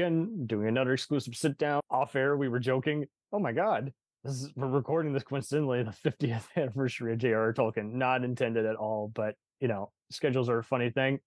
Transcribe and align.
again, 0.00 0.46
doing 0.46 0.66
another 0.66 0.94
exclusive 0.94 1.36
sit 1.36 1.58
down. 1.58 1.82
Off 1.90 2.16
air, 2.16 2.34
we 2.34 2.48
were 2.48 2.58
joking. 2.58 3.04
Oh 3.32 3.38
my 3.38 3.52
God, 3.52 3.92
this 4.24 4.34
is, 4.34 4.50
we're 4.56 4.66
recording 4.66 5.12
this 5.12 5.22
coincidentally 5.22 5.82
the 5.82 5.90
50th 5.90 6.44
anniversary 6.56 7.12
of 7.12 7.18
J.R.R. 7.18 7.52
Tolkien. 7.52 7.92
Not 7.92 8.24
intended 8.24 8.64
at 8.64 8.76
all, 8.76 9.12
but 9.14 9.34
you 9.60 9.68
know, 9.68 9.90
schedules 10.10 10.48
are 10.48 10.58
a 10.58 10.64
funny 10.64 10.88
thing. 10.88 11.18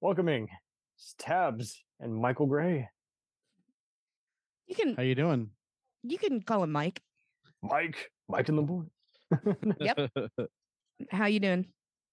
Welcoming 0.00 0.48
Tabs 1.18 1.84
and 2.00 2.16
Michael 2.16 2.46
Gray. 2.46 2.88
You 4.66 4.74
can 4.74 4.94
How 4.96 5.02
you 5.02 5.14
doing? 5.14 5.50
you 6.02 6.16
can 6.16 6.40
call 6.40 6.62
him 6.62 6.72
Mike. 6.72 7.02
Mike, 7.62 8.10
Mike 8.26 8.48
and 8.48 8.56
the 8.58 8.62
boy. 8.62 8.84
Yep. 9.80 10.10
How 11.10 11.26
you 11.26 11.40
doing? 11.40 11.66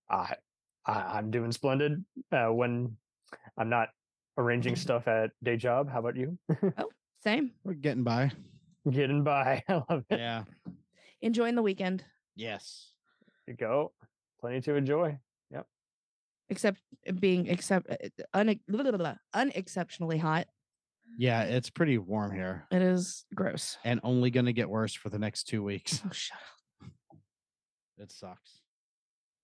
I, 0.10 0.34
I 0.86 0.94
I'm 0.94 1.32
doing 1.32 1.54
splendid. 1.54 2.04
Uh, 2.34 2.48
when 2.48 2.98
I'm 3.58 3.70
not 3.70 3.90
arranging 4.40 4.74
mm-hmm. 4.74 4.82
stuff 4.82 5.08
at 5.08 5.32
day 5.44 5.58
job. 5.58 5.92
How 5.92 6.00
about 6.00 6.16
you? 6.16 6.38
Oh, 6.78 6.90
same. 7.22 7.52
We're 7.64 7.74
getting 7.74 8.04
by. 8.04 8.32
Getting 8.90 9.24
by. 9.24 9.62
I 9.70 9.74
love 9.74 10.06
it. 10.10 10.20
Yeah. 10.20 10.44
Enjoying 11.22 11.56
the 11.56 11.62
weekend, 11.62 12.04
Yes. 12.36 12.94
There 13.46 13.54
you 13.54 13.58
go. 13.58 13.92
Plenty 14.40 14.62
to 14.62 14.76
enjoy. 14.76 15.20
Yep. 15.52 15.68
Except 16.48 16.80
eh, 17.06 17.12
being 17.12 17.48
except 17.48 17.90
eh, 17.90 17.98
eh, 18.02 18.24
un, 18.34 18.60
blah, 18.70 18.84
blah, 18.84 18.92
blah, 18.94 19.16
unexceptionally 19.34 20.18
hot. 20.18 20.48
Yeah, 21.18 21.44
it's 21.44 21.70
pretty 21.72 21.98
warm 21.98 22.32
here 22.32 22.68
It 22.72 22.84
is 22.84 23.26
gross. 23.34 23.78
and 23.84 24.00
only 24.04 24.30
going 24.30 24.46
to 24.46 24.54
get 24.54 24.70
worse 24.70 24.94
for 24.94 25.10
the 25.10 25.20
next 25.20 25.46
two 25.46 25.64
weeks. 25.64 26.02
Oh 26.06 26.12
shut 26.12 26.38
It 27.98 28.12
sucks. 28.12 28.62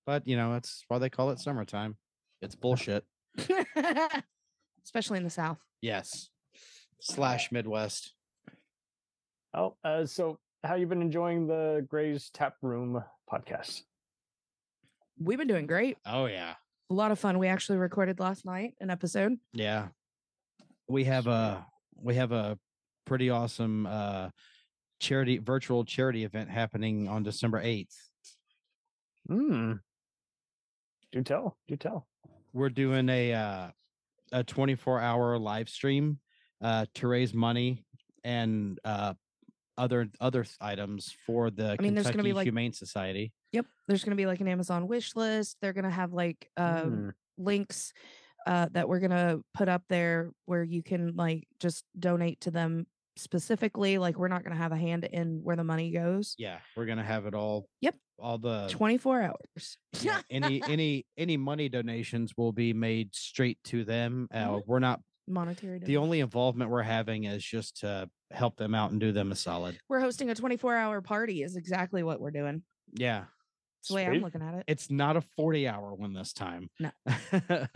But, 0.06 0.28
you 0.28 0.38
know, 0.38 0.54
that's 0.54 0.86
why 0.88 1.00
they 1.00 1.10
call 1.10 1.32
it 1.32 1.40
summertime. 1.40 1.98
It's 2.42 2.56
bullshit. 2.56 3.04
up. 4.86 4.88
Especially 4.88 5.18
in 5.18 5.24
the 5.24 5.30
south. 5.30 5.58
Yes. 5.82 6.30
Slash 7.02 7.52
Midwest. 7.52 8.14
Oh, 9.54 9.76
uh, 9.84 10.06
so 10.06 10.38
how 10.64 10.76
you 10.76 10.86
been 10.88 11.02
enjoying 11.02 11.48
the 11.48 11.86
Gray's 11.90 12.30
Tap 12.30 12.56
Room 12.62 13.04
podcast? 13.32 13.82
We've 15.20 15.38
been 15.38 15.48
doing 15.48 15.66
great. 15.66 15.98
Oh, 16.06 16.26
yeah. 16.26 16.56
A 16.90 16.94
lot 16.94 17.12
of 17.12 17.20
fun. 17.20 17.40
We 17.40 17.48
actually 17.48 17.78
recorded 17.78 18.20
last 18.20 18.46
night 18.46 18.74
an 18.80 18.90
episode. 18.90 19.38
Yeah. 19.54 19.88
We 20.88 21.06
have 21.06 21.26
a 21.28 21.66
we 22.00 22.16
have 22.16 22.32
a 22.32 22.60
pretty 23.06 23.30
awesome 23.32 23.88
uh 23.88 24.30
charity 25.00 25.40
virtual 25.40 25.84
charity 25.84 26.24
event 26.26 26.50
happening 26.50 27.08
on 27.08 27.24
December 27.24 27.64
8th. 27.64 27.96
Hmm. 29.28 29.74
Do 31.12 31.24
tell. 31.24 31.58
Do 31.68 31.76
tell. 31.76 32.08
we're 32.54 32.70
doing 32.70 33.10
a 33.10 33.34
uh, 33.34 33.68
a 34.32 34.44
24 34.44 35.00
hour 35.00 35.38
live 35.38 35.70
stream 35.70 36.20
uh, 36.62 36.86
to 36.96 37.08
raise 37.08 37.34
money 37.34 37.84
and 38.24 38.80
uh, 38.84 39.14
other 39.78 40.08
other 40.20 40.46
items 40.62 41.14
for 41.26 41.50
the 41.52 41.76
I 41.80 41.82
mean, 41.82 41.94
there's 41.94 42.06
gonna 42.06 42.14
Kentucky 42.14 42.30
be, 42.30 42.34
like- 42.34 42.46
Humane 42.46 42.74
Society. 42.74 43.34
Yep. 43.52 43.66
There's 43.88 44.04
gonna 44.04 44.16
be 44.16 44.26
like 44.26 44.42
an 44.42 44.48
Amazon 44.48 44.88
wish 44.88 45.16
list. 45.16 45.58
They're 45.62 45.74
gonna 45.74 45.90
have 45.90 46.14
like 46.14 46.50
um 46.58 46.84
Hmm. 46.84 47.10
links 47.38 47.94
uh, 48.48 48.68
that 48.74 48.88
we're 48.88 49.00
gonna 49.00 49.40
put 49.54 49.68
up 49.70 49.84
there 49.90 50.32
where 50.46 50.64
you 50.64 50.84
can 50.84 51.16
like 51.16 51.48
just 51.60 51.84
donate 51.98 52.40
to 52.42 52.52
them 52.52 52.86
specifically. 53.18 53.98
Like 53.98 54.18
we're 54.18 54.28
not 54.28 54.44
gonna 54.44 54.56
have 54.56 54.72
a 54.72 54.78
hand 54.78 55.04
in 55.06 55.42
where 55.44 55.56
the 55.56 55.64
money 55.64 55.92
goes. 55.92 56.36
Yeah, 56.38 56.60
we're 56.76 56.86
gonna 56.86 57.04
have 57.04 57.26
it 57.26 57.34
all. 57.34 57.68
Yep. 57.82 57.96
All 58.20 58.38
the 58.38 58.68
24 58.70 59.22
hours. 59.24 59.78
yeah, 60.02 60.22
any 60.30 60.62
any 60.70 61.06
any 61.18 61.38
money 61.38 61.70
donations 61.70 62.34
will 62.38 62.52
be 62.54 62.74
made 62.74 63.14
straight 63.16 63.58
to 63.66 63.84
them. 63.84 64.28
Uh, 64.32 64.38
Mhm. 64.48 64.64
We're 64.68 64.80
not 64.80 65.02
Monetary. 65.28 65.80
the 65.80 65.98
only 65.98 66.20
involvement 66.20 66.70
we're 66.72 66.82
having 66.84 67.24
is 67.26 67.44
just 67.44 67.78
to 67.82 68.10
help 68.32 68.56
them 68.58 68.74
out 68.76 68.92
and 68.92 69.00
do 69.00 69.12
them 69.12 69.32
a 69.32 69.36
solid. 69.36 69.78
we're 69.90 70.00
hosting 70.00 70.30
a 70.30 70.36
24 70.36 70.76
hour 70.76 71.02
party 71.02 71.42
is 71.44 71.56
exactly 71.56 72.04
what 72.04 72.20
we're 72.22 72.32
doing. 72.32 72.64
Yeah, 72.94 73.26
It's 73.82 73.90
the 73.90 73.96
way 73.96 74.06
I'm 74.06 74.22
looking 74.22 74.42
at 74.42 74.54
it. 74.56 74.64
it's 74.68 74.90
not 74.92 75.18
a 75.18 75.22
40 75.22 75.68
hour 75.68 75.94
one 75.94 76.14
this 76.14 76.32
time. 76.34 76.70
No. 76.80 76.92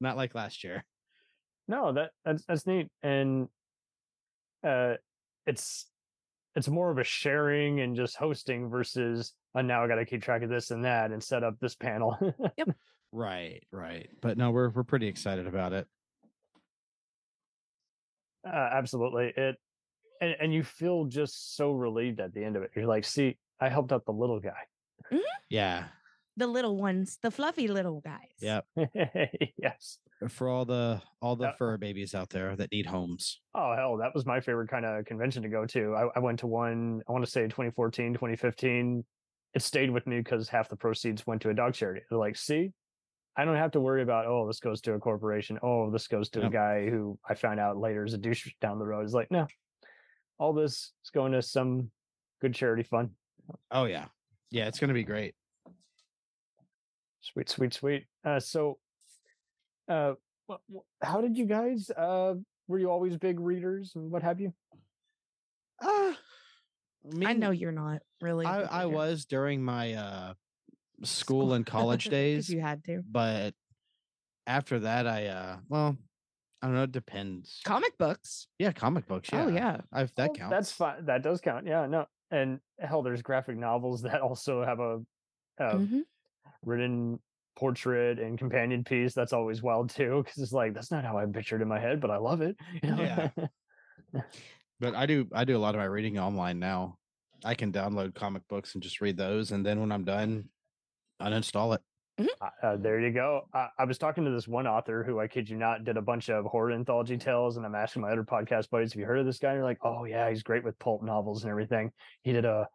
not 0.00 0.16
like 0.16 0.34
last 0.34 0.64
year. 0.64 0.84
No, 1.68 1.92
that 1.92 2.10
that's 2.24 2.44
that's 2.46 2.66
neat, 2.66 2.88
and 3.02 3.48
uh, 4.64 4.94
it's 5.46 5.86
it's 6.54 6.68
more 6.68 6.90
of 6.90 6.98
a 6.98 7.04
sharing 7.04 7.80
and 7.80 7.96
just 7.96 8.16
hosting 8.16 8.68
versus. 8.68 9.32
Oh, 9.54 9.62
now 9.62 9.82
I 9.82 9.88
got 9.88 9.94
to 9.94 10.04
keep 10.04 10.22
track 10.22 10.42
of 10.42 10.50
this 10.50 10.70
and 10.70 10.84
that 10.84 11.12
and 11.12 11.22
set 11.22 11.42
up 11.42 11.58
this 11.60 11.74
panel. 11.74 12.16
Yep. 12.56 12.68
Right, 13.12 13.62
right. 13.70 14.10
But 14.20 14.36
no, 14.36 14.50
we're 14.50 14.68
we're 14.68 14.82
pretty 14.82 15.06
excited 15.06 15.46
about 15.46 15.72
it. 15.72 15.86
Uh, 18.46 18.68
absolutely. 18.72 19.32
It 19.34 19.56
and, 20.20 20.36
and 20.40 20.54
you 20.54 20.62
feel 20.62 21.04
just 21.04 21.56
so 21.56 21.72
relieved 21.72 22.20
at 22.20 22.34
the 22.34 22.44
end 22.44 22.56
of 22.56 22.62
it. 22.62 22.70
You're 22.74 22.86
like, 22.86 23.04
see, 23.04 23.38
I 23.60 23.68
helped 23.68 23.92
out 23.92 24.04
the 24.04 24.12
little 24.12 24.40
guy. 24.40 25.20
Yeah. 25.48 25.84
The 26.36 26.46
little 26.46 26.76
ones, 26.76 27.18
the 27.22 27.30
fluffy 27.30 27.68
little 27.68 28.00
guys. 28.00 28.18
Yep. 28.40 28.66
yes. 29.58 29.98
For 30.28 30.48
all 30.48 30.64
the 30.64 31.02
all 31.20 31.36
the 31.36 31.46
Yeah. 31.46 31.52
fur 31.58 31.76
babies 31.76 32.14
out 32.14 32.30
there 32.30 32.56
that 32.56 32.72
need 32.72 32.86
homes. 32.86 33.40
Oh 33.54 33.74
hell, 33.76 33.96
that 33.98 34.14
was 34.14 34.24
my 34.24 34.40
favorite 34.40 34.68
kind 34.70 34.84
of 34.86 35.04
convention 35.04 35.42
to 35.42 35.48
go 35.48 35.66
to. 35.66 35.94
I, 35.94 36.08
I 36.16 36.18
went 36.20 36.38
to 36.40 36.46
one, 36.46 37.02
I 37.08 37.12
want 37.12 37.24
to 37.24 37.30
say 37.30 37.42
2014, 37.42 38.14
2015. 38.14 39.04
It 39.54 39.62
stayed 39.62 39.90
with 39.90 40.06
me 40.06 40.18
because 40.18 40.48
half 40.48 40.68
the 40.68 40.76
proceeds 40.76 41.26
went 41.26 41.42
to 41.42 41.50
a 41.50 41.54
dog 41.54 41.74
charity. 41.74 42.00
They're 42.08 42.18
like, 42.18 42.36
see, 42.36 42.72
I 43.36 43.44
don't 43.44 43.56
have 43.56 43.72
to 43.72 43.80
worry 43.80 44.02
about, 44.02 44.26
oh, 44.26 44.46
this 44.46 44.60
goes 44.60 44.80
to 44.82 44.94
a 44.94 44.98
corporation. 44.98 45.58
Oh, 45.62 45.90
this 45.90 46.08
goes 46.08 46.28
to 46.30 46.46
a 46.46 46.50
guy 46.50 46.88
who 46.88 47.18
I 47.28 47.34
found 47.34 47.60
out 47.60 47.76
later 47.76 48.04
is 48.04 48.14
a 48.14 48.18
douche 48.18 48.50
down 48.60 48.78
the 48.78 48.86
road. 48.86 49.04
It's 49.04 49.12
like, 49.14 49.30
no, 49.30 49.46
all 50.38 50.52
this 50.54 50.92
is 51.04 51.10
going 51.14 51.32
to 51.32 51.42
some 51.42 51.90
good 52.40 52.54
charity 52.54 52.82
fund. 52.82 53.10
Oh 53.70 53.84
yeah. 53.84 54.06
Yeah, 54.50 54.66
it's 54.68 54.78
gonna 54.78 54.94
be 54.94 55.04
great. 55.04 55.34
Sweet, 57.20 57.48
sweet, 57.48 57.74
sweet. 57.74 58.06
Uh, 58.24 58.40
so, 58.40 58.78
uh, 59.88 60.14
how 61.02 61.20
did 61.20 61.36
you 61.36 61.46
guys? 61.46 61.90
Uh, 61.90 62.34
were 62.68 62.78
you 62.78 62.90
always 62.90 63.16
big 63.16 63.38
readers 63.40 63.92
and 63.94 64.10
what 64.10 64.22
have 64.22 64.40
you? 64.40 64.52
Uh, 65.80 66.14
I 67.24 67.32
know 67.34 67.50
you're 67.50 67.72
not 67.72 68.02
really. 68.20 68.46
I, 68.46 68.62
I 68.62 68.86
was 68.86 69.24
during 69.26 69.62
my 69.62 69.94
uh 69.94 70.34
school 71.02 71.52
and 71.52 71.64
college 71.66 72.04
days, 72.10 72.48
You 72.48 72.60
had 72.60 72.82
to. 72.84 73.02
but 73.08 73.54
after 74.46 74.80
that 74.80 75.06
I 75.06 75.26
uh 75.26 75.56
well, 75.68 75.96
I 76.62 76.66
don't 76.66 76.74
know, 76.74 76.84
it 76.84 76.92
depends. 76.92 77.60
Comic 77.64 77.96
books. 77.98 78.48
yeah, 78.58 78.72
comic 78.72 79.06
books. 79.06 79.28
Yeah. 79.32 79.44
Oh, 79.44 79.48
yeah. 79.48 79.80
I've 79.92 80.12
that 80.16 80.28
Well, 80.30 80.34
counts. 80.34 80.50
That's 80.50 80.72
fine. 80.72 81.04
That 81.06 81.22
does 81.22 81.40
count. 81.40 81.66
Yeah, 81.66 81.86
no. 81.86 82.06
And 82.30 82.60
hell, 82.80 83.02
there's 83.02 83.22
graphic 83.22 83.56
novels 83.56 84.02
that 84.06 84.20
also 84.20 84.64
have 84.64 84.80
a, 84.80 85.00
a 85.58 85.74
Mhm. 85.78 86.02
written 86.64 87.20
portrait 87.56 88.18
and 88.18 88.38
companion 88.38 88.84
piece. 88.84 89.14
That's 89.14 89.32
always 89.32 89.62
wild 89.62 89.90
too, 89.90 90.22
because 90.24 90.42
it's 90.42 90.52
like 90.52 90.74
that's 90.74 90.90
not 90.90 91.04
how 91.04 91.18
I 91.18 91.26
pictured 91.26 91.62
in 91.62 91.68
my 91.68 91.80
head, 91.80 92.00
but 92.00 92.10
I 92.10 92.18
love 92.18 92.42
it. 92.42 92.56
you 92.82 92.90
know? 92.90 93.02
Yeah. 93.02 94.22
But 94.78 94.94
I 94.94 95.06
do 95.06 95.26
I 95.32 95.44
do 95.44 95.56
a 95.56 95.58
lot 95.58 95.74
of 95.74 95.78
my 95.78 95.86
reading 95.86 96.18
online 96.18 96.58
now. 96.58 96.98
I 97.44 97.54
can 97.54 97.72
download 97.72 98.14
comic 98.14 98.42
books 98.48 98.74
and 98.74 98.82
just 98.82 99.00
read 99.00 99.16
those, 99.16 99.52
and 99.52 99.64
then 99.64 99.80
when 99.80 99.92
I'm 99.92 100.04
done, 100.04 100.48
uninstall 101.20 101.74
it. 101.74 101.82
Uh, 102.18 102.48
uh, 102.62 102.76
there 102.76 102.98
you 102.98 103.12
go. 103.12 103.42
I, 103.52 103.68
I 103.78 103.84
was 103.84 103.98
talking 103.98 104.24
to 104.24 104.30
this 104.30 104.48
one 104.48 104.66
author 104.66 105.04
who 105.04 105.20
I 105.20 105.28
kid 105.28 105.50
you 105.50 105.56
not 105.56 105.84
did 105.84 105.98
a 105.98 106.02
bunch 106.02 106.30
of 106.30 106.46
horror 106.46 106.72
anthology 106.72 107.18
tales, 107.18 107.56
and 107.56 107.66
I'm 107.66 107.74
asking 107.74 108.02
my 108.02 108.10
other 108.10 108.24
podcast 108.24 108.70
buddies, 108.70 108.92
"Have 108.92 109.00
you 109.00 109.06
heard 109.06 109.18
of 109.18 109.26
this 109.26 109.38
guy?" 109.38 109.50
And 109.50 109.58
they're 109.58 109.64
like, 109.64 109.78
"Oh 109.82 110.04
yeah, 110.04 110.28
he's 110.28 110.42
great 110.42 110.64
with 110.64 110.78
pulp 110.78 111.02
novels 111.02 111.42
and 111.44 111.50
everything." 111.50 111.90
He 112.22 112.32
did 112.32 112.44
a 112.44 112.68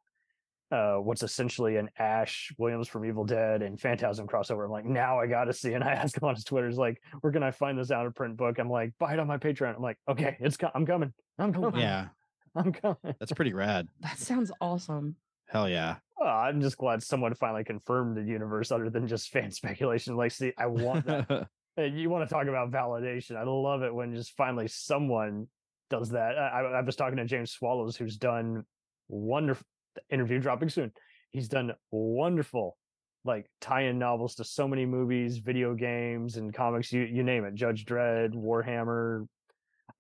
uh, 0.72 0.96
what's 0.96 1.22
essentially 1.22 1.76
an 1.76 1.90
Ash 2.00 2.54
Williams 2.58 2.88
from 2.88 3.06
Evil 3.06 3.26
Dead 3.26 3.62
and 3.62 3.80
Phantasm 3.80 4.26
crossover. 4.28 4.64
I'm 4.66 4.72
like, 4.72 4.86
now 4.86 5.20
I 5.20 5.28
got 5.28 5.46
to 5.46 5.54
see. 5.54 5.74
And 5.74 5.84
I 5.84 5.92
asked 5.94 6.18
him 6.18 6.24
on 6.24 6.36
his 6.36 6.44
Twitter, 6.44 6.68
"Is 6.68 6.78
like, 6.78 7.02
where 7.22 7.34
can 7.34 7.44
I 7.44 7.52
find 7.52 7.78
this 7.78 7.92
out 7.92 8.06
of 8.06 8.16
print 8.16 8.38
book?" 8.38 8.58
I'm 8.58 8.70
like, 8.70 8.94
buy 8.98 9.14
it 9.14 9.20
on 9.20 9.28
my 9.28 9.38
Patreon. 9.38 9.76
I'm 9.76 9.82
like, 9.82 9.98
okay, 10.08 10.38
it's 10.40 10.58
co- 10.58 10.72
I'm 10.74 10.86
coming. 10.86 11.14
I'm 11.38 11.52
coming. 11.54 11.80
Yeah, 11.80 12.08
I'm 12.56 12.72
coming. 12.72 13.16
that's 13.20 13.34
pretty 13.34 13.54
rad. 13.54 13.88
That 14.02 14.18
sounds 14.18 14.52
awesome. 14.62 15.16
Hell 15.48 15.68
yeah. 15.68 15.98
Oh, 16.20 16.26
I'm 16.26 16.62
just 16.62 16.78
glad 16.78 17.04
someone 17.04 17.34
finally 17.34 17.64
confirmed 17.64 18.16
the 18.16 18.24
universe 18.24 18.72
other 18.72 18.90
than 18.90 19.08
just 19.08 19.30
fan 19.30 19.52
speculation. 19.52 20.16
Like, 20.16 20.32
see, 20.32 20.54
I 20.58 20.68
want 20.68 21.06
that. 21.08 21.48
And 21.78 22.00
you 22.00 22.10
want 22.10 22.28
to 22.28 22.34
talk 22.34 22.48
about 22.48 22.70
validation? 22.70 23.38
I 23.38 23.44
love 23.44 23.82
it 23.82 23.94
when 23.94 24.14
just 24.14 24.36
finally 24.36 24.68
someone 24.68 25.48
does 25.90 26.10
that. 26.10 26.38
I, 26.38 26.48
I 26.48 26.62
I 26.62 26.82
was 26.82 26.96
talking 26.96 27.18
to 27.18 27.26
James 27.26 27.52
Swallows, 27.52 27.96
who's 27.98 28.18
done 28.18 28.66
wonderful 29.08 29.66
interview 30.10 30.40
dropping 30.40 30.70
soon. 30.70 30.92
He's 31.32 31.48
done 31.48 31.74
wonderful 31.92 32.78
like 33.24 33.46
tie-in 33.60 34.00
novels 34.00 34.36
to 34.36 34.44
so 34.44 34.68
many 34.68 34.86
movies, 34.86 35.38
video 35.38 35.76
games, 35.76 36.38
and 36.38 36.54
comics. 36.54 36.92
You 36.92 37.02
you 37.04 37.24
name 37.24 37.46
it, 37.46 37.54
Judge 37.54 37.86
Dredd, 37.86 38.34
Warhammer, 38.34 39.28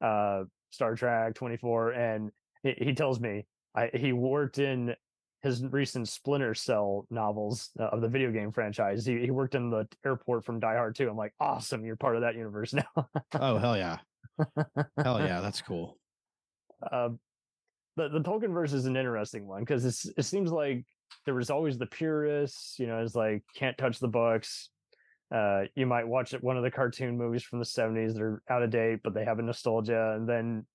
uh, 0.01 0.43
Star 0.71 0.95
Trek, 0.95 1.35
Twenty 1.35 1.57
Four, 1.57 1.91
and 1.91 2.31
he, 2.63 2.73
he 2.77 2.93
tells 2.93 3.19
me 3.19 3.45
I, 3.75 3.89
he 3.93 4.13
worked 4.13 4.57
in 4.57 4.95
his 5.43 5.63
recent 5.65 6.07
Splinter 6.07 6.53
Cell 6.53 7.07
novels 7.09 7.71
uh, 7.79 7.85
of 7.85 8.01
the 8.01 8.07
video 8.07 8.31
game 8.31 8.51
franchise. 8.51 9.05
He, 9.05 9.19
he 9.19 9.31
worked 9.31 9.55
in 9.55 9.69
the 9.69 9.87
airport 10.05 10.45
from 10.45 10.59
Die 10.59 10.75
Hard 10.75 10.95
2. 10.95 11.09
I'm 11.09 11.17
like, 11.17 11.33
awesome, 11.39 11.83
you're 11.83 11.95
part 11.95 12.15
of 12.15 12.21
that 12.21 12.35
universe 12.35 12.73
now. 12.73 13.07
Oh 13.33 13.57
hell 13.57 13.77
yeah, 13.77 13.97
hell 14.97 15.19
yeah, 15.19 15.41
that's 15.41 15.61
cool. 15.61 15.97
uh, 16.91 17.09
the 18.09 18.19
the 18.19 18.23
Tolkien 18.23 18.53
verse 18.53 18.73
is 18.73 18.85
an 18.85 18.95
interesting 18.97 19.47
one 19.47 19.61
because 19.61 19.85
it 19.85 20.23
seems 20.25 20.51
like 20.51 20.85
there 21.25 21.35
was 21.35 21.49
always 21.49 21.77
the 21.77 21.85
purists, 21.85 22.77
you 22.79 22.87
know, 22.87 22.99
it's 23.03 23.15
like 23.15 23.43
can't 23.55 23.77
touch 23.77 23.99
the 23.99 24.07
books. 24.07 24.69
Uh, 25.33 25.63
you 25.75 25.85
might 25.85 26.07
watch 26.07 26.31
one 26.41 26.57
of 26.57 26.63
the 26.63 26.71
cartoon 26.71 27.17
movies 27.17 27.43
from 27.43 27.59
the 27.59 27.65
70s 27.65 28.13
that 28.13 28.21
are 28.21 28.43
out 28.49 28.63
of 28.63 28.69
date, 28.69 28.99
but 29.03 29.13
they 29.13 29.23
have 29.23 29.39
a 29.39 29.41
nostalgia, 29.41 30.13
and 30.15 30.27
then 30.27 30.65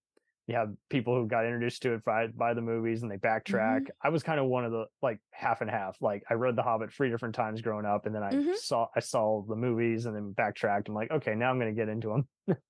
you 0.46 0.54
have 0.54 0.72
people 0.88 1.14
who 1.14 1.26
got 1.26 1.44
introduced 1.44 1.82
to 1.82 1.92
it 1.94 2.04
by, 2.04 2.28
by 2.28 2.54
the 2.54 2.60
movies 2.60 3.02
and 3.02 3.10
they 3.10 3.16
backtrack. 3.16 3.88
I 4.02 4.10
was 4.10 4.22
kind 4.22 4.38
of 4.38 4.46
one 4.46 4.64
of 4.64 4.70
the 4.70 4.86
like 5.02 5.18
half 5.32 5.60
and 5.60 5.68
half. 5.68 6.00
Like 6.00 6.22
I 6.30 6.34
read 6.34 6.54
The 6.54 6.62
Hobbit 6.62 6.92
three 6.92 7.10
different 7.10 7.34
times 7.34 7.60
growing 7.62 7.84
up, 7.84 8.06
and 8.06 8.14
then 8.14 8.22
I 8.22 8.32
Mhm. 8.32 8.54
saw 8.56 8.86
I 8.94 9.00
saw 9.00 9.42
the 9.42 9.56
movies 9.56 10.06
and 10.06 10.14
then 10.14 10.32
backtracked. 10.32 10.88
I'm 10.88 10.94
like, 10.94 11.10
okay, 11.10 11.34
now 11.34 11.50
I'm 11.50 11.58
going 11.58 11.74
to 11.74 11.78
get 11.78 11.88
into 11.88 12.08
them. 12.10 12.28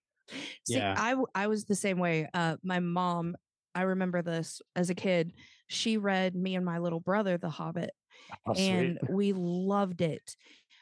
See, 0.66 0.74
Yeah. 0.78 0.94
I 0.96 1.10
w- 1.10 1.26
I 1.34 1.46
was 1.48 1.66
the 1.66 1.76
same 1.76 1.98
way. 1.98 2.28
Uh, 2.32 2.56
my 2.64 2.80
mom, 2.80 3.36
I 3.76 3.82
remember 3.82 4.22
this 4.22 4.62
as 4.74 4.88
a 4.88 4.94
kid. 4.94 5.34
She 5.68 5.98
read 5.98 6.34
me 6.34 6.54
and 6.56 6.64
my 6.64 6.78
little 6.78 6.98
brother 7.00 7.36
The 7.36 7.50
Hobbit, 7.50 7.90
Oh, 8.46 8.54
and 8.54 8.98
we 9.10 9.34
loved 9.34 10.00
it. 10.00 10.34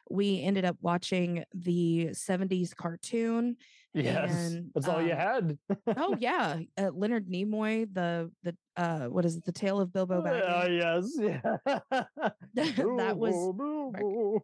We 0.08 0.40
ended 0.42 0.64
up 0.64 0.76
watching 0.80 1.42
the 1.52 2.10
'70s 2.12 2.72
cartoon. 2.72 3.56
yes, 3.92 4.52
and, 4.52 4.70
that's 4.72 4.86
all 4.86 5.02
you 5.02 5.12
um, 5.12 5.18
had. 5.18 5.58
Oh 5.96 6.16
yeah, 6.20 6.60
uh, 6.78 6.90
Leonard 6.94 7.28
Nimoy, 7.28 7.92
the 7.92 8.30
the 8.44 8.56
uh, 8.76 9.06
what 9.06 9.24
is 9.24 9.36
it? 9.36 9.44
The 9.44 9.52
Tale 9.52 9.80
of 9.80 9.92
Bilbo 9.92 10.22
Baggins. 10.22 10.42
Oh 10.46 10.68
Baggins. 10.68 11.08
yes, 11.18 11.42
yeah. 11.66 12.02
That 12.54 13.16
was 13.18 13.34
boo, 13.56 14.40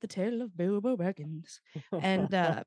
the 0.00 0.06
Tale 0.06 0.42
of 0.42 0.56
Bilbo 0.56 0.96
Baggins. 0.96 1.58
and 2.00 2.32
uh 2.32 2.62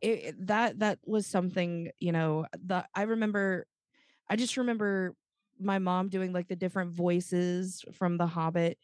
it- 0.00 0.46
that 0.46 0.78
that 0.78 0.98
was 1.04 1.26
something 1.26 1.90
you 2.00 2.12
know 2.12 2.46
the 2.64 2.84
i 2.94 3.02
remember 3.02 3.66
i 4.28 4.36
just 4.36 4.56
remember 4.56 5.14
my 5.60 5.78
mom 5.78 6.08
doing 6.08 6.32
like 6.32 6.48
the 6.48 6.56
different 6.56 6.92
voices 6.92 7.84
from 7.92 8.16
the 8.16 8.26
hobbit 8.26 8.78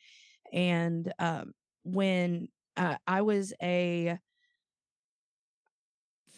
and 0.53 1.13
um 1.19 1.53
when 1.85 2.49
uh, 2.77 2.97
i 3.07 3.23
was 3.23 3.53
a 3.63 4.19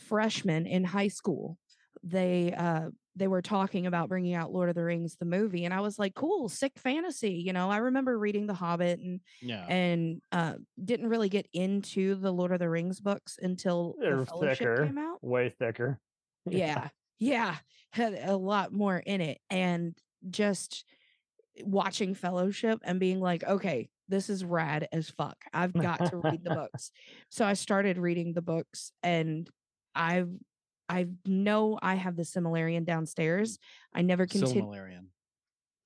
freshman 0.08 0.66
in 0.66 0.84
high 0.84 1.08
school 1.08 1.58
they 2.02 2.52
uh 2.56 2.88
they 3.16 3.26
were 3.28 3.42
talking 3.42 3.86
about 3.86 4.08
bringing 4.08 4.34
out 4.34 4.52
lord 4.52 4.68
of 4.68 4.74
the 4.74 4.82
rings 4.82 5.16
the 5.16 5.24
movie 5.24 5.64
and 5.64 5.74
i 5.74 5.80
was 5.80 5.98
like 5.98 6.14
cool 6.14 6.48
sick 6.48 6.72
fantasy 6.76 7.32
you 7.32 7.52
know 7.52 7.68
i 7.70 7.76
remember 7.76 8.18
reading 8.18 8.46
the 8.46 8.54
hobbit 8.54 8.98
and 9.00 9.20
Yeah, 9.42 9.66
and 9.66 10.22
uh, 10.32 10.54
didn't 10.82 11.08
really 11.08 11.28
get 11.28 11.46
into 11.52 12.14
the 12.14 12.32
Lord 12.32 12.52
of 12.52 12.58
the 12.58 12.68
Rings 12.68 13.00
books 13.00 13.38
until 13.40 13.96
They're 14.00 14.16
the 14.16 14.26
Fellowship 14.26 14.58
thicker. 14.58 14.86
came 14.86 14.98
out. 14.98 15.22
Way 15.22 15.50
thicker. 15.50 16.00
Yeah, 16.46 16.88
yeah, 17.20 17.56
had 17.92 18.14
a 18.14 18.36
lot 18.36 18.72
more 18.72 18.98
in 18.98 19.20
it, 19.20 19.38
and 19.50 19.94
just 20.28 20.84
watching 21.62 22.14
Fellowship 22.14 22.80
and 22.82 22.98
being 22.98 23.20
like, 23.20 23.44
okay, 23.44 23.88
this 24.08 24.28
is 24.28 24.44
rad 24.44 24.88
as 24.90 25.10
fuck. 25.10 25.36
I've 25.52 25.72
got 25.72 26.10
to 26.10 26.16
read 26.16 26.42
the 26.42 26.54
books. 26.54 26.90
So 27.28 27.44
I 27.44 27.52
started 27.52 27.98
reading 27.98 28.32
the 28.32 28.42
books, 28.42 28.90
and 29.02 29.48
I've 29.94 30.30
I 30.88 31.06
know 31.24 31.78
I 31.80 31.94
have 31.94 32.16
the 32.16 32.24
Silmarillion 32.24 32.84
downstairs. 32.84 33.58
I 33.94 34.02
never 34.02 34.26
continued. 34.26 34.64
Silmarillion. 34.64 35.04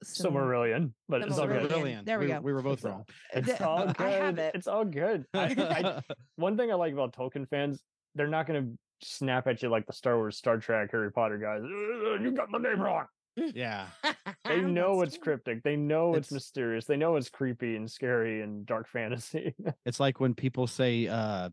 Silmarillion, 0.03 0.93
but 1.09 1.23
it's 1.23 1.39
all 1.39 1.47
good. 1.47 1.71
Silmarillion. 1.71 2.05
There 2.07 2.19
we 2.19 2.27
we, 2.27 2.33
go. 2.33 2.41
We 2.41 2.53
were 2.53 2.63
both 2.63 2.83
wrong. 2.85 3.05
It's 3.35 3.61
all 3.61 3.87
good. 3.87 4.01
I 4.01 4.11
have 4.11 4.39
it. 4.39 4.55
It's 4.55 4.67
all 4.67 4.85
good. 4.85 5.27
I, 5.35 5.55
I, 5.59 6.15
one 6.37 6.57
thing 6.57 6.71
I 6.71 6.75
like 6.75 6.93
about 6.93 7.15
Tolkien 7.15 7.49
fans, 7.49 7.83
they're 8.15 8.29
not 8.29 8.47
going 8.47 8.63
to 8.63 8.79
snap 9.05 9.47
at 9.47 9.63
you 9.63 9.69
like 9.69 9.87
the 9.87 9.93
Star 9.93 10.17
Wars, 10.17 10.37
Star 10.37 10.59
Trek, 10.59 10.91
Harry 10.93 11.11
Potter 11.13 11.39
guys. 11.39 11.63
"Uh, 11.63 12.23
You 12.23 12.33
got 12.33 12.51
the 12.51 12.59
name 12.59 12.81
wrong. 12.81 13.07
yeah, 13.37 13.87
They 14.45 14.61
know 14.61 15.01
That's 15.01 15.09
it's 15.15 15.17
true. 15.17 15.33
cryptic. 15.35 15.63
They 15.63 15.77
know 15.77 16.11
it's, 16.15 16.29
It's- 16.29 16.33
mysterious. 16.33 16.85
They 16.85 16.97
know 16.97 17.17
it's 17.17 17.29
creepy 17.31 17.77
and 17.77 17.91
scary 17.91 18.43
and 18.43 18.65
dark 18.65 18.89
fantasy. 18.89 19.55
it's 19.87 19.99
like 20.01 20.21
when 20.21 20.35
people 20.35 20.67
say 20.67 21.09
uh 21.09 21.51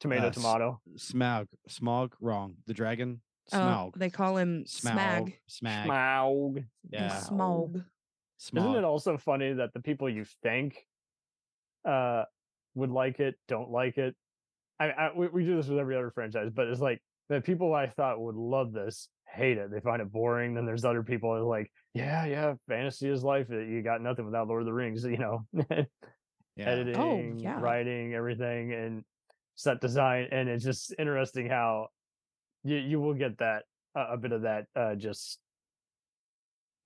tomato, 0.00 0.28
Uh, 0.28 0.30
tomato. 0.30 0.80
Smaug, 0.96 1.46
Smog, 1.68 2.14
wrong. 2.20 2.56
The 2.66 2.74
dragon, 2.74 3.20
Oh, 3.52 3.92
they 3.96 4.10
call 4.10 4.36
him 4.38 4.64
Smag. 4.64 5.34
Smag, 5.50 5.86
Smag. 5.86 5.86
Smaug. 5.86 6.64
Yeah. 6.90 7.18
Smog. 7.18 7.82
Isn't 8.54 8.74
it 8.76 8.84
also 8.84 9.16
funny 9.18 9.52
that 9.54 9.72
the 9.74 9.80
people 9.80 10.08
you 10.08 10.24
think 10.42 10.86
uh 11.84 12.24
would 12.74 12.90
like 12.90 13.20
it 13.20 13.34
don't 13.48 13.70
like 13.70 13.98
it? 13.98 14.14
I, 14.80 14.86
I 14.86 15.10
we, 15.14 15.28
we 15.28 15.44
do 15.44 15.56
this 15.56 15.68
with 15.68 15.78
every 15.78 15.96
other 15.96 16.10
franchise, 16.10 16.50
but 16.54 16.68
it's 16.68 16.80
like 16.80 17.00
the 17.28 17.40
people 17.40 17.74
I 17.74 17.86
thought 17.88 18.20
would 18.20 18.36
love 18.36 18.72
this 18.72 19.08
hate 19.34 19.58
it. 19.58 19.70
They 19.70 19.80
find 19.80 20.00
it 20.00 20.12
boring. 20.12 20.54
Then 20.54 20.64
there's 20.64 20.84
other 20.84 21.02
people 21.02 21.32
that 21.32 21.40
are 21.40 21.42
like, 21.42 21.70
yeah, 21.92 22.24
yeah, 22.24 22.54
fantasy 22.68 23.08
is 23.08 23.22
life. 23.22 23.46
You 23.50 23.82
got 23.82 24.00
nothing 24.00 24.24
without 24.24 24.48
Lord 24.48 24.62
of 24.62 24.66
the 24.66 24.72
Rings, 24.72 25.04
you 25.04 25.18
know, 25.18 25.46
yeah. 25.70 25.84
editing, 26.58 27.38
yeah. 27.38 27.60
writing, 27.60 28.14
everything, 28.14 28.72
and 28.72 29.04
set 29.56 29.80
design. 29.80 30.28
And 30.30 30.48
it's 30.48 30.64
just 30.64 30.94
interesting 30.98 31.48
how 31.48 31.88
you 32.62 32.76
you 32.76 33.00
will 33.00 33.14
get 33.14 33.38
that 33.38 33.64
uh, 33.96 34.06
a 34.10 34.16
bit 34.16 34.32
of 34.32 34.42
that 34.42 34.66
uh, 34.74 34.94
just 34.94 35.38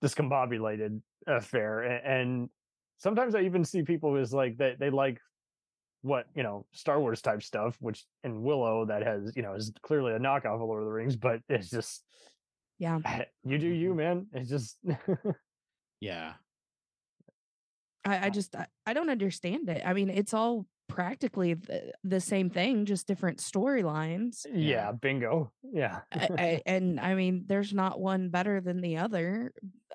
discombobulated 0.02 1.00
affair, 1.26 1.83
and, 1.83 2.07
and 2.07 2.50
sometimes 2.99 3.35
I 3.35 3.42
even 3.42 3.64
see 3.64 3.83
people 3.83 4.14
who's 4.14 4.33
like 4.33 4.57
they 4.57 4.76
they 4.78 4.90
like 4.90 5.18
what 6.08 6.26
you 6.34 6.42
know 6.42 6.66
Star 6.72 6.98
Wars 6.98 7.22
type 7.22 7.42
stuff, 7.42 7.76
which 7.80 8.04
in 8.24 8.42
Willow 8.42 8.86
that 8.86 9.02
has 9.02 9.32
you 9.36 9.42
know 9.42 9.54
is 9.54 9.72
clearly 9.82 10.12
a 10.14 10.18
knockoff 10.18 10.54
of 10.54 10.60
Lord 10.60 10.82
of 10.82 10.86
the 10.86 10.92
Rings, 10.92 11.16
but 11.16 11.40
it's 11.48 11.68
mm. 11.68 11.72
just 11.72 12.02
Yeah. 12.78 12.98
you 13.44 13.58
do 13.58 13.68
you, 13.68 13.90
mm-hmm. 13.90 13.98
man. 13.98 14.26
It's 14.32 14.50
just 14.50 14.78
yeah. 16.00 16.32
I, 18.04 18.26
I 18.26 18.30
just 18.30 18.56
I, 18.56 18.66
I 18.86 18.94
don't 18.94 19.10
understand 19.10 19.68
it. 19.68 19.82
I 19.84 19.92
mean, 19.92 20.08
it's 20.08 20.34
all 20.34 20.66
practically 20.88 21.54
the, 21.54 21.92
the 22.02 22.21
same 22.21 22.50
thing, 22.50 22.85
just 22.85 23.07
different 23.07 23.38
storylines. 23.38 24.47
yeah, 24.52 24.90
bingo, 24.92 25.52
yeah. 25.62 26.00
I, 26.12 26.28
I, 26.38 26.62
and 26.66 26.99
I 26.99 27.14
mean, 27.14 27.45
there's 27.47 27.73
not 27.73 28.00
one 28.00 28.30
better 28.30 28.61
than 28.61 28.80
the 28.80 28.97
other, 28.97 29.52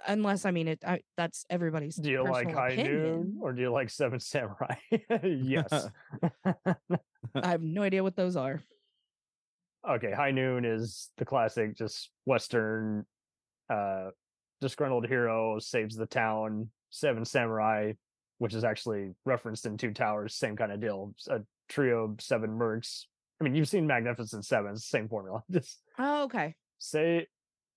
unless 0.08 0.46
I 0.46 0.52
mean 0.52 0.68
it. 0.68 0.84
I, 0.86 1.02
that's 1.18 1.46
everybody's. 1.50 1.96
Do 1.96 2.10
you 2.10 2.24
like 2.24 2.46
personal 2.46 2.58
High 2.58 2.76
Noon 2.76 3.38
or 3.42 3.54
do 3.54 3.62
you 3.62 3.72
like 3.72 3.90
Seven 3.90 4.20
Samurai? 4.20 4.76
yes. 5.24 5.90
I 6.46 7.48
have 7.48 7.62
no 7.62 7.82
idea 7.82 8.04
what 8.04 8.16
those 8.16 8.36
are. 8.36 8.62
okay, 9.90 10.12
High 10.12 10.32
Noon 10.32 10.66
is 10.66 11.10
the 11.18 11.26
classic, 11.26 11.76
just 11.76 12.10
Western, 12.26 13.06
uh, 13.70 14.10
disgruntled 14.62 15.08
hero 15.08 15.60
saves 15.60 15.96
the 15.96 16.06
town. 16.06 16.70
Seven 16.90 17.26
Samurai, 17.26 17.94
which 18.44 18.54
is 18.54 18.66
actually 18.66 19.16
referenced 19.24 19.66
in 19.66 19.78
Two 19.78 19.94
Towers, 19.94 20.36
same 20.36 20.58
kind 20.58 20.74
of 20.74 20.82
deal. 20.82 21.16
A 21.30 21.40
trio 21.70 22.04
of 22.04 22.20
seven 22.22 22.50
mercs. 22.52 23.06
I 23.40 23.46
mean, 23.46 23.56
you've 23.56 23.70
seen 23.70 23.88
Magnificent 23.88 24.46
Seven, 24.46 24.76
same 24.76 25.08
formula. 25.08 25.42
Just 25.52 25.80
Oh, 25.98 26.24
okay. 26.26 26.56
say 26.78 27.28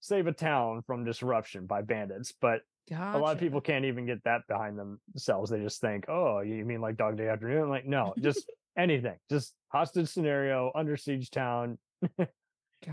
save 0.00 0.26
a 0.26 0.32
town 0.32 0.82
from 0.84 1.04
disruption 1.04 1.66
by 1.66 1.82
bandits, 1.82 2.34
but 2.40 2.62
a 2.90 3.16
lot 3.18 3.32
of 3.32 3.38
people 3.38 3.60
can't 3.60 3.84
even 3.84 4.06
get 4.06 4.24
that 4.24 4.40
behind 4.48 4.76
themselves. 4.76 5.50
They 5.50 5.60
just 5.60 5.80
think, 5.80 6.06
"Oh, 6.08 6.40
you 6.40 6.64
mean 6.64 6.80
like 6.80 6.96
Dog 6.96 7.16
Day 7.16 7.28
Afternoon?" 7.28 7.62
I'm 7.62 7.68
like, 7.68 7.86
no, 7.86 8.12
just 8.20 8.50
anything. 8.76 9.14
Just 9.30 9.54
hostage 9.68 10.08
scenario, 10.08 10.72
under 10.74 10.96
siege 10.96 11.30
town. 11.30 11.78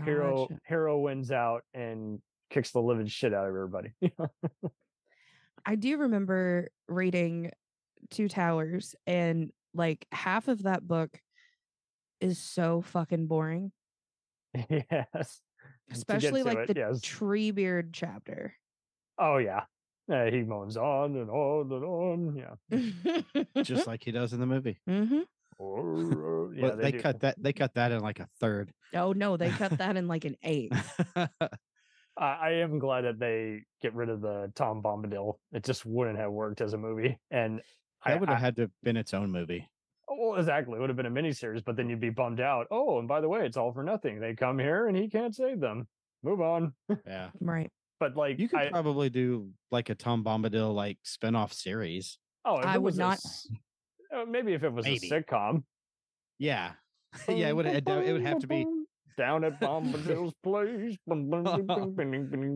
Hero 0.04 0.48
hero 0.66 0.98
wins 0.98 1.30
out 1.30 1.62
and 1.74 2.20
kicks 2.50 2.70
the 2.72 2.80
living 2.80 3.06
shit 3.06 3.34
out 3.34 3.44
of 3.44 3.48
everybody. 3.48 3.90
I 5.66 5.76
do 5.76 5.98
remember 5.98 6.68
reading 6.88 7.50
Two 8.10 8.28
Towers, 8.28 8.94
and 9.06 9.50
like 9.74 10.06
half 10.12 10.48
of 10.48 10.62
that 10.64 10.86
book 10.86 11.18
is 12.20 12.38
so 12.38 12.82
fucking 12.82 13.26
boring, 13.26 13.72
yes. 14.68 15.40
Especially 15.90 16.42
like 16.42 16.58
it, 16.58 16.74
the 16.74 16.80
yes. 16.80 17.00
Treebeard 17.00 17.90
chapter. 17.92 18.54
Oh 19.18 19.38
yeah. 19.38 19.62
Uh, 20.10 20.26
he 20.26 20.42
moans 20.42 20.76
on 20.76 21.16
and 21.16 21.30
on 21.30 21.72
and 21.72 21.84
on. 21.84 22.36
Yeah. 22.36 23.62
Just 23.62 23.86
like 23.86 24.04
he 24.04 24.12
does 24.12 24.32
in 24.32 24.40
the 24.40 24.46
movie. 24.46 24.78
hmm 24.86 25.20
Oh, 25.60 26.50
yeah, 26.52 26.60
but 26.62 26.82
they, 26.82 26.90
do. 26.90 27.00
cut 27.00 27.20
that. 27.20 27.36
They 27.40 27.52
cut 27.52 27.74
that 27.74 27.92
in 27.92 28.00
like 28.00 28.18
a 28.18 28.26
third. 28.40 28.72
Oh 28.92 29.12
no, 29.12 29.36
they 29.36 29.50
cut 29.50 29.78
that 29.78 29.96
in 29.96 30.08
like 30.08 30.24
an 30.24 30.36
eight. 30.42 30.72
I, 31.16 31.30
I 32.18 32.50
am 32.54 32.80
glad 32.80 33.02
that 33.02 33.20
they 33.20 33.62
get 33.80 33.94
rid 33.94 34.08
of 34.08 34.20
the 34.20 34.50
Tom 34.56 34.82
Bombadil. 34.82 35.34
It 35.52 35.62
just 35.62 35.86
wouldn't 35.86 36.18
have 36.18 36.32
worked 36.32 36.60
as 36.60 36.72
a 36.72 36.78
movie. 36.78 37.18
And 37.30 37.60
that 38.06 38.20
would 38.20 38.28
have 38.28 38.38
had 38.38 38.56
to 38.56 38.62
have 38.62 38.70
been 38.82 38.96
its 38.96 39.14
own 39.14 39.30
movie. 39.30 39.68
Well, 40.08 40.36
exactly. 40.38 40.76
It 40.76 40.80
would 40.80 40.90
have 40.90 40.96
been 40.96 41.06
a 41.06 41.10
miniseries, 41.10 41.64
but 41.64 41.76
then 41.76 41.88
you'd 41.88 42.00
be 42.00 42.10
bummed 42.10 42.40
out. 42.40 42.66
Oh, 42.70 42.98
and 42.98 43.08
by 43.08 43.20
the 43.20 43.28
way, 43.28 43.44
it's 43.46 43.56
all 43.56 43.72
for 43.72 43.82
nothing. 43.82 44.20
They 44.20 44.34
come 44.34 44.58
here 44.58 44.86
and 44.86 44.96
he 44.96 45.08
can't 45.08 45.34
save 45.34 45.60
them. 45.60 45.88
Move 46.22 46.40
on. 46.40 46.72
Yeah. 47.06 47.30
Right. 47.40 47.70
but 48.00 48.16
like 48.16 48.38
You 48.38 48.48
could 48.48 48.60
I, 48.60 48.68
probably 48.70 49.10
do 49.10 49.50
like 49.70 49.88
a 49.90 49.94
Tom 49.94 50.22
Bombadil 50.24 50.74
like 50.74 50.98
spin-off 51.02 51.52
series. 51.52 52.18
oh, 52.44 52.56
I 52.56 52.78
would 52.78 52.84
was 52.84 52.96
a 52.98 53.00
not- 53.00 53.18
uh, 54.14 54.24
maybe 54.26 54.52
if 54.52 54.62
it 54.62 54.72
was 54.72 54.84
Maybe. 54.84 55.08
a 55.08 55.10
sitcom. 55.22 55.64
Yeah. 56.38 56.72
yeah, 57.28 57.48
it 57.48 57.56
would 57.56 57.66
it, 57.66 57.88
it 57.88 58.12
would 58.12 58.22
have 58.22 58.38
to 58.40 58.46
be 58.46 58.66
down 59.16 59.44
at 59.44 59.60
Bombadil's 59.60 60.34
place. 60.42 60.96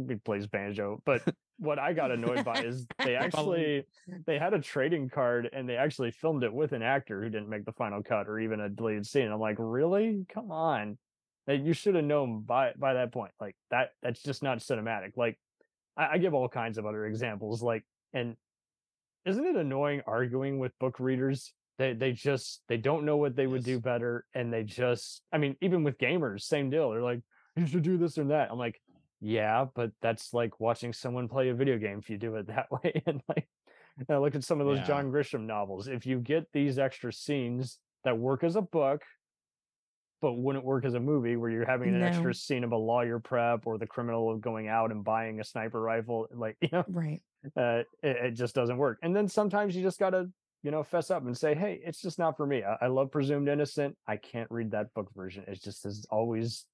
He 0.09 0.15
plays 0.25 0.47
banjo. 0.47 1.01
But 1.05 1.23
what 1.59 1.79
I 1.79 1.93
got 1.93 2.11
annoyed 2.11 2.45
by 2.45 2.63
is 2.63 2.87
they 3.05 3.17
actually 3.17 3.85
they 4.27 4.39
had 4.39 4.55
a 4.55 4.61
trading 4.61 5.09
card 5.09 5.51
and 5.53 5.69
they 5.69 5.77
actually 5.77 6.11
filmed 6.11 6.45
it 6.45 6.53
with 6.53 6.73
an 6.73 6.83
actor 6.83 7.23
who 7.23 7.29
didn't 7.29 7.49
make 7.49 7.65
the 7.65 7.73
final 7.73 8.03
cut 8.03 8.29
or 8.29 8.39
even 8.39 8.61
a 8.61 8.69
deleted 8.69 9.07
scene. 9.07 9.31
I'm 9.31 9.41
like, 9.41 9.57
really? 9.59 10.25
Come 10.33 10.51
on. 10.51 10.99
Like, 11.47 11.65
you 11.65 11.73
should 11.73 11.95
have 11.95 12.05
known 12.05 12.43
by 12.43 12.73
by 12.79 12.95
that 12.95 13.13
point. 13.13 13.33
Like 13.41 13.57
that 13.71 13.91
that's 14.03 14.23
just 14.23 14.43
not 14.43 14.59
cinematic. 14.59 15.17
Like 15.17 15.39
I, 15.97 16.13
I 16.13 16.19
give 16.19 16.35
all 16.35 16.49
kinds 16.49 16.79
of 16.79 16.87
other 16.87 17.07
examples. 17.07 17.63
Like 17.63 17.85
and 18.13 18.37
isn't 19.25 19.45
it 19.45 19.57
annoying 19.57 20.03
arguing 20.07 20.59
with 20.59 20.79
book 20.79 21.01
readers? 21.01 21.53
They 21.79 21.93
they 21.93 22.13
just 22.13 22.63
they 22.69 22.77
don't 22.77 23.05
know 23.05 23.17
what 23.17 23.37
they 23.37 23.47
would 23.47 23.65
do 23.65 23.81
better, 23.81 24.25
and 24.35 24.53
they 24.53 24.63
just 24.63 25.23
I 25.33 25.39
mean 25.39 25.57
even 25.61 25.85
with 25.85 25.99
gamers, 25.99 26.43
same 26.43 26.71
deal. 26.71 26.91
They're 26.91 27.03
like, 27.03 27.21
you 27.57 27.67
should 27.67 27.83
do 27.83 27.99
this 27.99 28.19
or 28.19 28.25
that. 28.25 28.51
I'm 28.51 28.59
like, 28.59 28.81
yeah, 29.21 29.67
but 29.75 29.93
that's 30.01 30.33
like 30.33 30.61
watching 30.61 30.93
someone 30.93 31.29
play 31.29 31.49
a 31.49 31.55
video 31.55 31.79
game 31.79 31.99
if 31.99 32.11
you 32.11 32.19
do 32.19 32.37
it 32.37 32.47
that 32.49 32.71
way. 32.71 33.03
And 33.07 33.23
like, 33.29 33.49
and 33.99 34.07
I 34.11 34.19
look 34.19 34.35
at 34.35 34.45
some 34.45 34.61
of 34.61 34.67
those 34.67 34.79
Yeah. 34.79 34.87
John 34.87 35.11
Grisham 35.11 35.47
novels. 35.47 35.89
If 35.89 36.07
you 36.07 36.21
get 36.21 36.53
these 36.53 36.79
extra 36.79 37.13
scenes 37.13 37.81
that 38.05 38.19
work 38.19 38.45
as 38.45 38.57
a 38.57 38.63
book, 38.63 39.03
but 40.21 40.33
wouldn't 40.35 40.65
work 40.65 40.85
as 40.85 40.95
a 40.95 41.01
movie, 41.01 41.37
where 41.37 41.51
you're 41.51 41.65
having 41.67 41.91
an 41.95 42.01
No. 42.01 42.07
extra 42.07 42.35
scene 42.35 42.65
of 42.65 42.73
a 42.73 42.77
lawyer 42.77 43.21
prep 43.21 43.67
or 43.67 43.79
the 43.79 43.87
criminal 43.87 44.37
going 44.37 44.67
out 44.69 44.91
and 44.91 45.05
buying 45.05 45.41
a 45.41 45.45
sniper 45.45 45.81
rifle, 45.81 46.27
like 46.33 46.57
you 46.61 46.69
know, 46.73 46.85
Right. 46.87 47.23
uh, 47.57 47.85
it, 48.03 48.17
it 48.17 48.31
just 48.33 48.55
doesn't 48.55 48.79
work. 48.79 48.99
And 49.03 49.15
then 49.15 49.29
sometimes 49.29 49.77
you 49.77 49.83
just 49.83 50.01
gotta, 50.01 50.31
you 50.63 50.71
know, 50.73 50.83
fess 50.83 51.11
up 51.11 51.25
and 51.25 51.37
say, 51.37 51.55
"Hey, 51.55 51.81
it's 51.85 52.01
just 52.03 52.19
not 52.19 52.37
for 52.37 52.47
me. 52.47 52.65
I, 52.65 52.79
I 52.83 52.87
love 52.89 53.13
Presumed 53.13 53.49
Innocent. 53.49 53.97
I 54.09 54.17
can't 54.17 54.51
read 54.51 54.73
that 54.73 54.93
book 54.95 55.11
version. 55.15 55.45
It 55.47 55.63
just 55.63 55.85
has 55.85 56.05
always 56.11 56.67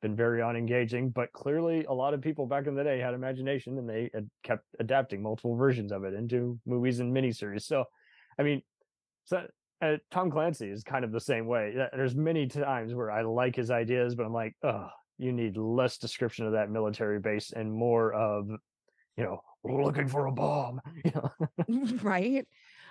been 0.00 0.16
very 0.16 0.40
unengaging." 0.40 1.10
But 1.10 1.32
clearly, 1.32 1.84
a 1.84 1.92
lot 1.92 2.14
of 2.14 2.20
people 2.20 2.46
back 2.46 2.66
in 2.66 2.74
the 2.74 2.84
day 2.84 2.98
had 2.98 3.14
imagination, 3.14 3.78
and 3.78 3.88
they 3.88 4.10
had 4.12 4.28
kept 4.42 4.64
adapting 4.78 5.22
multiple 5.22 5.56
versions 5.56 5.92
of 5.92 6.04
it 6.04 6.14
into 6.14 6.58
movies 6.66 7.00
and 7.00 7.14
miniseries. 7.14 7.62
So, 7.62 7.84
I 8.38 8.42
mean, 8.42 8.62
so. 9.24 9.46
Uh, 9.82 9.96
Tom 10.10 10.30
Clancy 10.30 10.68
is 10.68 10.82
kind 10.82 11.06
of 11.06 11.10
the 11.10 11.18
same 11.18 11.46
way. 11.46 11.74
There's 11.94 12.14
many 12.14 12.46
times 12.46 12.92
where 12.92 13.10
I 13.10 13.22
like 13.22 13.56
his 13.56 13.70
ideas, 13.70 14.14
but 14.14 14.26
I'm 14.26 14.32
like, 14.34 14.54
oh, 14.62 14.90
you 15.16 15.32
need 15.32 15.56
less 15.56 15.98
description 15.98 16.46
of 16.46 16.52
that 16.52 16.70
military 16.70 17.18
base 17.18 17.52
and 17.52 17.72
more 17.72 18.12
of, 18.12 18.50
you 19.16 19.24
know, 19.24 19.40
looking 19.64 20.08
for 20.08 20.26
a 20.26 20.32
bomb. 20.32 20.80
You 21.04 21.12
know, 21.14 21.98
right 22.02 22.46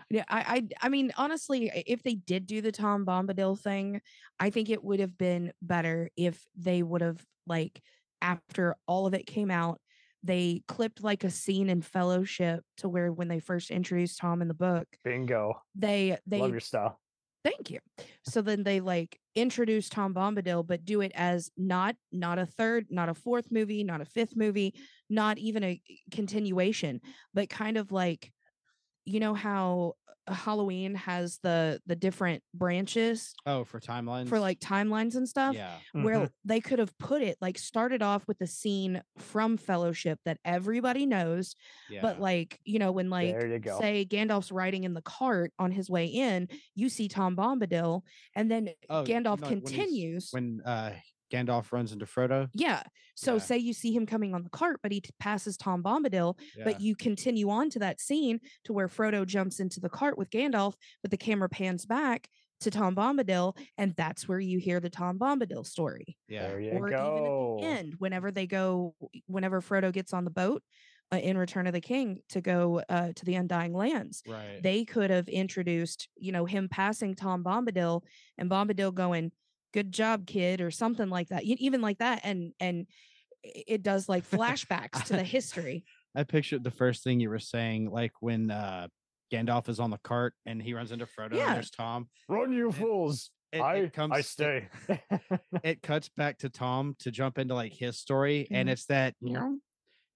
yeah 0.10 0.24
I, 0.28 0.40
I 0.82 0.88
i 0.88 0.90
mean 0.90 1.12
honestly 1.18 1.72
if 1.88 2.04
they 2.04 2.16
did 2.16 2.48
do 2.48 2.62
the 2.62 2.72
tom 2.72 3.06
bombadil 3.06 3.60
thing 3.60 4.02
i 4.40 4.50
think 4.50 4.70
it 4.70 4.84
would 4.84 5.00
have 5.00 5.18
been 5.18 5.52
better 5.62 6.10
if 6.18 6.44
they 6.56 6.84
would 6.84 7.02
have 7.02 7.24
like 7.48 7.82
after 8.22 8.76
all 8.88 9.08
of 9.08 9.14
it 9.14 9.26
came 9.26 9.52
out 9.52 9.80
they 10.24 10.62
clipped 10.68 11.02
like 11.04 11.24
a 11.24 11.30
scene 11.30 11.70
in 11.70 11.82
fellowship 11.82 12.64
to 12.78 12.90
where 12.90 13.12
when 13.12 13.28
they 13.28 13.40
first 13.40 13.72
introduced 13.72 14.18
tom 14.20 14.42
in 14.42 14.48
the 14.48 14.54
book 14.54 14.88
bingo. 15.04 15.62
they 15.76 16.18
they 16.28 16.40
Love 16.40 16.52
your 16.52 16.60
style. 16.60 17.00
thank 17.44 17.70
you 17.70 17.80
so 18.26 18.42
then 18.42 18.64
they 18.64 18.80
like 18.82 19.18
introduce 19.36 19.88
tom 19.88 20.14
bombadil 20.14 20.66
but 20.66 20.84
do 20.84 21.02
it 21.02 21.12
as 21.16 21.50
not 21.56 21.96
not 22.12 22.38
a 22.40 22.46
third 22.46 22.88
not 22.90 23.08
a 23.10 23.14
fourth 23.14 23.52
movie 23.52 23.84
not 23.84 24.02
a 24.02 24.06
fifth 24.06 24.36
movie 24.36 24.74
not 25.10 25.38
even 25.38 25.64
a 25.64 25.82
continuation 26.12 27.00
but 27.34 27.50
kind 27.50 27.78
of 27.78 27.92
like 27.92 28.34
you 29.06 29.20
know 29.20 29.34
how 29.34 29.94
uh, 30.28 30.34
halloween 30.34 30.94
has 30.94 31.40
the 31.42 31.80
the 31.88 31.96
different 31.96 32.44
branches 32.54 33.34
Oh, 33.46 33.64
for 33.64 33.80
timelines. 33.80 34.28
for 34.30 34.40
like 34.40 34.60
timelines 34.60 35.16
and 35.16 35.28
stuff 35.28 35.56
yeah. 35.56 35.78
where 35.94 36.20
Mhm. 36.20 36.30
they 36.46 36.60
could 36.62 36.78
have 36.80 36.96
put 37.00 37.22
it 37.24 37.38
like 37.42 37.58
started 37.58 38.02
off 38.04 38.28
with 38.28 38.40
a 38.42 38.48
scene 38.48 39.02
from 39.18 39.58
fellowship 39.58 40.20
that 40.26 40.38
everybody 40.46 41.06
knows 41.08 41.56
Yeah. 41.90 42.02
but 42.02 42.20
like 42.20 42.60
you 42.64 42.78
know 42.80 42.92
when 42.92 43.10
like 43.10 43.32
there 43.40 43.48
you 43.48 43.60
go. 43.60 43.80
say 43.80 44.06
Gandalf's 44.06 44.52
riding 44.52 44.84
in 44.84 44.94
the 44.94 45.02
cart 45.02 45.52
on 45.58 45.72
his 45.72 45.90
way 45.90 46.06
in, 46.06 46.48
you 46.76 46.90
see 46.90 47.08
Tom 47.08 47.36
Bombadil, 47.36 48.02
and 48.36 48.52
then 48.52 48.70
Oh, 48.90 49.04
Gandalf 49.04 49.40
no, 49.42 49.48
when 49.50 49.62
continues. 49.62 50.30
when 50.32 50.62
uh 50.66 50.94
Gandalf 51.32 51.72
runs 51.72 51.92
into 51.92 52.06
Frodo. 52.06 52.50
yeah. 52.54 52.84
So 53.16 53.34
Yeah. 53.34 53.40
say 53.40 53.58
you 53.58 53.74
see 53.74 53.94
him 53.94 54.06
coming 54.06 54.34
on 54.34 54.44
the 54.44 54.50
cart, 54.50 54.80
but 54.82 54.92
he 54.92 55.02
t- 55.02 55.10
passes 55.20 55.58
Tom 55.58 55.84
Bombadil, 55.84 56.40
Yeah. 56.58 56.64
but 56.64 56.82
you 56.82 56.96
continue 56.96 57.50
on 57.50 57.70
to 57.72 57.80
that 57.80 58.00
scene 58.00 58.40
to 58.64 58.74
where 58.74 58.88
Frodo 58.88 59.26
jumps 59.26 59.60
into 59.60 59.80
the 59.80 59.90
cart 59.90 60.18
with 60.18 60.30
Gandalf, 60.30 60.76
but 61.02 61.12
the 61.12 61.18
camera 61.18 61.50
pans 61.50 61.86
back 61.86 62.30
to 62.62 62.72
Tom 62.72 62.96
Bombadil, 62.96 63.58
and 63.78 63.96
that's 63.96 64.28
where 64.28 64.40
you 64.40 64.60
hear 64.60 64.80
the 64.80 64.90
Tom 64.90 65.18
Bombadil 65.20 65.66
story. 65.66 66.18
yeah. 66.28 66.48
There 66.48 66.60
you 66.60 66.72
or 66.72 66.90
go. 66.90 67.58
even 67.60 67.68
at 67.74 67.74
the 67.74 67.80
end, 67.80 67.96
whenever 68.00 68.32
they 68.32 68.48
go, 68.48 68.96
whenever 69.28 69.62
Frodo 69.62 69.92
gets 69.94 70.14
on 70.14 70.24
the 70.26 70.32
boat 70.32 70.62
uh, 71.12 71.18
in 71.18 71.38
Return 71.38 71.68
of 71.68 71.74
the 71.74 71.82
King 71.82 72.20
to 72.30 72.40
go 72.42 72.84
uh, 72.90 73.12
to 73.16 73.26
the 73.26 73.36
Undying 73.36 73.74
Lands, 73.74 74.22
Right. 74.28 74.62
they 74.62 74.86
could 74.86 75.10
have 75.10 75.28
introduced, 75.28 76.08
you 76.18 76.32
know, 76.32 76.46
him 76.46 76.70
passing 76.70 77.16
Tom 77.16 77.44
Bombadil 77.44 78.04
and 78.38 78.50
Bombadil 78.50 78.94
going, 78.94 79.32
"Good 79.74 79.92
job, 79.92 80.26
kid," 80.28 80.62
or 80.62 80.72
something 80.72 81.10
like 81.10 81.30
that. 81.30 81.44
Even 81.44 81.82
like 81.82 82.00
that, 82.00 82.22
and 82.24 82.54
and 82.60 82.88
it 83.44 83.84
does 83.84 84.10
like 84.10 84.24
flashbacks 84.30 85.04
to 85.06 85.14
the 85.14 85.24
history. 85.24 85.86
I 86.16 86.24
pictured 86.24 86.64
the 86.64 86.72
first 86.72 87.04
thing 87.04 87.20
you 87.20 87.30
were 87.30 87.40
saying, 87.40 87.90
like 87.92 88.14
when 88.22 88.52
uh 88.52 88.88
Gandalf 89.32 89.70
is 89.70 89.80
on 89.80 89.92
the 89.92 90.00
cart 90.00 90.34
and 90.46 90.60
he 90.62 90.74
runs 90.74 90.92
into 90.92 91.06
Frodo 91.06 91.36
Yeah. 91.36 91.48
and 91.48 91.56
there's 91.56 91.70
Tom. 91.70 92.10
Run, 92.28 92.52
you 92.52 92.70
It- 92.70 92.76
fools! 92.76 93.30
It, 93.52 93.62
I 93.62 93.76
it 93.78 93.94
comes 93.94 94.14
I 94.14 94.22
stay. 94.22 94.68
It, 95.64 95.82
cuts 95.82 96.10
back 96.10 96.38
to 96.40 96.50
Tom 96.50 96.96
to 97.00 97.10
jump 97.12 97.38
into 97.40 97.54
like 97.56 97.74
his 97.74 97.98
story, 97.98 98.48
and 98.52 98.70
Mhm. 98.70 98.72
it's 98.72 98.86
that 98.86 99.16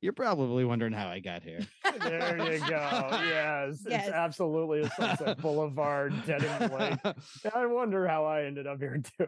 you're 0.04 0.12
probably 0.14 0.66
wondering 0.66 0.92
how 0.92 1.08
I 1.08 1.20
got 1.20 1.44
here. 1.44 1.62
there 2.02 2.38
you 2.54 2.60
go. 2.60 2.68
Yes, 2.68 3.80
Yes. 3.88 4.08
it's 4.08 4.10
absolutely 4.14 4.82
a 4.82 4.90
Sunset 4.90 5.38
Boulevard, 5.42 6.14
Dead 6.26 6.44
in 6.44 6.68
Blake. 6.70 7.00
I 7.56 7.66
wonder 7.66 8.06
how 8.08 8.26
I 8.26 8.44
ended 8.44 8.68
up 8.68 8.80
here 8.80 9.02
too. 9.18 9.28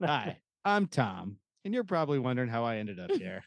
Hi, 0.00 0.38
I'm 0.64 0.86
Tom, 0.86 1.38
and 1.64 1.74
you're 1.74 1.82
probably 1.82 2.20
wondering 2.20 2.48
how 2.48 2.64
I 2.64 2.76
ended 2.76 3.00
up 3.00 3.10
here. 3.10 3.42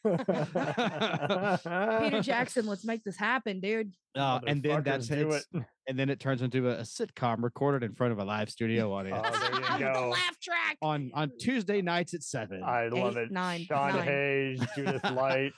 Peter 2.03 2.21
Jackson, 2.21 2.65
let's 2.65 2.85
make 2.85 3.03
this 3.03 3.15
happen, 3.17 3.59
dude. 3.59 3.93
Uh, 4.15 4.39
and 4.47 4.61
then 4.61 4.83
that's 4.83 5.09
it. 5.09 5.45
And 5.87 5.97
then 5.97 6.09
it 6.09 6.19
turns 6.19 6.41
into 6.41 6.69
a, 6.69 6.79
a 6.79 6.81
sitcom 6.81 7.43
recorded 7.43 7.83
in 7.83 7.95
front 7.95 8.11
of 8.11 8.19
a 8.19 8.25
live 8.25 8.49
studio 8.49 8.91
audience 8.93 9.25
Oh, 9.25 9.39
there 9.39 9.53
you 9.53 9.61
the 9.85 9.93
go. 9.93 10.09
laugh 10.09 10.37
track. 10.41 10.77
on 10.81 11.11
on 11.13 11.31
Tuesday 11.39 11.81
nights 11.81 12.13
at 12.13 12.23
seven. 12.23 12.61
I 12.63 12.87
love 12.89 13.15
Eight, 13.17 13.23
it. 13.27 13.31
nine, 13.31 13.61
Sean 13.65 13.93
nine. 13.95 14.03
Hayes, 14.03 14.61
Judith 14.75 15.03
Light. 15.11 15.53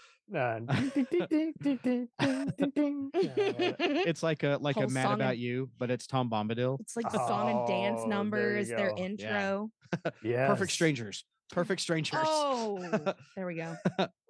It's 2.79 4.23
like 4.23 4.43
a 4.43 4.57
like 4.61 4.77
a 4.77 4.87
mad 4.87 5.13
about 5.13 5.31
and- 5.33 5.39
you, 5.39 5.69
but 5.77 5.89
it's 5.91 6.07
Tom 6.07 6.29
Bombadil. 6.29 6.79
It's 6.81 6.95
like 6.95 7.11
the 7.11 7.25
song 7.27 7.49
and 7.49 7.67
dance 7.67 8.01
Oh, 8.03 8.07
number 8.07 8.57
is 8.57 8.69
their 8.69 8.89
go. 8.89 8.95
Yeah. 8.97 9.03
intro. 9.05 9.71
Yes. 10.23 10.47
Perfect 10.47 10.71
strangers. 10.71 11.25
Perfect 11.51 11.81
strangers. 11.81 12.19
Oh, 12.23 12.79
there 13.35 13.47
we 13.47 13.55
go. 13.55 13.75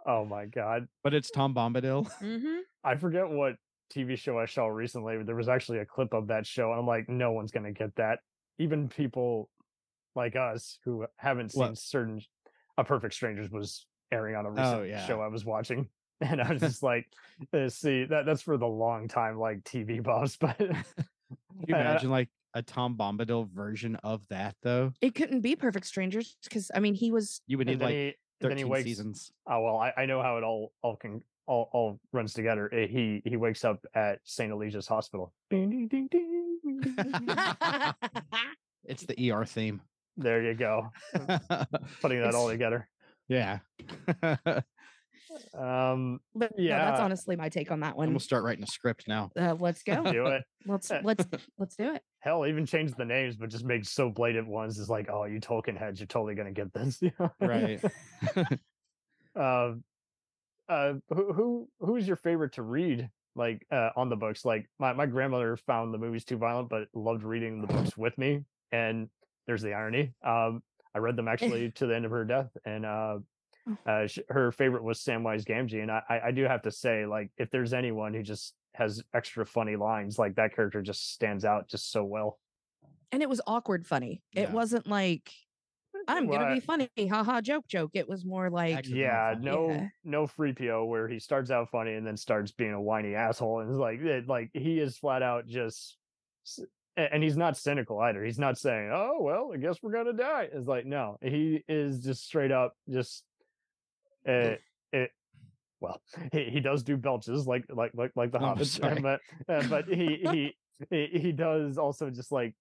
Oh 0.06 0.24
my 0.24 0.46
god. 0.46 0.88
but 1.04 1.14
it's 1.14 1.30
Tom 1.32 1.54
Bombadil. 1.54 2.10
hmm 2.20 2.60
I 2.84 2.96
forget 2.96 3.30
what 3.30 3.56
TV 3.94 4.18
show 4.18 4.40
I 4.40 4.46
saw 4.46 4.68
recently, 4.68 5.18
but 5.18 5.26
there 5.26 5.36
was 5.36 5.50
actually 5.50 5.80
a 5.80 5.86
clip 5.86 6.14
of 6.14 6.28
that 6.28 6.46
show, 6.48 6.72
and 6.72 6.80
I'm 6.80 6.88
like, 6.88 7.10
no 7.10 7.34
one's 7.34 7.52
gonna 7.52 7.74
get 7.74 7.94
that. 7.98 8.20
Even 8.58 8.88
people 8.88 9.50
like 10.16 10.36
us 10.38 10.80
who 10.86 11.06
haven't 11.18 11.52
seen 11.52 11.60
What? 11.62 11.78
certain 11.78 12.22
A 12.78 12.84
Perfect 12.86 13.14
Strangers 13.14 13.52
was 13.52 13.86
airing 14.12 14.36
on 14.36 14.46
a 14.46 14.50
recent 14.52 14.68
Oh, 14.80 14.84
yeah. 14.84 15.06
show 15.06 15.22
I 15.22 15.28
was 15.28 15.46
watching. 15.46 15.88
And 16.22 16.42
I 16.42 16.52
was 16.52 16.60
just 16.70 16.84
like, 16.84 17.08
uh, 17.54 17.70
see, 17.70 18.04
that 18.04 18.26
that's 18.26 18.42
for 18.42 18.58
the 18.58 18.68
long 18.68 19.08
time 19.08 19.40
like 19.40 19.64
TV 19.64 20.04
buffs, 20.10 20.36
but 20.36 20.58
Can 20.58 20.76
you 21.66 21.74
I- 21.76 21.78
I- 21.78 21.82
imagine 21.82 22.10
like 22.10 22.28
a 22.54 22.62
Tom 22.62 22.98
Bombadil 22.98 23.50
version 23.52 23.96
of 24.04 24.28
that 24.30 24.56
though? 24.62 24.92
It 25.00 25.16
couldn't 25.16 25.40
be 25.40 25.56
Perfect 25.56 25.86
Strangers 25.86 26.36
because 26.44 26.72
I 26.76 26.82
mean 26.82 26.94
he 26.94 27.10
was 27.12 27.42
You 27.48 27.58
would 27.58 27.68
need 27.68 27.80
like 27.80 27.94
he, 27.94 28.06
and 28.42 28.52
then 28.52 28.58
he 28.58 28.64
13 28.64 28.70
wakes 28.70 28.84
seasons. 28.84 29.32
Oh 29.48 29.62
well, 29.62 29.78
I, 29.78 29.94
I 29.96 30.06
know 30.08 30.22
how 30.22 30.36
it 30.36 30.44
all 30.44 30.74
all 30.82 30.98
can 30.98 31.22
all, 31.48 31.70
all 31.72 32.00
runs 32.12 32.34
together. 32.34 32.70
Uh, 32.74 32.86
He 32.88 33.22
he 33.24 33.38
wakes 33.38 33.64
up 33.64 33.80
at 33.96 34.20
Saint 34.26 34.52
Eligius' 34.52 34.88
hospital. 34.88 35.32
Ding, 35.50 35.70
ding, 35.70 35.88
ding, 35.88 36.10
ding, 36.10 36.60
ding, 36.62 36.82
ding, 36.82 37.12
ding. 37.12 37.36
It's 38.84 39.06
the 39.06 39.32
ER 39.32 39.46
theme. 39.46 39.82
there 40.18 40.44
you 40.44 40.54
go. 40.54 40.90
Putting 42.02 42.20
that 42.22 42.36
all 42.36 42.50
together. 42.50 42.90
Yeah. 43.30 43.60
Um, 45.58 46.20
but 46.36 46.54
yeah, 46.58 46.86
that's 46.86 47.00
honestly 47.00 47.36
my 47.36 47.50
take 47.50 47.72
on 47.72 47.82
that 47.82 47.96
one. 47.96 48.10
we'll 48.10 48.20
start 48.20 48.44
writing 48.44 48.64
a 48.64 48.68
script 48.68 49.08
now. 49.08 49.32
Uh, 49.40 49.56
let's 49.60 49.84
go. 49.86 50.04
do 50.12 50.28
it. 50.28 50.44
Let's 50.66 50.92
let's 51.04 51.26
let's 51.58 51.76
do 51.76 51.94
it. 51.94 52.02
Hell, 52.20 52.46
even 52.46 52.66
change 52.66 52.94
the 52.96 53.06
names, 53.06 53.36
but 53.36 53.50
just 53.50 53.66
make 53.66 53.86
so 53.86 54.10
blatant 54.10 54.48
ones. 54.48 54.80
Is 54.80 54.90
like, 54.90 55.10
oh, 55.10 55.26
you 55.26 55.40
Tolkien 55.40 55.78
heads, 55.78 56.00
you're 56.00 56.08
totally 56.08 56.36
gonna 56.36 56.52
get 56.52 56.74
this. 56.74 57.02
Right. 57.40 57.82
Uh, 59.36 59.74
uh, 60.68 60.94
who 61.10 61.34
who 61.34 61.70
who's 61.80 62.08
your 62.08 62.18
favorite 62.18 62.54
to 62.54 62.64
read? 62.64 63.10
Like 63.36 63.66
uh, 63.72 63.92
on 63.96 64.10
the 64.10 64.16
books, 64.16 64.44
like 64.44 64.70
my, 64.80 64.92
my 64.94 65.06
grandmother 65.06 65.56
found 65.56 65.94
the 65.94 65.98
movies 65.98 66.26
too 66.26 66.38
violent, 66.38 66.68
but 66.70 66.88
loved 66.94 67.24
reading 67.24 67.62
the 67.62 67.68
books 67.68 67.96
with 67.96 68.18
me. 68.18 68.44
And 68.72 69.08
there's 69.48 69.62
the 69.62 69.74
irony. 69.74 70.14
Um, 70.26 70.62
I 70.96 71.00
read 71.00 71.16
them 71.16 71.28
actually 71.34 71.72
to 71.72 71.88
the 71.88 71.96
end 71.96 72.06
of 72.06 72.12
her 72.12 72.26
death, 72.26 72.50
and 72.66 72.86
uh, 72.86 73.20
Oh. 73.68 73.78
uh, 73.92 74.08
sh- 74.08 74.20
her 74.30 74.52
favorite 74.52 74.84
was 74.84 75.00
Samwise 75.00 75.44
Gamgee. 75.44 75.82
And 75.82 75.92
I, 75.92 76.02
I 76.10 76.20
I 76.28 76.32
do 76.32 76.44
have 76.44 76.62
to 76.64 76.72
say, 76.72 77.06
like, 77.06 77.30
if 77.38 77.52
there's 77.52 77.74
anyone 77.74 78.14
who 78.14 78.24
just 78.24 78.56
has 78.74 79.04
extra 79.14 79.46
funny 79.46 79.76
lines, 79.76 80.18
like 80.18 80.36
that 80.36 80.56
character 80.56 80.82
just 80.82 81.12
stands 81.14 81.44
out 81.46 81.68
just 81.68 81.92
so 81.92 82.04
well. 82.06 82.40
And 83.12 83.22
it 83.22 83.30
was 83.30 83.42
awkward 83.46 83.86
funny. 83.86 84.24
It 84.34 84.50
wasn't 84.52 84.88
like 84.88 85.32
I'm 86.08 86.26
Well, 86.28 86.40
gonna 86.40 86.54
be 86.56 86.62
funny, 86.62 86.90
haha, 86.98 87.42
joke, 87.42 87.68
joke. 87.68 87.92
It 87.96 88.08
was 88.08 88.24
more 88.26 88.50
like 88.50 88.88
yeah, 88.88 89.36
no, 89.40 89.70
Yeah. 89.70 89.88
no 90.06 90.26
free 90.26 90.54
PO 90.54 90.86
where 90.86 91.08
he 91.10 91.20
starts 91.20 91.52
out 91.52 91.70
funny 91.70 91.94
and 91.96 92.08
then 92.08 92.16
starts 92.18 92.52
being 92.54 92.74
a 92.74 92.82
whiny 92.82 93.14
asshole, 93.14 93.60
and 93.60 93.70
it's 93.70 93.78
like, 93.80 94.00
it, 94.00 94.28
like 94.28 94.52
he 94.54 94.80
is 94.80 94.98
flat 94.98 95.22
out 95.22 95.46
just, 95.48 95.98
s- 96.48 96.60
a- 96.60 96.68
and 97.12 97.24
he's 97.24 97.38
not 97.38 97.58
cynical 97.58 98.00
either. 98.00 98.24
He's 98.24 98.40
not 98.40 98.58
saying, 98.58 98.90
"Oh 98.94 99.18
well, 99.20 99.52
I 99.54 99.58
guess 99.58 99.78
we're 99.82 99.92
gonna 99.92 100.14
die." 100.14 100.50
It's 100.52 100.68
like, 100.68 100.86
no, 100.86 101.18
he 101.22 101.64
is 101.68 102.00
just 102.04 102.26
straight 102.26 102.52
up 102.52 102.74
just, 102.90 103.24
uh, 104.28 104.56
it. 104.92 105.12
Well, 105.80 106.02
he, 106.32 106.46
he 106.46 106.60
does 106.60 106.84
do 106.84 106.98
belches 106.98 107.48
like 107.48 107.66
like 107.70 107.92
like 107.94 108.12
like 108.16 108.32
the 108.32 108.40
Oh, 108.40 108.56
Hobbit, 108.56 109.02
but 109.02 109.20
uh, 109.48 109.68
but 109.68 109.88
he 109.88 110.20
he 110.24 110.56
he 110.90 111.20
he 111.20 111.32
does 111.32 111.78
also 111.78 112.10
just 112.10 112.32
like 112.32 112.54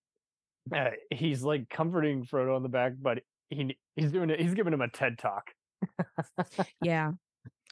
uh, 0.74 0.90
he's 1.10 1.42
like 1.42 1.68
comforting 1.68 2.24
Frodo 2.24 2.54
on 2.54 2.62
the 2.62 2.68
back, 2.68 2.92
but 3.00 3.22
he 3.50 3.76
he's 3.96 4.12
doing 4.12 4.30
it. 4.30 4.40
He's 4.40 4.54
giving 4.54 4.72
him 4.72 4.80
a 4.80 4.88
TED 4.88 5.18
talk. 5.18 5.50
yeah. 6.82 7.12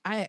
I 0.05 0.29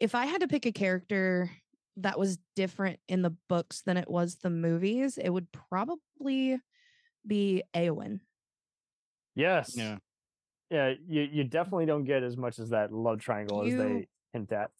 if 0.00 0.14
I 0.14 0.26
had 0.26 0.40
to 0.40 0.48
pick 0.48 0.66
a 0.66 0.72
character 0.72 1.50
that 1.98 2.18
was 2.18 2.38
different 2.56 3.00
in 3.08 3.22
the 3.22 3.34
books 3.48 3.82
than 3.82 3.96
it 3.96 4.10
was 4.10 4.36
the 4.36 4.50
movies, 4.50 5.18
it 5.18 5.30
would 5.30 5.50
probably 5.52 6.58
be 7.26 7.62
Eowyn. 7.74 8.20
Yes. 9.34 9.74
Yeah. 9.76 9.98
Yeah. 10.70 10.94
You 11.06 11.22
you 11.22 11.44
definitely 11.44 11.86
don't 11.86 12.04
get 12.04 12.22
as 12.22 12.36
much 12.36 12.58
as 12.58 12.70
that 12.70 12.92
love 12.92 13.20
triangle 13.20 13.64
as 13.64 13.76
they 13.76 14.06
hint 14.32 14.52
at. 14.52 14.70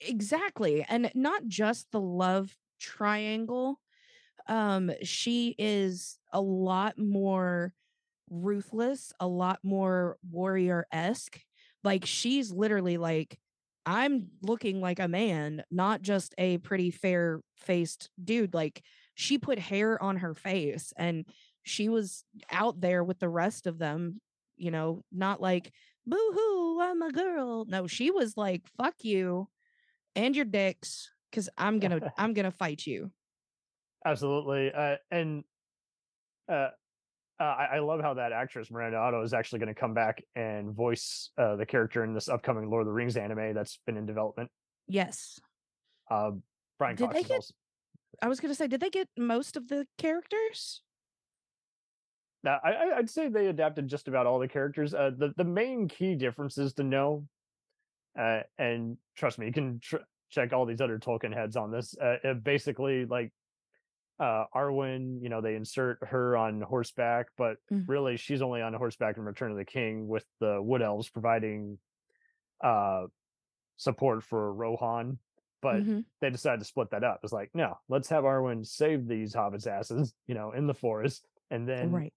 Exactly. 0.00 0.84
And 0.88 1.10
not 1.14 1.46
just 1.46 1.90
the 1.92 2.00
love 2.00 2.56
triangle. 2.80 3.78
Um, 4.48 4.90
she 5.02 5.54
is 5.58 6.18
a 6.32 6.40
lot 6.40 6.98
more 6.98 7.72
ruthless, 8.28 9.12
a 9.20 9.26
lot 9.26 9.60
more 9.62 10.16
warrior 10.28 10.86
esque. 10.90 11.40
Like 11.84 12.04
she's 12.06 12.52
literally 12.52 12.96
like, 12.96 13.38
I'm 13.84 14.28
looking 14.42 14.80
like 14.80 15.00
a 15.00 15.08
man, 15.08 15.64
not 15.70 16.02
just 16.02 16.34
a 16.38 16.58
pretty 16.58 16.90
fair 16.90 17.40
faced 17.56 18.10
dude. 18.22 18.54
Like 18.54 18.82
she 19.14 19.38
put 19.38 19.58
hair 19.58 20.00
on 20.02 20.18
her 20.18 20.34
face 20.34 20.92
and 20.96 21.26
she 21.62 21.88
was 21.88 22.24
out 22.50 22.80
there 22.80 23.02
with 23.02 23.18
the 23.18 23.28
rest 23.28 23.66
of 23.66 23.78
them, 23.78 24.20
you 24.56 24.70
know, 24.70 25.02
not 25.12 25.40
like, 25.40 25.72
boo 26.06 26.32
hoo, 26.34 26.80
I'm 26.80 27.02
a 27.02 27.10
girl. 27.10 27.64
No, 27.66 27.86
she 27.86 28.10
was 28.10 28.36
like, 28.36 28.62
fuck 28.76 28.94
you 29.02 29.48
and 30.14 30.36
your 30.36 30.44
dicks 30.44 31.10
because 31.30 31.48
i'm 31.56 31.78
gonna 31.78 32.12
i'm 32.18 32.34
gonna 32.34 32.50
fight 32.50 32.86
you 32.86 33.10
Absolutely. 34.04 34.72
Uh, 34.72 34.96
and 35.10 35.44
uh, 36.48 36.68
uh, 37.42 37.56
I, 37.58 37.76
I 37.76 37.78
love 37.80 38.00
how 38.00 38.14
that 38.14 38.30
actress 38.32 38.70
Miranda 38.70 38.98
Otto 38.98 39.22
is 39.22 39.34
actually 39.34 39.58
going 39.58 39.74
to 39.74 39.80
come 39.80 39.94
back 39.94 40.22
and 40.36 40.72
voice 40.72 41.30
uh, 41.36 41.56
the 41.56 41.66
character 41.66 42.04
in 42.04 42.14
this 42.14 42.28
upcoming 42.28 42.70
Lord 42.70 42.82
of 42.82 42.86
the 42.86 42.92
Rings 42.92 43.16
anime 43.16 43.52
that's 43.52 43.78
been 43.84 43.96
in 43.96 44.06
development. 44.06 44.48
yes 44.86 45.40
Uh, 46.10 46.32
Brian 46.78 46.94
Did 46.96 47.04
Cox 47.06 47.14
they 47.14 47.22
get- 47.22 47.34
also. 47.34 47.54
i 48.22 48.28
was 48.28 48.38
gonna 48.40 48.54
say 48.54 48.66
did 48.68 48.80
they 48.80 48.90
get 48.90 49.08
most 49.16 49.56
of 49.56 49.68
the 49.68 49.86
characters 49.98 50.82
Now, 52.44 52.58
I, 52.62 52.70
I- 52.72 52.96
I'd 52.98 53.10
say 53.10 53.28
they 53.28 53.46
adapted 53.48 53.88
just 53.88 54.06
about 54.08 54.26
all 54.26 54.38
the 54.38 54.48
characters. 54.48 54.94
Uh, 54.94 55.10
the 55.16 55.32
the 55.36 55.44
main 55.44 55.88
key 55.88 56.14
differences 56.14 56.72
to 56.74 56.84
know, 56.84 57.26
uh, 58.18 58.40
and 58.58 58.96
trust 59.16 59.38
me, 59.38 59.46
you 59.46 59.52
can 59.52 59.80
tr- 59.80 60.06
check 60.30 60.52
all 60.52 60.66
these 60.66 60.80
other 60.80 60.98
Tolkien 60.98 61.32
heads 61.34 61.56
on 61.56 61.70
this. 61.70 61.94
Uh, 61.98 62.34
basically, 62.42 63.04
like 63.06 63.32
uh, 64.18 64.44
Arwen, 64.54 65.22
you 65.22 65.28
know, 65.28 65.40
they 65.40 65.54
insert 65.54 65.98
her 66.02 66.36
on 66.36 66.60
horseback, 66.60 67.26
but 67.36 67.56
Mhm. 67.70 67.88
really 67.88 68.16
she's 68.16 68.42
only 68.42 68.62
on 68.62 68.74
horseback 68.74 69.16
in 69.16 69.24
Return 69.24 69.50
of 69.50 69.56
the 69.56 69.64
King, 69.64 70.06
with 70.06 70.26
the 70.40 70.60
Wood 70.62 70.82
Elves 70.82 71.10
providing 71.10 71.78
uh, 72.62 73.06
support 73.76 74.22
for 74.22 74.52
Rohan. 74.54 75.18
But 75.60 75.82
Mhm. 75.82 76.04
they 76.20 76.30
decided 76.30 76.60
to 76.60 76.64
split 76.64 76.90
that 76.90 77.04
up. 77.04 77.20
It's 77.22 77.32
like, 77.32 77.50
no, 77.54 77.78
let's 77.88 78.08
have 78.08 78.24
Arwen 78.24 78.66
save 78.66 79.06
these 79.06 79.34
hobbits' 79.34 79.66
asses, 79.66 80.14
you 80.26 80.34
know, 80.34 80.52
in 80.52 80.66
the 80.66 80.74
forest, 80.74 81.26
and 81.50 81.68
then 81.68 81.92
right 81.92 82.12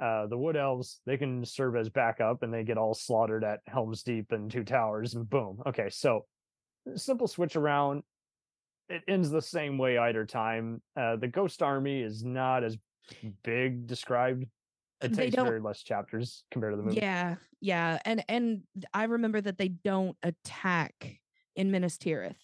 uh, 0.00 0.26
the 0.26 0.36
wood 0.36 0.56
elves 0.56 1.00
they 1.06 1.16
can 1.16 1.44
serve 1.44 1.76
as 1.76 1.88
backup 1.88 2.42
and 2.42 2.52
they 2.52 2.64
get 2.64 2.76
all 2.76 2.94
slaughtered 2.94 3.44
at 3.44 3.60
helm's 3.68 4.02
deep 4.02 4.32
and 4.32 4.50
two 4.50 4.64
towers 4.64 5.14
and 5.14 5.30
boom 5.30 5.62
okay 5.64 5.88
so 5.88 6.26
simple 6.96 7.28
switch 7.28 7.54
around 7.54 8.02
it 8.88 9.02
ends 9.08 9.30
the 9.30 9.42
same 9.42 9.78
way 9.78 9.98
either 9.98 10.26
time. 10.26 10.82
Uh, 10.96 11.16
the 11.16 11.28
ghost 11.28 11.62
army 11.62 12.02
is 12.02 12.24
not 12.24 12.64
as 12.64 12.76
big 13.42 13.86
described. 13.86 14.44
It 15.02 15.08
They 15.14 15.30
takes 15.30 15.34
very 15.34 15.60
less 15.60 15.82
chapters 15.82 16.44
compared 16.50 16.72
to 16.72 16.76
the 16.76 16.82
movie. 16.82 16.96
Yeah 16.96 17.36
yeah 17.60 17.98
and 18.04 18.22
and 18.28 18.60
i 18.92 19.04
remember 19.04 19.40
that 19.40 19.56
they 19.56 19.68
don't 19.68 20.16
attack 20.22 21.18
in 21.56 21.70
Minas 21.70 21.96
Tirith. 21.96 22.36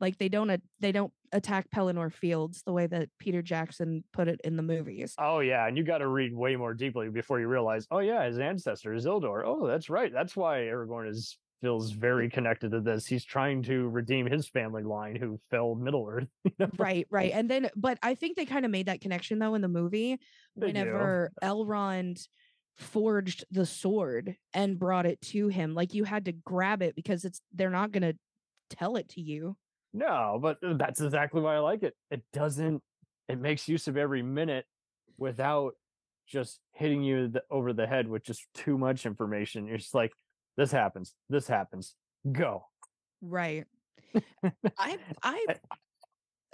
like 0.00 0.16
they 0.16 0.30
don't 0.30 0.62
they 0.80 0.92
don't 0.92 1.12
attack 1.32 1.68
pelennor 1.70 2.10
fields 2.10 2.62
the 2.64 2.72
way 2.72 2.86
that 2.86 3.10
peter 3.18 3.42
jackson 3.42 4.02
put 4.14 4.28
it 4.28 4.40
in 4.44 4.56
the 4.56 4.62
movies. 4.62 5.14
Oh 5.18 5.40
yeah 5.40 5.66
and 5.66 5.76
you 5.76 5.84
got 5.84 5.98
to 5.98 6.08
read 6.08 6.34
way 6.34 6.56
more 6.56 6.72
deeply 6.72 7.10
before 7.10 7.38
you 7.40 7.48
realize 7.48 7.86
oh 7.90 7.98
yeah 7.98 8.24
his 8.24 8.38
ancestor 8.38 8.94
is 8.94 9.04
Isildur. 9.04 9.42
Oh 9.44 9.66
that's 9.66 9.90
right 9.90 10.12
that's 10.12 10.34
why 10.36 10.60
aragorn 10.60 11.10
is 11.10 11.36
feels 11.60 11.90
very 11.90 12.28
connected 12.28 12.70
to 12.70 12.80
this 12.80 13.06
he's 13.06 13.24
trying 13.24 13.62
to 13.62 13.88
redeem 13.88 14.26
his 14.26 14.46
family 14.48 14.82
line 14.82 15.16
who 15.16 15.38
fell 15.50 15.74
middle 15.74 16.06
earth 16.08 16.28
you 16.44 16.52
know? 16.58 16.68
right 16.78 17.06
right 17.10 17.32
and 17.34 17.48
then 17.50 17.68
but 17.74 17.98
i 18.02 18.14
think 18.14 18.36
they 18.36 18.44
kind 18.44 18.64
of 18.64 18.70
made 18.70 18.86
that 18.86 19.00
connection 19.00 19.38
though 19.38 19.54
in 19.54 19.62
the 19.62 19.68
movie 19.68 20.18
They 20.56 20.66
do. 20.66 20.66
whenever 20.66 21.32
elrond 21.42 22.26
forged 22.74 23.44
the 23.50 23.64
sword 23.64 24.36
and 24.52 24.78
brought 24.78 25.06
it 25.06 25.20
to 25.22 25.48
him 25.48 25.74
like 25.74 25.94
you 25.94 26.04
had 26.04 26.26
to 26.26 26.32
grab 26.32 26.82
it 26.82 26.94
because 26.94 27.24
it's 27.24 27.40
they're 27.54 27.70
not 27.70 27.90
going 27.90 28.02
to 28.02 28.14
tell 28.68 28.96
it 28.96 29.08
to 29.08 29.20
you 29.20 29.56
No, 29.94 30.38
but 30.42 30.58
uh, 30.62 30.74
that's 30.74 31.00
exactly 31.00 31.40
why 31.40 31.54
I 31.54 31.60
like 31.60 31.82
it. 31.82 31.94
It 32.10 32.22
doesn't. 32.34 32.82
It 33.28 33.40
makes 33.40 33.66
use 33.66 33.88
of 33.88 33.96
every 33.96 34.22
minute 34.22 34.66
without 35.16 35.72
just 36.26 36.60
hitting 36.72 37.02
you 37.02 37.28
the, 37.28 37.42
over 37.50 37.72
the 37.72 37.86
head 37.86 38.06
with 38.06 38.22
just 38.22 38.44
too 38.52 38.76
much 38.76 39.06
information. 39.06 39.66
You're 39.66 39.78
just 39.78 39.94
like, 39.94 40.12
this 40.56 40.70
happens. 40.72 41.14
This 41.28 41.46
happens. 41.48 41.94
Go. 42.32 42.64
right 43.22 43.64
i 44.78 44.98
i 45.22 45.46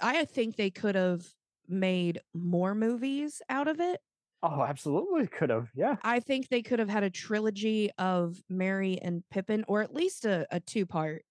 i 0.01 0.21
uh, 0.21 0.25
think 0.25 0.55
they 0.55 0.69
could 0.69 0.95
have 0.95 1.25
made 1.67 2.19
more 2.33 2.75
movies 2.75 3.41
out 3.49 3.67
of 3.67 3.79
it 3.79 3.99
Oh, 4.45 4.61
absolutely. 4.61 5.25
Could 5.27 5.49
have. 5.49 5.69
Yeah. 5.73 5.95
i 6.03 6.19
think 6.19 6.49
they 6.49 6.61
could 6.61 6.79
have 6.79 6.89
had 6.89 7.03
a 7.03 7.09
trilogy 7.09 7.89
of 7.97 8.37
merry 8.49 8.99
and 9.01 9.23
pippin 9.31 9.63
or 9.69 9.81
at 9.81 9.93
least 9.93 10.25
a, 10.25 10.45
a 10.51 10.59
two 10.59 10.85
part 10.85 11.23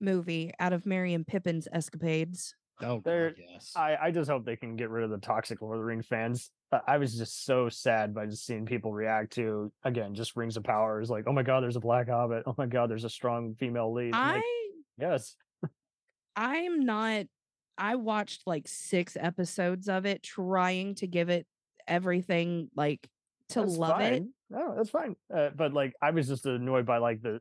movie 0.00 0.52
out 0.60 0.72
of 0.74 0.84
merry 0.86 1.14
and 1.14 1.26
pippin's 1.26 1.66
escapades 1.72 2.54
Oh, 2.82 2.96
God, 2.96 3.04
There- 3.04 3.34
yes. 3.36 3.72
I, 3.76 3.96
I 4.00 4.10
just 4.10 4.30
hope 4.30 4.44
they 4.46 4.56
can 4.56 4.76
get 4.76 4.88
rid 4.90 5.04
of 5.04 5.10
the 5.10 5.18
toxic 5.18 5.60
Lord 5.60 5.76
of 5.76 5.80
the 5.82 5.84
Rings 5.86 6.06
fans. 6.06 6.50
I 6.86 6.98
was 6.98 7.16
just 7.16 7.44
so 7.44 7.68
sad 7.68 8.14
by 8.14 8.26
just 8.26 8.46
seeing 8.46 8.64
people 8.64 8.92
react 8.92 9.32
to 9.34 9.72
again 9.82 10.14
just 10.14 10.36
Rings 10.36 10.56
of 10.56 10.64
Power 10.64 11.00
is 11.00 11.10
like, 11.10 11.24
oh 11.26 11.32
my 11.32 11.42
god, 11.42 11.62
there's 11.62 11.76
a 11.76 11.80
Black 11.80 12.08
Hobbit. 12.08 12.44
Oh 12.46 12.54
my 12.56 12.66
god, 12.66 12.90
there's 12.90 13.04
a 13.04 13.10
strong 13.10 13.54
female 13.54 13.92
lead. 13.92 14.14
I'm 14.14 14.28
i 14.28 14.34
like, 14.34 14.44
yes. 14.98 15.36
i'm 16.36 16.80
not 16.80 17.26
i 17.76 17.96
watched 17.96 18.46
like 18.46 18.68
six 18.68 19.16
episodes 19.18 19.88
of 19.88 20.06
it 20.06 20.22
trying 20.22 20.94
to 20.94 21.08
give 21.08 21.28
it 21.28 21.44
everything 21.88 22.70
like 22.76 23.10
to 23.50 23.60
That's 23.60 23.76
love 23.76 24.00
it. 24.00 24.24
No, 24.48 24.74
that's 24.76 24.90
fine. 24.90 25.16
Uh, 25.32 25.50
but 25.54 25.72
like, 25.72 25.92
I 26.00 26.10
was 26.10 26.28
just 26.28 26.46
annoyed 26.46 26.86
by 26.86 26.98
like 26.98 27.20
the 27.20 27.40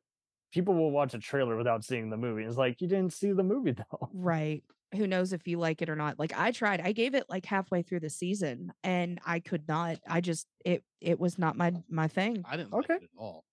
people 0.51 0.73
will 0.73 0.91
watch 0.91 1.13
a 1.13 1.19
trailer 1.19 1.55
without 1.55 1.83
seeing 1.83 2.09
the 2.09 2.17
movie. 2.17 2.43
It's 2.43 2.57
like 2.57 2.81
you 2.81 2.87
didn't 2.87 3.13
see 3.13 3.31
the 3.31 3.43
movie 3.43 3.71
though. 3.73 4.09
Right. 4.13 4.63
Who 4.95 5.05
knows 5.07 5.33
if 5.33 5.47
you 5.47 5.59
like 5.59 5.81
it 5.81 5.89
or 5.89 5.95
not? 5.95 6.17
Like 6.17 6.33
I 6.35 6.51
tried. 6.51 6.81
I 6.81 6.91
gave 6.93 7.13
it 7.13 7.25
like 7.29 7.45
halfway 7.45 7.81
through 7.83 7.99
the 7.99 8.09
season 8.09 8.73
and 8.83 9.19
I 9.25 9.39
could 9.39 9.67
not. 9.67 9.99
I 10.07 10.21
just 10.21 10.47
it 10.65 10.83
it 10.99 11.19
was 11.19 11.37
not 11.37 11.55
my 11.57 11.73
my 11.89 12.07
thing. 12.07 12.43
I 12.49 12.57
didn't 12.57 12.73
Okay. 12.73 12.93
like 12.93 13.03
it 13.03 13.09
at 13.13 13.19
all. 13.19 13.45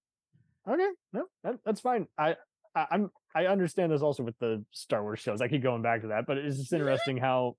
Okay, 0.68 0.88
no, 1.12 1.26
that, 1.44 1.56
that's 1.64 1.80
fine. 1.80 2.08
I, 2.18 2.36
I 2.74 2.86
I'm 2.90 3.10
I 3.34 3.46
understand 3.46 3.92
this 3.92 4.02
also 4.02 4.22
with 4.24 4.38
the 4.38 4.64
Star 4.72 5.02
Wars 5.02 5.20
shows. 5.20 5.40
I 5.40 5.48
keep 5.48 5.62
going 5.62 5.82
back 5.82 6.00
to 6.00 6.08
that, 6.08 6.26
but 6.26 6.38
it's 6.38 6.56
just 6.56 6.72
interesting 6.72 7.18
how. 7.18 7.56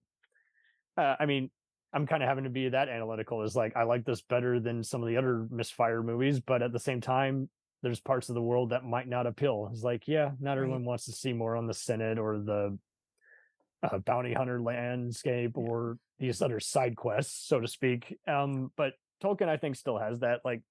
Uh, 0.98 1.16
I 1.20 1.26
mean, 1.26 1.52
I'm 1.94 2.08
kind 2.08 2.24
of 2.24 2.28
having 2.30 2.46
to 2.46 2.50
be 2.50 2.70
that 2.70 2.90
analytical. 2.90 3.44
Is 3.44 3.56
like 3.56 3.78
I 3.78 3.84
like 3.84 4.04
this 4.06 4.22
better 4.22 4.60
than 4.60 4.84
some 4.84 5.02
of 5.04 5.08
the 5.08 5.18
other 5.18 5.48
misfire 5.50 6.02
movies, 6.04 6.40
but 6.40 6.62
at 6.62 6.74
the 6.74 6.80
same 6.80 7.00
time, 7.00 7.50
there's 7.84 8.00
parts 8.00 8.30
of 8.30 8.36
the 8.36 8.42
world 8.42 8.72
that 8.72 8.84
might 8.84 9.08
not 9.08 9.28
appeal. 9.28 9.70
It's 9.72 9.84
like, 9.84 10.08
yeah, 10.08 10.32
not 10.40 10.52
Right. 10.52 10.58
everyone 10.58 10.84
wants 10.84 11.06
to 11.06 11.12
see 11.12 11.32
more 11.32 11.56
on 11.56 11.68
the 11.68 11.74
Senate 11.74 12.18
or 12.18 12.40
the 12.40 12.78
uh, 13.84 13.98
bounty 14.00 14.34
hunter 14.34 14.60
landscape 14.62 15.52
Yeah. 15.56 15.64
or 15.64 15.98
these 16.20 16.42
other 16.42 16.60
side 16.60 16.96
quests, 16.96 17.48
so 17.48 17.60
to 17.60 17.68
speak. 17.68 18.18
Um, 18.28 18.72
but 18.76 18.94
Tolkien, 19.24 19.48
I 19.50 19.58
think, 19.58 19.76
still 19.76 19.98
has 19.98 20.20
that. 20.20 20.42
Like, 20.46 20.62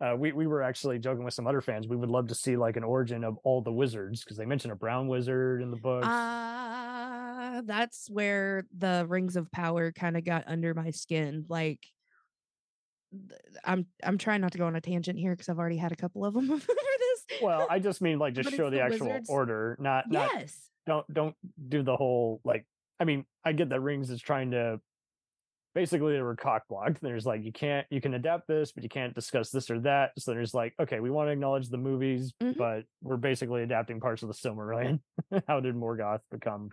uh, 0.00 0.16
we 0.18 0.32
we 0.32 0.46
were 0.46 0.62
actually 0.62 0.98
joking 0.98 1.24
with 1.24 1.34
some 1.34 1.46
other 1.46 1.60
fans. 1.60 1.86
We 1.88 1.96
would 1.96 2.10
love 2.10 2.28
to 2.28 2.34
see 2.34 2.56
like 2.56 2.76
an 2.76 2.84
origin 2.84 3.22
of 3.24 3.38
all 3.44 3.60
the 3.62 3.72
wizards 3.72 4.24
because 4.24 4.36
they 4.36 4.44
mention 4.44 4.70
a 4.70 4.76
brown 4.76 5.06
wizard 5.08 5.62
in 5.62 5.70
the 5.70 5.76
book. 5.76 6.02
Ah, 6.06 7.62
that's 7.64 8.10
where 8.10 8.64
the 8.76 9.06
rings 9.08 9.36
of 9.36 9.50
power 9.52 9.92
kind 9.92 10.16
of 10.16 10.24
got 10.24 10.44
under 10.48 10.74
my 10.74 10.90
skin. 10.90 11.44
Like, 11.48 11.80
I'm 13.64 13.86
I'm 14.02 14.18
trying 14.18 14.40
not 14.40 14.52
to 14.52 14.58
go 14.58 14.66
on 14.66 14.74
a 14.74 14.80
tangent 14.80 15.18
here 15.18 15.32
because 15.32 15.48
I've 15.48 15.58
already 15.58 15.76
had 15.76 15.92
a 15.92 15.96
couple 15.96 16.24
of 16.24 16.34
them 16.34 16.50
over 16.50 16.58
this. 16.66 17.40
well, 17.40 17.66
I 17.70 17.78
just 17.78 18.02
mean 18.02 18.18
like 18.18 18.34
just 18.34 18.50
show 18.50 18.64
the, 18.70 18.76
the 18.78 18.82
actual 18.82 19.06
wizards. 19.06 19.30
order, 19.30 19.76
not 19.80 20.10
not 20.10 20.30
yes, 20.34 20.58
don't 20.86 21.06
don't 21.12 21.34
do 21.68 21.82
the 21.82 21.96
whole 21.96 22.40
like 22.44 22.66
i 23.00 23.04
mean 23.04 23.24
i 23.44 23.52
get 23.52 23.68
that 23.68 23.80
rings 23.80 24.10
is 24.10 24.20
trying 24.20 24.50
to 24.50 24.80
basically 25.74 26.12
they 26.12 26.22
were 26.22 26.36
cock 26.36 26.62
blocked 26.68 27.00
there's 27.00 27.26
like 27.26 27.42
you 27.42 27.52
can't 27.52 27.86
you 27.90 28.00
can 28.00 28.14
adapt 28.14 28.46
this 28.46 28.70
but 28.72 28.82
you 28.82 28.88
can't 28.88 29.14
discuss 29.14 29.50
this 29.50 29.70
or 29.70 29.80
that 29.80 30.12
so 30.18 30.30
there's 30.32 30.54
like 30.54 30.72
okay 30.80 31.00
we 31.00 31.10
want 31.10 31.26
to 31.28 31.32
acknowledge 31.32 31.68
the 31.68 31.78
movies 31.78 32.32
Mhm. 32.42 32.56
but 32.56 32.84
we're 33.02 33.16
basically 33.16 33.62
adapting 33.62 33.98
parts 34.00 34.22
of 34.22 34.28
the 34.28 34.34
silmarillion 34.34 35.00
how 35.48 35.60
did 35.60 35.74
morgoth 35.74 36.20
become 36.30 36.70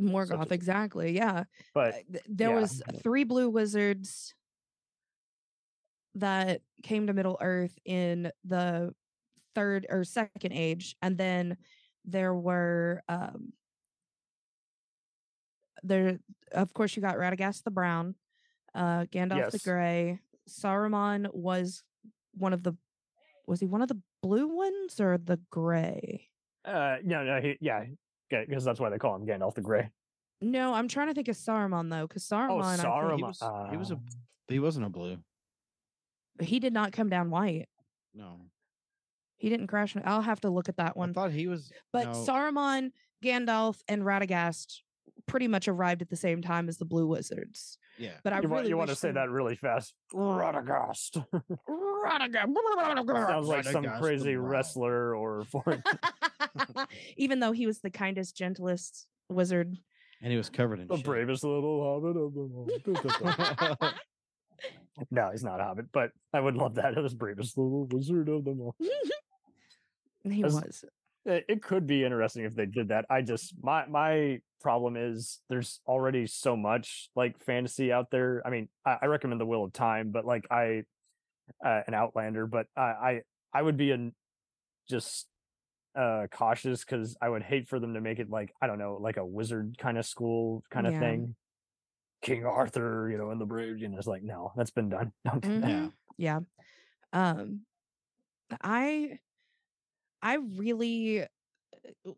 Morgoth, 0.00 0.52
a- 0.52 0.54
exactly. 0.54 1.10
Yeah, 1.10 1.42
but 1.74 1.92
Uh, 1.94 2.18
there 2.28 2.50
yeah. 2.50 2.60
was 2.60 2.80
three 3.02 3.24
blue 3.24 3.50
wizards 3.50 4.32
that 6.14 6.60
came 6.84 7.08
to 7.08 7.12
Middle 7.12 7.36
Earth 7.40 7.76
in 7.84 8.30
the 8.44 8.94
third 9.56 9.86
or 9.90 10.04
second 10.04 10.52
age, 10.52 10.94
and 11.02 11.18
then 11.18 11.56
there 12.10 12.34
were 12.34 13.02
um 13.08 13.52
there 15.82 16.18
of 16.52 16.72
course 16.74 16.96
you 16.96 17.02
got 17.02 17.16
Radagast 17.16 17.62
the 17.64 17.70
Brown, 17.70 18.14
uh 18.74 19.04
Gandalf 19.12 19.50
the 19.52 19.58
Grey, 19.58 20.20
Saruman 20.48 21.32
was 21.32 21.82
one 22.34 22.52
of 22.52 22.62
the 22.62 22.74
was 23.46 23.60
he 23.60 23.66
one 23.66 23.82
of 23.82 23.88
the 23.88 24.00
blue 24.22 24.48
ones 24.48 25.00
or 25.00 25.18
the 25.18 25.40
gray? 25.50 26.28
uh 26.64 26.96
no 27.04 27.24
no 27.24 27.40
he, 27.40 27.56
yeah 27.60 27.84
because 28.28 28.64
that's 28.64 28.78
why 28.80 28.90
they 28.90 28.98
call 28.98 29.14
him 29.14 29.24
gandalf 29.26 29.54
the 29.54 29.60
gray 29.62 29.90
No, 30.42 30.74
I'm 30.74 30.86
trying 30.88 31.08
to 31.08 31.14
think 31.14 31.28
of 31.28 31.36
Saruman 31.36 31.88
though, 31.90 32.06
because 32.06 32.30
oh 32.30 32.36
Saruman, 32.36 32.78
I 32.78 32.84
Saruman. 32.84 33.16
He 33.16 33.22
was, 33.22 33.42
he 33.70 33.76
was 33.76 33.90
a 33.90 33.94
Uh, 33.94 33.98
he 34.48 34.58
wasn't 34.58 34.86
a 34.86 34.88
blue. 34.88 35.18
he 36.40 36.58
did 36.60 36.72
not 36.72 36.92
come 36.92 37.08
down 37.08 37.30
white. 37.30 37.68
No, 38.14 38.40
He 39.38 39.48
didn't 39.48 39.68
crash. 39.68 39.96
I'll 40.04 40.20
have 40.22 40.40
to 40.40 40.50
look 40.50 40.68
at 40.68 40.76
that 40.76 40.96
one. 40.96 41.08
I 41.08 41.10
one. 41.10 41.14
thought 41.14 41.30
he 41.32 41.46
was. 41.48 41.72
But 41.92 42.04
no, 42.08 42.12
Saruman, 42.12 42.90
Gandalf, 43.24 43.78
and 43.88 44.02
Radagast 44.02 44.80
pretty 45.26 45.48
much 45.48 45.68
arrived 45.68 46.02
at 46.02 46.10
the 46.10 46.16
same 46.16 46.42
time 46.42 46.68
as 46.68 46.76
the 46.78 46.84
Blue 46.84 47.06
Wizards. 47.06 47.78
yeah, 47.98 48.12
But 48.24 48.32
I 48.32 48.40
you, 48.40 48.48
want, 48.48 48.60
really 48.60 48.68
you 48.70 48.76
want 48.76 48.90
to 48.90 48.96
say 48.96 49.08
them- 49.08 49.14
that 49.16 49.30
really 49.30 49.54
fast 49.56 49.92
radagast 50.14 51.22
Radagast. 51.68 53.28
sounds 53.28 53.48
like 53.48 53.64
some 53.64 53.84
Radagast 53.84 53.94
the 53.94 54.00
crazy 54.00 54.36
wrestler 54.36 55.14
or 55.16 55.44
foreign 55.44 55.82
Even 57.16 57.40
though 57.40 57.52
he 57.52 57.66
was 57.66 57.80
the 57.80 57.90
kindest, 57.90 58.36
gentlest 58.36 59.06
wizard. 59.28 59.76
and 60.22 60.30
he 60.32 60.36
was 60.36 60.48
covered 60.50 60.80
in 60.80 60.88
the 60.88 60.96
shit. 60.96 61.04
bravest 61.04 61.44
little 61.44 61.82
hobbit 61.84 62.16
of 62.16 62.34
them 62.34 62.52
all. 63.82 63.90
no, 65.10 65.30
he's 65.30 65.44
not 65.44 65.60
a 65.60 65.64
hobbit, 65.64 65.86
but 65.92 66.10
I 66.32 66.40
would 66.40 66.56
love 66.56 66.76
that. 66.76 66.94
It 66.96 67.02
was 67.02 67.14
bravest 67.14 67.56
little 67.58 67.86
wizard 67.90 68.28
of 68.28 68.44
them 68.44 68.60
all. 68.60 68.74
He 70.30 70.44
As- 70.44 70.54
was. 70.54 70.84
It, 71.24 71.44
it 71.48 71.62
could 71.62 71.86
be 71.86 72.04
interesting 72.04 72.44
if 72.44 72.54
they 72.54 72.64
did 72.66 72.88
that. 72.88 73.04
I 73.10 73.20
just 73.22 73.54
my 73.62 73.86
my 73.86 74.40
problem 74.62 74.96
is 74.96 75.40
there's 75.48 75.80
already 75.86 76.26
so 76.26 76.56
much 76.56 77.10
like 77.14 77.38
fantasy 77.44 77.92
out 77.92 78.10
there. 78.10 78.40
I 78.46 78.50
mean, 78.50 78.68
I, 78.86 78.98
I 79.02 79.06
recommend 79.06 79.40
the 79.40 79.46
Wheel 79.46 79.64
of 79.64 79.72
Time, 79.72 80.10
but 80.10 80.24
like 80.24 80.46
I 80.50 80.84
uh, 81.64 81.82
an 81.86 81.92
Outlander, 81.94 82.46
but 82.46 82.66
I 82.76 82.80
I, 82.80 83.20
I 83.52 83.62
would 83.62 83.76
be 83.76 83.90
an 83.90 84.14
just 84.88 85.26
uh 85.94 86.26
cautious 86.30 86.84
because 86.84 87.16
I 87.20 87.28
would 87.28 87.42
hate 87.42 87.68
for 87.68 87.78
them 87.80 87.94
to 87.94 88.00
make 88.00 88.20
it 88.20 88.30
like 88.30 88.52
I 88.62 88.66
don't 88.66 88.78
know 88.78 88.98
like 89.00 89.16
a 89.18 89.26
wizard 89.26 89.76
kind 89.78 89.98
of 89.98 90.06
school 90.06 90.62
kind 90.70 90.86
of 90.86 90.94
Yeah. 90.94 91.00
thing. 91.00 91.34
King 92.22 92.44
Arthur, 92.46 93.08
you 93.10 93.18
know, 93.18 93.30
in 93.32 93.38
the 93.38 93.46
bridge, 93.46 93.82
and 93.82 93.94
it's 93.94 94.06
like 94.06 94.22
no, 94.22 94.52
that's 94.56 94.70
been 94.70 94.88
done. 94.88 95.12
Don't 95.24 95.42
do 95.42 95.60
that. 95.60 95.68
Mhm. 95.68 95.92
Yeah. 96.16 96.40
Um 97.12 97.60
I 98.62 99.18
I 100.22 100.34
really 100.56 101.22
uh, 101.22 101.26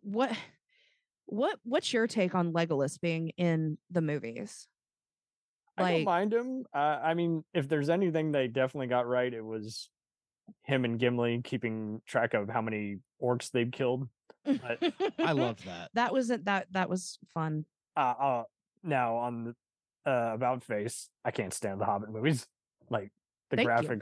what 0.03 0.33
what 1.27 1.59
what's 1.65 1.93
your 1.93 2.07
take 2.07 2.35
on 2.35 2.53
Legolas 2.53 3.01
being 3.01 3.31
in 3.37 3.79
the 3.91 4.01
movies? 4.01 4.67
I 5.77 5.83
don't 5.83 5.93
Like- 5.93 6.05
mind 6.05 6.33
him. 6.35 6.65
Uh, 6.75 6.79
I 7.03 7.15
mean, 7.15 7.45
if 7.55 7.69
there's 7.69 7.89
anything 7.89 8.33
they 8.33 8.49
definitely 8.49 8.89
got 8.89 9.07
right, 9.07 9.33
it 9.33 9.45
was 9.45 9.89
him 10.65 10.85
and 10.85 10.99
Gimli 10.99 11.41
keeping 11.43 12.03
track 12.07 12.35
of 12.35 12.49
how 12.49 12.61
many 12.61 12.99
orcs 13.23 13.51
they've 13.51 13.71
killed. 13.71 14.09
But- 14.45 14.79
I 15.19 15.33
loved 15.33 15.65
that. 15.67 15.91
that 15.95 16.13
wasn't 16.13 16.47
that 16.47 16.67
that 16.73 16.89
was 16.89 17.19
fun. 17.33 17.65
Uh, 17.97 18.01
uh 18.01 18.43
now 18.83 19.17
on 19.17 19.45
the 19.45 20.11
uh, 20.11 20.35
about 20.35 20.65
face, 20.65 21.09
I 21.25 21.31
can't 21.31 21.53
stand 21.53 21.81
the 21.81 21.85
Hobbit 21.85 22.11
movies. 22.11 22.47
Like 22.89 23.13
the 23.51 23.57
Thank 23.57 23.83
you. 23.83 23.99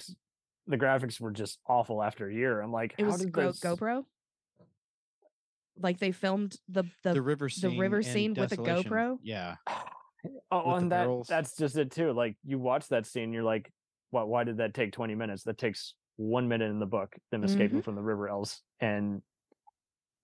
Graphics, 0.77 1.01
the 1.01 1.07
graphics 1.07 1.21
were 1.21 1.31
just 1.31 1.59
awful 1.67 2.03
after 2.03 2.29
a 2.29 2.35
year. 2.35 2.61
I'm 2.61 2.73
like, 2.73 2.95
It 2.99 3.05
how 3.05 3.13
was 3.13 3.21
did 3.21 3.33
Go- 3.33 3.49
this... 3.49 3.61
GoPro. 3.61 4.05
Like 5.81 5.99
they 6.01 6.11
filmed 6.11 6.57
the 6.69 6.85
the, 7.05 7.15
The, 7.15 7.23
river 7.23 7.47
the 7.49 7.51
scene. 7.51 7.79
river 7.79 8.03
scene 8.03 8.35
with 8.35 8.53
a 8.53 8.57
GoPro? 8.57 9.19
Yeah, 9.23 9.57
Oh, 10.51 10.73
with 10.75 10.83
and 10.83 10.93
that 10.93 11.05
girls. 11.05 11.29
that's 11.29 11.57
just 11.57 11.77
it 11.77 11.93
too. 11.93 12.13
Like 12.13 12.37
you 12.45 12.59
watch 12.59 12.89
that 12.89 13.07
scene, 13.07 13.33
you're 13.33 13.45
like, 13.45 13.71
why? 14.11 14.25
Why 14.25 14.43
did 14.45 14.57
that 14.57 14.75
take 14.75 14.91
20 14.93 15.15
minutes? 15.15 15.45
That 15.45 15.57
takes 15.57 15.95
one 16.17 16.49
minute 16.49 16.71
in 16.71 16.81
the 16.81 16.87
book. 16.87 17.15
Them 17.31 17.43
Mm-hmm. 17.43 17.47
escaping 17.49 17.83
from 17.83 17.95
the 17.95 18.03
river 18.03 18.29
elves, 18.29 18.61
and 18.81 19.23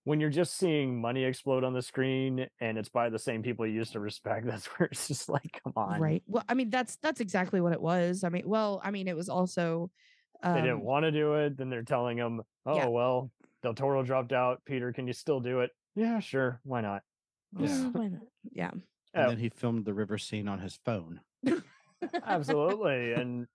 when 0.02 0.18
you're 0.20 0.28
just 0.30 0.56
seeing 0.56 1.00
money 1.00 1.22
explode 1.24 1.62
on 1.62 1.72
the 1.72 1.80
screen, 1.82 2.46
and 2.60 2.76
it's 2.76 2.88
by 2.90 3.08
the 3.08 3.18
same 3.18 3.42
people 3.42 3.64
you 3.66 3.72
used 3.74 3.92
to 3.92 4.00
respect, 4.00 4.46
that's 4.48 4.66
where 4.66 4.88
it's 4.90 5.06
just 5.06 5.28
like, 5.28 5.60
come 5.62 5.72
on, 5.76 6.00
right. 6.00 6.22
Well, 6.26 6.42
I 6.48 6.54
mean 6.54 6.70
that's 6.70 6.96
that's 6.96 7.20
exactly 7.20 7.60
what 7.60 7.72
it 7.72 7.80
was. 7.80 8.24
I 8.24 8.28
mean, 8.28 8.42
well, 8.44 8.80
I 8.82 8.90
mean 8.90 9.06
it 9.06 9.14
was 9.14 9.28
also 9.28 9.92
They 10.42 10.54
didn't 10.60 10.70
um, 10.72 10.82
want 10.84 11.04
to 11.04 11.10
do 11.12 11.34
it. 11.34 11.56
Then 11.56 11.70
they're 11.70 11.82
telling 11.82 12.16
them, 12.18 12.42
oh 12.66 12.76
Yeah. 12.76 12.86
well, 12.88 13.30
Del 13.62 13.74
Toro 13.74 14.02
dropped 14.02 14.32
out. 14.32 14.62
Peter, 14.66 14.92
can 14.92 15.06
you 15.06 15.12
still 15.14 15.40
do 15.40 15.60
it? 15.60 15.70
Yeah, 15.94 16.20
sure. 16.20 16.60
Why 16.64 16.80
not? 16.82 17.02
Yeah. 17.58 17.68
"Mm, 17.68 17.92
why 17.94 18.08
not?" 18.08 18.22
Yeah. 18.52 18.70
and 18.72 18.82
Oh. 19.26 19.28
then 19.28 19.38
he 19.38 19.48
filmed 19.48 19.84
the 19.84 19.94
river 19.94 20.18
scene 20.18 20.48
on 20.48 20.58
his 20.58 20.78
phone. 20.84 21.20
Absolutely. 22.26 23.12
and 23.12 23.46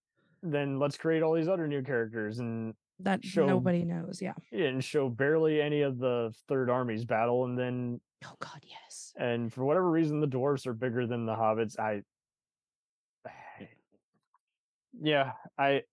then 0.41 0.79
let's 0.79 0.97
create 0.97 1.21
all 1.21 1.33
these 1.33 1.49
other 1.49 1.67
new 1.67 1.83
characters 1.83 2.39
and 2.39 2.73
that 3.01 3.23
show- 3.25 3.45
nobody 3.45 3.83
knows. 3.83 4.21
Yeah. 4.21 4.33
and 4.51 4.83
show 4.83 5.09
barely 5.09 5.61
any 5.61 5.81
of 5.81 5.99
the 5.99 6.33
third 6.47 6.69
army's 6.69 7.05
battle 7.05 7.45
and 7.45 7.57
then 7.57 7.99
Oh 8.25 8.35
God, 8.39 8.61
yes. 8.63 9.13
and 9.17 9.53
for 9.53 9.63
whatever 9.63 9.89
reason 9.89 10.19
the 10.21 10.27
dwarfs 10.27 10.65
are 10.67 10.73
bigger 10.73 11.05
than 11.07 11.25
the 11.25 11.35
hobbits 11.35 11.77
i 11.79 12.01
yeah 14.99 15.31
i 15.57 15.83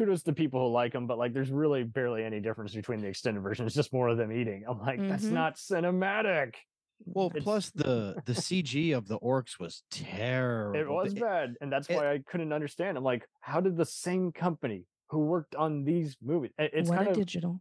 kudos 0.00 0.22
to 0.22 0.32
people 0.32 0.66
who 0.66 0.72
like 0.72 0.92
them 0.94 1.06
but 1.06 1.18
like 1.18 1.34
there's 1.34 1.50
really 1.50 1.82
barely 1.84 2.24
any 2.24 2.40
difference 2.40 2.74
between 2.74 3.00
the 3.00 3.06
extended 3.06 3.42
version 3.42 3.66
it's 3.66 3.74
just 3.74 3.92
more 3.92 4.08
of 4.08 4.16
them 4.16 4.32
eating 4.32 4.64
i'm 4.66 4.78
like 4.80 4.98
that's 5.08 5.24
Mhm. 5.26 5.32
not 5.32 5.56
cinematic 5.56 6.54
Well, 7.06 7.28
It's- 7.28 7.44
plus 7.44 7.70
the 7.70 8.20
the 8.26 8.34
CG 8.34 8.92
of 8.92 9.08
the 9.08 9.18
orcs 9.20 9.58
was 9.58 9.82
terrible. 9.90 10.78
it 10.78 10.88
was 10.88 11.12
It- 11.14 11.20
bad 11.20 11.54
and 11.60 11.70
that's 11.72 11.88
it- 11.90 11.96
why 11.96 12.12
i 12.12 12.18
couldn't 12.18 12.52
understand 12.52 12.96
i'm 12.96 13.04
like 13.04 13.26
how 13.40 13.60
did 13.60 13.76
the 13.76 13.84
same 13.86 14.32
company 14.32 14.84
who 15.10 15.18
worked 15.20 15.54
on 15.54 15.84
these 15.84 16.16
movies 16.22 16.52
it's 16.58 16.88
what 16.88 16.96
kind 16.96 17.08
a 17.08 17.10
of 17.12 17.16
digital. 17.16 17.60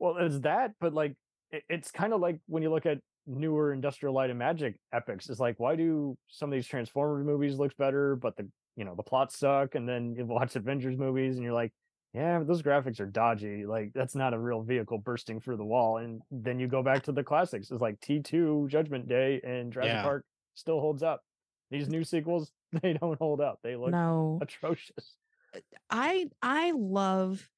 Well, 0.00 0.16
it's 0.18 0.40
that, 0.40 0.72
but 0.80 0.94
like 0.94 1.14
it, 1.52 1.62
it's 1.68 1.90
kind 1.92 2.12
of 2.12 2.20
like 2.20 2.40
when 2.46 2.62
you 2.64 2.70
look 2.70 2.86
at 2.86 2.98
newer 3.26 3.72
industrial 3.72 4.12
light 4.14 4.30
and 4.30 4.38
magic 4.38 4.72
epics, 4.92 5.28
it's 5.30 5.38
like 5.38 5.60
why 5.60 5.76
do 5.76 6.16
some 6.28 6.48
of 6.50 6.54
these 6.56 6.66
Transformers 6.66 7.24
movies 7.24 7.54
look 7.56 7.76
better, 7.76 8.16
but 8.16 8.36
the 8.36 8.48
you 8.76 8.84
know 8.84 8.94
the 8.94 9.02
plots 9.02 9.38
suck, 9.38 9.74
and 9.74 9.88
then 9.88 10.14
you 10.16 10.24
watch 10.26 10.56
Avengers 10.56 10.96
movies 10.96 11.36
and 11.36 11.44
you're 11.44 11.52
like, 11.54 11.72
yeah, 12.14 12.42
those 12.42 12.62
graphics 12.62 13.00
are 13.00 13.06
dodgy. 13.06 13.66
Like 13.66 13.92
that's 13.94 14.14
not 14.14 14.34
a 14.34 14.38
real 14.38 14.62
vehicle 14.62 14.98
bursting 14.98 15.40
through 15.40 15.56
the 15.58 15.64
wall. 15.64 15.98
And 15.98 16.22
then 16.30 16.58
you 16.58 16.66
go 16.68 16.82
back 16.82 17.02
to 17.04 17.12
the 17.12 17.24
classics. 17.24 17.70
It's 17.70 17.80
like 17.80 18.00
T2, 18.00 18.68
Judgment 18.68 19.08
Day, 19.08 19.40
and 19.44 19.72
Jurassic 19.72 19.94
Yeah. 19.94 20.02
Park 20.02 20.24
still 20.54 20.80
holds 20.80 21.02
up. 21.02 21.22
These 21.70 21.88
new 21.88 22.04
sequels, 22.04 22.52
they 22.82 22.92
don't 22.94 23.18
hold 23.18 23.40
up. 23.40 23.58
They 23.62 23.76
look 23.76 23.90
No. 23.90 24.38
atrocious. 24.40 25.16
Uh, 25.54 25.60
I 25.90 26.26
I 26.42 26.72
love 26.72 27.50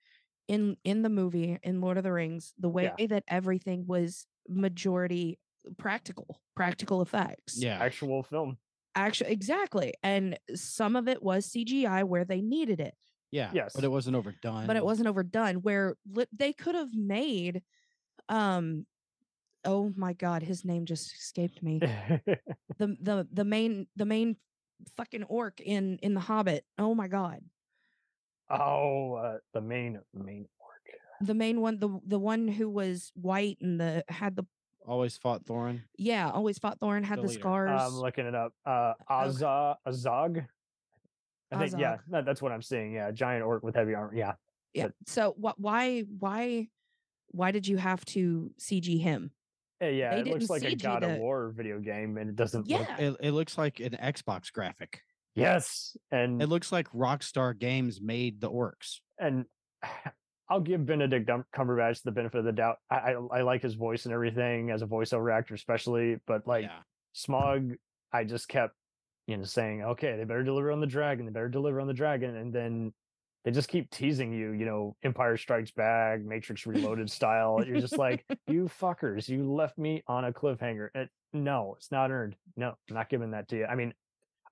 in 0.48 0.76
in 0.82 1.02
the 1.02 1.10
movie 1.10 1.58
in 1.62 1.80
Lord 1.80 1.98
of 1.98 2.04
the 2.04 2.12
Rings 2.12 2.54
the 2.58 2.68
way 2.68 2.90
that 3.08 3.24
everything 3.28 3.86
was 3.86 4.26
majority 4.48 5.38
practical, 5.76 6.40
practical 6.56 7.02
effects. 7.02 7.62
yeah. 7.62 7.78
Actual 7.80 8.22
film. 8.22 8.56
Actually 8.94 9.30
exactly. 9.30 9.94
And 10.02 10.38
some 10.54 10.96
of 10.96 11.08
it 11.08 11.22
was 11.22 11.46
CGI 11.46 12.04
where 12.04 12.24
they 12.24 12.40
needed 12.40 12.80
it. 12.80 12.94
Yeah. 13.30 13.50
Yes. 13.52 13.72
But 13.74 13.84
it 13.84 13.90
wasn't 13.90 14.16
overdone. 14.16 14.66
but 14.66 14.76
it 14.76 14.84
wasn't 14.84 15.08
overdone. 15.08 15.56
Where 15.56 15.96
li- 16.10 16.26
they 16.32 16.52
could 16.52 16.74
have 16.74 16.94
made, 16.94 17.62
um, 18.28 18.86
oh 19.64 19.92
my 19.96 20.14
god, 20.14 20.42
his 20.42 20.64
name 20.64 20.86
just 20.86 21.12
escaped 21.14 21.62
me. 21.62 21.78
the 22.78 22.96
the 23.00 23.28
the 23.32 23.44
main 23.44 23.86
the 23.96 24.06
main 24.06 24.36
fucking 24.96 25.24
orc 25.24 25.60
in 25.60 25.98
in 26.02 26.14
the 26.14 26.20
Hobbit. 26.20 26.64
Oh 26.78 26.94
my 26.94 27.08
god, 27.08 27.40
oh, 28.50 29.14
uh, 29.14 29.38
the 29.52 29.60
main 29.60 30.00
main 30.14 30.46
orc. 30.58 30.82
the 31.20 31.34
main 31.34 31.60
one, 31.60 31.78
the 31.78 32.00
the 32.06 32.18
one 32.18 32.48
who 32.48 32.68
was 32.70 33.12
white 33.14 33.58
and 33.60 33.80
the 33.80 34.04
had 34.08 34.36
the 34.36 34.44
always 34.88 35.16
fought 35.16 35.44
Thorin. 35.44 35.82
yeah 35.98 36.30
always 36.30 36.58
fought 36.58 36.80
Thorin 36.80 37.04
had 37.04 37.18
The 37.18 37.22
the 37.22 37.28
scars. 37.28 37.80
I'm 37.82 37.94
looking 37.94 38.26
it 38.26 38.34
up. 38.34 38.52
Uh, 38.64 38.94
Azog. 39.10 39.76
Azog. 39.86 40.46
I 41.52 41.58
think 41.58 41.80
yeah, 41.80 41.94
Azog. 41.96 41.98
that, 42.10 42.24
that's 42.26 42.42
what 42.42 42.52
I'm 42.52 42.62
seeing. 42.62 42.92
Yeah, 42.92 43.10
giant 43.10 43.42
orc 43.44 43.62
with 43.62 43.74
heavy 43.74 43.94
armor. 43.94 44.14
Yeah, 44.14 44.32
yeah. 44.74 44.88
So 45.06 45.34
what? 45.36 45.58
Why 45.58 46.00
why 46.18 46.68
why 47.30 47.50
did 47.52 47.66
you 47.68 47.76
have 47.76 48.04
to 48.06 48.50
CG 48.60 49.00
him? 49.00 49.30
Eh, 49.80 49.90
yeah. 49.90 50.14
They 50.14 50.20
It 50.22 50.26
looks 50.26 50.46
didn't 50.48 50.50
like 50.50 50.62
a 50.64 50.76
CG 50.76 50.82
God 50.82 51.04
of 51.04 51.18
War 51.18 51.52
video 51.56 51.78
game, 51.78 52.16
and 52.18 52.28
it 52.30 52.36
doesn't. 52.36 52.68
Look, 52.68 52.80
Yeah. 52.88 52.96
It, 52.98 53.16
it 53.20 53.30
looks 53.32 53.56
like 53.56 53.80
an 53.80 53.96
Xbox 54.02 54.50
graphic. 54.52 55.02
yes, 55.34 55.96
and 56.10 56.42
It 56.42 56.48
looks 56.48 56.72
like 56.72 56.88
Rockstar 56.90 57.56
Games 57.58 58.00
made 58.00 58.40
the 58.40 58.50
orcs. 58.50 59.00
and 59.18 59.44
I'll 60.50 60.60
give 60.60 60.86
Benedict 60.86 61.28
Cumberbatch 61.54 62.02
the 62.02 62.12
benefit 62.12 62.38
of 62.38 62.44
the 62.44 62.52
doubt. 62.52 62.76
I, 62.90 62.96
I 62.96 63.38
I 63.38 63.42
like 63.42 63.62
his 63.62 63.74
voice 63.74 64.06
and 64.06 64.14
everything 64.14 64.70
as 64.70 64.82
a 64.82 64.86
voiceover 64.86 65.32
actor, 65.32 65.54
especially. 65.54 66.16
But 66.26 66.46
like 66.46 66.64
yeah. 66.64 66.78
Smog, 67.12 67.74
I 68.12 68.24
just 68.24 68.48
kept 68.48 68.74
you 69.26 69.36
know 69.36 69.44
saying, 69.44 69.82
okay, 69.82 70.16
they 70.16 70.24
better 70.24 70.42
deliver 70.42 70.72
on 70.72 70.80
the 70.80 70.86
dragon. 70.86 71.26
They 71.26 71.32
better 71.32 71.48
deliver 71.48 71.80
on 71.80 71.86
the 71.86 71.94
dragon, 71.94 72.36
and 72.36 72.52
then 72.52 72.94
they 73.44 73.50
just 73.50 73.68
keep 73.68 73.90
teasing 73.90 74.32
you. 74.32 74.52
You 74.52 74.64
know, 74.64 74.96
Empire 75.02 75.36
Strikes 75.36 75.70
Back, 75.70 76.22
Matrix 76.22 76.66
Reloaded 76.66 77.10
style. 77.10 77.62
You're 77.64 77.80
just 77.80 77.98
like, 77.98 78.24
you 78.46 78.70
fuckers, 78.80 79.28
you 79.28 79.52
left 79.52 79.76
me 79.76 80.02
on 80.06 80.24
a 80.24 80.32
cliffhanger. 80.32 80.88
It, 80.94 81.10
no, 81.34 81.74
it's 81.76 81.92
not 81.92 82.10
earned. 82.10 82.36
No, 82.56 82.74
I'm 82.88 82.94
not 82.94 83.10
giving 83.10 83.32
that 83.32 83.48
to 83.48 83.56
you. 83.58 83.66
I 83.66 83.74
mean, 83.74 83.92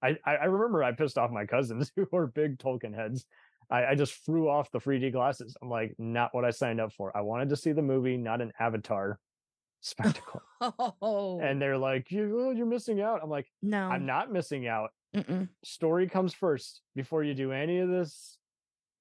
I 0.02 0.16
I 0.26 0.36
I 0.36 0.44
remember 0.44 0.84
I 0.84 0.92
pissed 0.92 1.16
off 1.16 1.30
my 1.30 1.46
cousins 1.46 1.90
who 1.96 2.06
are 2.12 2.26
big 2.26 2.58
Tolkien 2.58 2.94
heads. 2.94 3.24
I, 3.70 3.86
I 3.86 3.94
just 3.94 4.24
threw 4.24 4.48
off 4.48 4.70
the 4.70 4.78
3D 4.78 5.12
glasses. 5.12 5.56
I'm 5.60 5.68
like, 5.68 5.94
not 5.98 6.34
what 6.34 6.44
I 6.44 6.50
signed 6.50 6.80
up 6.80 6.92
for. 6.92 7.16
I 7.16 7.20
wanted 7.22 7.48
to 7.50 7.56
see 7.56 7.72
the 7.72 7.82
movie, 7.82 8.16
not 8.16 8.40
an 8.40 8.52
Avatar 8.60 9.18
spectacle. 9.80 10.42
Oh 10.60 11.40
and 11.40 11.60
they're 11.60 11.78
like, 11.78 12.10
you, 12.10 12.38
oh, 12.40 12.50
you're 12.50 12.66
missing 12.66 13.00
out. 13.00 13.20
I'm 13.22 13.30
like, 13.30 13.46
no, 13.62 13.88
I'm 13.88 14.06
not 14.06 14.32
missing 14.32 14.66
out. 14.66 14.90
Mm-mm. 15.14 15.48
Story 15.64 16.08
comes 16.08 16.34
first 16.34 16.82
before 16.94 17.24
you 17.24 17.34
do 17.34 17.52
any 17.52 17.78
of 17.78 17.88
this 17.88 18.38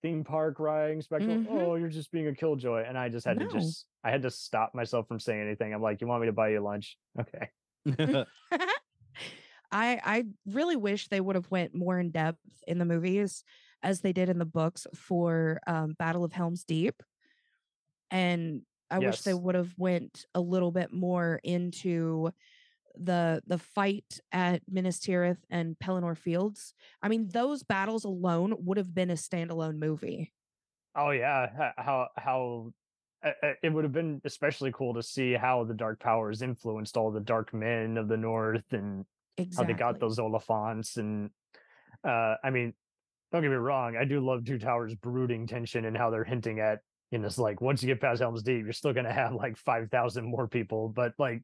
theme 0.01 0.23
park 0.23 0.59
riding 0.59 1.01
spectacle. 1.01 1.35
Mhm. 1.35 1.47
Oh, 1.49 1.75
you're 1.75 1.89
just 1.89 2.11
being 2.11 2.27
a 2.27 2.35
killjoy. 2.35 2.83
And 2.87 2.97
I 2.97 3.09
just 3.09 3.25
had 3.25 3.37
No. 3.39 3.47
to 3.47 3.51
just, 3.51 3.87
I 4.03 4.11
had 4.11 4.21
to 4.23 4.29
stop 4.31 4.73
myself 4.75 5.07
from 5.07 5.19
saying 5.19 5.41
anything. 5.41 5.73
I'm 5.73 5.81
like, 5.81 6.01
you 6.01 6.07
want 6.07 6.21
me 6.21 6.27
to 6.27 6.33
buy 6.33 6.49
you 6.49 6.59
lunch? 6.61 6.97
Okay. 7.19 7.49
I 9.71 9.99
I 10.03 10.25
really 10.45 10.75
wish 10.75 11.07
they 11.07 11.19
would 11.21 11.35
have 11.35 11.49
went 11.51 11.73
more 11.73 11.99
in 11.99 12.11
depth 12.11 12.39
in 12.67 12.77
the 12.77 12.85
movies 12.85 13.43
as 13.85 14.01
they 14.01 14.11
did 14.11 14.27
in 14.29 14.39
the 14.39 14.45
books 14.45 14.87
for 14.93 15.61
um, 15.67 15.95
Battle 15.97 16.25
of 16.25 16.33
Helm's 16.33 16.63
Deep, 16.65 17.01
and 18.11 18.63
I 18.89 18.99
wish 18.99 19.21
they 19.21 19.33
would 19.33 19.55
have 19.55 19.73
went 19.77 20.25
a 20.33 20.41
little 20.41 20.71
bit 20.71 20.91
more 20.91 21.39
into 21.43 22.31
the 22.97 23.41
the 23.45 23.57
fight 23.57 24.19
at 24.31 24.61
Minas 24.69 24.99
Tirith 24.99 25.43
and 25.49 25.77
Pelennor 25.79 26.17
Fields. 26.17 26.73
I 27.01 27.07
mean, 27.07 27.29
those 27.29 27.63
battles 27.63 28.05
alone 28.05 28.55
would 28.59 28.77
have 28.77 28.93
been 28.93 29.09
a 29.11 29.15
standalone 29.15 29.77
movie. 29.77 30.33
Oh 30.95 31.11
yeah, 31.11 31.71
how 31.77 32.07
how 32.15 32.73
uh, 33.23 33.31
uh, 33.43 33.53
it 33.63 33.69
would 33.69 33.83
have 33.83 33.93
been 33.93 34.21
especially 34.23 34.71
cool 34.71 34.93
to 34.93 35.03
see 35.03 35.33
how 35.33 35.63
the 35.63 35.73
dark 35.73 35.99
powers 35.99 36.41
influenced 36.41 36.95
all 36.97 37.11
the 37.11 37.19
dark 37.19 37.53
men 37.53 37.97
of 37.97 38.07
the 38.07 38.17
north 38.17 38.71
and 38.71 39.05
Exactly. 39.37 39.65
how 39.65 39.67
they 39.67 39.77
got 39.77 39.99
those 39.99 40.17
Oliphaunts 40.17 40.97
and 40.97 41.29
uh 42.03 42.35
I 42.43 42.49
mean, 42.49 42.73
don't 43.35 43.43
get 43.43 43.51
me 43.51 43.57
wrong, 43.57 43.95
I 43.97 44.05
do 44.05 44.19
love 44.25 44.45
Two 44.45 44.57
Towers 44.57 44.95
brooding 44.95 45.45
tension 45.47 45.85
and 45.85 45.95
how 45.97 46.09
they're 46.09 46.23
hinting 46.23 46.59
at 46.59 46.79
you 47.11 47.19
know, 47.19 47.27
it's 47.27 47.37
like 47.37 47.61
once 47.61 47.83
you 47.83 47.87
get 47.87 48.01
past 48.01 48.19
Helm's 48.21 48.41
Deep, 48.43 48.63
you're 48.63 48.73
still 48.73 48.91
gonna 48.93 49.13
have 49.13 49.33
like 49.33 49.57
five 49.57 49.89
thousand 49.91 50.25
more 50.25 50.47
people. 50.47 50.89
But 50.89 51.13
like 51.19 51.43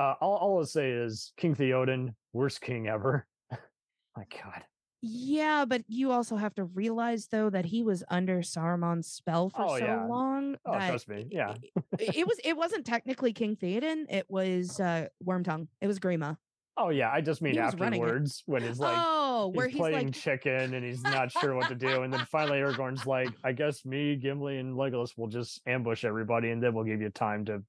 uh 0.00 0.14
all, 0.20 0.36
all 0.36 0.58
I'll 0.58 0.64
say 0.64 0.90
is 0.90 1.32
King 1.36 1.54
Theoden, 1.54 2.14
worst 2.32 2.60
king 2.60 2.86
ever. 2.86 3.26
My 3.50 4.24
God. 4.30 4.64
Yeah, 5.02 5.64
but 5.66 5.82
you 5.88 6.12
also 6.12 6.36
have 6.36 6.54
to 6.56 6.64
realize 6.64 7.26
though 7.28 7.50
that 7.50 7.64
he 7.64 7.82
was 7.82 8.04
under 8.10 8.40
Saruman's 8.42 9.08
spell 9.08 9.50
for 9.50 9.64
Oh, 9.64 9.78
so 9.78 9.84
yeah. 9.84 10.04
long. 10.04 10.56
Oh, 10.64 10.72
trust 10.72 11.08
me. 11.08 11.26
Yeah. 11.30 11.54
it, 11.98 12.16
it 12.18 12.26
was 12.26 12.38
it 12.44 12.56
wasn't 12.56 12.86
technically 12.86 13.32
King 13.32 13.56
Theoden. 13.56 14.04
It 14.08 14.26
was 14.28 14.78
uh 14.78 15.08
Wormtongue. 15.26 15.68
It 15.80 15.86
was 15.88 15.98
Grima. 15.98 16.36
Oh 16.76 16.90
yeah, 16.90 17.10
I 17.12 17.20
just 17.20 17.42
mean 17.42 17.54
He 17.54 17.60
was 17.60 17.74
running 17.74 18.00
it. 18.00 18.04
afterwards 18.04 18.42
when 18.46 18.62
it's 18.62 18.78
like 18.78 18.96
oh, 18.96 19.19
where 19.54 19.66
he's 19.66 19.74
he's 19.74 19.80
playing 19.80 20.06
like, 20.06 20.14
chicken 20.14 20.74
and 20.74 20.84
he's 20.84 21.02
not 21.02 21.30
sure 21.32 21.54
what 21.54 21.68
to 21.68 21.74
do. 21.74 22.02
And 22.02 22.12
then 22.12 22.24
finally 22.30 22.58
Aragorn's 22.58 23.06
like, 23.06 23.30
I 23.44 23.52
guess 23.52 23.84
me, 23.84 24.16
Gimli, 24.16 24.58
and 24.58 24.76
Legolas 24.76 25.16
will 25.16 25.28
just 25.28 25.60
ambush 25.66 26.04
everybody 26.04 26.50
and 26.50 26.62
then 26.62 26.74
we'll 26.74 26.84
give 26.84 27.00
you 27.00 27.10
time 27.10 27.44
to 27.46 27.62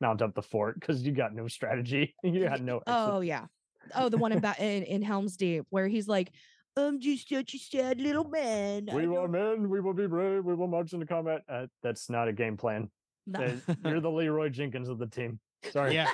mount 0.00 0.22
up 0.22 0.34
the 0.34 0.42
fort 0.42 0.78
because 0.78 1.02
you 1.02 1.12
got 1.12 1.34
no 1.34 1.48
strategy. 1.48 2.14
You 2.24 2.44
had 2.48 2.62
no 2.62 2.78
exit. 2.78 2.84
oh 2.88 3.20
yeah, 3.20 3.46
oh 3.94 4.08
the 4.08 4.18
one 4.18 4.32
in, 4.32 4.40
ba- 4.40 4.56
in 4.58 4.82
in 4.84 5.02
Helm's 5.02 5.36
Deep 5.36 5.64
where 5.70 5.88
he's 5.88 6.08
like, 6.08 6.30
I'm 6.76 7.00
just 7.00 7.28
such 7.28 7.54
a 7.54 7.58
sad 7.58 8.00
little 8.00 8.28
man. 8.28 8.88
We 8.92 9.06
will 9.06 9.22
don't 9.28 9.30
men, 9.30 9.70
we 9.70 9.80
will 9.80 9.94
be 9.94 10.06
brave, 10.06 10.44
we 10.44 10.54
will 10.54 10.66
march 10.66 10.92
into 10.92 11.06
combat. 11.06 11.42
Uh, 11.48 11.66
that's 11.82 12.10
not 12.10 12.28
a 12.28 12.32
game 12.32 12.56
plan. 12.56 12.90
know." 13.26 13.44
Uh, 13.68 13.74
You're 13.84 14.00
the 14.00 14.10
Leroy 14.10 14.48
Jenkins 14.48 14.88
of 14.88 14.98
the 14.98 15.06
team. 15.06 15.38
Sorry. 15.70 15.94
yeah. 15.94 16.10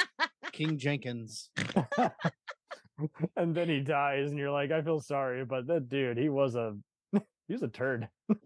King 0.52 0.78
Jenkins. 0.78 1.50
and 3.36 3.54
then 3.54 3.68
he 3.68 3.80
dies, 3.80 4.30
and 4.30 4.38
you're 4.38 4.50
like, 4.50 4.70
I 4.70 4.82
feel 4.82 5.00
sorry, 5.00 5.44
but 5.44 5.66
that 5.66 5.88
dude, 5.88 6.18
he 6.18 6.28
was 6.28 6.54
a 6.54 6.76
he 7.12 7.52
was 7.52 7.62
a 7.62 7.68
turd. 7.68 8.08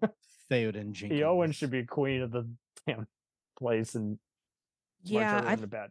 Theoden 0.51 0.93
Jenkins. 0.93 1.21
Eowyn 1.21 1.55
should 1.55 1.71
be 1.71 1.85
queen 1.85 2.23
of 2.23 2.33
the 2.33 2.49
damn 2.87 3.07
place 3.57 3.95
and 3.95 4.19
yeah, 5.03 5.43
I 5.47 5.57
to 5.57 5.67
bed. 5.67 5.91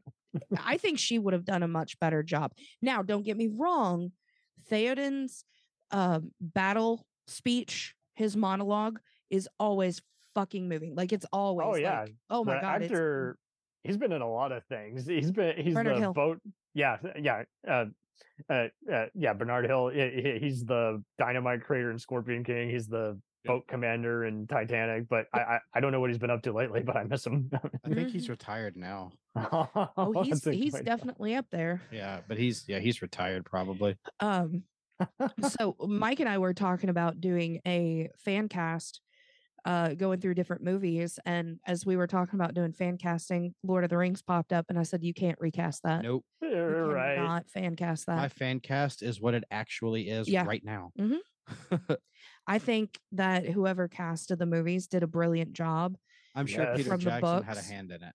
I 0.63 0.77
think 0.77 0.99
she 0.99 1.17
would 1.17 1.33
have 1.33 1.45
done 1.45 1.63
a 1.63 1.67
much 1.67 1.99
better 1.99 2.21
job. 2.21 2.51
Now, 2.81 3.01
don't 3.01 3.23
get 3.23 3.37
me 3.37 3.49
wrong, 3.51 4.11
Theoden's 4.69 5.43
uh, 5.91 6.19
battle 6.39 7.05
speech, 7.27 7.95
his 8.13 8.35
monologue 8.35 8.99
is 9.29 9.47
always 9.59 10.01
fucking 10.35 10.67
moving. 10.67 10.95
Like 10.95 11.13
it's 11.13 11.25
always. 11.31 11.67
Oh 11.69 11.75
yeah, 11.75 12.01
like, 12.01 12.15
oh 12.29 12.43
my 12.43 12.55
the 12.55 12.61
god. 12.61 12.75
it's- 12.83 12.91
actor. 12.91 13.37
He's 13.83 13.95
been 13.95 14.11
in 14.11 14.21
a 14.21 14.29
lot 14.29 14.51
of 14.51 14.65
things. 14.65 15.07
He's 15.07 15.31
been 15.31 15.55
he's 15.57 15.73
Bernard 15.73 15.95
the 15.95 15.99
Hill. 16.01 16.13
boat. 16.13 16.41
Yeah, 16.73 16.97
yeah, 17.19 17.43
uh, 17.65 17.85
uh, 18.49 18.67
uh, 18.91 19.05
yeah. 19.15 19.33
Bernard 19.33 19.65
Hill. 19.65 19.89
he- 19.89 20.21
he- 20.21 20.39
He's 20.39 20.63
the 20.65 21.03
dynamite 21.17 21.63
creator 21.63 21.91
in 21.91 21.99
Scorpion 21.99 22.43
King. 22.43 22.69
He's 22.69 22.87
the 22.87 23.19
Yep. 23.45 23.53
boat 23.53 23.67
commander 23.69 24.25
in 24.25 24.47
Titanic. 24.47 25.07
But 25.07 25.27
I, 25.33 25.39
I 25.39 25.59
I 25.75 25.79
don't 25.79 25.93
know 25.93 26.01
what 26.01 26.09
he's 26.09 26.19
been 26.19 26.29
up 26.29 26.41
to 26.43 26.51
lately. 26.51 26.81
But 26.85 26.97
I 26.97 27.05
miss 27.05 27.25
him. 27.25 27.49
I 27.85 27.89
think 27.89 28.09
he's 28.11 28.25
Mhm. 28.27 28.31
retired 28.31 28.75
now. 28.75 29.11
oh, 29.35 30.23
he's 30.23 30.43
he's 30.43 30.73
definitely 30.81 31.35
up 31.35 31.45
there. 31.49 31.81
Yeah, 31.89 32.19
but 32.27 32.37
he's 32.37 32.65
yeah, 32.67 32.79
he's 32.79 33.01
retired 33.01 33.45
probably. 33.45 33.95
Um, 34.19 34.63
so 35.47 35.75
Mike 35.87 36.19
and 36.19 36.27
I 36.27 36.37
were 36.37 36.53
talking 36.53 36.89
about 36.89 37.21
doing 37.21 37.61
a 37.65 38.09
fan 38.17 38.49
cast, 38.49 38.99
uh, 39.65 39.93
going 39.93 40.19
through 40.21 40.33
different 40.35 40.63
movies, 40.63 41.19
and 41.25 41.59
as 41.67 41.85
we 41.85 41.95
were 41.97 42.07
talking 42.07 42.39
about 42.39 42.53
doing 42.53 42.71
fan 42.73 42.97
casting, 42.97 43.53
Lord 43.63 43.83
of 43.83 43.89
the 43.89 43.97
Rings 43.97 44.21
popped 44.21 44.53
up, 44.53 44.65
and 44.69 44.77
I 44.79 44.83
said, 44.83 45.03
"You 45.03 45.13
can't 45.13 45.37
recast 45.39 45.83
that. 45.83 46.03
Nope. 46.03 46.25
You 46.41 46.49
You're 46.49 46.87
right. 46.93 47.15
cannot 47.15 47.49
fan 47.49 47.75
cast 47.75 48.05
that." 48.07 48.17
My 48.17 48.29
fan 48.29 48.59
cast 48.59 49.01
is 49.03 49.19
what 49.21 49.33
it 49.33 49.43
actually 49.51 50.09
is 50.09 50.27
Yeah. 50.27 50.45
right 50.45 50.63
now. 50.63 50.91
I 52.47 52.59
think 52.59 52.99
that 53.13 53.45
whoever 53.47 53.87
casted 53.87 54.39
the 54.39 54.45
movies 54.45 54.87
did 54.87 55.03
a 55.03 55.07
brilliant 55.07 55.53
job. 55.53 55.95
I'm 56.35 56.45
sure 56.45 56.63
Yes. 56.63 56.77
Peter 56.77 56.89
From 56.89 56.99
Jackson 56.99 57.43
had 57.43 57.57
a 57.57 57.61
hand 57.61 57.91
in 57.91 58.03
it. 58.03 58.13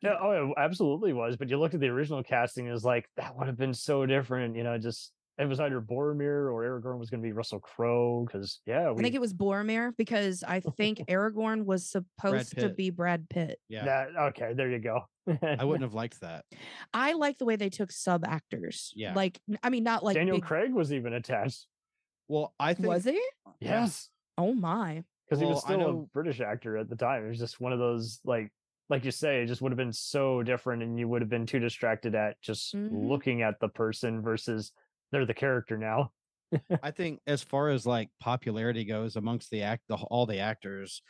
Yeah, 0.00 0.14
oh, 0.20 0.30
it 0.50 0.54
absolutely 0.56 1.12
was. 1.12 1.36
But 1.36 1.48
you 1.50 1.58
look 1.58 1.74
at 1.74 1.80
the 1.80 1.88
original 1.88 2.22
casting, 2.22 2.68
is 2.68 2.84
like 2.84 3.08
that 3.16 3.36
would 3.36 3.48
have 3.48 3.56
been 3.56 3.74
so 3.74 4.06
different. 4.06 4.56
You 4.56 4.62
know, 4.62 4.78
just 4.78 5.12
it 5.38 5.48
was 5.48 5.60
either 5.60 5.80
Boromir 5.80 6.52
or 6.52 6.64
Aragorn 6.64 6.98
was 6.98 7.10
going 7.10 7.22
to 7.22 7.26
be 7.26 7.32
Russell 7.32 7.60
Crowe. 7.60 8.24
Because 8.26 8.60
yeah, 8.66 8.90
we 8.90 9.00
I 9.00 9.02
think 9.02 9.14
it 9.14 9.20
was 9.20 9.32
Boromir 9.32 9.92
because 9.96 10.42
I 10.42 10.60
think 10.60 10.98
Aragorn 11.08 11.64
was 11.64 11.88
supposed 11.88 12.58
to 12.58 12.68
be 12.70 12.90
Brad 12.90 13.28
Pitt. 13.28 13.58
Yeah. 13.68 13.84
that. 13.84 14.08
Okay, 14.30 14.52
there 14.54 14.70
you 14.70 14.78
go. 14.80 15.02
I 15.42 15.64
wouldn't 15.64 15.82
have 15.82 15.94
liked 16.02 16.20
that. 16.22 16.44
I 16.92 17.12
like 17.12 17.38
the 17.38 17.44
way 17.44 17.56
they 17.56 17.68
took 17.70 17.92
sub 17.92 18.24
actors. 18.24 18.92
Yeah. 18.96 19.14
Like, 19.14 19.38
I 19.62 19.70
mean, 19.70 19.84
not 19.84 20.02
like 20.02 20.14
Daniel 20.16 20.36
big- 20.38 20.44
Craig 20.44 20.72
was 20.72 20.92
even 20.92 21.12
attached. 21.14 21.66
Well, 22.28 22.52
I 22.58 22.74
think 22.74 22.88
was 22.88 23.04
he? 23.04 23.20
Yes, 23.60 24.10
Oh 24.36 24.52
my. 24.54 25.02
because 25.26 25.40
he 25.40 25.46
was 25.46 25.62
Well, 25.68 25.78
I 25.78 25.80
still 25.80 25.90
a 26.02 26.06
British 26.12 26.40
actor 26.40 26.76
at 26.76 26.88
the 26.90 26.96
time. 26.96 27.24
It 27.24 27.28
was 27.28 27.38
just 27.38 27.60
one 27.60 27.72
of 27.72 27.78
those 27.78 28.20
like, 28.24 28.50
like 28.90 29.04
you 29.04 29.10
say, 29.10 29.42
it 29.42 29.46
just 29.46 29.60
would 29.62 29.70
have 29.72 29.76
been 29.78 29.92
so 29.92 30.42
different, 30.42 30.82
and 30.82 30.98
you 30.98 31.08
would 31.08 31.20
have 31.22 31.28
been 31.30 31.46
too 31.46 31.58
distracted 31.58 32.14
at 32.14 32.40
just 32.42 32.74
Mhm. 32.74 33.08
looking 33.08 33.42
at 33.42 33.60
the 33.60 33.68
person 33.68 34.20
versus 34.22 34.72
they're 35.12 35.26
the 35.26 35.34
character 35.34 35.76
now. 35.76 36.10
I 36.82 36.90
think 36.90 37.20
as 37.26 37.42
far 37.42 37.68
as 37.68 37.86
like 37.86 38.08
popularity 38.20 38.84
goes 38.84 39.16
amongst 39.16 39.50
the 39.50 39.62
act, 39.62 39.82
the, 39.88 39.96
all 39.96 40.26
the 40.26 40.38
actors, 40.38 41.02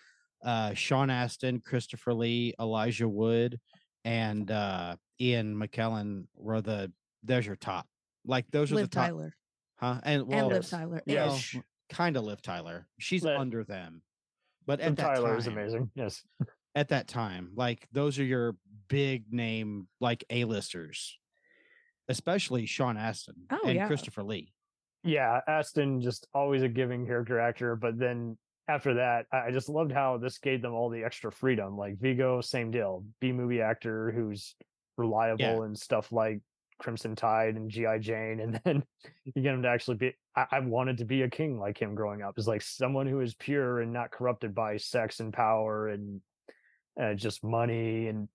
uh, 0.45 0.75
Sean 0.75 1.11
Astin, 1.11 1.61
Christopher 1.61 2.15
Lee, 2.15 2.55
Elijah 2.61 3.09
Wood, 3.09 3.61
and 4.05 4.51
uh, 4.51 4.97
Ian 5.21 5.57
McKellen 5.57 6.25
were 6.35 6.61
the. 6.61 6.93
There's 7.25 7.47
your 7.47 7.57
top. 7.57 7.87
Like 8.25 8.47
those 8.51 8.73
are 8.73 8.77
Liv 8.77 8.91
the 8.91 8.95
top, 8.95 9.07
Tyler 9.07 9.35
huh? 9.79 10.01
And 10.03 10.27
well, 10.27 10.39
and 10.41 10.49
Liv. 10.49 10.69
Tyler. 10.69 11.03
Yeah, 11.07 11.33
ish. 11.35 11.57
kind 11.91 12.17
of 12.17 12.25
Liv 12.25 12.43
Tyler. 12.43 12.87
She's 12.99 13.23
But- 13.23 13.37
under 13.37 13.65
them, 13.65 14.03
but 14.67 14.81
at 14.81 14.97
that 14.97 15.03
Tyler 15.03 15.37
is 15.37 15.47
amazing. 15.47 15.91
Yes. 15.95 16.23
at 16.75 16.89
that 16.89 17.09
time, 17.09 17.53
like 17.55 17.89
those 17.93 18.19
are 18.19 18.25
your 18.25 18.57
big 18.89 19.33
name 19.33 19.89
like 20.01 20.25
A-listers, 20.31 21.19
especially 22.09 22.67
Sean 22.67 22.97
Astin 22.97 23.35
Oh, 23.51 23.61
and 23.65 23.75
yeah. 23.75 23.87
Christopher 23.87 24.23
Lee. 24.23 24.53
yeah, 25.05 25.41
Astin 25.47 26.01
just 26.01 26.27
always 26.35 26.63
a 26.63 26.69
giving 26.69 27.07
character 27.07 27.39
actor, 27.39 27.77
but 27.77 27.99
then 27.99 28.37
after 28.69 28.95
that, 28.95 29.27
I 29.33 29.47
I 29.47 29.51
just 29.51 29.69
loved 29.69 29.93
how 29.93 30.19
this 30.19 30.39
gave 30.39 30.61
them 30.63 30.75
all 30.75 30.91
the 30.91 31.05
extra 31.05 31.33
freedom. 31.33 31.77
Like 31.77 31.99
Viggo, 31.99 32.41
same 32.41 32.71
deal, 32.71 33.05
B 33.21 33.33
movie 33.33 33.61
actor 33.63 34.11
who's 34.13 34.55
reliable 34.97 35.63
and 35.63 35.79
stuff 35.79 36.11
like 36.13 36.41
Crimson 36.79 37.15
Tide 37.17 37.57
and 37.57 37.71
GI 37.71 37.99
Jane, 38.01 38.41
and 38.41 38.61
then 38.65 38.83
you 39.25 39.43
get 39.43 39.55
him 39.55 39.63
to 39.63 39.69
actually 39.69 39.97
be. 39.97 40.13
I, 40.37 40.47
I 40.53 40.61
wanted 40.61 40.99
to 40.99 41.05
be 41.05 41.23
a 41.23 41.31
king 41.31 41.59
like 41.59 41.79
him 41.81 41.95
growing 41.95 42.23
up, 42.23 42.39
is 42.39 42.47
like 42.49 42.63
someone 42.63 43.07
who 43.07 43.21
is 43.21 43.35
pure 43.35 43.81
and 43.81 43.93
not 43.93 44.11
corrupted 44.11 44.55
by 44.55 44.77
sex 44.77 45.21
and 45.21 45.33
power 45.33 45.89
and 45.89 46.21
uh, 47.01 47.15
just 47.15 47.43
money 47.45 48.09
and 48.09 48.29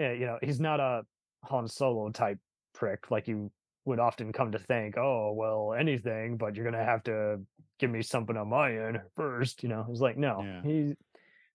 uh, 0.00 0.12
you 0.12 0.26
know 0.26 0.38
he's 0.42 0.60
not 0.60 0.78
a 0.78 1.02
Han 1.44 1.66
Solo 1.66 2.10
type 2.10 2.38
prick 2.78 3.10
like 3.10 3.26
you 3.28 3.50
would 3.84 3.98
often 3.98 4.32
come 4.32 4.52
to 4.52 4.58
think, 4.58 4.96
oh, 4.98 5.32
well, 5.32 5.72
anything, 5.78 6.36
but 6.36 6.54
you're 6.54 6.64
gonna 6.64 6.84
have 6.84 7.02
to 7.04 7.40
give 7.78 7.90
me 7.90 8.02
something 8.02 8.36
on 8.36 8.48
my 8.48 8.70
end 8.72 9.00
first. 9.16 9.62
You 9.62 9.68
know, 9.70 9.86
it's 9.90 10.00
like, 10.00 10.16
no, 10.16 10.42
Yeah. 10.42 10.62
he 10.62 10.94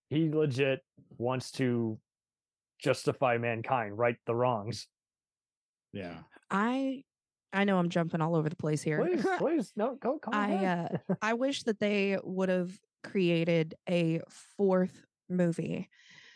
he 0.08 0.28
legit 0.30 0.80
wants 1.16 1.50
to 1.52 1.98
justify 2.78 3.38
mankind, 3.38 3.96
right 3.96 4.16
the 4.26 4.34
wrongs. 4.34 4.86
Yeah. 5.92 6.18
I 6.50 7.04
I 7.52 7.64
know 7.64 7.78
I'm 7.78 7.88
jumping 7.88 8.20
all 8.20 8.34
over 8.34 8.48
the 8.48 8.56
place 8.56 8.82
here. 8.82 8.98
Please, 9.00 9.24
please, 9.38 9.72
no, 9.76 9.94
go, 9.94 10.18
come 10.18 10.34
I 10.34 10.64
uh 10.66 10.88
I 11.22 11.34
wish 11.34 11.62
that 11.64 11.78
they 11.78 12.18
would 12.22 12.48
have 12.48 12.72
created 13.02 13.74
a 13.88 14.20
fourth 14.56 15.04
movie. 15.28 15.88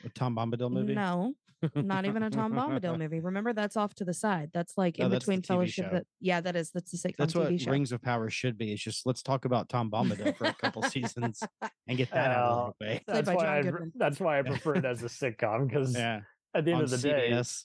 A 0.04 0.08
Tom 0.10 0.36
Bombadil 0.36 0.70
movie? 0.70 0.94
No, 0.94 1.34
not 1.74 2.06
even 2.06 2.22
a 2.22 2.30
Tom 2.30 2.52
Bombadil 2.52 2.98
movie. 3.02 3.20
Remember, 3.20 3.52
that's 3.52 3.76
off 3.76 3.94
to 3.96 4.04
the 4.04 4.14
side. 4.14 4.50
That's 4.52 4.74
like 4.76 4.98
No, 4.98 5.06
in 5.06 5.10
that's 5.10 5.24
between 5.24 5.42
Fellowship. 5.42 5.86
show. 5.86 5.90
That 5.96 6.06
yeah, 6.20 6.40
that 6.40 6.56
is 6.56 6.70
that's 6.70 6.90
the 6.92 6.96
sitcom 6.98 7.16
That's 7.18 7.34
what 7.34 7.48
TV 7.52 7.60
show. 7.60 7.70
Rings 7.70 7.92
of 7.92 8.00
Power 8.02 8.30
should 8.30 8.56
be. 8.58 8.72
It's 8.72 8.82
just 8.82 9.06
let's 9.06 9.22
talk 9.22 9.44
about 9.44 9.68
Tom 9.68 9.90
Bombadil 9.90 10.36
for 10.36 10.44
a 10.46 10.54
couple 10.54 10.82
seasons 10.82 11.42
and 11.86 11.98
get 11.98 12.10
that 12.12 12.30
out 12.30 12.44
of 12.50 12.74
the 12.78 12.84
way. 12.86 13.02
That's 13.06 13.28
why 13.28 13.58
I, 13.60 13.70
that's 13.94 14.20
why 14.20 14.38
I 14.38 14.42
prefer 14.42 14.76
it 14.76 14.84
as 14.84 15.02
a 15.02 15.06
sitcom 15.08 15.68
because 15.68 15.94
Yeah. 15.94 16.20
at 16.54 16.64
the 16.64 16.70
end 16.72 16.78
on 16.78 16.84
of 16.84 16.90
the 16.90 16.98
day, 16.98 17.30
CBS. 17.32 17.64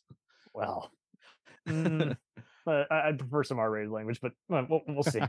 well, 0.53 0.91
mm, 1.69 2.17
I, 2.67 2.85
I'd 2.89 3.19
prefer 3.19 3.43
some 3.43 3.59
R-rated 3.59 3.91
language, 3.91 4.19
but 4.21 4.31
well, 4.49 4.65
we'll, 4.69 4.81
we'll 4.87 5.03
see. 5.03 5.21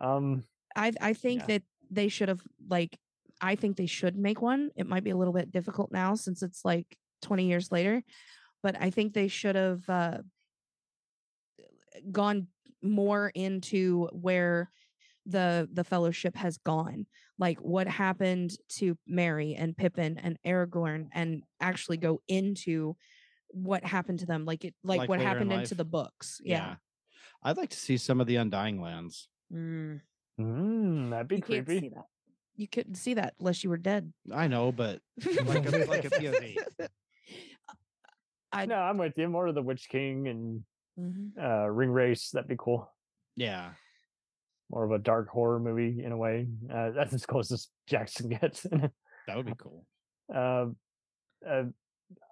um, 0.00 0.44
I 0.76 0.92
I 1.00 1.12
think 1.14 1.40
Yeah. 1.42 1.46
that 1.46 1.62
they 1.90 2.08
should 2.08 2.28
have 2.28 2.42
like 2.68 2.98
I 3.40 3.56
think 3.56 3.76
they 3.76 3.86
should 3.86 4.16
make 4.16 4.40
one. 4.40 4.70
It 4.76 4.86
might 4.86 5.04
be 5.04 5.10
a 5.10 5.16
little 5.16 5.34
bit 5.34 5.50
difficult 5.50 5.90
now 5.92 6.14
since 6.14 6.42
it's 6.42 6.64
like 6.64 6.96
20 7.24 7.46
years 7.46 7.72
later, 7.72 8.02
but 8.62 8.76
I 8.80 8.90
think 8.90 9.12
they 9.12 9.28
should 9.28 9.56
have 9.56 9.88
uh, 9.88 10.18
gone 12.12 12.46
more 12.82 13.32
into 13.34 14.08
where 14.12 14.70
the 15.26 15.68
the 15.72 15.84
fellowship 15.84 16.36
has 16.36 16.58
gone 16.58 17.06
like 17.38 17.58
what 17.58 17.88
happened 17.88 18.52
to 18.68 18.96
merry 19.06 19.54
and 19.54 19.74
pippin 19.76 20.18
and 20.18 20.38
aragorn 20.46 21.08
and 21.12 21.42
actually 21.60 21.96
go 21.96 22.20
into 22.28 22.94
what 23.48 23.82
happened 23.84 24.18
to 24.18 24.26
them 24.26 24.44
like 24.44 24.64
it 24.64 24.74
like, 24.84 24.98
Like 24.98 25.08
what 25.08 25.18
later 25.18 25.30
in 25.30 25.36
happened 25.36 25.52
into 25.52 25.74
the 25.74 25.84
books 25.84 26.40
yeah, 26.44 26.74
I'd 27.42 27.56
like 27.56 27.70
to 27.70 27.76
see 27.76 27.96
some 27.96 28.20
of 28.20 28.26
the 28.26 28.36
Undying 28.36 28.80
Lands. 28.80 29.28
Mm, 29.52 30.00
mm, 30.40 31.10
that'd 31.10 31.28
be 31.28 31.36
you 31.36 31.42
can't 31.42 31.66
creepy. 31.66 31.80
see 31.80 31.88
that 31.90 32.04
you 32.56 32.68
couldn't 32.68 32.94
see 32.96 33.14
that 33.14 33.34
unless 33.38 33.64
you 33.64 33.70
were 33.70 33.78
dead 33.78 34.12
I 34.32 34.48
know, 34.48 34.72
but 34.72 35.00
like 35.24 35.72
a, 35.72 35.84
like 35.86 36.04
a 36.04 36.10
POV. 36.10 36.56
I- 38.54 38.66
No, 38.66 38.76
I'm 38.76 38.98
with 38.98 39.16
you. 39.18 39.28
More 39.28 39.46
of 39.46 39.54
the 39.54 39.62
Witch 39.62 39.88
King 39.88 40.28
and 40.28 40.64
Mhm. 40.98 41.36
uh, 41.38 41.66
Ringwraiths. 41.68 42.30
That'd 42.30 42.48
be 42.48 42.56
cool. 42.58 42.92
Yeah. 43.36 43.72
More 44.70 44.84
of 44.84 44.92
a 44.92 44.98
dark 44.98 45.28
horror 45.28 45.58
movie 45.60 46.02
in 46.02 46.12
a 46.12 46.16
way. 46.16 46.48
Uh, 46.72 46.90
that's 46.92 47.12
as 47.12 47.26
close 47.26 47.50
as 47.52 47.68
Jackson 47.86 48.28
gets. 48.40 48.62
That 48.62 49.36
would 49.36 49.46
be 49.46 49.54
cool. 49.58 49.86
uh, 50.32 50.66
uh, 51.46 51.64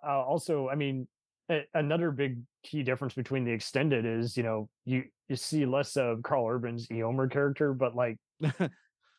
uh, 0.02 0.22
also, 0.22 0.68
I 0.68 0.74
mean, 0.76 1.08
a- 1.50 1.66
another 1.74 2.10
big 2.10 2.40
key 2.62 2.82
difference 2.82 3.14
between 3.14 3.44
the 3.44 3.50
extended 3.52 4.04
is, 4.06 4.36
you 4.36 4.42
know, 4.42 4.68
you 4.84 5.04
you 5.28 5.36
see 5.36 5.64
less 5.66 5.96
of 5.96 6.22
Karl 6.22 6.46
Urban's 6.46 6.88
Eomer 6.88 7.30
character, 7.30 7.72
but 7.74 7.94
like 7.96 8.18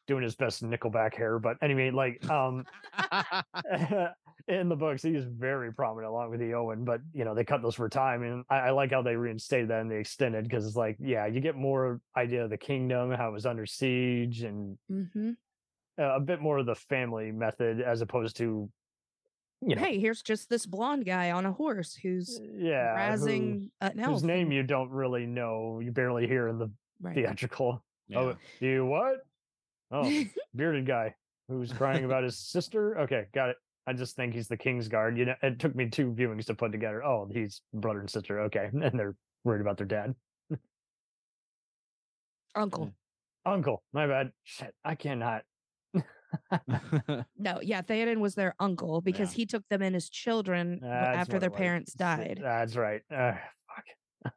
doing 0.08 0.24
his 0.24 0.36
best 0.36 0.64
Nickelback 0.64 1.16
hair. 1.16 1.38
But 1.40 1.58
anyway, 1.62 1.92
like 1.92 2.28
um 2.30 2.66
in 4.48 4.68
the 4.70 4.76
books, 4.76 5.02
he's 5.02 5.24
very 5.24 5.74
prominent 5.74 6.12
along 6.12 6.30
with 6.32 6.40
the 6.40 6.48
Eowyn. 6.52 6.84
but 6.84 7.00
you 7.14 7.24
know, 7.24 7.34
they 7.34 7.44
cut 7.46 7.62
those 7.62 7.76
for 7.76 7.88
time. 7.88 8.24
And 8.24 8.44
I, 8.50 8.56
I 8.58 8.70
like 8.72 8.92
how 8.92 9.02
they 9.02 9.16
reinstated 9.16 9.70
that 9.70 9.82
in 9.82 9.88
the 9.88 9.96
extended 9.96 10.44
because 10.44 10.66
it's 10.66 10.76
like, 10.76 10.98
yeah, 11.00 11.26
you 11.28 11.40
get 11.40 11.56
more 11.56 12.02
idea 12.18 12.44
of 12.44 12.50
the 12.50 12.58
kingdom, 12.58 13.12
how 13.12 13.30
it 13.30 13.34
was 13.34 13.46
under 13.46 13.66
siege, 13.66 14.44
and 14.44 14.78
Mhm. 14.92 15.36
uh, 15.98 16.16
a 16.16 16.20
bit 16.20 16.42
more 16.42 16.58
of 16.58 16.66
the 16.66 16.76
family 16.76 17.32
method 17.32 17.80
as 17.82 18.02
opposed 18.02 18.36
to, 18.38 18.70
you 19.66 19.76
know, 19.76 19.82
hey 19.82 19.98
here's 19.98 20.22
just 20.22 20.50
this 20.50 20.66
blonde 20.66 21.06
guy 21.06 21.32
on 21.32 21.46
a 21.46 21.52
horse 21.54 21.96
who's 21.96 22.38
yeah, 22.58 22.96
who- 23.16 23.24
razzing 23.26 23.70
an 23.80 23.98
elf 24.00 24.12
whose 24.12 24.24
name 24.24 24.52
you 24.52 24.64
don't 24.64 24.90
really 24.90 25.26
know, 25.26 25.80
you 25.80 25.92
barely 25.94 26.28
hear 26.28 26.50
in 26.50 26.58
the 26.58 26.70
right. 27.02 27.16
theatrical. 27.16 27.82
Yeah. 28.10 28.20
Oh, 28.20 28.36
you 28.60 28.86
what? 28.86 29.20
Oh, 29.90 30.12
bearded 30.56 30.86
guy 30.86 31.16
who's 31.48 31.72
crying 31.72 32.04
about 32.04 32.24
his 32.26 32.38
sister. 32.38 33.00
Okay, 33.02 33.28
got 33.34 33.50
it. 33.52 33.56
I 33.86 33.94
just 33.94 34.16
think 34.16 34.34
he's 34.34 34.48
the 34.48 34.58
King's 34.58 34.88
Guard. 34.88 35.18
You 35.18 35.26
know, 35.26 35.36
it 35.42 35.60
took 35.60 35.76
me 35.76 35.90
two 35.90 36.12
viewings 36.12 36.46
to 36.46 36.54
put 36.56 36.72
together. 36.72 37.04
Oh, 37.04 37.28
he's 37.32 37.62
brother 37.74 38.00
and 38.00 38.10
sister. 38.10 38.42
Okay, 38.42 38.70
and 38.74 38.98
they're 39.00 39.16
worried 39.44 39.62
about 39.62 39.78
their 39.78 39.88
dad. 39.88 40.16
uncle 42.56 42.92
Uncle, 43.46 43.84
my 43.92 44.08
bad. 44.08 44.32
Shit, 44.44 44.74
I 44.86 44.96
cannot. 44.96 45.42
no 47.38 47.60
yeah 47.62 47.82
theoden 47.84 48.18
was 48.18 48.34
their 48.34 48.56
uncle 48.60 49.02
because 49.02 49.34
Yeah. 49.34 49.38
he 49.38 49.46
took 49.46 49.68
them 49.70 49.84
in 49.84 49.94
as 49.94 50.10
children 50.10 50.80
That's 50.82 51.18
after 51.18 51.38
their 51.40 51.52
parents 51.52 51.94
died 51.94 52.40
That's 52.42 52.76
right. 52.76 53.02
Uh, 53.16 53.34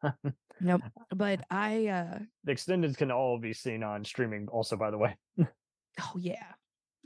fuck. 0.02 0.12
nope 0.60 0.82
but 1.14 1.40
i 1.50 1.86
uh 1.86 2.18
the 2.44 2.52
extendeds 2.52 2.96
can 2.98 3.10
all 3.10 3.38
be 3.38 3.54
seen 3.54 3.82
on 3.82 4.04
streaming. 4.04 4.46
Also, 4.48 4.76
by 4.76 4.90
the 4.90 4.98
way. 4.98 5.16
oh 5.40 6.12
yeah 6.18 6.52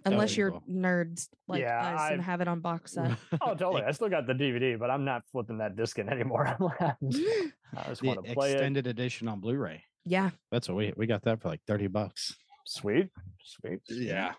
unless 0.04 0.36
you're 0.36 0.50
cool. 0.52 0.62
nerds 0.70 1.28
like 1.48 1.60
Yeah, 1.60 1.78
us 1.80 2.10
and 2.10 2.20
I've- 2.20 2.22
have 2.22 2.40
it 2.40 2.48
on 2.48 2.60
box 2.60 2.92
set 2.92 3.12
Oh, 3.40 3.54
totally. 3.54 3.82
I 3.82 3.92
still 3.92 4.08
got 4.08 4.26
the 4.26 4.32
DVD, 4.34 4.78
but 4.78 4.90
I'm 4.90 5.04
not 5.04 5.22
flipping 5.30 5.58
that 5.58 5.76
disc 5.76 5.98
in 5.98 6.08
anymore. 6.08 6.46
I'm 6.58 6.64
like, 6.64 6.80
I 6.80 7.88
just- 7.88 8.00
the 8.02 8.06
want 8.08 8.24
to 8.26 8.34
play 8.34 8.50
it. 8.50 8.54
extended 8.54 8.86
edition 8.86 9.28
on 9.28 9.40
Blu-ray. 9.40 9.82
yeah 10.04 10.30
That's 10.50 10.68
what 10.68 10.76
we 10.76 10.92
we 10.96 11.06
got 11.06 11.22
that 11.24 11.40
for 11.40 11.48
like 11.48 11.60
30 11.66 11.88
bucks. 11.88 12.34
Sweet, 12.66 13.08
sweet. 13.42 13.80
Yeah, 13.88 14.34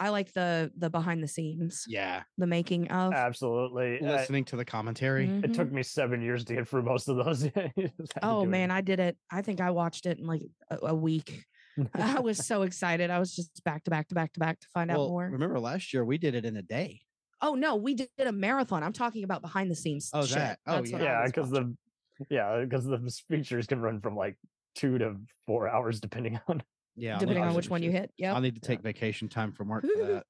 I 0.00 0.08
like 0.08 0.32
the 0.32 0.72
the 0.76 0.90
behind 0.90 1.22
the 1.22 1.28
scenes 1.28 1.84
Yeah. 1.86 2.22
the 2.38 2.46
making 2.46 2.90
of 2.90 3.12
Absolutely. 3.12 4.02
I- 4.04 4.16
Listening 4.16 4.44
to 4.46 4.56
the 4.56 4.64
commentary. 4.64 5.26
it 5.26 5.42
Mhm. 5.42 5.54
took 5.54 5.70
me 5.70 5.82
seven 5.82 6.20
years 6.22 6.44
to 6.46 6.54
get 6.54 6.68
through 6.68 6.82
most 6.82 7.08
of 7.08 7.16
those. 7.16 7.42
Just 7.42 7.54
had 7.54 7.74
to 7.76 7.90
oh 8.22 8.40
do 8.40 8.48
it. 8.48 8.50
man 8.50 8.70
i 8.70 8.80
did 8.80 8.98
it 8.98 9.16
i 9.30 9.40
think 9.42 9.60
i 9.60 9.70
watched 9.70 10.06
it 10.06 10.18
in 10.18 10.26
like 10.26 10.42
a, 10.70 10.78
a 10.86 10.94
week 10.94 11.44
i 11.94 12.20
was 12.20 12.44
so 12.46 12.62
excited 12.62 13.10
i 13.10 13.18
was 13.18 13.34
just 13.34 13.62
back 13.64 13.84
to 13.84 13.90
back 13.90 14.08
to 14.08 14.14
back 14.14 14.32
to 14.32 14.40
back 14.40 14.58
to 14.60 14.66
find 14.74 14.90
out 14.90 14.96
more 14.96 15.28
remember 15.30 15.58
last 15.60 15.92
year 15.92 16.04
we 16.04 16.18
did 16.18 16.34
it 16.34 16.44
in 16.44 16.56
a 16.56 16.62
day. 16.62 17.00
oh 17.42 17.54
no 17.54 17.76
we 17.76 17.94
did 17.94 18.08
a 18.18 18.32
marathon 18.32 18.82
i'm 18.82 18.92
talking 18.92 19.24
about 19.24 19.40
behind 19.42 19.70
the 19.70 19.74
scenes 19.76 20.10
Oh, 20.12 20.24
shit. 20.24 20.36
that. 20.36 20.58
Oh, 20.66 20.76
That's 20.76 20.90
yeah, 20.90 21.24
because 21.26 21.50
watching. 21.50 21.76
the 22.28 22.34
yeah, 22.34 22.60
because 22.64 22.84
the 22.84 22.98
features 23.30 23.66
can 23.66 23.80
run 23.80 24.00
from 24.00 24.14
like 24.16 24.36
two 24.74 24.98
to 24.98 25.16
four 25.46 25.66
hours 25.68 26.00
depending 26.00 26.38
on. 26.48 26.62
Yeah. 26.96 27.18
Depending 27.18 27.42
on 27.44 27.54
which 27.54 27.70
one 27.70 27.82
you 27.82 27.90
hit 27.90 28.12
yeah 28.18 28.34
I'll 28.34 28.40
need 28.42 28.56
to 28.56 28.60
take 28.60 28.82
vacation 28.82 29.28
time 29.28 29.52
from 29.52 29.68
work 29.68 29.84
for 29.86 30.04
that. 30.06 30.24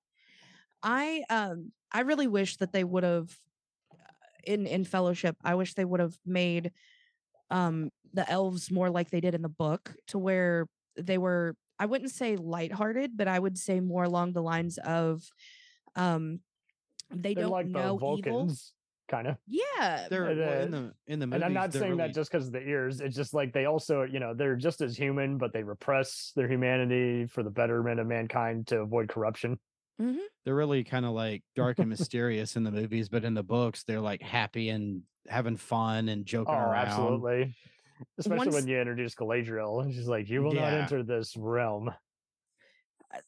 I 0.83 1.25
um 1.31 1.73
I 1.91 2.03
really 2.03 2.29
wish 2.29 2.59
that 2.59 2.73
they 2.73 2.85
would 2.85 3.03
have 3.03 3.35
in 4.45 4.67
in 4.67 4.85
fellowship 4.85 5.37
I 5.43 5.55
wish 5.57 5.75
they 5.75 5.85
would 5.85 6.01
have 6.01 6.17
made 6.25 6.71
um 7.51 7.91
the 8.15 8.29
elves 8.31 8.71
more 8.71 8.89
like 8.91 9.11
they 9.11 9.21
did 9.21 9.35
in 9.35 9.43
the 9.43 9.49
book 9.49 9.93
to 10.09 10.19
where 10.19 10.67
they 10.97 11.19
were 11.19 11.57
I 11.79 11.87
wouldn't 11.87 12.11
say 12.11 12.37
lighthearted 12.37 13.17
but 13.17 13.29
I 13.29 13.39
would 13.39 13.57
say 13.59 13.81
more 13.81 14.05
along 14.05 14.33
the 14.33 14.43
lines 14.43 14.79
of 14.79 15.23
um 15.97 16.41
they 17.13 17.35
They're 17.35 17.45
don't 17.45 17.53
like 17.53 17.67
the 17.67 17.73
know 17.73 17.97
evil 17.97 18.17
Vulcans 18.17 18.73
kind 19.09 19.27
of. 19.27 19.37
Yeah. 19.49 20.07
They're 20.09 20.27
And, 20.29 20.39
well, 20.39 20.49
uh, 20.61 20.63
in 20.65 20.71
the 20.71 20.95
in 21.09 21.19
the 21.19 21.27
movies, 21.27 21.35
And. 21.43 21.45
I'm 21.45 21.53
not 21.53 21.73
saying 21.73 21.85
really- 21.97 21.97
that 21.99 22.15
just 22.15 22.31
because 22.31 22.47
of 22.47 22.53
the 22.53 22.61
ears. 22.63 23.01
It's 23.01 23.17
just 23.17 23.35
like 23.35 23.53
they 23.53 23.65
also, 23.65 24.05
you 24.05 24.21
know, 24.21 24.35
they're 24.35 24.55
just 24.55 24.81
as 24.81 24.97
human, 24.97 25.37
but 25.37 25.53
they 25.53 25.65
repress 25.65 26.31
their 26.37 26.47
humanity 26.47 27.27
for 27.27 27.43
the 27.43 27.51
betterment 27.51 27.99
of 27.99 28.07
mankind 28.07 28.69
to 28.69 28.79
avoid 28.83 29.09
corruption. 29.09 29.59
they're 29.99 30.55
really 30.55 30.85
kind 30.85 31.05
of 31.05 31.11
like 31.11 31.43
dark 31.57 31.81
and 31.81 31.89
mysterious 31.97 32.55
in 32.55 32.63
the 32.63 32.71
movies, 32.71 33.09
but 33.09 33.25
in 33.25 33.35
the 33.35 33.43
books 33.43 33.83
they're 33.83 34.01
like 34.01 34.23
happy 34.23 34.69
and 34.69 35.03
having 35.29 35.57
fun 35.57 36.09
and 36.09 36.25
joking 36.25 36.55
Oh, 36.55 36.59
around. 36.59 36.87
absolutely. 36.87 37.57
Especially 38.19 38.47
Once- 38.47 38.55
when 38.55 38.69
you 38.69 38.79
introduce 38.79 39.15
Galadriel, 39.15 39.83
and 39.83 39.93
she's 39.93 40.07
like, 40.09 40.29
"You 40.29 40.43
will 40.43 40.53
not 40.53 40.73
enter 40.73 41.03
this 41.03 41.37
realm." 41.37 41.91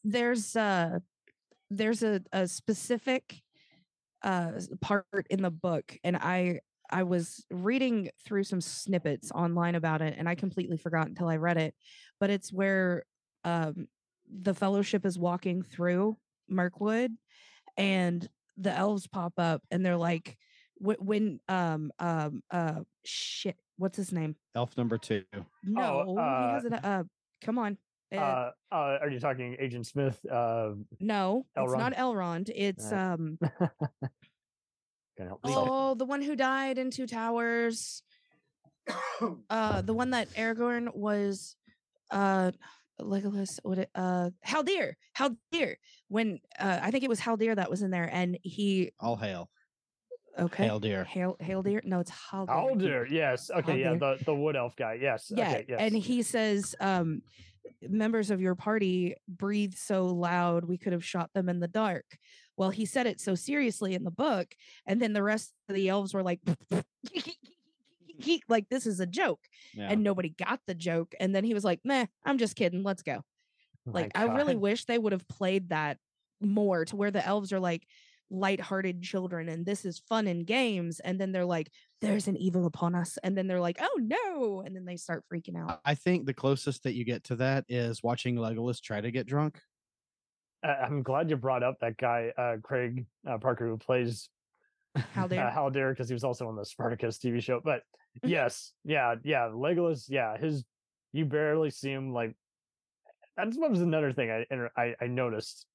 there's 0.03 0.55
uh 0.55 0.99
there's 1.69 2.03
a, 2.03 2.21
a 2.31 2.47
specific 2.47 3.41
uh 4.23 4.51
part 4.81 5.27
in 5.29 5.41
the 5.41 5.51
book 5.51 5.97
and 6.03 6.15
i 6.17 6.59
i 6.89 7.03
was 7.03 7.45
reading 7.51 8.09
through 8.25 8.43
some 8.43 8.61
snippets 8.61 9.31
online 9.31 9.75
about 9.75 10.01
it 10.01 10.15
and 10.17 10.29
i 10.29 10.35
completely 10.35 10.77
forgot 10.77 11.07
until 11.07 11.27
i 11.27 11.35
read 11.35 11.57
it 11.57 11.73
but 12.19 12.29
it's 12.29 12.51
where 12.53 13.03
um 13.43 13.87
the 14.41 14.53
fellowship 14.53 15.05
is 15.05 15.19
walking 15.19 15.61
through 15.61 16.15
mirkwood 16.47 17.11
and 17.77 18.27
the 18.57 18.71
elves 18.71 19.07
pop 19.07 19.33
up 19.37 19.61
and 19.71 19.85
they're 19.85 19.97
like 19.97 20.37
when 20.77 21.39
um 21.47 21.91
um 21.99 22.41
uh 22.51 22.79
shit 23.03 23.57
what's 23.77 23.97
his 23.97 24.11
name 24.11 24.35
Elf 24.55 24.77
number 24.77 24.97
two. 24.97 25.23
no 25.63 26.17
uh, 26.17 26.47
he 26.47 26.53
has 26.53 26.65
it 26.65 26.73
uh 26.85 27.03
come 27.43 27.57
on 27.57 27.77
uh, 28.13 28.17
Uh, 28.17 28.51
uh, 28.71 28.97
are 29.01 29.09
you 29.09 29.19
talking 29.19 29.55
Agent 29.59 29.87
Smith? 29.87 30.19
Uh, 30.31 30.71
no 30.99 31.45
it's 31.55 31.73
not 31.73 31.93
elrond 31.95 32.49
it's 32.53 32.91
um 32.91 33.39
help 35.17 35.43
me? 35.43 35.53
Oh, 35.55 35.95
the 35.95 36.05
one 36.05 36.21
who 36.21 36.35
died 36.35 36.77
in 36.77 36.91
Two 36.91 37.07
Towers. 37.07 38.03
uh, 39.49 39.81
the 39.81 39.93
one 39.93 40.11
that 40.11 40.29
Aragorn 40.31 40.93
was, 40.93 41.55
uh, 42.11 42.51
Legolas. 42.99 43.59
What? 43.63 43.79
It, 43.79 43.89
uh, 43.95 44.31
Haldir. 44.45 44.93
Haldir. 45.17 45.75
When 46.07 46.39
uh, 46.59 46.79
I 46.81 46.91
think 46.91 47.03
it 47.03 47.09
was 47.09 47.19
Haldir 47.19 47.55
that 47.55 47.69
was 47.69 47.81
in 47.81 47.91
there, 47.91 48.09
and 48.11 48.37
he. 48.41 48.91
All 48.99 49.15
hail. 49.15 49.49
Okay. 50.39 50.63
Hail 50.63 50.79
dear. 50.79 51.03
Hail, 51.03 51.37
Haldir. 51.41 51.83
No, 51.83 51.99
it's 51.99 52.11
Haldir. 52.11 52.49
Alder, 52.49 53.07
yes. 53.09 53.51
Okay, 53.55 53.81
yeah, 53.81 53.93
the 53.93 54.17
the 54.25 54.33
wood 54.33 54.55
elf 54.55 54.75
guy. 54.75 54.97
Yes. 54.99 55.31
Yeah, 55.35 55.49
okay, 55.49 55.65
yes. 55.69 55.77
and 55.79 55.95
he 55.95 56.23
says, 56.23 56.75
um, 56.79 57.21
members 57.81 58.31
of 58.31 58.41
your 58.41 58.55
party 58.55 59.15
breathe 59.27 59.75
so 59.75 60.07
loud 60.07 60.65
we 60.65 60.77
could 60.77 60.93
have 60.93 61.05
shot 61.05 61.29
them 61.33 61.49
in 61.49 61.59
the 61.59 61.67
dark. 61.67 62.05
Well, 62.57 62.69
he 62.69 62.85
said 62.85 63.07
it 63.07 63.19
so 63.19 63.35
seriously 63.35 63.93
in 63.93 64.03
the 64.03 64.11
book, 64.11 64.55
and 64.85 65.01
then 65.01 65.13
the 65.13 65.23
rest 65.23 65.53
of 65.69 65.75
the 65.75 65.89
elves 65.89 66.13
were 66.13 66.23
like, 66.23 66.39
like 68.47 68.69
this 68.69 68.85
is 68.85 68.99
a 68.99 69.05
joke, 69.05 69.41
Yeah. 69.73 69.89
and 69.89 70.03
nobody 70.03 70.29
got 70.29 70.61
the 70.67 70.75
joke. 70.75 71.13
And 71.19 71.35
then 71.35 71.43
he 71.43 71.53
was 71.53 71.63
like, 71.63 71.79
"Meh, 71.83 72.05
I'm 72.25 72.37
just 72.37 72.55
kidding. 72.55 72.83
Let's 72.83 73.01
go." 73.03 73.21
My 73.85 74.01
Like, 74.01 74.11
I 74.15 74.25
really 74.25 74.55
wish 74.55 74.85
they 74.85 74.97
would 74.97 75.11
have 75.11 75.27
played 75.27 75.69
that 75.69 75.97
more 76.39 76.85
to 76.85 76.95
where 76.95 77.11
the 77.11 77.25
elves 77.25 77.51
are 77.53 77.59
like 77.59 77.85
light-hearted 78.33 79.01
children 79.01 79.47
and 79.47 79.65
this 79.65 79.85
is 79.85 79.99
fun 80.09 80.27
and 80.27 80.45
games 80.47 80.99
and 81.01 81.21
then 81.21 81.31
they're 81.31 81.45
like 81.45 81.69
there's 82.01 82.27
an 82.27 82.35
evil 82.35 82.65
upon 82.65 82.95
us 82.95 83.17
and 83.23 83.37
then 83.37 83.47
they're 83.47 83.61
like 83.61 83.77
oh 83.79 83.99
no 84.01 84.63
and 84.65 84.75
then 84.75 84.85
they 84.85 84.97
start 84.97 85.23
freaking 85.31 85.55
out 85.55 85.79
I 85.85 85.95
think 85.95 86.25
the 86.25 86.33
closest 86.33 86.83
that 86.83 86.93
you 86.93 87.05
get 87.05 87.23
to 87.25 87.35
that 87.37 87.65
is 87.69 88.01
watching 88.03 88.35
Legolas 88.35 88.81
try 88.81 89.01
to 89.01 89.11
get 89.11 89.27
drunk. 89.27 89.59
Uh, 90.65 90.75
I'm 90.81 91.03
glad 91.03 91.29
you 91.29 91.35
brought 91.35 91.63
up 91.63 91.77
that 91.81 91.97
guy, 91.97 92.31
uh, 92.37 92.55
Craig 92.63 93.05
uh, 93.27 93.37
Parker, 93.37 93.67
who 93.67 93.77
plays 93.77 94.29
how 94.95 95.25
uh, 95.25 95.27
they're 95.27 95.53
Haldir, 95.53 95.91
because 95.91 96.07
he 96.07 96.13
was 96.13 96.23
also 96.23 96.47
on 96.47 96.55
the 96.55 96.65
Spartacus 96.65 97.17
TV 97.17 97.41
show. 97.43 97.59
But 97.63 97.81
yes, 98.23 98.71
yeah, 98.85 99.15
yeah, 99.23 99.49
Legolas, 99.53 100.05
yeah, 100.07 100.37
his 100.37 100.63
you 101.11 101.25
barely 101.25 101.69
see 101.69 101.91
him 101.91 102.13
like. 102.13 102.33
That's 103.35 103.57
what 103.57 103.71
was 103.71 103.81
another 103.81 104.13
thing 104.13 104.29
I 104.29 104.81
I, 104.81 104.95
I 105.01 105.07
noticed. 105.07 105.65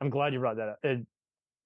I'm 0.00 0.08
glad 0.08 0.32
you 0.32 0.38
brought 0.38 0.56
that 0.56 0.68
up. 0.68 0.78
It, 0.82 1.06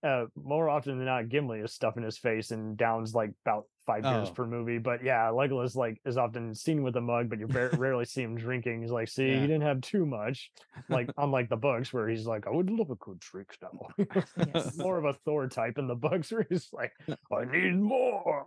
uh, 0.02 0.26
more 0.36 0.68
often 0.68 0.98
than 0.98 1.06
not, 1.06 1.28
Gimli 1.28 1.60
is 1.60 1.72
stuffing 1.72 2.02
his 2.02 2.18
face 2.18 2.50
and 2.50 2.76
downs 2.76 3.14
like 3.14 3.30
about 3.44 3.64
five 3.86 4.02
beers 4.02 4.28
Oh. 4.30 4.32
per 4.32 4.46
movie. 4.46 4.78
But 4.78 5.02
yeah, 5.04 5.26
Legolas 5.32 5.74
like 5.76 6.00
is 6.04 6.16
often 6.16 6.54
seen 6.54 6.82
with 6.82 6.96
a 6.96 7.00
mug, 7.00 7.28
but 7.30 7.38
you 7.38 7.46
very 7.46 7.70
rarely 7.78 8.04
see 8.04 8.22
him 8.22 8.36
drinking. 8.36 8.82
He's 8.82 8.90
like, 8.90 9.08
see, 9.08 9.28
Yeah. 9.28 9.34
he 9.40 9.46
didn't 9.46 9.62
have 9.62 9.80
too 9.80 10.04
much. 10.06 10.50
Like 10.88 11.10
unlike 11.18 11.48
the 11.48 11.56
books 11.56 11.92
where 11.92 12.08
he's 12.08 12.26
like, 12.26 12.46
I 12.46 12.50
would 12.50 12.70
love 12.70 12.90
a 12.90 12.96
good 12.96 13.18
drink 13.20 13.56
now. 13.62 13.88
Yes. 14.54 14.76
more 14.76 14.98
of 14.98 15.04
a 15.04 15.12
Thor 15.24 15.48
type 15.48 15.78
in 15.78 15.86
the 15.86 15.94
books 15.94 16.30
where 16.32 16.46
he's 16.48 16.68
like, 16.72 16.92
I 17.32 17.44
need 17.44 17.76
more. 17.76 18.46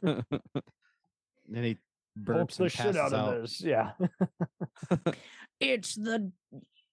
and 0.00 0.24
he 1.64 1.78
burps 2.20 2.56
the 2.56 2.68
shit 2.68 2.96
out 2.96 3.12
out. 3.12 3.34
of 3.34 3.42
this. 3.42 3.60
Yeah. 3.62 3.92
it's 5.60 5.94
the 5.94 6.30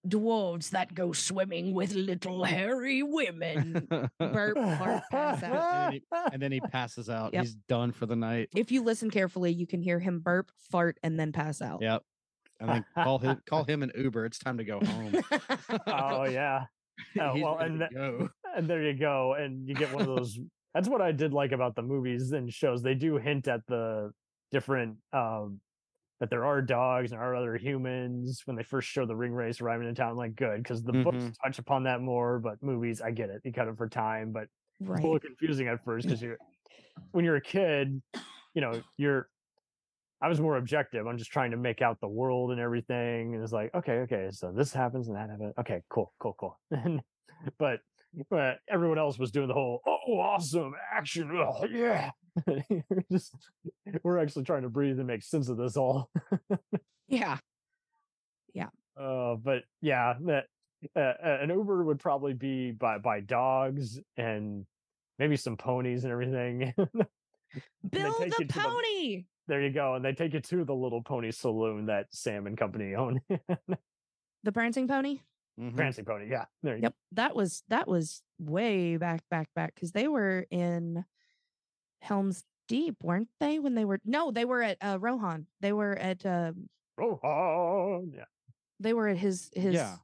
dwarves 0.08 0.70
that 0.72 0.94
go 0.96 1.12
swimming 1.12 1.74
with 1.74 1.94
little 1.94 2.44
hairy 2.44 3.04
women 3.04 3.88
burp 4.18 4.56
fart 4.58 5.04
pass 5.12 5.44
out 5.44 5.52
And 5.52 5.92
then 5.92 5.92
he- 5.92 6.04
and 6.34 6.42
then 6.42 6.52
he 6.54 6.62
passes 6.62 7.10
out. 7.10 7.34
Yep. 7.34 7.44
He's 7.44 7.56
done 7.56 7.92
for 7.92 8.06
the 8.06 8.16
night. 8.16 8.50
if 8.56 8.72
you 8.72 8.82
listen 8.84 9.10
carefully 9.12 9.52
you 9.52 9.68
can 9.68 9.82
hear 9.82 10.00
him 10.00 10.20
burp 10.20 10.52
fart 10.72 10.98
and 11.04 11.20
then 11.20 11.32
pass 11.32 11.62
out 11.62 11.82
Yep. 11.82 12.04
And 12.62 12.70
then 12.70 12.86
call 12.96 13.20
him 13.20 13.42
call 13.50 13.64
him 13.64 13.84
an 13.84 13.92
Uber. 13.98 14.26
It's 14.26 14.38
time 14.40 14.58
to 14.58 14.64
go 14.66 14.80
home. 14.80 15.14
oh 15.88 16.26
yeah. 16.26 16.66
Oh, 17.20 17.34
well, 17.40 17.58
and 17.60 17.74
to 17.74 17.80
that- 17.80 17.94
go. 17.94 18.30
And 18.56 18.70
there 18.70 18.84
you 18.84 18.94
go. 19.00 19.34
And 19.34 19.66
you 19.68 19.74
get 19.76 19.94
one 19.94 20.02
of 20.02 20.08
those. 20.08 20.38
that's 20.74 20.90
what 20.90 21.02
I 21.02 21.14
did 21.14 21.34
like 21.34 21.54
about 21.54 21.76
the 21.76 21.82
movies 21.82 22.32
and 22.34 22.52
shows. 22.54 22.82
They 22.82 22.96
do 22.96 23.16
hint 23.18 23.48
at 23.48 23.62
the 23.68 24.12
different 24.52 24.98
um 25.14 25.62
that 26.20 26.30
there 26.30 26.46
are 26.46 26.62
dogs 26.62 27.12
and 27.12 27.22
are 27.22 27.36
other 27.36 27.56
humans 27.58 28.42
when 28.46 28.56
they 28.58 28.64
first 28.64 28.90
show 28.90 29.06
the 29.06 29.14
Ringwraiths 29.14 29.62
arriving 29.62 29.88
in 29.88 29.96
town. 29.96 30.16
Like 30.18 30.36
good 30.36 30.62
because 30.64 30.84
the 30.84 30.94
books 30.94 31.24
Mhm. 31.26 31.34
touch 31.44 31.60
upon 31.60 31.84
that 31.84 32.02
more, 32.02 32.40
but 32.40 32.62
movies, 32.62 33.02
I 33.02 33.12
get 33.12 33.30
it. 33.30 33.42
You 33.46 33.54
cut 33.54 33.68
it 33.68 33.78
for 33.78 33.88
time, 33.90 34.32
but 34.32 34.48
it's 34.94 35.04
a 35.04 35.08
little 35.08 35.20
confusing 35.20 35.68
at 35.68 35.84
first 35.84 36.08
because 36.08 36.22
you're 36.22 36.38
when 37.12 37.26
you're 37.26 37.38
a 37.38 37.42
kid, 37.42 38.02
you 38.54 38.62
know, 38.62 38.84
you're 38.98 39.30
I 40.22 40.28
was 40.28 40.42
more 40.42 40.58
objective. 40.58 41.08
I'm 41.08 41.18
just 41.18 41.32
trying 41.32 41.52
to 41.52 41.58
make 41.58 41.82
out 41.82 42.00
the 42.02 42.08
world 42.10 42.52
and 42.52 42.60
everything. 42.60 43.36
And 43.36 43.44
it's 43.44 43.54
like, 43.54 43.74
okay, 43.74 44.00
okay, 44.00 44.30
so 44.32 44.52
this 44.52 44.74
happens 44.74 45.08
and 45.08 45.16
that 45.18 45.30
happens. 45.30 45.54
Okay, 45.60 45.82
cool, 45.90 46.14
cool, 46.20 46.36
cool. 46.40 46.60
And 46.72 47.02
but 47.58 47.80
but 48.30 48.60
everyone 48.68 48.98
else 49.00 49.18
was 49.20 49.32
doing 49.32 49.48
the 49.48 49.54
whole 49.54 49.82
oh 49.88 50.20
awesome 50.20 50.74
action. 50.94 51.32
Oh, 51.32 51.66
yeah. 51.66 52.12
We're 52.48 53.04
just 53.12 53.36
we're 54.04 54.20
actually 54.20 54.44
trying 54.44 54.64
to 54.64 54.70
breathe 54.70 54.98
and 55.00 55.08
make 55.08 55.24
sense 55.24 55.50
of 55.50 55.58
this 55.58 55.78
all. 55.78 56.10
yeah 57.08 57.38
Yeah. 58.54 58.70
Uh, 59.00 59.36
but 59.36 59.64
yeah, 59.82 60.16
that 60.26 60.46
uh, 60.96 61.14
an 61.24 61.50
Uber 61.50 61.84
would 61.84 62.00
probably 62.00 62.34
be 62.34 62.72
by 62.72 62.98
by 62.98 63.20
dogs 63.22 64.00
and 64.18 64.66
maybe 65.18 65.36
some 65.38 65.58
ponies 65.58 66.04
and 66.04 66.12
everything. 66.12 66.74
bill 67.90 68.14
take 68.14 68.36
the 68.36 68.44
you 68.44 68.48
to 68.48 68.54
the- 68.54 68.54
pony 68.60 69.26
there 69.48 69.62
you 69.64 69.72
go, 69.72 69.96
and 69.96 70.06
they 70.06 70.14
take 70.14 70.34
you 70.34 70.40
to 70.40 70.64
the 70.64 70.76
little 70.76 71.02
pony 71.02 71.32
saloon 71.32 71.88
that 71.88 72.06
Sam 72.12 72.46
and 72.46 72.56
company 72.56 72.94
own. 72.94 73.20
the 74.44 74.52
prancing 74.52 74.88
pony 74.88 75.20
Mhm. 75.60 75.76
Fancy 75.76 76.04
pony, 76.04 76.30
yeah. 76.30 76.46
There 76.64 76.76
you 76.78 76.84
Yep, 76.84 76.96
that 77.14 77.36
was 77.36 77.64
that 77.68 77.86
was 77.88 78.22
way 78.40 78.96
back, 78.96 79.22
back, 79.30 79.50
back 79.56 79.76
because 79.76 79.92
they 79.92 80.08
were 80.08 80.46
in 80.52 81.04
Helm's 82.02 82.44
Deep, 82.68 82.98
weren't 83.04 83.30
they? 83.40 83.58
When 83.60 83.74
they 83.74 83.84
were 83.86 84.00
no, 84.06 84.30
they 84.32 84.46
were 84.46 84.62
at 84.62 84.78
uh, 84.82 84.98
Rohan. 85.00 85.48
They 85.60 85.74
were 85.74 85.98
at 85.98 86.24
uh. 86.26 86.52
Oh, 87.02 88.06
yeah. 88.14 88.26
they 88.80 88.94
were 88.94 89.08
at 89.08 89.18
his 89.18 89.50
his 89.54 89.74
Yeah. 89.74 89.96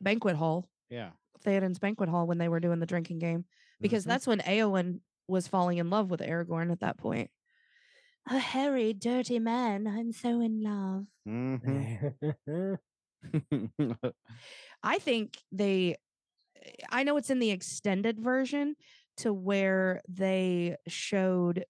banquet 0.00 0.36
hall, 0.36 0.68
Yeah. 0.88 1.10
Theoden's 1.42 1.78
banquet 1.80 2.08
hall 2.08 2.26
when 2.26 2.38
they 2.38 2.48
were 2.48 2.60
doing 2.60 2.78
the 2.78 2.86
drinking 2.86 3.18
game 3.18 3.44
because 3.80 4.04
Mhm. 4.04 4.08
that's 4.08 4.26
when 4.26 4.38
Eowyn 4.40 5.00
was 5.26 5.48
falling 5.48 5.78
in 5.78 5.90
love 5.90 6.10
with 6.10 6.20
Aragorn 6.20 6.70
at 6.70 6.80
that 6.80 6.96
point. 6.98 7.30
A 8.28 8.38
hairy, 8.38 8.92
dirty 8.92 9.38
man. 9.38 9.86
I'm 9.86 10.12
so 10.12 10.40
in 10.40 10.62
love. 10.62 11.06
Mhm. 11.26 12.78
I 14.82 14.98
think 14.98 15.38
they 15.50 15.96
I 16.90 17.02
know 17.02 17.16
it's 17.16 17.30
in 17.30 17.38
the 17.38 17.50
extended 17.50 18.20
version 18.20 18.76
to 19.20 19.32
where 19.32 20.00
they 20.08 20.76
showed 20.86 21.64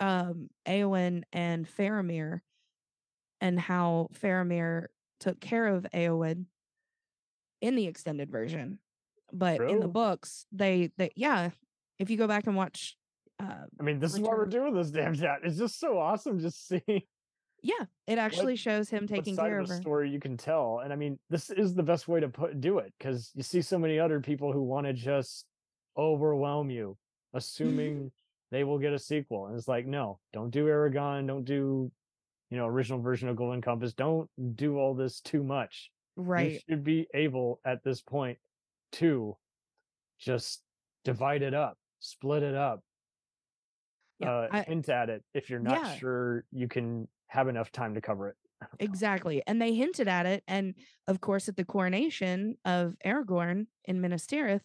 um 0.00 0.48
Eowyn 0.66 1.22
and 1.32 1.66
Faramir 1.66 2.40
and 3.40 3.58
how 3.58 4.08
Faramir 4.12 4.86
took 5.18 5.40
care 5.40 5.66
of 5.66 5.86
Eowyn 5.94 6.46
in 7.60 7.76
the 7.76 7.86
extended 7.86 8.30
version. 8.30 8.78
But 9.32 9.60
in 9.60 9.80
the 9.80 9.88
books, 9.88 10.46
they 10.50 10.90
they 10.96 11.10
yeah, 11.14 11.50
if 11.98 12.10
you 12.10 12.16
go 12.16 12.26
back 12.26 12.46
and 12.46 12.56
watch 12.56 12.96
uh 13.38 13.66
I 13.78 13.82
mean, 13.82 14.00
this 14.00 14.14
is 14.14 14.20
why 14.20 14.30
we're 14.30 14.46
doing 14.46 14.74
this 14.74 14.90
damn 14.90 15.14
chat. 15.14 15.40
It's 15.44 15.58
just 15.58 15.78
so 15.78 15.98
awesome 15.98 16.40
just 16.40 16.66
seeing 16.66 17.02
yeah, 17.62 17.84
it 18.06 18.18
actually 18.18 18.56
shows 18.56 18.88
him 18.88 19.02
what 19.02 19.10
taking 19.10 19.36
care 19.36 19.60
of 19.60 19.68
the 19.68 19.74
her. 19.74 19.80
story 19.80 20.10
you 20.10 20.20
can 20.20 20.36
tell. 20.36 20.80
And 20.82 20.92
I 20.92 20.96
mean, 20.96 21.18
this 21.28 21.50
is 21.50 21.74
the 21.74 21.82
best 21.82 22.08
way 22.08 22.20
to 22.20 22.28
put 22.28 22.60
do 22.60 22.78
it 22.78 22.92
because 22.98 23.30
you 23.34 23.42
see 23.42 23.62
so 23.62 23.78
many 23.78 23.98
other 23.98 24.20
people 24.20 24.52
who 24.52 24.62
want 24.62 24.86
to 24.86 24.92
just 24.92 25.46
overwhelm 26.00 26.70
you, 26.70 26.96
assuming 27.34 28.10
they 28.50 28.64
will 28.64 28.78
get 28.78 28.92
a 28.92 28.98
sequel. 28.98 29.46
And 29.46 29.56
it's 29.56 29.68
like, 29.68 29.86
no, 29.86 30.18
don't 30.32 30.50
do 30.50 30.66
Eragon, 30.66 31.26
don't 31.26 31.44
do, 31.44 31.92
you 32.50 32.56
know, 32.56 32.66
original 32.66 33.00
version 33.00 33.28
of 33.28 33.36
Golden 33.36 33.60
Compass. 33.62 33.92
Don't 33.92 34.28
do 34.56 34.78
all 34.78 34.94
this 34.94 35.20
too 35.20 35.44
much. 35.44 35.90
right. 36.16 36.52
You 36.52 36.58
should 36.68 36.84
be 36.84 37.06
able 37.14 37.60
at 37.64 37.84
this 37.84 38.02
point 38.02 38.38
to 38.92 39.36
just 40.18 40.62
divide 41.04 41.42
it 41.42 41.54
up, 41.54 41.78
split 42.00 42.42
it 42.42 42.54
up, 42.56 42.82
Yeah, 44.18 44.30
uh, 44.30 44.48
I- 44.50 44.62
hint 44.62 44.88
at 44.88 45.08
it 45.10 45.22
if 45.32 45.48
you're 45.48 45.60
not 45.60 45.80
Yeah. 45.82 45.94
sure 45.96 46.44
you 46.50 46.66
can 46.68 47.06
have 47.28 47.46
enough 47.48 47.70
time 47.70 47.94
to 47.94 48.00
cover 48.00 48.28
it. 48.28 48.36
Exactly. 48.80 49.42
And 49.46 49.62
they 49.62 49.72
hinted 49.74 50.08
at 50.08 50.26
it. 50.26 50.42
And 50.48 50.74
of 51.06 51.20
course, 51.20 51.48
at 51.48 51.56
the 51.56 51.64
coronation 51.64 52.56
of 52.66 52.94
Aragorn 53.06 53.66
in 53.86 54.00
Minas 54.02 54.26
Tirith, 54.26 54.60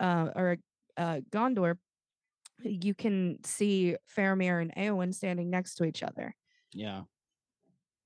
uh, 0.00 0.28
or 0.34 0.58
uh, 0.96 1.20
Gondor, 1.30 1.76
you 2.62 2.94
can 2.94 3.38
see 3.44 3.96
Faramir 4.16 4.60
and 4.60 4.74
Eowyn 4.74 5.14
standing 5.14 5.50
next 5.50 5.76
to 5.76 5.84
each 5.84 6.02
other. 6.02 6.34
Yeah. 6.72 7.02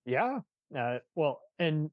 Yeah. 0.04 0.40
Uh, 0.76 0.98
well, 1.14 1.40
and 1.58 1.90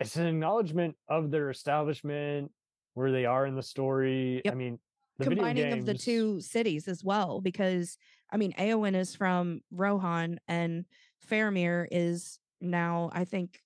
it's 0.00 0.16
an 0.16 0.26
acknowledgement 0.26 0.96
of 1.08 1.30
their 1.30 1.50
establishment, 1.50 2.50
where 2.94 3.12
they 3.12 3.26
are 3.26 3.46
in 3.46 3.54
the 3.54 3.62
story. 3.62 4.42
I 4.44 4.54
mean, 4.54 4.78
the 5.18 5.24
video 5.28 5.44
Combining 5.44 5.72
of 5.72 5.86
the 5.86 5.94
two 5.94 6.40
cities 6.40 6.88
as 6.88 7.04
well, 7.04 7.40
because 7.40 7.96
I 8.32 8.36
mean, 8.36 8.52
Eowyn 8.54 8.96
is 8.96 9.14
from 9.14 9.60
Rohan 9.70 10.40
and 10.48 10.84
Faramir 11.30 11.86
is 11.90 12.40
now, 12.60 13.10
I 13.12 13.24
think, 13.24 13.60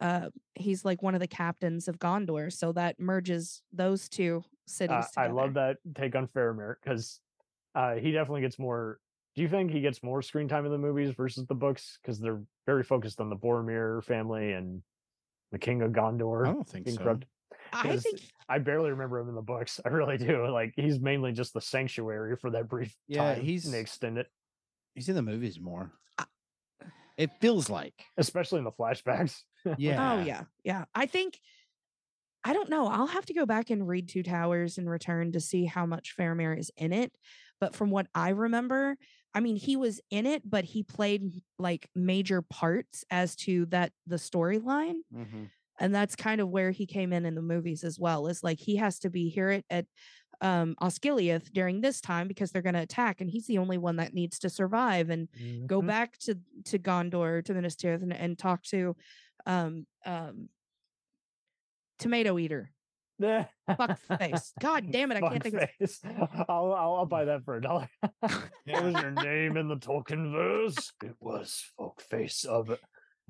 uh, 0.00 0.30
he's 0.54 0.84
like 0.84 1.02
one 1.02 1.14
of 1.14 1.20
the 1.20 1.26
captains 1.28 1.88
of 1.88 1.98
Gondor. 1.98 2.52
So 2.52 2.72
that 2.72 2.98
merges 2.98 3.62
those 3.72 4.08
two 4.08 4.42
cities. 4.66 5.06
Uh, 5.16 5.20
I 5.20 5.26
love 5.28 5.54
that 5.54 5.76
take 5.94 6.14
on 6.14 6.26
Faramir 6.28 6.74
because 6.82 7.20
uh, 7.74 7.94
he 7.94 8.12
definitely 8.12 8.40
gets 8.42 8.58
more. 8.58 8.98
Do 9.36 9.42
you 9.42 9.48
think 9.48 9.70
he 9.70 9.80
gets 9.80 10.02
more 10.02 10.22
screen 10.22 10.48
time 10.48 10.66
in 10.66 10.72
the 10.72 10.78
movies 10.78 11.14
versus 11.14 11.46
the 11.46 11.54
books? 11.54 11.98
Because 12.02 12.18
they're 12.18 12.42
very 12.66 12.82
focused 12.82 13.20
on 13.20 13.30
the 13.30 13.36
Boromir 13.36 14.02
family 14.04 14.52
and 14.52 14.82
the 15.52 15.58
King 15.58 15.82
of 15.82 15.92
Gondor. 15.92 16.46
I 16.48 16.52
don't 16.52 16.68
think 16.68 16.88
so. 16.88 16.96
corrupt. 16.98 17.26
I 17.72 17.82
'cause 17.82 18.02
think 18.02 18.20
I 18.48 18.58
barely 18.58 18.90
remember 18.90 19.18
him 19.20 19.28
in 19.28 19.34
the 19.36 19.42
books. 19.42 19.80
I 19.84 19.88
really 19.90 20.16
do. 20.18 20.48
Like 20.48 20.72
he's 20.76 20.98
mainly 20.98 21.32
just 21.32 21.54
the 21.54 21.60
sanctuary 21.60 22.36
for 22.36 22.50
that 22.50 22.68
brief 22.68 22.96
Yeah, 23.06 23.34
time. 23.34 23.44
he's- 23.44 23.64
and 23.64 23.74
they 23.74 24.24
He's 24.94 25.08
in 25.08 25.14
the 25.14 25.22
movies 25.22 25.60
more. 25.60 25.92
I- 26.18 26.26
It 27.16 27.30
feels 27.40 27.70
like. 27.70 28.04
especially 28.16 28.58
in 28.58 28.64
the 28.64 28.72
flashbacks. 28.72 29.42
Yeah. 29.76 30.14
Oh 30.14 30.18
yeah, 30.18 30.44
yeah. 30.64 30.84
I 30.94 31.06
think 31.06 31.40
I 32.42 32.54
don't 32.54 32.70
know. 32.70 32.86
I'll 32.88 33.06
have 33.06 33.26
to 33.26 33.34
go 33.34 33.44
back 33.44 33.68
and 33.68 33.86
read 33.86 34.08
Two 34.08 34.22
Towers 34.22 34.78
and 34.78 34.88
Return 34.88 35.32
to 35.32 35.40
see 35.40 35.66
how 35.66 35.84
much 35.84 36.16
Faramir 36.16 36.58
is 36.58 36.70
in 36.76 36.92
it. 36.92 37.12
But 37.60 37.74
from 37.74 37.90
what 37.90 38.06
I 38.14 38.30
remember, 38.30 38.96
I 39.34 39.40
mean, 39.40 39.56
he 39.56 39.76
was 39.76 40.00
in 40.10 40.24
it, 40.24 40.48
but 40.48 40.64
he 40.64 40.82
played 40.82 41.42
like 41.58 41.90
major 41.94 42.40
parts 42.40 43.04
as 43.10 43.36
to 43.36 43.66
that 43.66 43.92
the 44.06 44.16
storyline, 44.16 45.00
Mhm. 45.12 45.50
and 45.78 45.94
that's 45.94 46.16
kind 46.16 46.40
of 46.40 46.48
where 46.48 46.70
he 46.70 46.86
came 46.86 47.12
in 47.12 47.26
in 47.26 47.34
the 47.34 47.42
movies 47.42 47.84
as 47.84 47.98
well. 47.98 48.26
Is 48.26 48.42
like 48.42 48.58
he 48.58 48.76
has 48.76 48.98
to 49.00 49.10
be 49.10 49.28
here 49.28 49.50
at 49.50 49.64
at 49.70 49.86
um 50.40 50.74
Osgiliath 50.80 51.52
during 51.52 51.82
this 51.82 52.00
time 52.00 52.26
because 52.26 52.50
they're 52.52 52.62
going 52.62 52.74
to 52.74 52.80
attack, 52.82 53.20
and 53.20 53.30
he's 53.30 53.46
the 53.46 53.58
only 53.58 53.76
one 53.78 53.96
that 53.96 54.14
needs 54.14 54.38
to 54.40 54.48
survive 54.50 55.10
and 55.10 55.28
go 55.66 55.82
Mhm. 55.82 55.86
back 55.86 56.16
to 56.20 56.36
to 56.66 56.78
Gondor 56.78 57.44
to 57.44 57.54
Minas 57.54 57.76
Tirith 57.76 58.02
and, 58.02 58.12
and 58.14 58.38
talk 58.38 58.62
to 58.64 58.96
um 59.46 59.86
um 60.06 60.48
tomato 61.98 62.38
eater 62.38 62.70
fuck 63.76 63.98
face 64.18 64.52
god 64.60 64.86
damn 64.90 65.12
it 65.12 65.16
i 65.16 65.20
can't 65.28 65.42
think 65.42 65.54
of 65.56 65.68
his- 65.78 65.98
Fuckface. 66.00 66.44
I'll, 66.48 66.72
I'll 66.72 66.94
I'll 66.96 67.06
buy 67.06 67.26
that 67.26 67.44
for 67.44 67.56
a 67.56 67.60
dollar. 67.62 67.88
what 68.20 68.82
was 68.84 68.94
your 68.94 69.10
name 69.10 69.56
in 69.58 69.68
the 69.68 69.76
Tolkien 69.76 70.32
verse? 70.32 70.92
It 71.04 71.14
was 71.20 71.62
Folkface 71.78 72.46
of 72.46 72.70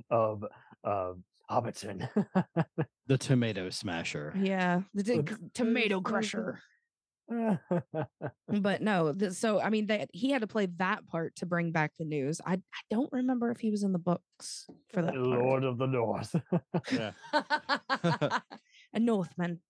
of 0.09 0.45
of 0.85 1.19
Hobbiton. 1.51 2.09
The 3.09 3.19
tomato 3.19 3.71
smasher. 3.71 4.33
yeah 4.41 4.83
the 4.95 5.03
t- 5.03 5.17
With- 5.17 5.31
c- 5.31 5.37
tomato 5.55 6.01
crusher 6.01 6.61
yeah, 6.61 6.61
but 8.49 8.83
no 8.83 9.13
th- 9.13 9.33
so 9.33 9.61
i 9.61 9.71
mean 9.71 9.87
that 9.87 10.09
he 10.13 10.31
had 10.31 10.41
to 10.41 10.47
play 10.47 10.67
that 10.79 11.07
part 11.07 11.35
to 11.37 11.47
bring 11.47 11.71
back 11.71 11.93
the 11.99 12.05
news 12.05 12.41
i, 12.45 12.55
I 12.55 12.81
don't 12.91 13.11
remember 13.13 13.51
if 13.51 13.61
he 13.61 13.71
was 13.71 13.85
in 13.85 13.93
the 13.93 13.99
books 13.99 14.67
for 14.93 15.03
that 15.03 15.17
Lord 15.17 15.65
of 15.65 15.79
the 15.79 15.87
North. 15.87 16.35
Yeah. 16.91 17.13
a 18.93 18.99
northman 18.99 19.61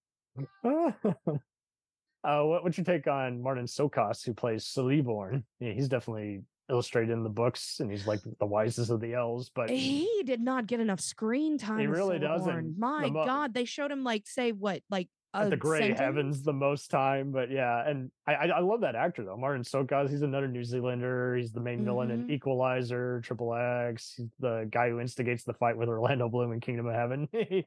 uh, 0.65 2.43
what, 2.43 2.65
what's 2.65 2.77
your 2.77 2.85
take 2.85 3.07
on 3.07 3.43
Marton 3.43 3.67
Csokas, 3.67 4.25
who 4.25 4.35
plays 4.35 4.65
Celeborn? 4.65 5.43
Yeah, 5.59 5.73
he's 5.73 5.89
definitely 5.89 6.43
illustrated 6.71 7.13
in 7.13 7.23
the 7.23 7.31
books, 7.31 7.81
and 7.81 7.91
he's 7.91 8.07
like 8.07 8.21
the 8.39 8.47
wisest 8.47 8.91
of 8.91 9.01
the 9.01 9.15
elves. 9.15 9.51
But 9.55 9.71
he 9.71 10.23
did 10.25 10.41
not 10.41 10.67
get 10.67 10.81
enough 10.81 11.01
screen 11.01 11.59
time 11.59 11.81
as 11.81 11.99
really 11.99 12.19
doesn't. 12.19 12.79
My 12.79 13.05
The 13.05 13.11
mo- 13.11 13.25
god 13.25 13.55
they 13.55 13.65
showed 13.65 13.91
him 13.91 14.05
like 14.05 14.27
say 14.27 14.53
what 14.53 14.83
like 14.91 15.09
at 15.35 15.51
the 15.51 15.57
gray 15.57 15.81
sentence? 15.81 16.01
heavens 16.01 16.43
the 16.43 16.53
most 16.53 16.91
time. 16.91 17.31
But 17.33 17.51
yeah, 17.51 17.89
and 17.89 18.11
I 18.27 18.35
I, 18.35 18.45
I 18.47 18.61
love 18.61 18.81
that 18.83 18.95
actor 18.97 19.25
though, 19.25 19.37
Marton 19.37 19.63
Csokas. 19.63 20.11
He's 20.11 20.23
another 20.23 20.49
New 20.49 20.65
Zealander. 20.65 21.37
He's 21.37 21.53
the 21.53 21.61
main 21.61 21.85
villain 21.85 22.11
in 22.11 22.27
Mhm. 22.27 22.31
Equalizer, 22.31 23.21
Triple 23.23 23.55
X. 23.55 24.15
He's 24.17 24.31
the 24.39 24.69
guy 24.71 24.89
who 24.91 25.01
instigates 25.01 25.45
the 25.45 25.55
fight 25.55 25.77
with 25.77 25.89
Orlando 25.89 26.29
Bloom 26.29 26.53
in 26.53 26.61
Kingdom 26.61 26.87
of 26.87 26.95
Heaven. 26.95 27.29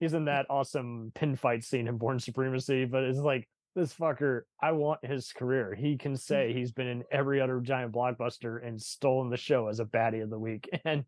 he's 0.00 0.14
in 0.14 0.24
that 0.26 0.46
awesome 0.50 1.12
pin 1.14 1.36
fight 1.36 1.64
scene 1.64 1.88
in 1.88 1.96
Bourne 1.98 2.18
Supremacy. 2.20 2.84
But 2.84 3.04
it's 3.04 3.18
like 3.18 3.48
this 3.74 3.94
fucker. 3.94 4.42
I 4.60 4.72
want 4.72 5.04
his 5.04 5.32
career. 5.32 5.74
He 5.74 5.96
can 5.96 6.16
say 6.16 6.52
he's 6.52 6.72
been 6.72 6.88
in 6.88 7.04
every 7.10 7.40
other 7.40 7.60
giant 7.60 7.92
blockbuster 7.92 8.66
and 8.66 8.80
stolen 8.80 9.30
the 9.30 9.36
show 9.36 9.68
as 9.68 9.80
a 9.80 9.84
baddie 9.86 10.22
of 10.22 10.28
the 10.30 10.38
week, 10.38 10.68
and 10.84 11.04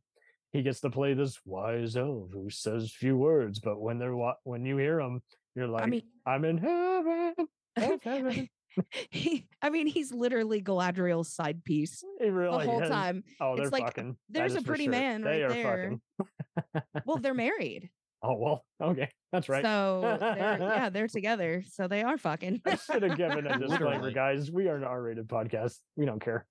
he 0.52 0.62
gets 0.62 0.80
to 0.80 0.88
play 0.90 1.14
this 1.14 1.38
wise 1.44 1.96
elf 1.96 2.30
who 2.32 2.48
says 2.48 2.92
few 2.92 3.16
words, 3.16 3.58
but 3.58 3.80
when 3.80 3.98
they're 3.98 4.16
when 4.44 4.64
you 4.64 4.76
hear 4.78 5.00
him, 5.00 5.20
you're 5.54 5.68
like, 5.68 5.82
i 5.84 5.86
mean 5.86 6.02
I'm 6.26 6.44
in 6.44 6.58
heaven. 6.58 7.34
of 7.76 8.02
heaven." 8.02 8.48
he, 9.10 9.46
I 9.62 9.70
mean, 9.70 9.86
he's 9.86 10.12
literally 10.12 10.60
Galadriel's 10.60 11.32
side 11.32 11.62
piece 11.64 12.02
It 12.20 12.26
really 12.26 12.64
the 12.64 12.70
whole 12.72 12.82
is. 12.82 12.88
time. 12.90 13.22
Oh, 13.40 13.54
they're 13.54 13.66
It's 13.66 13.72
like, 13.72 13.84
fucking. 13.84 14.16
there's 14.28 14.56
a 14.56 14.62
pretty 14.62 14.84
sure. 14.84 14.90
man 14.90 15.22
They 15.22 15.42
right 15.42 15.50
are 15.50 15.54
there. 15.54 15.98
fucking. 16.18 16.82
Well, 17.06 17.18
they're 17.18 17.34
married, 17.34 17.90
Oh 18.22 18.36
well, 18.38 18.64
okay, 18.82 19.10
that's 19.32 19.48
right. 19.50 19.62
so 19.62 20.16
they're, 20.18 20.58
yeah, 20.58 20.88
they're 20.88 21.06
together, 21.08 21.62
so 21.70 21.86
they 21.88 22.02
are 22.02 22.16
fucking. 22.16 22.62
I 22.64 22.76
should 22.76 23.02
have 23.02 23.16
given 23.18 23.46
a 23.46 23.58
disclaimer, 23.58 24.10
guys. 24.10 24.50
We 24.50 24.66
are 24.68 24.76
an 24.76 24.84
R-rated 24.84 25.28
podcast. 25.28 25.76
We 25.94 26.06
don't 26.06 26.20
care. 26.24 26.46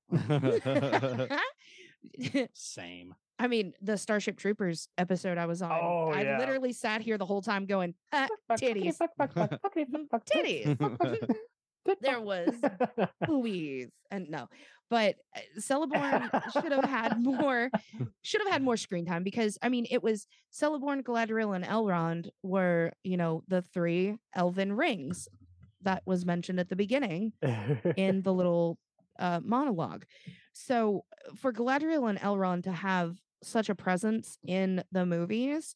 Same. 2.54 3.16
I 3.40 3.48
mean, 3.48 3.74
the 3.82 3.98
Starship 3.98 4.38
Troopers 4.38 4.88
episode 4.98 5.38
I 5.38 5.46
was 5.46 5.62
on, 5.62 5.72
Oh, 5.72 6.12
I 6.14 6.22
yeah. 6.24 6.40
literally 6.40 6.72
sat 6.74 7.02
here 7.02 7.18
the 7.18 7.26
whole 7.26 7.42
time 7.42 7.66
going, 7.66 7.96
"Ah, 8.12 8.28
titties, 8.52 8.98
titties. 10.32 11.36
there 12.02 12.22
was 12.22 12.50
boobies, 13.26 13.90
and 14.12 14.30
no, 14.30 14.48
but 14.90 15.16
uh, 15.36 15.40
Celeborn 15.60 16.30
should 16.54 16.72
have 16.72 16.86
had 16.86 17.22
more, 17.22 17.70
should 18.22 18.42
have 18.42 18.52
had 18.52 18.62
more 18.62 18.78
screen 18.78 19.06
time 19.06 19.24
because 19.24 19.58
I 19.62 19.70
mean, 19.70 19.88
it 19.90 20.02
was 20.04 20.28
Celeborn, 20.54 21.02
Galadriel, 21.04 21.56
and 21.56 21.66
Elrond 21.66 22.30
were 22.44 22.92
you 23.04 23.18
know 23.18 23.44
the 23.48 23.62
three 23.62 24.16
elven 24.36 24.74
rings 24.74 25.28
that 25.82 26.04
was 26.06 26.26
mentioned 26.26 26.60
at 26.60 26.70
the 26.70 26.76
beginning 26.78 27.34
in 27.98 28.22
the 28.22 28.34
little 28.34 28.78
uh, 29.20 29.42
monologue. 29.44 30.06
So 30.54 31.04
uh, 31.28 31.36
for 31.36 31.52
Galadriel 31.52 32.10
and 32.10 32.20
Elrond 32.20 32.64
to 32.64 32.72
have 32.72 33.18
such 33.42 33.70
a 33.70 33.76
presence 33.76 34.38
in 34.48 34.84
the 34.92 35.06
movies, 35.06 35.76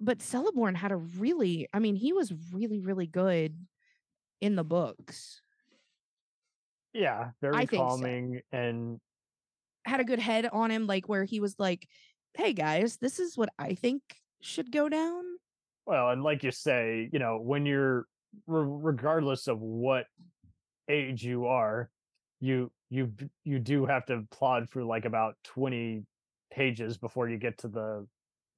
but 0.00 0.18
Celeborn 0.18 0.74
had 0.74 0.90
a 0.90 0.96
really, 0.96 1.68
I 1.72 1.78
mean, 1.78 1.94
he 1.94 2.12
was 2.12 2.32
really, 2.52 2.80
really 2.80 3.06
good 3.06 3.56
in 4.40 4.56
the 4.56 4.64
books. 4.64 5.40
yeah, 6.92 7.30
very 7.40 7.54
I 7.54 7.66
think 7.66 7.80
so. 7.80 7.86
calming 7.86 8.40
and 8.52 9.00
Had 9.86 10.00
a 10.00 10.04
good 10.04 10.18
head 10.18 10.48
on 10.52 10.70
him, 10.70 10.86
like 10.86 11.08
where 11.08 11.24
he 11.24 11.40
was 11.40 11.54
like, 11.58 11.86
"Hey 12.34 12.52
guys, 12.52 12.96
this 12.98 13.18
is 13.20 13.36
what 13.36 13.50
I 13.58 13.74
think 13.74 14.02
should 14.40 14.72
go 14.72 14.88
down." 14.88 15.24
well, 15.86 16.08
and 16.10 16.22
like 16.22 16.42
you 16.42 16.50
say, 16.50 17.08
you 17.12 17.18
know, 17.18 17.38
when 17.38 17.66
you're 17.66 18.06
re- 18.46 18.66
regardless 18.66 19.46
of 19.48 19.60
what 19.60 20.06
age 20.88 21.22
you 21.22 21.46
are, 21.46 21.90
you 22.40 22.70
you 22.94 23.12
you 23.42 23.58
do 23.58 23.86
have 23.86 24.06
to 24.06 24.24
plod 24.30 24.70
through 24.70 24.86
like 24.86 25.04
about 25.04 25.34
20 25.44 26.04
pages 26.52 26.96
before 26.96 27.28
you 27.28 27.36
get 27.36 27.58
to 27.58 27.68
the 27.68 28.06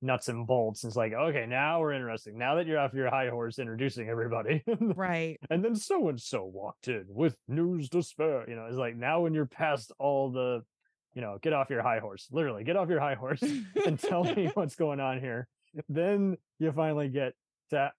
nuts 0.03 0.29
and 0.29 0.47
bolts. 0.47 0.85
It's 0.85 0.95
like, 0.95 1.15
okay, 1.15 1.47
now 1.47 1.81
we're 1.81 1.95
interesting. 1.95 2.37
Now 2.37 2.57
that 2.57 2.67
you're 2.67 2.79
off 2.79 2.93
your 2.93 3.09
high 3.09 3.31
horse 3.31 3.59
introducing 3.59 4.09
everybody. 4.09 4.63
Right. 4.79 5.39
and 5.51 5.65
then 5.65 5.75
so 5.75 6.09
and 6.09 6.21
so 6.21 6.45
walked 6.45 6.89
in 6.89 7.07
with 7.09 7.35
news 7.49 7.89
to 7.91 8.03
spare. 8.03 8.49
You 8.49 8.57
know, 8.57 8.67
it's 8.67 8.77
like 8.77 8.95
now 8.95 9.21
when 9.21 9.33
you're 9.33 9.47
past 9.47 9.91
all 9.99 10.31
the, 10.31 10.63
you 11.15 11.23
know, 11.23 11.39
get 11.43 11.55
off 11.55 11.71
your 11.71 11.83
high 11.83 11.99
horse. 11.99 12.29
Literally, 12.31 12.63
get 12.63 12.77
off 12.77 12.91
your 12.91 13.01
high 13.01 13.15
horse 13.15 13.43
and 13.87 13.99
tell 13.99 14.23
me 14.23 14.51
what's 14.55 14.75
going 14.75 15.01
on 15.01 15.19
here. 15.19 15.49
Then 15.89 16.37
you 16.59 16.73
finally 16.73 17.09
get 17.09 17.33
to 17.71 17.91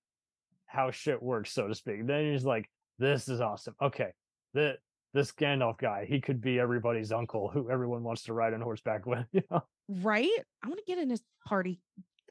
how 0.67 0.91
shit 0.91 1.21
works, 1.21 1.51
so 1.51 1.67
to 1.67 1.73
speak. 1.73 2.05
Then 2.05 2.25
you're 2.25 2.35
just 2.35 2.45
like, 2.45 2.69
this 2.99 3.27
is 3.27 3.41
awesome. 3.41 3.75
Okay, 3.81 4.11
the 4.53 4.77
this 5.17 5.31
Gandalf 5.31 5.79
guy, 5.79 6.05
he 6.07 6.21
could 6.21 6.39
be 6.41 6.59
everybody's 6.59 7.11
uncle 7.11 7.49
who 7.49 7.69
everyone 7.71 8.03
wants 8.03 8.23
to 8.23 8.33
ride 8.33 8.53
on 8.53 8.61
horseback 8.61 9.05
with. 9.11 9.25
You 9.31 9.41
know? 9.51 9.63
Right? 9.89 10.29
I 10.63 10.67
want 10.67 10.79
to 10.79 10.85
get 10.85 10.99
in 10.99 11.09
his 11.09 11.21
party 11.45 11.81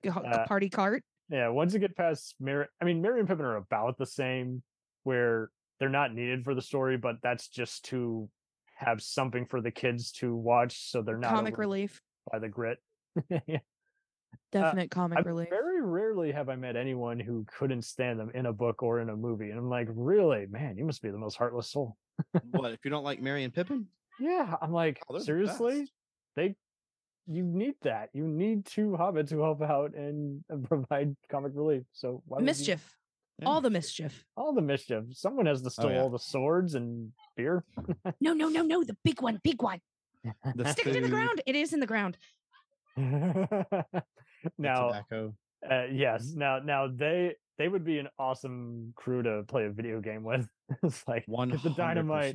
Uh, 0.07 0.47
party 0.47 0.71
cart. 0.71 1.03
Yeah, 1.29 1.49
once 1.49 1.75
you 1.75 1.81
get 1.81 1.97
past 1.97 2.37
Merry, 2.39 2.67
I 2.81 2.85
mean, 2.85 3.03
Merry 3.03 3.19
and 3.19 3.29
Pippin 3.29 3.45
are 3.45 3.57
about 3.57 3.99
the 3.99 4.07
same, 4.07 4.63
where 5.03 5.51
they're 5.81 5.89
not 5.89 6.15
needed 6.15 6.45
for 6.45 6.55
the 6.55 6.63
story, 6.63 6.97
but 6.97 7.17
that's 7.23 7.49
just 7.49 7.87
to 7.87 8.31
have 8.77 9.03
something 9.03 9.47
for 9.47 9.61
the 9.61 9.73
kids 9.73 10.13
to 10.13 10.35
watch, 10.37 10.89
so 10.91 11.03
they're 11.03 11.19
not 11.19 11.31
Comic 11.33 11.59
relief. 11.59 12.01
by 12.31 12.39
the 12.39 12.49
grit. 12.49 12.79
yeah. 13.49 13.59
Definite 14.53 14.91
comic 14.93 15.19
I 15.19 15.23
relief. 15.23 15.49
very 15.51 15.83
rarely 15.83 16.31
have 16.31 16.49
I 16.49 16.55
met 16.57 16.77
anyone 16.77 17.19
who 17.19 17.45
couldn't 17.59 17.83
stand 17.83 18.21
them 18.21 18.31
in 18.35 18.47
a 18.47 18.53
book 18.53 18.83
or 18.83 19.01
in 19.01 19.09
a 19.09 19.17
movie, 19.17 19.51
and 19.51 19.59
I'm 19.59 19.69
like, 19.69 19.89
really, 19.91 20.47
man, 20.47 20.77
you 20.77 20.85
must 20.85 21.03
be 21.03 21.11
the 21.11 21.19
most 21.19 21.37
heartless 21.37 21.71
soul. 21.71 21.97
What 22.51 22.73
if 22.73 22.85
you 22.85 22.91
don't 22.91 23.05
like 23.05 23.21
Merry 23.21 23.45
and 23.45 23.53
Pippin? 23.55 23.87
Yeah, 24.19 24.57
I'm 24.63 24.73
like, 24.73 25.03
Oh, 25.09 25.13
they're 25.15 25.21
the 25.21 25.25
seriously, 25.25 25.89
they, 26.37 26.55
you 27.27 27.43
need 27.43 27.75
that. 27.83 28.11
You 28.13 28.27
need 28.27 28.65
two 28.67 28.97
hobbits 28.99 29.31
who 29.31 29.41
help 29.43 29.63
out 29.63 29.95
and, 29.95 30.43
and 30.49 30.65
provide 30.69 31.17
comic 31.31 31.53
relief. 31.55 31.85
So 31.93 32.23
why 32.27 32.37
would 32.37 32.43
you- 32.43 32.47
mischief. 32.47 32.97
Yeah. 33.39 33.49
All 33.49 33.61
the 33.61 33.69
mischief. 33.69 34.25
all 34.35 34.55
the 34.55 34.63
mischief. 34.63 35.05
Someone 35.13 35.45
has 35.45 35.61
to 35.61 35.69
steal 35.69 35.91
yeah. 35.91 36.01
all 36.01 36.09
the 36.09 36.19
swords 36.19 36.75
and 36.75 37.13
beer. 37.37 37.65
No, 38.21 38.33
no, 38.33 38.49
no, 38.49 38.63
no. 38.63 38.83
The 38.83 38.97
big 39.05 39.21
one, 39.21 39.39
big 39.45 39.61
one. 39.63 39.79
The 40.55 40.73
Stick 40.73 40.87
it 40.87 40.97
in 40.97 41.03
the 41.03 41.11
ground. 41.11 41.43
It 41.45 41.55
is 41.55 41.75
in 41.75 41.81
the 41.81 41.87
ground. 41.87 42.17
the 42.97 44.03
now, 44.59 44.87
tobacco. 44.89 45.35
uh, 45.71 45.85
yes, 45.93 46.33
now, 46.35 46.61
now 46.61 46.89
they 46.89 47.35
they 47.59 47.69
would 47.69 47.85
be 47.85 47.99
an 47.99 48.09
awesome 48.19 48.93
crew 48.97 49.23
to 49.23 49.43
play 49.47 49.65
a 49.67 49.71
video 49.71 50.01
game 50.01 50.25
with. 50.25 50.49
it's 50.83 51.07
like 51.07 51.25
One 51.27 51.51
the 51.51 51.71
dynamite. 51.71 52.35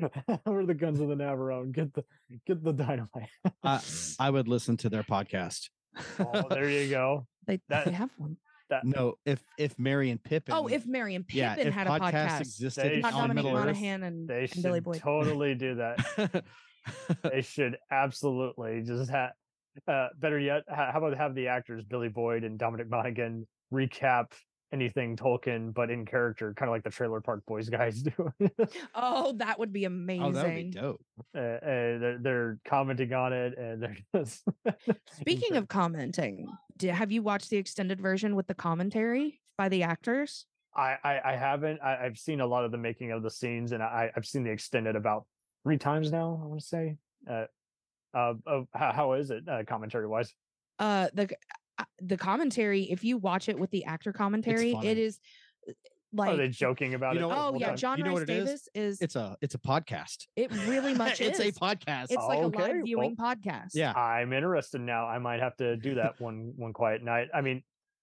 We're 0.46 0.66
the 0.66 0.74
guns 0.74 1.00
of 1.00 1.08
the 1.08 1.14
Navarone. 1.14 1.72
Get 1.72 1.92
the 1.94 2.04
get 2.46 2.62
the 2.62 2.72
dynamite. 2.72 3.28
I, 3.62 3.80
I 4.18 4.30
would 4.30 4.48
listen 4.48 4.76
to 4.78 4.88
their 4.88 5.02
podcast. 5.02 5.68
oh, 6.18 6.44
there 6.50 6.68
you 6.68 6.90
go. 6.90 7.26
They, 7.46 7.60
That- 7.68 7.86
they 7.86 7.92
have 7.92 8.10
one. 8.16 8.36
no, 8.82 9.14
if 9.24 9.42
if 9.58 9.78
Merry 9.78 10.10
and 10.10 10.22
Pippin. 10.22 10.54
Oh, 10.54 10.66
if 10.66 10.86
Merry 10.86 11.14
and 11.14 11.26
Pippin 11.26 11.66
yeah, 11.66 11.70
had 11.70 11.86
a 11.86 11.90
podcast. 11.90 12.40
existed 12.40 12.84
They 12.84 13.02
on 13.02 13.12
Dominic 13.12 13.36
Middle 13.36 13.56
Earth, 13.56 13.66
Monaghan 13.66 14.02
and, 14.02 14.28
They 14.28 14.48
and 14.52 14.62
Billy 14.62 14.78
should 14.78 14.84
Boyd. 14.84 15.00
totally 15.00 15.54
do 15.54 15.74
that. 15.76 16.44
they 17.22 17.42
should 17.42 17.76
absolutely 17.90 18.82
just 18.82 19.10
have. 19.10 19.30
Uh, 19.88 20.08
better 20.18 20.38
yet, 20.38 20.62
how 20.68 20.92
about 20.94 21.16
have 21.16 21.34
the 21.34 21.48
actors 21.48 21.82
Billy 21.84 22.08
Boyd 22.08 22.44
and 22.44 22.58
Dominic 22.58 22.88
Monaghan 22.88 23.46
recap 23.72 24.26
anything 24.74 25.16
Tolkien, 25.16 25.72
but 25.72 25.90
in 25.90 26.04
character, 26.04 26.52
kind 26.52 26.68
of 26.68 26.74
like 26.74 26.82
the 26.82 26.90
Trailer 26.90 27.20
Park 27.20 27.42
Boys 27.46 27.68
guys 27.70 28.02
do. 28.02 28.32
uh, 28.58 28.66
Oh, 28.94 29.32
that 29.38 29.58
would 29.58 29.72
be 29.72 29.84
amazing. 29.86 30.22
oh, 30.24 30.32
that 30.32 30.44
would 30.46 30.54
be 30.54 30.70
dope. 30.70 31.00
uh, 31.34 31.40
they're, 31.40 32.18
they're 32.20 32.58
commenting 32.66 33.12
on 33.14 33.32
it, 33.32 33.56
and 33.56 33.82
they're 33.82 33.96
just. 34.24 34.44
Speaking 35.20 35.56
of 35.56 35.68
commenting, 35.68 36.48
di- 36.76 36.88
have 36.88 37.10
you 37.12 37.22
watched 37.22 37.48
the 37.50 37.56
extended 37.56 38.00
version 38.00 38.34
with 38.36 38.46
the 38.48 38.54
commentary 38.54 39.40
by 39.56 39.68
the 39.68 39.84
actors? 39.84 40.44
I, 40.76 40.96
I, 41.04 41.20
I 41.32 41.36
haven't. 41.36 41.80
I, 41.82 42.04
I've 42.04 42.18
seen 42.18 42.40
a 42.40 42.46
lot 42.46 42.64
of 42.64 42.72
the 42.72 42.78
making 42.78 43.12
of 43.12 43.22
the 43.22 43.30
scenes, 43.30 43.72
and 43.72 43.82
I, 43.82 44.10
I've 44.16 44.26
seen 44.26 44.42
the 44.42 44.50
extended 44.50 44.96
about 44.96 45.24
three 45.62 45.78
times 45.78 46.10
now. 46.10 46.40
I 46.42 46.46
want 46.46 46.60
to 46.60 46.66
say. 46.66 46.96
Uh, 47.30 47.44
uh, 48.12 48.34
of 48.46 48.66
how, 48.74 48.92
how 48.92 49.12
is 49.14 49.30
it 49.30 49.48
uh, 49.48 49.62
commentary 49.66 50.06
wise? 50.06 50.34
Uh, 50.78 51.08
the 51.14 51.28
c- 51.28 51.34
uh, 51.34 51.54
the 52.00 52.16
commentary. 52.16 52.82
If 52.90 53.04
you 53.04 53.18
watch 53.18 53.48
it 53.48 53.58
with 53.58 53.70
the 53.70 53.84
actor 53.84 54.12
commentary, 54.12 54.72
it 54.82 54.98
is 54.98 55.18
uh, 55.68 55.72
like 56.12 56.30
Are 56.30 56.36
they 56.36 56.48
joking 56.48 56.94
about 56.94 57.14
you 57.14 57.18
it? 57.18 57.22
know 57.22 57.28
the 57.28 57.34
what- 57.34 57.54
Oh 57.54 57.58
yeah. 57.58 57.74
John 57.74 57.98
You 57.98 58.04
know 58.04 58.10
Rhys 58.10 58.20
what 58.20 58.30
it 58.30 58.30
is? 58.30 58.44
Davies 58.46 58.68
is. 58.74 59.00
It's 59.00 59.16
a 59.16 59.36
it's 59.40 59.54
a 59.54 59.58
podcast. 59.58 60.26
it 60.36 60.52
really 60.68 60.94
much 61.04 61.20
it's 61.20 61.40
is. 61.40 61.56
a 61.56 61.60
podcast. 61.60 62.04
It's 62.10 62.16
like 62.16 62.38
a 62.38 62.42
Okay, 62.44 62.58
live 62.62 62.72
well- 62.76 62.84
viewing 62.84 63.16
podcast. 63.16 63.70
yeah. 63.74 63.92
I'm 63.92 64.32
interested 64.32 64.80
now. 64.80 65.06
I 65.06 65.18
might 65.18 65.40
have 65.40 65.56
to 65.56 65.76
do 65.76 65.96
that 65.96 66.20
one 66.20 66.52
one 66.56 66.72
quiet 66.72 67.02
night. 67.02 67.28
I 67.34 67.40
mean, 67.40 67.62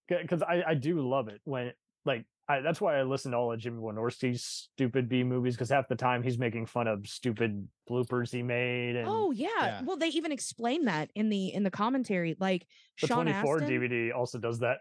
because 0.09 0.41
I 0.41 0.63
I 0.67 0.73
do 0.73 0.99
love 1.07 1.29
it 1.29 1.39
when 1.45 1.71
like 2.05 2.25
I, 2.51 2.61
that's 2.61 2.81
why 2.81 2.97
I 2.99 3.03
listen 3.03 3.31
to 3.31 3.37
all 3.37 3.51
of 3.53 3.59
Jimmy 3.59 3.79
Wynorski's 3.79 4.43
stupid 4.43 5.07
B 5.07 5.23
movies 5.23 5.55
because 5.55 5.69
half 5.69 5.87
the 5.87 5.95
time 5.95 6.21
he's 6.23 6.37
making 6.37 6.65
fun 6.65 6.87
of 6.87 7.07
stupid 7.07 7.67
bloopers 7.89 8.31
he 8.31 8.43
made. 8.43 8.95
And 8.95 9.07
Oh 9.07 9.31
yeah. 9.31 9.47
Yeah. 9.61 9.81
Well, 9.83 9.97
they 9.97 10.09
even 10.09 10.31
explain 10.31 10.85
that 10.85 11.09
in 11.15 11.29
the 11.29 11.53
in 11.53 11.63
the 11.63 11.71
commentary. 11.71 12.35
Like 12.39 12.65
the 12.99 13.07
Sean 13.07 13.25
24 13.25 13.61
Astin. 13.63 13.69
DVD 13.81 14.13
also 14.15 14.37
does 14.37 14.59
that. 14.59 14.77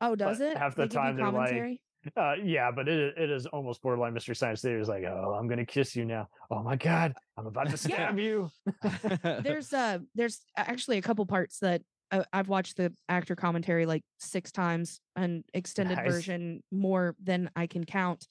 Oh, 0.00 0.14
does 0.16 0.38
but 0.38 0.46
it? 0.52 0.56
half 0.56 0.74
the 0.74 0.86
They 0.86 0.94
time 0.94 1.16
they're 1.16 1.30
like. 1.30 1.80
Uh, 2.16 2.32
yeah, 2.42 2.70
but 2.70 2.88
it 2.88 3.18
it 3.18 3.30
is 3.30 3.44
almost 3.44 3.82
borderline 3.82 4.14
Mystery 4.14 4.34
Science 4.34 4.62
Theater. 4.62 4.80
Is 4.80 4.88
like, 4.88 5.04
oh, 5.04 5.36
I'm 5.38 5.46
gonna 5.48 5.66
kiss 5.66 5.94
you 5.94 6.06
now. 6.06 6.28
Oh 6.50 6.62
my 6.62 6.76
god, 6.76 7.12
I'm 7.36 7.46
about 7.46 7.66
to 7.66 7.72
Yeah. 7.72 7.76
stab 8.08 8.18
you. 8.18 8.50
there's 9.42 9.70
uh 9.74 9.98
there's 10.14 10.40
actually 10.56 10.96
a 10.96 11.02
couple 11.02 11.26
parts 11.26 11.58
that 11.58 11.82
uh, 12.10 12.24
I've 12.32 12.48
watched 12.48 12.76
the 12.76 12.92
actor 13.08 13.36
commentary 13.36 13.86
like 13.86 14.02
six 14.18 14.50
times 14.52 15.00
an 15.16 15.44
extended 15.54 15.96
Nice. 15.98 16.10
version 16.12 16.62
more 16.70 17.14
than 17.22 17.50
I 17.56 17.66
can 17.66 17.84
count, 17.84 18.26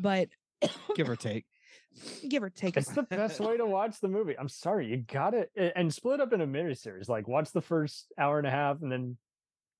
but 0.00 0.28
Give 0.96 1.08
or 1.08 1.16
take. 1.16 1.44
give 2.28 2.42
or 2.42 2.50
take. 2.50 2.76
It's 2.76 2.92
the 2.92 3.02
best 3.02 3.40
way 3.40 3.56
to 3.56 3.66
watch 3.66 4.00
the 4.00 4.08
movie. 4.08 4.34
I'm 4.38 4.48
sorry, 4.48 4.86
you 4.86 4.98
got 4.98 5.34
it, 5.34 5.50
and 5.76 5.92
split 5.92 6.20
up 6.20 6.32
in 6.32 6.40
a 6.40 6.46
miniseries. 6.46 7.08
Like, 7.08 7.28
watch 7.28 7.52
the 7.52 7.60
first 7.60 8.12
hour 8.18 8.38
and 8.38 8.46
a 8.46 8.50
half, 8.50 8.80
and 8.82 8.90
then 8.90 9.16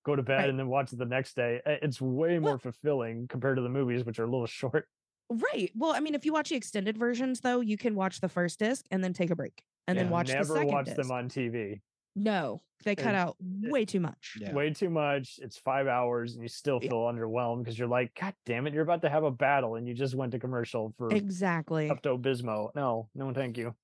go 0.05 0.17
to 0.17 0.23
bed, 0.23 0.37
Right. 0.39 0.49
and 0.51 0.59
then 0.59 0.67
watch 0.69 0.93
it 0.93 0.99
the 0.99 1.05
next 1.05 1.37
day. 1.37 1.61
It's 1.65 2.01
way 2.01 2.39
more 2.39 2.51
Well- 2.53 2.59
fulfilling 2.59 3.29
compared 3.29 3.57
to 3.57 3.63
the 3.63 3.69
movies, 3.69 4.05
which 4.05 4.19
are 4.19 4.25
a 4.25 4.31
little 4.31 4.47
short. 4.61 4.89
Right. 5.31 5.71
Well, 5.75 5.93
I 5.93 6.01
mean, 6.01 6.15
if 6.15 6.27
you 6.27 6.33
watch 6.33 6.51
the 6.51 6.57
extended 6.57 6.99
versions, 6.99 7.41
though, 7.41 7.61
you 7.61 7.79
can 7.79 7.95
watch 7.95 8.21
the 8.21 8.29
first 8.29 8.59
disc 8.59 8.85
and 8.91 9.03
then 9.03 9.13
take 9.15 9.31
a 9.31 9.37
break 9.37 9.63
and 9.87 9.97
then 9.97 10.07
Yeah, 10.07 10.13
watch 10.13 10.27
the 10.29 10.35
Never 10.35 10.55
second 10.55 10.69
watch 10.73 10.85
disc. 10.87 10.97
them 10.99 11.11
on 11.11 11.29
TV. 11.29 11.81
No, 12.15 12.63
they 12.85 12.95
cut 12.95 13.15
out 13.15 13.37
way 13.41 13.85
too 13.85 14.01
much. 14.01 14.37
Yeah. 14.39 14.53
Way 14.53 14.71
too 14.71 14.91
much. 14.91 15.39
It's 15.41 15.57
five 15.57 15.87
hours, 15.87 16.35
and 16.35 16.43
you 16.43 16.49
still 16.49 16.79
Yeah. 16.83 16.91
feel 16.91 17.01
underwhelmed 17.01 17.61
because 17.65 17.79
you're 17.79 17.89
like, 17.89 18.15
God 18.19 18.35
damn 18.45 18.67
it, 18.67 18.75
you're 18.75 18.83
about 18.83 19.03
to 19.03 19.09
have 19.11 19.25
a 19.25 19.31
battle, 19.31 19.77
and 19.77 19.89
you 19.89 19.95
just 19.95 20.15
went 20.15 20.33
to 20.33 20.39
commercial 20.39 20.93
for 20.99 21.11
Exactly. 21.11 21.89
Pepto 21.89 22.21
Bismol. 22.21 22.75
No, 22.75 23.09
no, 23.15 23.33
thank 23.33 23.57
you. 23.57 23.75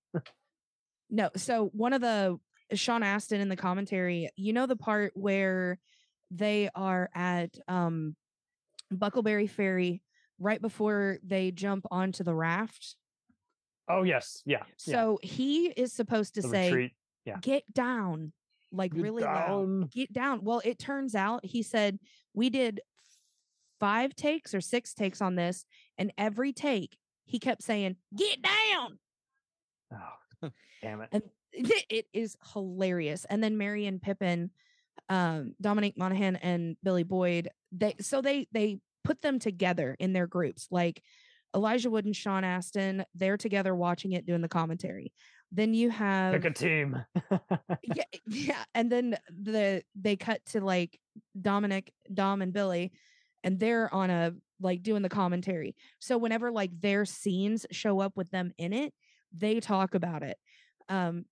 No. 1.10 1.30
So 1.36 1.70
one 1.72 1.92
of 1.94 2.00
the 2.02 2.38
Sean 2.74 3.02
Astin 3.02 3.40
in 3.40 3.48
the 3.48 3.56
commentary, 3.56 4.28
you 4.36 4.52
know 4.52 4.66
the 4.66 4.76
part 4.76 5.12
where 5.14 5.78
they 6.30 6.68
are 6.74 7.08
at 7.14 7.56
um 7.66 8.14
Bucklebury 8.92 9.48
Ferry 9.48 10.02
right 10.38 10.60
before 10.60 11.18
they 11.22 11.50
jump 11.50 11.86
onto 11.90 12.24
the 12.24 12.34
raft. 12.34 12.96
Oh 13.88 14.02
yes, 14.02 14.42
yeah. 14.44 14.58
yeah. 14.86 14.94
So 14.94 15.18
he 15.22 15.68
is 15.68 15.94
supposed 15.94 16.34
to 16.34 16.42
the 16.42 16.48
say, 16.48 16.66
retreat. 16.70 16.92
Yeah. 17.28 17.38
"Get 17.40 17.62
down." 17.72 18.32
Like 18.70 18.92
Get 18.92 19.02
really 19.02 19.22
loud. 19.22 19.46
down. 19.46 19.88
Get 19.92 20.12
down. 20.12 20.44
Well, 20.44 20.60
it 20.64 20.78
turns 20.78 21.14
out 21.14 21.44
he 21.44 21.62
said 21.62 21.98
we 22.34 22.50
did 22.50 22.80
five 23.80 24.14
takes 24.14 24.54
or 24.54 24.60
six 24.60 24.92
takes 24.92 25.22
on 25.22 25.36
this 25.36 25.64
and 25.96 26.12
every 26.18 26.52
take 26.52 26.98
he 27.24 27.38
kept 27.38 27.62
saying, 27.62 27.96
"Get 28.14 28.42
down." 28.42 28.98
Oh, 29.92 30.50
damn 30.82 31.00
it. 31.02 31.08
and 31.12 31.22
it, 31.52 31.84
it 31.90 32.06
is 32.12 32.36
hilarious. 32.52 33.24
And 33.28 33.42
then 33.42 33.56
Marion 33.58 34.00
Pippin, 34.00 34.50
um, 35.08 35.54
Dominic 35.60 35.96
Monaghan, 35.96 36.36
and 36.36 36.76
Billy 36.82 37.04
Boyd, 37.04 37.48
they 37.72 37.94
so 38.00 38.20
they 38.20 38.48
they 38.52 38.78
put 39.04 39.22
them 39.22 39.38
together 39.38 39.96
in 39.98 40.12
their 40.12 40.26
groups. 40.26 40.68
Like 40.70 41.02
Elijah 41.54 41.90
Wood 41.90 42.04
and 42.04 42.14
Sean 42.14 42.44
Astin, 42.44 43.04
they're 43.14 43.36
together 43.36 43.74
watching 43.74 44.12
it, 44.12 44.26
doing 44.26 44.42
the 44.42 44.48
commentary. 44.48 45.12
Then 45.50 45.72
you 45.72 45.90
have 45.90 46.34
Pick 46.34 46.44
a 46.44 46.50
team. 46.50 47.04
yeah, 47.82 48.04
yeah, 48.26 48.64
and 48.74 48.92
then 48.92 49.16
the 49.30 49.82
they 49.94 50.16
cut 50.16 50.44
to 50.46 50.60
like 50.60 50.98
Dominic, 51.40 51.92
Dom, 52.12 52.42
and 52.42 52.52
Billy, 52.52 52.92
and 53.42 53.58
they're 53.58 53.92
on 53.94 54.10
a 54.10 54.32
like 54.60 54.82
doing 54.82 55.02
the 55.02 55.08
commentary. 55.08 55.74
So 56.00 56.18
whenever 56.18 56.50
like 56.52 56.78
their 56.78 57.04
scenes 57.04 57.64
show 57.70 58.00
up 58.00 58.12
with 58.14 58.30
them 58.30 58.52
in 58.58 58.72
it, 58.72 58.92
they 59.36 59.60
talk 59.60 59.94
about 59.94 60.22
it. 60.22 60.36
Um, 60.88 61.24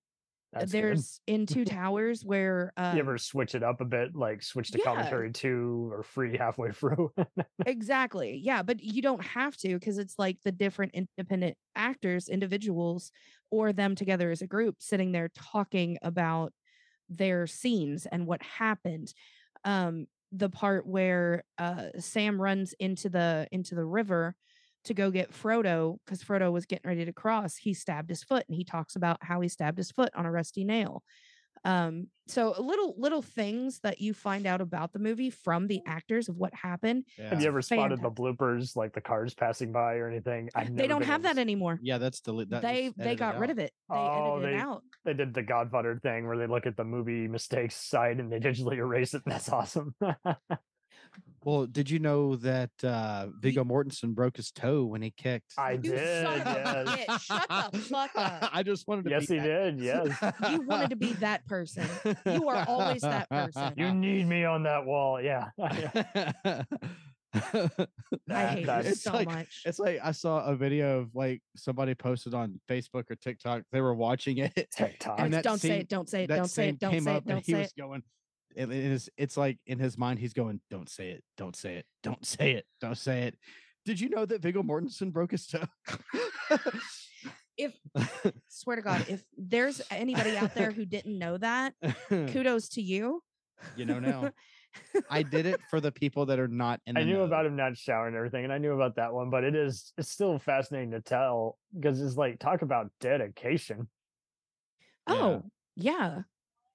That's 0.52 0.72
good. 0.72 0.82
there's 0.82 1.20
in 1.26 1.46
Two 1.46 1.64
Towers 1.66 2.24
where 2.24 2.72
um, 2.76 2.96
you 2.96 3.02
ever 3.02 3.18
switch 3.18 3.54
it 3.54 3.62
up 3.62 3.80
a 3.80 3.84
bit, 3.84 4.14
like 4.14 4.42
switch 4.42 4.70
to 4.72 4.78
yeah. 4.78 4.84
commentary 4.84 5.32
two 5.32 5.90
or 5.92 6.02
free 6.02 6.36
halfway 6.36 6.70
through? 6.70 7.12
exactly 7.66 8.40
yeah, 8.42 8.62
but 8.62 8.82
you 8.82 9.02
don't 9.02 9.24
have 9.24 9.56
to 9.58 9.74
because 9.74 9.98
it's 9.98 10.18
like 10.18 10.38
the 10.44 10.52
different 10.52 10.94
independent 10.94 11.56
actors, 11.74 12.28
individuals, 12.28 13.10
or 13.50 13.72
them 13.72 13.94
together 13.94 14.30
as 14.30 14.42
a 14.42 14.46
group 14.46 14.76
sitting 14.78 15.12
there 15.12 15.30
talking 15.34 15.98
about 16.02 16.52
their 17.08 17.46
scenes 17.46 18.06
and 18.06 18.26
what 18.26 18.42
happened. 18.42 19.12
Um, 19.64 20.06
the 20.32 20.50
part 20.50 20.86
where 20.86 21.44
uh, 21.58 21.86
Sam 21.98 22.40
runs 22.40 22.74
into 22.78 23.08
the 23.08 23.46
into 23.52 23.74
the 23.74 23.84
river 23.84 24.34
to 24.86 24.94
go 24.94 25.10
get 25.10 25.32
Frodo 25.32 25.98
because 26.04 26.22
Frodo 26.22 26.50
was 26.52 26.66
getting 26.66 26.88
ready 26.88 27.04
to 27.04 27.12
cross. 27.12 27.56
He 27.56 27.74
stabbed 27.74 28.08
his 28.08 28.22
foot, 28.22 28.44
and 28.48 28.56
he 28.56 28.64
talks 28.64 28.96
about 28.96 29.18
how 29.22 29.40
he 29.40 29.48
stabbed 29.48 29.78
his 29.78 29.90
foot 29.90 30.10
on 30.14 30.26
a 30.26 30.30
rusty 30.30 30.64
nail. 30.64 31.02
Um, 31.64 32.06
so 32.28 32.54
little 32.60 32.94
little 32.96 33.22
things 33.22 33.80
that 33.80 34.00
you 34.00 34.14
find 34.14 34.46
out 34.46 34.60
about 34.60 34.92
the 34.92 35.00
movie 35.00 35.30
from 35.30 35.66
the 35.66 35.80
actors 35.84 36.28
of 36.28 36.36
what 36.36 36.54
happened. 36.54 37.04
Have 37.18 37.40
you 37.42 37.48
ever 37.48 37.60
spotted 37.60 38.00
the 38.00 38.10
bloopers, 38.10 38.76
like 38.76 38.92
the 38.92 39.00
cars 39.00 39.34
passing 39.34 39.72
by 39.72 39.94
or 39.94 40.08
anything? 40.08 40.48
I've 40.54 40.76
They 40.76 40.86
don't 40.86 41.02
have 41.02 41.22
able 41.24 41.34
that 41.34 41.40
anymore. 41.40 41.80
Yeah, 41.82 41.98
that's 41.98 42.20
delete. 42.20 42.50
That 42.50 42.62
they 42.62 42.92
they 42.96 43.02
edited 43.04 43.18
got 43.18 43.38
rid 43.40 43.50
of 43.50 43.58
it. 43.58 43.72
They 43.90 43.96
Oh, 43.96 44.36
edited 44.36 44.52
they- 44.52 44.56
it 44.58 44.60
out. 44.60 44.82
They 45.04 45.14
did 45.14 45.34
the 45.34 45.42
Godfather 45.42 45.98
thing 46.00 46.26
where 46.28 46.36
they 46.36 46.46
look 46.46 46.66
at 46.66 46.76
the 46.76 46.84
movie 46.84 47.26
mistakes 47.26 47.74
side 47.74 48.20
and 48.20 48.30
they 48.30 48.38
digitally 48.38 48.76
erase 48.76 49.14
it. 49.14 49.22
That's 49.26 49.48
awesome. 49.48 49.94
Well, 51.44 51.66
did 51.66 51.88
you 51.88 52.00
know 52.00 52.34
that 52.36 52.70
uh 52.82 53.28
Viggo 53.40 53.62
Mortensen 53.62 54.14
broke 54.16 54.36
his 54.36 54.50
toe 54.50 54.84
when 54.84 55.00
he 55.00 55.12
kicked? 55.12 55.52
I 55.56 55.72
You 55.74 55.78
did. 55.78 56.24
son 56.26 56.40
of 56.40 56.46
a 56.46 56.84
yes. 56.96 57.06
bitch. 57.06 57.20
Shut 57.48 57.72
the 57.72 57.78
fuck 57.78 58.10
up. 58.16 58.50
I 58.52 58.62
just 58.64 58.88
wanted 58.88 59.04
to. 59.04 59.10
Yes, 59.10 59.26
be 59.26 59.34
he 59.34 59.40
that- 59.40 59.76
did. 59.76 59.80
Yes. 59.80 60.34
You 60.50 60.62
wanted 60.62 60.90
to 60.90 60.96
be 60.96 61.12
that 61.14 61.46
person. 61.46 61.86
You 62.26 62.48
are 62.48 62.64
always 62.68 63.02
that 63.02 63.30
person. 63.30 63.74
You 63.76 63.92
need 63.94 64.26
me 64.26 64.44
on 64.44 64.64
that 64.64 64.84
wall. 64.84 65.20
Yeah. 65.22 65.50
I 65.58 66.64
That- 68.26 68.48
hate 68.50 68.66
you 68.66 68.90
It's 68.90 69.02
so 69.02 69.12
like- 69.12 69.28
much. 69.28 69.62
It's 69.64 69.78
like 69.78 70.00
I 70.02 70.12
saw 70.12 70.44
a 70.46 70.56
video 70.56 71.00
of 71.00 71.14
like 71.14 71.42
somebody 71.54 71.94
posted 71.94 72.34
on 72.34 72.60
Facebook 72.68 73.10
or 73.10 73.14
TikTok. 73.16 73.62
They 73.72 73.80
were 73.80 73.94
watching 73.94 74.38
it, 74.38 74.52
TikTok. 74.76 75.20
and 75.20 75.32
that 75.34 75.44
don't 75.44 75.58
say 75.60 75.80
it, 75.80 75.88
don't 75.88 76.08
say 76.08 76.24
it, 76.24 76.28
that 76.28 76.36
don't 76.36 76.48
say 76.48 76.66
scene 76.66 76.74
it, 76.74 76.80
don't 76.80 76.90
came 76.92 77.04
say 77.04 77.10
up, 77.14 77.22
it, 77.22 77.28
don't 77.28 77.36
and 77.38 77.46
he 77.46 77.52
say 77.52 77.58
was 77.60 77.68
it. 77.68 77.80
going. 77.80 78.02
It 78.56 78.70
it 78.70 78.92
is. 78.92 79.10
It's 79.16 79.36
like 79.36 79.58
in 79.66 79.78
his 79.78 79.96
mind, 79.98 80.18
he's 80.18 80.32
going, 80.32 80.60
"Don't 80.70 80.88
say 80.88 81.10
it, 81.10 81.22
don't 81.36 81.54
say 81.54 81.76
it, 81.76 81.86
don't 82.02 82.24
say 82.34 82.52
it, 82.52 82.64
don't 82.80 82.98
say 82.98 83.24
it." 83.24 83.36
Did 83.84 84.00
you 84.00 84.08
know 84.08 84.24
that 84.26 84.42
Viggo 84.42 84.62
Mortensen 84.62 85.12
broke 85.12 85.30
his 85.30 85.46
toe? 85.46 85.62
If 87.56 87.74
swear 88.48 88.76
to 88.76 88.82
God, 88.82 89.06
if 89.08 89.22
there's 89.36 89.80
anybody 89.90 90.36
out 90.36 90.54
there 90.54 90.72
who 90.72 90.84
didn't 90.84 91.18
know 91.18 91.38
that, 91.38 91.74
kudos 92.08 92.70
to 92.70 92.82
you. 92.82 93.22
you 93.76 93.84
know 93.84 94.00
now. 94.00 94.32
I 95.08 95.22
did 95.22 95.46
it 95.46 95.60
for 95.70 95.80
the 95.80 95.90
people 95.90 96.26
that 96.26 96.38
are 96.38 96.48
not 96.48 96.80
in. 96.86 96.96
The 96.96 97.00
I 97.00 97.04
knew 97.04 97.14
know. 97.14 97.22
about 97.22 97.46
him 97.46 97.56
not 97.56 97.78
showering 97.78 98.08
and 98.08 98.16
everything, 98.16 98.44
and 98.44 98.52
I 98.52 98.58
knew 98.58 98.72
about 98.72 98.96
that 98.96 99.12
one, 99.12 99.30
but 99.30 99.42
it 99.44 99.54
is 99.54 99.92
it's 99.96 100.10
still 100.10 100.38
fascinating 100.38 100.90
to 100.90 101.00
tell 101.00 101.56
because 101.74 102.00
it's 102.02 102.16
like 102.16 102.38
talk 102.38 102.60
about 102.62 102.90
dedication, 103.00 103.88
Yeah. 105.08 105.14
Oh, 105.14 105.42
yeah. 105.76 106.22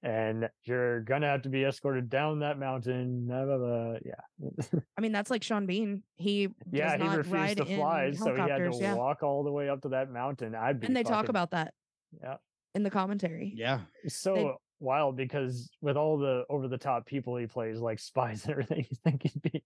And 0.04 0.49
you're 0.64 1.02
gonna 1.02 1.28
have 1.28 1.43
to 1.43 1.49
be 1.49 1.64
escorted 1.64 2.10
down 2.10 2.39
that 2.39 2.58
mountain. 2.58 3.28
Blah, 3.28 3.45
blah, 3.45 3.58
blah. 3.58 3.93
Yeah, 4.04 4.80
I 4.97 5.02
mean, 5.02 5.12
that's 5.12 5.30
like 5.30 5.43
Sean 5.43 5.66
Bean. 5.66 6.04
He 6.16 6.49
yeah, 6.72 6.97
does 6.97 7.02
he 7.02 7.08
not 7.08 7.18
refused 7.18 7.34
ride 7.34 7.58
to 7.58 7.66
in 7.66 7.78
fly, 7.78 8.12
so 8.12 8.36
he 8.36 8.41
had 8.41 8.58
to 8.58 8.78
yeah. 8.80 8.95
walk 8.95 9.24
all 9.24 9.43
the 9.43 9.52
way 9.52 9.70
up 9.70 9.82
to 9.82 9.89
that 9.89 10.12
mountain. 10.12 10.56
I'd 10.56 10.80
be 10.80 10.88
And 10.88 10.95
they 10.95 11.04
talk 11.04 11.30
about 11.30 11.52
that 11.52 11.74
yeah. 12.22 12.38
in 12.74 12.84
the 12.84 12.89
commentary. 12.89 13.54
Yeah, 13.56 13.82
It's 14.04 14.16
so 14.16 14.58
wild 14.80 15.16
because 15.16 15.70
with 15.82 15.97
all 15.97 16.18
the 16.18 16.45
over 16.49 16.68
the 16.68 16.78
top 16.78 17.06
people 17.06 17.38
he 17.38 17.45
plays, 17.45 17.80
like 17.80 17.99
spies 17.99 18.43
and 18.45 18.52
everything, 18.52 18.86
you 18.89 18.97
think 19.04 19.24
he'd 19.24 19.41
be 19.41 19.64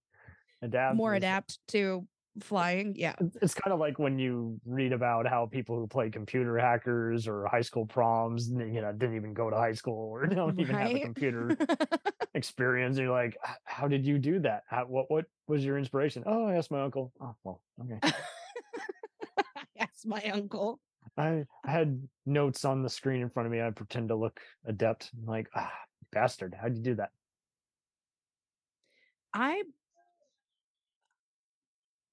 adapt 0.62 0.96
More 0.96 1.12
to 1.12 1.18
adapt 1.18 1.60
to 1.70 2.06
flying. 2.42 2.96
Yeah. 2.96 3.16
It's- 3.20 3.54
kind 3.54 3.74
of 3.74 3.80
like 3.80 3.98
when 4.00 4.20
you 4.20 4.60
read 4.66 4.94
about 4.94 5.28
how 5.28 5.46
people 5.46 5.78
who 5.78 5.88
play 5.88 6.10
computer 6.10 6.58
hackers 6.58 7.28
or 7.28 7.46
high 7.48 7.62
school 7.62 7.86
proms, 7.86 8.50
you 8.50 8.82
know, 8.82 8.92
didn't 8.92 9.16
even 9.16 9.34
go 9.34 9.50
to 9.50 9.56
high 9.56 9.74
school 9.74 10.10
or 10.12 10.26
don't 10.28 10.60
even 10.60 10.76
have 10.76 10.92
a 10.92 11.00
computer 11.00 11.58
experience. 12.34 12.98
And 12.98 13.06
you're 13.06 13.16
like, 13.16 13.38
how 13.64 13.88
did 13.88 14.06
you 14.06 14.18
do 14.20 14.40
that? 14.40 14.64
How, 14.68 14.86
what 14.86 15.10
what 15.10 15.26
was 15.48 15.64
your 15.64 15.78
inspiration? 15.78 16.24
Oh, 16.26 16.48
I 16.48 16.56
asked 16.56 16.72
my 16.72 16.82
uncle. 16.82 17.14
Oh, 17.22 17.36
well, 17.44 17.62
okay. 17.82 18.14
That's 19.78 20.06
my 20.06 20.22
uncle. 20.34 20.80
I, 21.18 21.46
I 21.64 21.72
had 21.72 22.08
notes 22.26 22.66
on 22.66 22.82
the 22.82 22.90
screen 22.90 23.22
in 23.22 23.30
front 23.30 23.46
of 23.48 23.52
me. 23.52 23.62
I 23.62 23.70
pretend 23.72 24.10
to 24.10 24.16
look 24.16 24.42
adept. 24.66 25.12
I'm 25.18 25.26
like, 25.26 25.48
ah, 25.56 25.72
bastard, 26.12 26.56
how'd 26.60 26.76
you 26.76 26.82
do 26.84 26.96
that? 26.96 27.12
I 29.34 29.64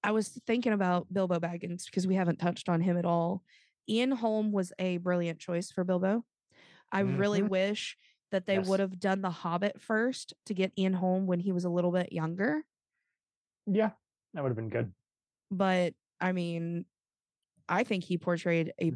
I 0.05 0.11
was 0.11 0.28
thinking 0.28 0.72
about 0.72 1.12
Bilbo 1.12 1.38
Baggins 1.38 1.86
because 1.86 2.07
we 2.07 2.14
haven't 2.16 2.38
touched 2.38 2.68
on 2.68 2.80
him 2.80 2.96
at 2.96 3.05
all. 3.05 3.44
Ian 3.88 4.12
Holm 4.12 4.53
was 4.53 4.72
a 4.78 4.96
brilliant 4.98 5.38
choice 5.38 5.70
for 5.70 5.84
Bilbo. 5.84 6.24
I 6.90 7.00
really 7.00 7.42
Mhm. 7.42 7.48
wish 7.48 7.96
that 8.30 8.46
they 8.46 8.55
Yes. 8.57 8.68
would 8.68 8.80
have 8.80 8.98
done 8.98 9.22
The 9.22 9.30
Hobbit 9.30 9.80
first 9.80 10.34
to 10.46 10.55
get 10.55 10.72
Ian 10.78 10.94
Holm 10.94 11.26
when 11.26 11.40
he 11.40 11.53
was 11.53 11.64
a 11.64 11.70
little 11.70 11.92
bit 11.92 12.12
younger. 12.12 12.64
Yeah, 13.66 13.92
that 14.34 14.42
would 14.42 14.48
have 14.50 14.57
been 14.57 14.68
good. 14.68 14.92
But 15.50 15.94
I 16.20 16.32
mean, 16.32 16.86
I 17.68 17.84
think 17.84 18.05
he 18.05 18.18
portrayed 18.18 18.72
a 18.80 18.92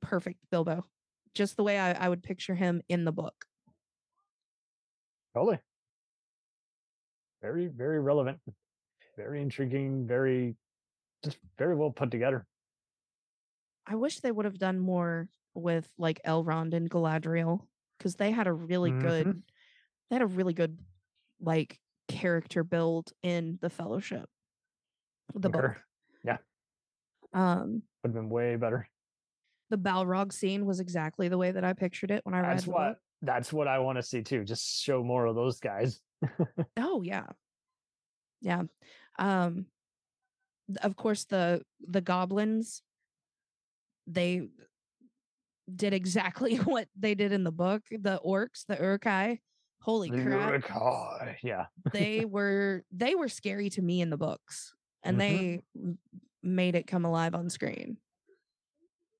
perfect 0.00 0.40
Bilbo, 0.50 0.86
just 1.34 1.56
the 1.56 1.64
way 1.64 1.78
I, 1.78 1.92
I 1.92 2.08
would 2.08 2.22
picture 2.22 2.54
him 2.54 2.82
in 2.88 3.04
the 3.04 3.12
book. 3.12 3.46
Totally. 5.34 5.60
Very, 7.42 7.66
very 7.68 8.00
relevant. 8.00 8.40
Very 9.16 9.40
intriguing. 9.40 10.06
Very, 10.06 10.56
just 11.24 11.38
very 11.58 11.74
well 11.74 11.90
put 11.90 12.10
together. 12.10 12.46
I 13.86 13.94
wish 13.94 14.20
they 14.20 14.32
would 14.32 14.44
have 14.44 14.58
done 14.58 14.78
more 14.78 15.28
with 15.54 15.90
like 15.96 16.20
Elrond 16.26 16.74
and 16.74 16.90
Galadriel 16.90 17.60
because 17.98 18.16
they 18.16 18.30
had 18.30 18.46
a 18.46 18.52
really 18.52 18.90
good, 18.90 19.26
Mhm. 19.26 19.42
they 20.10 20.16
had 20.16 20.22
a 20.22 20.26
really 20.26 20.52
good 20.52 20.78
like 21.40 21.80
character 22.08 22.62
build 22.64 23.12
in 23.22 23.58
the 23.62 23.70
Fellowship, 23.70 24.28
the 25.34 25.48
book. 25.50 25.82
Yeah. 26.24 26.38
Um, 27.32 27.82
Would 28.02 28.08
have 28.10 28.14
been 28.14 28.28
way 28.28 28.56
better. 28.56 28.88
the 29.70 29.78
Balrog 29.78 30.32
scene 30.32 30.64
was 30.66 30.78
exactly 30.80 31.28
the 31.28 31.38
way 31.38 31.50
that 31.50 31.64
I 31.64 31.72
pictured 31.72 32.10
it 32.10 32.24
when 32.24 32.34
I 32.34 32.40
read 32.40 32.50
That's 32.52 32.64
the 32.64 32.70
what 32.70 32.88
book. 32.92 32.98
that's 33.22 33.52
what 33.52 33.66
I 33.68 33.78
want 33.80 33.96
to 33.96 34.02
see 34.02 34.22
too. 34.22 34.44
Just 34.44 34.80
show 34.82 35.02
more 35.02 35.26
of 35.26 35.34
those 35.34 35.58
guys. 35.60 36.00
Oh 36.76 37.02
yeah, 37.02 37.26
yeah. 38.40 38.62
Um, 39.18 39.66
of 40.82 40.96
course 40.96 41.24
the 41.24 41.62
the 41.86 42.00
goblins, 42.00 42.82
they 44.06 44.48
did 45.74 45.92
exactly 45.94 46.56
what 46.72 46.88
they 46.98 47.14
did 47.14 47.32
in 47.32 47.44
the 47.44 47.52
book. 47.52 47.82
The 47.90 48.20
orcs, 48.24 48.64
the 48.66 48.76
Urkai. 48.76 49.40
Holy 49.80 50.10
crap! 50.10 50.48
Uruk-hai, 50.50 51.38
Yeah. 51.44 51.66
they 51.92 52.24
were 52.36 52.82
they 52.90 53.14
were 53.14 53.28
scary 53.28 53.70
to 53.70 53.82
me 53.82 54.00
in 54.00 54.10
the 54.10 54.16
books 54.16 54.74
and 55.04 55.16
Mhm. 55.16 55.18
they 55.20 55.60
made 56.42 56.74
it 56.74 56.86
come 56.88 57.04
alive 57.04 57.34
on 57.34 57.50
screen 57.50 57.98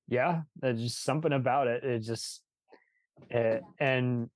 Yeah. 0.09 0.41
There's 0.59 0.81
just 0.81 1.03
something 1.03 1.31
about 1.31 1.67
it. 1.67 1.83
It 1.83 1.99
just 1.99 2.41
uh, 3.33 3.59
and 3.79 4.29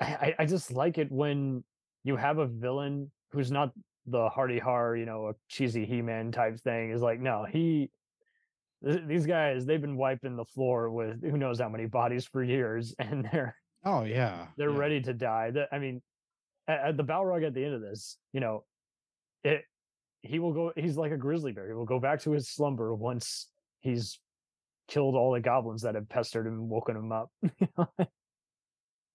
I, 0.00 0.06
I- 0.14 0.34
I 0.40 0.46
just 0.46 0.72
like 0.72 0.98
it 0.98 1.10
when 1.12 1.62
you 2.04 2.16
have 2.16 2.38
a 2.38 2.46
villain 2.46 3.10
who's 3.32 3.50
not 3.52 3.72
the 4.06 4.28
hardy 4.28 4.58
har, 4.58 4.96
you 4.96 5.06
know, 5.06 5.28
a 5.28 5.34
cheesy 5.48 5.84
He-Man 5.84 6.32
type 6.32 6.58
thing. 6.60 6.90
Is 6.90 7.02
like, 7.02 7.20
no, 7.20 7.44
he 7.50 7.90
these 8.82 9.26
guys, 9.26 9.66
they've 9.66 9.80
been 9.80 9.96
wiping 9.96 10.36
the 10.36 10.44
floor 10.44 10.90
with 10.90 11.22
who 11.22 11.36
knows 11.36 11.58
how 11.58 11.68
many 11.68 11.86
bodies 11.86 12.26
for 12.26 12.42
years, 12.42 12.94
and 12.98 13.28
they're 13.32 13.56
Oh 13.84 14.02
yeah, 14.02 14.48
they're 14.56 14.70
yeah. 14.70 14.78
ready 14.78 15.00
to 15.02 15.14
die. 15.14 15.52
That 15.52 15.68
I 15.70 15.78
mean, 15.78 16.02
at, 16.66 16.80
at 16.80 16.96
the 16.96 17.04
Balrog 17.04 17.46
at 17.46 17.54
the 17.54 17.64
end 17.64 17.74
of 17.74 17.80
this, 17.80 18.18
you 18.32 18.40
know, 18.40 18.64
it 19.44 19.62
he 20.22 20.40
will 20.40 20.52
go. 20.52 20.72
He's 20.76 20.96
like 20.96 21.12
a 21.12 21.16
grizzly 21.16 21.52
bear. 21.52 21.68
He 21.68 21.74
will 21.74 21.84
go 21.84 22.00
back 22.00 22.20
to 22.22 22.32
his 22.32 22.48
slumber 22.48 22.92
once 22.94 23.48
he's 23.80 24.18
killed 24.88 25.14
all 25.14 25.32
the 25.32 25.40
goblins 25.40 25.82
that 25.82 25.94
have 25.94 26.08
pestered 26.08 26.46
him 26.46 26.54
and 26.54 26.68
woken 26.68 26.96
him 26.96 27.12
up. 27.12 27.30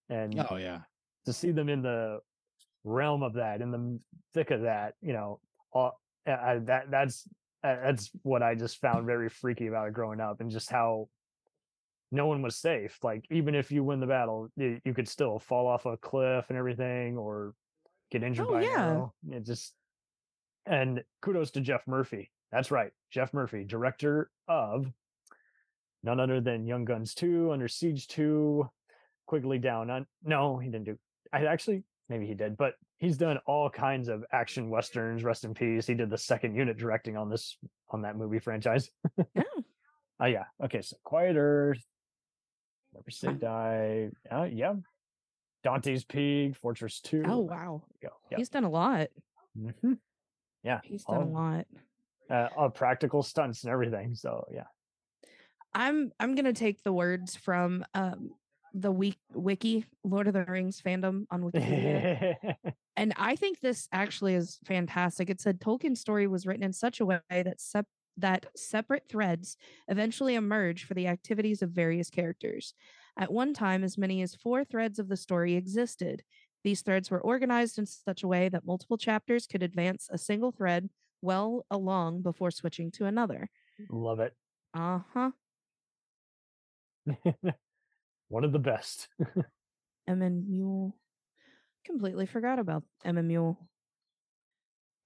and 0.08 0.42
Oh 0.50 0.56
yeah, 0.56 0.80
to 1.26 1.34
see 1.34 1.50
them 1.50 1.68
in 1.68 1.82
the 1.82 2.20
realm 2.84 3.22
of 3.22 3.34
that, 3.34 3.60
in 3.60 3.70
the 3.70 3.98
thick 4.34 4.50
of 4.50 4.62
that, 4.62 4.94
you 5.02 5.12
know, 5.12 5.40
all, 5.72 6.00
I, 6.26 6.30
I- 6.32 6.58
that 6.66 6.90
that's 6.90 7.28
uh, 7.64 7.76
that's 7.84 8.10
what 8.22 8.42
I 8.42 8.54
just 8.56 8.80
found 8.80 9.06
very 9.06 9.28
freaky 9.28 9.68
about 9.68 9.88
it 9.88 9.94
growing 9.94 10.20
up, 10.20 10.40
and 10.40 10.50
just 10.50 10.70
how 10.70 11.08
no 12.10 12.26
one 12.26 12.42
was 12.42 12.56
safe. 12.56 12.98
Like 13.02 13.24
even 13.30 13.54
if 13.54 13.70
you 13.70 13.84
win 13.84 14.00
the 14.00 14.06
battle, 14.06 14.48
you, 14.56 14.80
you 14.84 14.92
could 14.94 15.08
still 15.08 15.38
fall 15.38 15.66
off 15.66 15.86
a 15.86 15.96
cliff 15.96 16.46
and 16.48 16.58
everything, 16.58 17.16
or 17.16 17.54
get 18.10 18.22
injured 18.22 18.46
Oh, 18.48 18.52
by 18.52 18.62
yeah. 18.62 19.06
It 19.30 19.44
just 19.46 19.74
and 20.66 21.02
kudos 21.22 21.52
to 21.52 21.60
Geoff 21.60 21.86
Murphy. 21.86 22.30
That's 22.50 22.70
right, 22.70 22.90
Geoff 23.10 23.32
Murphy, 23.32 23.64
director 23.64 24.30
of 24.48 24.92
none 26.04 26.20
other 26.20 26.40
than 26.40 26.66
Young 26.66 26.84
Guns 26.84 27.14
2, 27.14 27.52
Under 27.52 27.68
Siege 27.68 28.08
2, 28.08 28.68
Quigley 29.26 29.58
Down. 29.58 29.88
Un- 29.88 30.06
no, 30.24 30.58
he 30.58 30.68
didn't 30.68 30.84
do. 30.84 30.98
I 31.32 31.46
actually 31.46 31.84
maybe 32.12 32.26
he 32.26 32.34
did, 32.34 32.56
but 32.58 32.74
he's 32.98 33.16
done 33.16 33.38
all 33.46 33.70
kinds 33.70 34.08
of 34.08 34.22
action 34.32 34.68
westerns. 34.68 35.24
Rest 35.24 35.44
in 35.44 35.54
peace. 35.54 35.86
He 35.86 35.94
did 35.94 36.10
the 36.10 36.18
second 36.18 36.54
unit 36.54 36.76
directing 36.76 37.16
on 37.16 37.30
this 37.30 37.56
on 37.88 38.02
that 38.02 38.16
movie 38.16 38.38
franchise. 38.38 38.90
Oh. 39.36 39.62
Oh 40.20 40.26
yeah. 40.26 40.44
Okay. 40.62 40.82
So 40.82 40.96
Quiet 41.02 41.34
Earth. 41.36 41.82
Never 42.94 43.10
Say 43.10 43.32
Die. 43.32 44.10
Uh, 44.30 44.44
yeah. 44.44 44.74
Dante's 45.64 46.04
Peak, 46.04 46.54
Fortress 46.56 47.00
Two. 47.00 47.24
oh 47.26 47.38
wow 47.38 47.82
go. 48.02 48.10
Yeah. 48.30 48.36
he's 48.36 48.48
done 48.50 48.62
a 48.64 48.68
lot 48.70 49.08
Mhm. 49.58 49.98
Yeah. 50.62 50.80
he's 50.84 51.02
done 51.04 51.22
a 51.22 51.24
lot 51.24 51.66
Uh, 52.30 52.48
all 52.56 52.70
practical 52.70 53.22
stunts 53.24 53.64
and 53.64 53.72
everything. 53.72 54.14
So 54.14 54.46
yeah. 54.52 54.66
i'm 55.74 56.12
i'm 56.20 56.34
gonna 56.36 56.52
take 56.52 56.82
the 56.84 56.92
words 56.92 57.34
from 57.34 57.84
um 57.94 58.30
the 58.74 58.92
week 58.92 59.18
wiki 59.34 59.84
Lord 60.04 60.28
of 60.28 60.34
the 60.34 60.44
Rings 60.44 60.80
fandom 60.80 61.26
on 61.30 61.42
Wikipedia. 61.42 62.54
and 62.96 63.12
I 63.16 63.36
think 63.36 63.60
this 63.60 63.88
actually 63.92 64.34
is 64.34 64.58
fantastic. 64.64 65.30
It 65.30 65.40
said 65.40 65.60
Tolkien's 65.60 66.00
story 66.00 66.26
was 66.26 66.46
written 66.46 66.64
in 66.64 66.72
such 66.72 67.00
a 67.00 67.06
way 67.06 67.20
that 67.30 67.60
sep- 67.60 67.86
that 68.18 68.46
separate 68.56 69.08
threads 69.08 69.56
eventually 69.88 70.34
emerge 70.34 70.84
for 70.84 70.94
the 70.94 71.06
activities 71.06 71.62
of 71.62 71.70
various 71.70 72.10
characters. 72.10 72.74
At 73.18 73.32
one 73.32 73.54
time, 73.54 73.84
as 73.84 73.98
many 73.98 74.22
as 74.22 74.34
four 74.34 74.64
threads 74.64 74.98
of 74.98 75.08
the 75.08 75.16
story 75.16 75.54
existed. 75.54 76.22
These 76.64 76.82
threads 76.82 77.10
were 77.10 77.20
organized 77.20 77.78
in 77.78 77.86
such 77.86 78.22
a 78.22 78.28
way 78.28 78.48
that 78.48 78.66
multiple 78.66 78.96
chapters 78.96 79.46
could 79.46 79.62
advance 79.62 80.08
a 80.10 80.18
single 80.18 80.52
thread 80.52 80.88
well 81.20 81.66
along 81.70 82.22
before 82.22 82.50
switching 82.50 82.90
to 82.92 83.06
another. 83.06 83.48
Love 83.90 84.20
it. 84.20 84.34
Uh 84.74 85.00
huh. 85.12 85.30
One 88.32 88.44
of 88.44 88.52
the 88.52 88.58
best. 88.58 89.08
Mule. 90.48 90.96
Completely 91.84 92.24
forgot 92.24 92.58
about 92.58 92.82
Mule. 93.04 93.58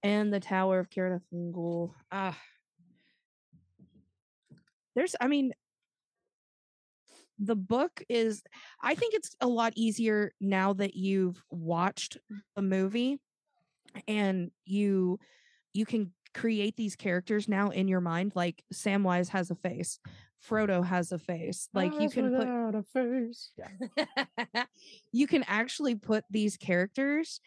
And 0.01 0.33
the 0.33 0.39
Tower 0.39 0.79
of 0.79 0.89
Ungol. 1.33 1.91
Ah. 2.09 2.39
There's, 4.95 5.13
I 5.19 5.27
mean, 5.27 5.51
the 7.37 7.57
book 7.57 8.01
is, 8.07 8.43
I 8.81 8.95
think 8.95 9.13
it's 9.13 9.35
a 9.41 9.47
lot 9.47 9.73
easier 9.75 10.31
now 10.39 10.71
that 10.75 10.95
you've 10.95 11.43
watched 11.51 12.17
the 12.55 12.61
movie 12.61 13.19
and 14.07 14.51
you 14.65 15.19
you 15.73 15.85
can 15.85 16.13
create 16.33 16.75
these 16.77 16.95
characters 16.95 17.47
now 17.47 17.69
in 17.69 17.87
your 17.87 18.01
mind 18.01 18.31
like 18.35 18.63
samwise 18.73 19.29
has 19.29 19.51
a 19.51 19.55
face 19.55 19.99
frodo 20.47 20.83
has 20.85 21.11
a 21.11 21.17
face 21.17 21.67
like 21.73 21.91
you 21.99 22.09
can 22.09 22.29
put 22.29 22.47
a 22.75 22.83
face. 22.83 23.51
Yeah. 23.57 24.65
you 25.11 25.25
can 25.27 25.43
actually 25.47 25.95
put 25.95 26.23
these 26.29 26.57
characters 26.57 27.39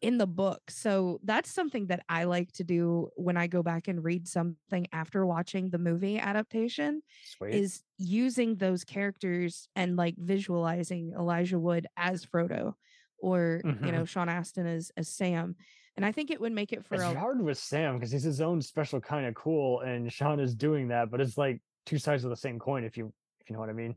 in 0.00 0.16
the 0.16 0.26
book. 0.26 0.62
So 0.70 1.20
that's 1.24 1.50
something 1.52 1.88
that 1.88 2.04
I 2.08 2.24
like 2.24 2.52
to 2.52 2.64
do 2.64 3.10
when 3.16 3.36
I 3.36 3.48
go 3.48 3.62
back 3.62 3.86
and 3.88 4.02
read 4.02 4.26
something 4.26 4.86
after 4.92 5.26
watching 5.26 5.68
the 5.70 5.78
movie 5.78 6.18
adaptation 6.18 7.02
Sweet. 7.36 7.54
is 7.54 7.82
using 7.98 8.56
those 8.56 8.82
characters 8.84 9.68
and 9.76 9.96
like 9.96 10.14
visualizing 10.16 11.12
Elijah 11.18 11.58
Wood 11.58 11.86
as 11.96 12.24
Frodo 12.24 12.74
or 13.18 13.60
you 13.64 13.72
Mhm. 13.72 13.92
know 13.92 14.04
Sean 14.06 14.28
Astin 14.30 14.66
as 14.66 14.90
as 14.96 15.08
Sam. 15.08 15.56
And 16.00 16.06
I 16.06 16.12
think 16.12 16.30
it 16.30 16.40
would 16.40 16.52
make 16.52 16.72
it 16.72 16.86
for 16.86 16.94
it's 16.94 17.04
a 17.04 17.18
hard 17.18 17.42
with 17.42 17.58
Sam 17.58 17.96
because 17.98 18.10
he's 18.10 18.22
his 18.22 18.40
own 18.40 18.62
special 18.62 19.02
kind 19.02 19.26
of 19.26 19.34
cool, 19.34 19.80
and 19.80 20.10
Sean 20.10 20.40
is 20.40 20.54
doing 20.54 20.88
that, 20.88 21.10
but 21.10 21.20
it's 21.20 21.36
like 21.36 21.60
two 21.84 21.98
sides 21.98 22.24
of 22.24 22.30
the 22.30 22.36
same 22.36 22.58
coin. 22.58 22.84
If 22.84 22.96
you 22.96 23.12
if 23.40 23.50
you 23.50 23.54
know 23.54 23.60
what 23.60 23.68
I 23.68 23.74
mean. 23.74 23.94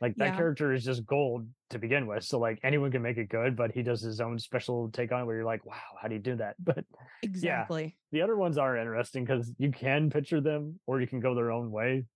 Like 0.00 0.16
that 0.16 0.26
Yeah. 0.30 0.36
character 0.36 0.72
is 0.72 0.84
just 0.84 1.06
gold 1.06 1.48
to 1.70 1.78
begin 1.78 2.08
with, 2.08 2.24
so 2.24 2.40
like 2.40 2.58
anyone 2.64 2.90
can 2.90 3.00
make 3.02 3.16
it 3.16 3.28
good, 3.28 3.54
but 3.56 3.70
he 3.70 3.82
does 3.84 4.00
his 4.00 4.20
own 4.20 4.40
special 4.40 4.90
take 4.90 5.12
on 5.12 5.22
it 5.22 5.24
where 5.24 5.36
you're 5.36 5.44
like, 5.44 5.64
wow, 5.66 5.74
how 6.00 6.08
do 6.08 6.14
you 6.14 6.20
do 6.20 6.34
that? 6.36 6.56
But 6.64 6.84
exactly 7.22 7.96
the 8.10 8.22
other 8.22 8.36
ones 8.36 8.58
are 8.58 8.76
interesting 8.76 9.24
because 9.24 9.52
you 9.58 9.70
can 9.70 10.10
picture 10.10 10.40
them, 10.40 10.80
or 10.88 11.00
you 11.00 11.06
can 11.06 11.20
go 11.20 11.34
their 11.36 11.52
own 11.52 11.70
way. 11.70 12.06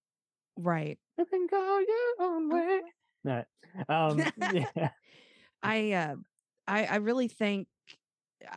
right. 0.57 0.99
You 1.19 1.25
can 1.25 1.47
go 1.47 1.79
your 1.79 2.27
own 2.27 2.49
way. 2.51 2.81
Nah, 3.23 3.43
Um, 3.89 4.19
yeah. 4.77 4.91
I 5.63 5.93
uh 5.93 6.15
I 6.67 6.85
I 6.87 6.97
really 6.97 7.29
think 7.29 7.69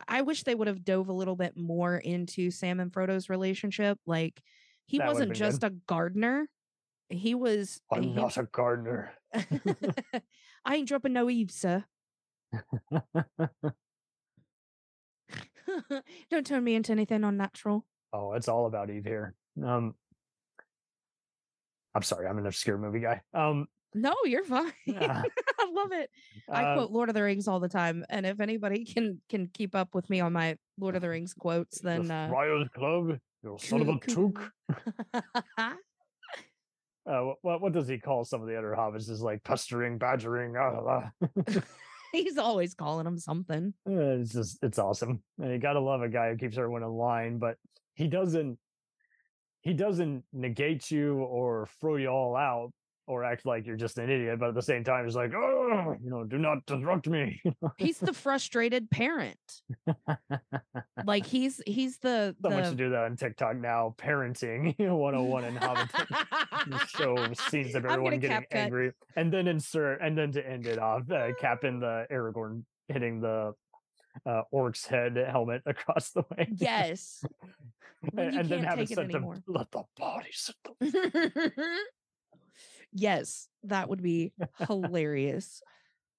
I 0.08 0.22
wish 0.22 0.42
they 0.42 0.54
would 0.54 0.68
have 0.68 0.84
dove 0.84 1.08
a 1.08 1.12
little 1.12 1.36
bit 1.36 1.56
more 1.56 1.96
into 1.96 2.50
Sam 2.50 2.80
and 2.80 2.92
Frodo's 2.92 3.28
relationship. 3.28 3.98
Like 4.06 4.40
he 4.86 4.98
That 4.98 5.08
wasn't 5.08 5.34
just 5.34 5.64
a 5.64 5.70
gardener. 5.70 6.48
He 7.08 7.34
was 7.34 7.80
I'm 7.90 8.02
he- 8.02 8.12
not 8.12 8.36
a 8.36 8.44
gardener. 8.44 9.12
I 9.34 10.76
ain't 10.76 10.88
dropping 10.88 11.12
no 11.12 11.30
eaves, 11.30 11.54
sir. 11.54 11.84
Don't 16.30 16.46
turn 16.46 16.64
me 16.64 16.74
into 16.74 16.92
anything 16.92 17.24
unnatural. 17.24 17.84
Oh, 18.12 18.32
it's 18.32 18.48
all 18.48 18.66
about 18.66 18.90
Eve 18.90 19.04
here. 19.04 19.34
Um, 19.64 19.94
I'm 21.94 22.02
sorry, 22.02 22.26
I'm 22.26 22.38
an 22.38 22.46
obscure 22.46 22.78
movie 22.78 23.00
guy. 23.00 23.22
Um, 23.34 23.66
No, 23.96 24.14
you're 24.24 24.44
fine. 24.44 24.72
uh, 25.00 25.22
I 25.58 25.70
love 25.72 25.92
it. 25.92 26.10
I 26.50 26.62
uh, 26.62 26.74
quote 26.74 26.90
Lord 26.90 27.08
of 27.08 27.14
the 27.14 27.22
Rings 27.22 27.48
all 27.48 27.60
the 27.60 27.68
time, 27.68 28.04
and 28.10 28.26
if 28.26 28.40
anybody 28.40 28.84
can 28.84 29.20
can 29.30 29.48
keep 29.54 29.74
up 29.74 29.94
with 29.94 30.08
me 30.10 30.20
on 30.20 30.34
my 30.34 30.56
Lord 30.78 30.96
of 30.96 31.02
the 31.02 31.08
Rings 31.08 31.32
quotes, 31.32 31.80
the 31.80 31.88
then 31.88 32.10
uh, 32.10 32.28
Friars 32.28 32.68
Club, 32.74 33.18
you 33.42 33.56
son 33.58 33.80
of 33.80 33.88
a 33.88 33.98
took. 34.06 34.52
Uh, 37.08 37.34
what 37.42 37.62
what 37.62 37.72
does 37.72 37.86
he 37.86 37.98
call 37.98 38.24
some 38.24 38.42
of 38.42 38.48
the 38.48 38.58
other 38.58 38.74
hobbits? 38.76 39.08
Is 39.08 39.22
like 39.22 39.40
pestering, 39.44 39.96
badgering. 39.96 40.56
ah, 40.56 40.80
ah, 40.84 41.10
ah. 41.22 41.62
he's 42.12 42.36
always 42.36 42.74
calling 42.74 43.06
him 43.06 43.16
something. 43.16 43.72
It's 43.86 44.32
just 44.32 44.58
it's 44.60 44.80
awesome. 44.80 45.22
And 45.40 45.52
you 45.52 45.58
gotta 45.58 45.78
love 45.78 46.02
a 46.02 46.08
guy 46.08 46.30
who 46.30 46.36
keeps 46.36 46.58
everyone 46.58 46.82
in 46.82 46.88
line, 46.88 47.38
but 47.38 47.58
he 47.94 48.08
doesn't 48.08 48.58
he 49.60 49.72
doesn't 49.72 50.24
negate 50.32 50.90
you 50.90 51.18
or 51.18 51.68
throw 51.80 51.94
you 51.94 52.08
all 52.08 52.34
out 52.34 52.72
or 53.06 53.24
act 53.24 53.46
like 53.46 53.66
you're 53.66 53.76
just 53.76 53.98
an 53.98 54.10
idiot, 54.10 54.38
but 54.38 54.48
at 54.48 54.54
the 54.54 54.62
same 54.62 54.82
time 54.84 55.04
he's 55.04 55.16
like, 55.16 55.32
oh, 55.34 55.96
you 56.02 56.10
know, 56.10 56.24
do 56.24 56.38
not 56.38 56.64
disrupt 56.66 57.06
me. 57.06 57.40
He's 57.78 57.98
the 57.98 58.12
frustrated 58.12 58.90
parent. 58.90 59.38
Like 61.04 61.26
he's 61.26 61.60
he's 61.66 61.98
the 61.98 62.34
Someone 62.42 62.62
the 62.62 62.68
should 62.68 62.78
do 62.78 62.90
that 62.90 63.04
on 63.04 63.16
TikTok 63.16 63.56
now. 63.56 63.94
Parenting 63.98 64.74
101 64.78 65.44
and. 65.44 65.58
Just 66.68 66.90
show 66.96 67.16
scenes 67.48 67.74
of 67.74 67.84
everyone 67.84 68.18
getting 68.18 68.46
angry, 68.50 68.92
and 69.16 69.32
then 69.32 69.46
insert, 69.46 70.00
and 70.00 70.16
then 70.16 70.32
to 70.32 70.46
end 70.46 70.66
it 70.66 70.78
off, 70.78 71.10
uh, 71.10 71.28
cap 71.40 71.64
in 71.64 71.80
the 71.80 72.06
Aragorn 72.10 72.62
hitting 72.88 73.20
the 73.20 73.52
uh, 74.24 74.42
orc's 74.50 74.86
head 74.86 75.16
helmet 75.16 75.62
across 75.66 76.10
the 76.10 76.22
way. 76.30 76.48
yes. 76.56 77.24
and, 78.16 78.36
and 78.36 78.48
then 78.48 78.64
have 78.64 78.78
it 78.78 78.88
set 78.88 79.10
to 79.10 79.42
let 79.46 79.70
the 79.70 79.82
body 79.96 80.28
sit. 80.32 80.56
The... 80.80 81.82
yes, 82.96 83.48
that 83.64 83.88
would 83.88 84.02
be 84.02 84.32
hilarious. 84.66 85.62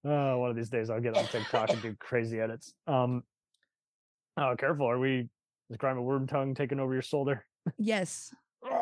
Oh, 0.05 0.37
one 0.37 0.49
of 0.51 0.55
these 0.55 0.69
days 0.69 0.89
I'll 0.89 1.01
get 1.01 1.17
on 1.17 1.25
TikTok 1.25 1.69
and 1.71 1.81
do 1.81 1.95
crazy 1.99 2.39
edits. 2.39 2.73
Um, 2.85 3.23
oh, 4.37 4.55
careful! 4.57 4.85
Are 4.89 4.99
we? 4.99 5.27
Is 5.69 5.77
Grime 5.77 5.97
of 5.97 6.03
Worm 6.05 6.27
Tongue 6.27 6.55
taking 6.55 6.79
over 6.79 6.93
your 6.93 7.01
shoulder? 7.01 7.45
Yes. 7.77 8.33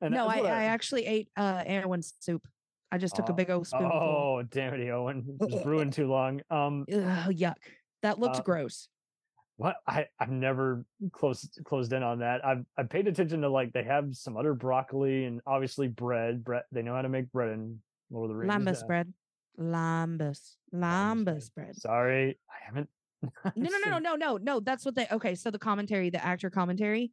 No, 0.00 0.26
I, 0.26 0.38
I 0.38 0.64
actually 0.64 1.06
ate 1.06 1.28
uh 1.36 1.62
Eowyn's 1.64 2.14
soup. 2.20 2.46
I 2.90 2.98
just 2.98 3.16
took 3.16 3.28
a 3.28 3.32
big 3.32 3.50
old 3.50 3.66
spoonful. 3.66 3.90
Oh, 3.92 4.42
damn 4.50 4.74
it, 4.74 4.80
Eowyn! 4.80 5.36
It's 5.40 5.62
brewing 5.64 5.90
too 5.90 6.06
long. 6.08 6.40
Um, 6.50 6.84
Ugh, 6.92 7.30
yuck. 7.34 7.54
That 8.02 8.18
looks 8.18 8.38
Uh, 8.38 8.42
gross. 8.42 8.88
What 9.56 9.76
I 9.86 10.06
I've 10.18 10.30
never 10.30 10.84
closed 11.12 11.60
closed 11.64 11.92
in 11.92 12.02
on 12.02 12.18
that. 12.20 12.44
I've 12.44 12.64
I 12.76 12.82
paid 12.82 13.06
attention 13.06 13.42
to 13.42 13.48
like 13.48 13.72
they 13.72 13.84
have 13.84 14.16
some 14.16 14.36
other 14.36 14.54
broccoli 14.54 15.26
and 15.26 15.40
obviously 15.46 15.86
bread. 15.86 16.42
Bread 16.42 16.64
they 16.72 16.82
know 16.82 16.94
how 16.94 17.02
to 17.02 17.08
make 17.08 17.30
bread 17.30 17.50
in 17.50 17.80
Lord 18.10 18.30
of 18.30 18.36
the 18.36 18.40
Rings. 18.40 18.52
Lambus 18.52 18.86
bread. 18.86 19.12
Lambus. 19.58 20.56
Lambus 20.74 21.54
bread. 21.54 21.76
Sorry, 21.76 22.38
I 22.50 22.64
haven't. 22.66 22.88
No, 23.56 23.70
no, 23.70 23.78
no, 23.78 23.90
no, 23.90 23.98
no, 23.98 24.16
no, 24.16 24.36
no. 24.36 24.60
That's 24.60 24.84
what 24.84 24.94
they 24.94 25.06
okay. 25.10 25.34
So 25.34 25.50
the 25.50 25.58
commentary, 25.58 26.10
the 26.10 26.22
actor 26.22 26.50
commentary, 26.50 27.10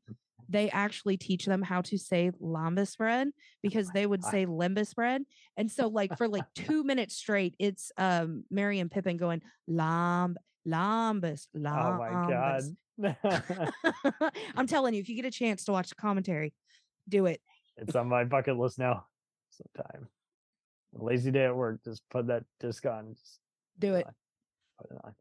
they 0.50 0.70
actually 0.70 1.16
teach 1.16 1.46
them 1.46 1.62
how 1.62 1.82
to 1.84 1.98
say 1.98 2.32
lambus 2.42 2.98
bread 2.98 3.30
because 3.64 3.90
they 3.92 4.06
would 4.06 4.24
say 4.26 4.46
limbus 4.46 4.94
bread. 4.94 5.24
And 5.56 5.72
so 5.72 5.88
like 5.88 6.18
for 6.18 6.28
like 6.28 6.44
two 6.56 6.84
minutes 6.84 7.16
straight, 7.16 7.56
it's 7.60 7.92
um 7.98 8.44
Merry 8.52 8.80
and 8.80 8.92
Pippin 8.92 9.16
going 9.16 9.42
lamb 9.68 10.36
lambus 10.68 11.48
Oh 11.56 11.98
my 11.98 12.26
god. 12.28 12.64
I'm 14.56 14.68
telling 14.68 14.94
you, 14.94 15.02
if 15.02 15.10
you 15.10 15.16
get 15.16 15.26
a 15.26 15.32
chance 15.32 15.66
to 15.66 15.72
watch 15.72 15.90
the 15.90 15.96
commentary, 15.96 16.54
do 17.10 17.26
it. 17.26 17.42
it's 17.78 17.96
on 17.96 18.08
my 18.08 18.24
bucket 18.24 18.58
list 18.58 18.78
now. 18.78 19.06
Sometime. 19.50 20.08
A 21.00 21.04
lazy 21.04 21.32
day 21.32 21.46
at 21.46 21.56
work, 21.56 21.84
just 21.84 22.04
put 22.10 22.28
that 22.28 22.44
disc 22.60 22.86
on. 22.86 23.16
Just 23.16 23.40
Do 23.80 23.96
it. 23.96 24.06
put 24.80 24.92
it 24.92 24.98
on. 25.04 25.14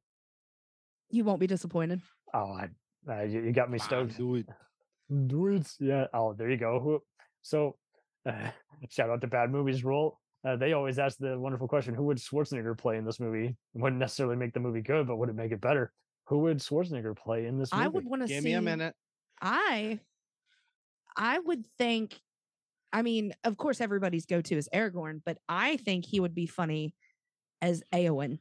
You 1.11 1.25
won't 1.25 1.41
be 1.41 1.47
disappointed. 1.47 2.01
Oh, 2.35 2.53
I, 2.53 2.69
uh, 3.09 3.23
you, 3.23 3.41
you 3.43 3.53
got 3.53 3.71
me 3.71 3.79
Wow, 3.79 3.85
stoked. 3.87 4.17
do 4.17 4.35
it. 4.37 4.47
Do 5.27 5.49
it. 5.49 5.67
Yeah. 5.81 6.07
Oh, 6.15 6.35
there 6.35 6.49
you 6.49 6.57
go. 6.57 7.03
So, 7.43 7.77
uh, 8.25 8.51
shout 8.91 9.11
out 9.11 9.21
to 9.23 9.27
Bad 9.27 9.51
Movies 9.51 9.83
Rule. 9.83 10.20
Uh, 10.47 10.57
they 10.57 10.73
always 10.73 10.99
ask 10.99 11.19
the 11.19 11.39
wonderful 11.39 11.69
question: 11.69 11.95
Who 11.95 12.05
would 12.05 12.19
Schwarzenegger 12.19 12.77
play 12.77 12.97
in 12.97 13.05
this 13.05 13.21
movie? 13.21 13.47
It 13.47 13.57
wouldn't 13.75 14.01
necessarily 14.01 14.37
make 14.37 14.55
the 14.55 14.61
movie 14.61 14.81
good, 14.81 15.07
but 15.07 15.17
would 15.17 15.29
it 15.29 15.35
make 15.35 15.53
it 15.53 15.61
better? 15.61 15.93
Who 16.29 16.39
would 16.41 16.59
Schwarzenegger 16.59 17.17
play 17.17 17.47
in 17.47 17.59
this 17.59 17.73
movie? 17.73 17.85
I 17.85 17.89
would 17.89 18.07
want 18.07 18.23
to 18.23 18.29
see 18.29 18.35
Give 18.35 18.45
me 18.45 18.53
a 18.55 18.63
minute. 18.63 18.95
I 19.43 20.01
I 21.17 21.39
would 21.39 21.67
think 21.79 22.19
I 22.93 23.03
mean, 23.03 23.33
of 23.45 23.57
course 23.57 23.81
everybody's 23.81 24.27
go 24.27 24.41
to 24.41 24.57
is 24.57 24.69
Aragorn, 24.75 25.21
but 25.25 25.39
I 25.49 25.77
think 25.77 26.05
he 26.07 26.21
would 26.21 26.35
be 26.35 26.47
funny 26.47 26.95
as 27.63 27.83
Eowyn. 27.93 28.39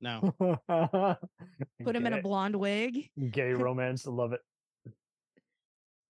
No. 0.00 0.34
Put 1.84 1.96
him 1.96 2.06
in 2.06 2.12
a 2.12 2.22
blonde 2.22 2.56
wig. 2.56 3.10
gay 3.30 3.52
romance. 3.52 4.06
Love 4.06 4.32
it. 4.32 4.40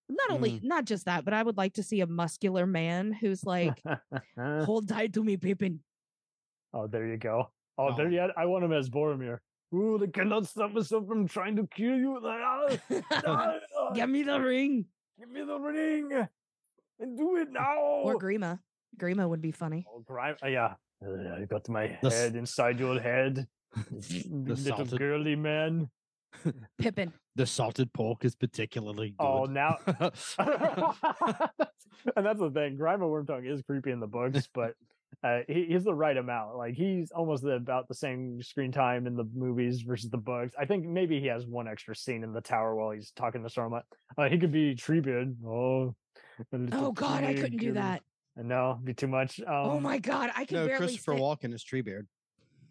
Not 0.08 0.30
only 0.30 0.60
not 0.62 0.84
just 0.84 1.06
that, 1.06 1.24
but 1.24 1.32
I 1.34 1.42
would 1.42 1.56
like 1.56 1.74
to 1.74 1.82
see 1.82 2.00
a 2.00 2.06
muscular 2.06 2.66
man 2.66 3.12
who's 3.12 3.44
like, 3.44 3.82
hold 4.38 4.88
tight 4.88 5.14
to 5.14 5.24
me, 5.24 5.36
Pippin. 5.36 5.80
Oh, 6.72 6.86
there 6.86 7.06
you 7.06 7.16
go. 7.16 7.50
Oh, 7.78 7.88
Oh. 7.92 7.96
there 7.96 8.10
you 8.10 8.20
I 8.36 8.44
want 8.46 8.64
him 8.64 8.72
as 8.72 8.90
Boromir. 8.90 9.38
Ooh, 9.74 9.98
they 9.98 10.06
cannot 10.08 10.46
stop 10.46 10.72
myself 10.72 11.06
from 11.08 11.26
trying 11.26 11.56
to 11.56 11.66
kill 11.66 11.96
you. 11.96 12.20
Ah, 12.24 13.54
Give 13.94 14.08
me 14.08 14.22
the 14.22 14.38
ring. 14.40 14.84
Give 15.18 15.30
me 15.30 15.42
the 15.42 15.58
ring. 15.58 16.12
And 17.00 17.18
do 17.18 17.36
it 17.36 17.50
now. 17.50 17.78
Or 18.04 18.16
Grima. 18.16 18.60
Grima 18.96 19.28
would 19.28 19.40
be 19.42 19.50
funny. 19.50 19.84
Oh, 19.92 20.00
grime. 20.06 20.36
uh, 20.44 20.46
yeah. 20.48 20.74
Uh, 21.04 21.34
I 21.42 21.44
got 21.46 21.68
my 21.68 21.98
The 22.02 22.06
s- 22.06 22.14
head 22.20 22.36
inside 22.36 22.78
your 22.78 23.00
head. 23.00 23.46
little 24.30 24.56
salted- 24.56 24.98
girly 24.98 25.34
man. 25.34 25.90
Pippin. 26.78 27.12
The 27.36 27.46
salted 27.46 27.92
pork 27.92 28.24
is 28.24 28.34
particularly 28.36 29.14
good. 29.18 29.24
Oh, 29.26 29.44
now 29.46 29.78
and 32.16 32.24
that's 32.24 32.40
the 32.40 32.50
thing. 32.52 32.76
Grima 32.78 33.00
Wormtongue 33.00 33.50
is 33.50 33.62
creepy 33.62 33.90
in 33.90 34.00
the 34.00 34.06
books, 34.06 34.48
but 34.52 34.74
uh, 35.22 35.40
he, 35.48 35.66
he's 35.70 35.84
the 35.84 35.94
right 35.94 36.16
amount. 36.16 36.56
Like 36.56 36.74
he's 36.74 37.10
almost 37.10 37.42
the, 37.42 37.52
about 37.52 37.88
the 37.88 37.94
same 37.94 38.42
screen 38.42 38.72
time 38.72 39.06
in 39.06 39.16
the 39.16 39.24
movies 39.34 39.82
versus 39.82 40.10
the 40.10 40.18
books. 40.18 40.54
I 40.58 40.64
think 40.64 40.86
maybe 40.86 41.20
he 41.20 41.26
has 41.26 41.46
one 41.46 41.66
extra 41.66 41.96
scene 41.96 42.22
in 42.22 42.32
the 42.32 42.40
tower 42.40 42.74
while 42.74 42.90
he's 42.92 43.10
talking 43.12 43.42
to 43.42 43.48
Saruman. 43.48 43.82
Uh, 44.16 44.28
he 44.28 44.38
could 44.38 44.52
be 44.52 44.74
Treebeard. 44.74 45.34
Oh, 45.46 45.94
Oh 46.72 46.92
God, 46.92 47.22
I 47.24 47.34
couldn't 47.34 47.58
do 47.58 47.70
Treebeard. 47.72 47.74
that. 47.74 48.02
No, 48.36 48.80
be 48.82 48.94
too 48.94 49.06
much. 49.06 49.38
Um, 49.40 49.46
oh 49.48 49.80
my 49.80 49.98
God, 49.98 50.30
I 50.36 50.44
can 50.44 50.56
no, 50.56 50.66
barely 50.66 50.86
Christopher 50.86 51.12
sit. 51.12 51.20
Walken 51.20 51.54
is 51.54 51.64
Treebeard. 51.64 52.06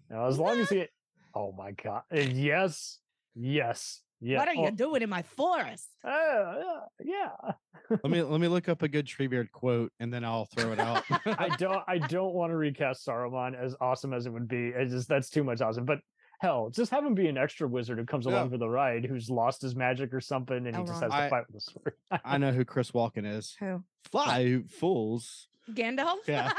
no, 0.09 0.25
as 0.25 0.37
long 0.37 0.59
as 0.59 0.69
he. 0.69 0.85
Oh 1.33 1.51
my 1.53 1.71
God! 1.71 2.03
Uh, 2.13 2.19
Yes, 2.19 2.99
yes, 3.35 4.01
yes. 4.23 4.39
What 4.39 4.47
are 4.47 4.53
you 4.53 4.67
oh, 4.67 4.71
doing 4.71 5.01
in 5.01 5.09
my 5.09 5.21
forest? 5.21 5.89
uh, 6.03 6.09
yeah, 6.09 7.29
yeah. 7.43 7.51
Let 7.89 8.09
me 8.09 8.21
let 8.23 8.39
me 8.39 8.47
look 8.47 8.69
up 8.69 8.81
a 8.81 8.87
good 8.87 9.05
Treebeard 9.05 9.51
quote 9.51 9.91
and 9.99 10.13
then 10.13 10.23
I'll 10.23 10.45
throw 10.45 10.71
it 10.71 10.79
out. 10.79 11.03
I 11.25 11.49
don't 11.59 11.83
I 11.87 11.97
don't 11.97 12.33
want 12.33 12.51
to 12.51 12.57
recast 12.57 13.05
Saruman 13.05 13.59
as 13.59 13.75
awesome 13.81 14.13
as 14.13 14.25
it 14.25 14.31
would 14.31 14.47
be. 14.47 14.71
It's 14.75 14.91
just 14.91 15.09
that's 15.09 15.29
too 15.29 15.43
much 15.43 15.61
awesome. 15.61 15.85
But 15.85 15.99
hell, 16.39 16.69
just 16.69 16.91
have 16.91 17.05
him 17.05 17.13
be 17.13 17.27
an 17.27 17.37
extra 17.37 17.67
wizard 17.67 17.97
who 17.97 18.05
comes 18.05 18.25
along 18.25 18.49
for 18.49 18.57
the 18.57 18.67
ride, 18.67 19.05
who's 19.05 19.29
lost 19.29 19.61
his 19.61 19.75
magic 19.75 20.13
or 20.13 20.21
something, 20.21 20.57
and 20.67 20.75
he 20.75 20.83
just 20.83 20.93
Elrond. 20.93 21.01
has 21.01 21.11
to 21.11 21.17
I- 21.17 21.29
fight 21.29 21.43
with 21.47 21.57
a 21.57 21.61
sword. 21.61 21.93
I 22.23 22.37
know 22.37 22.51
who 22.57 22.65
Chris 22.65 22.91
Walken 22.91 23.25
is. 23.25 23.55
Who? 23.59 23.83
Fly, 24.11 24.61
fools. 24.67 25.47
Gandalf? 25.71 26.17
Yeah. 26.27 26.51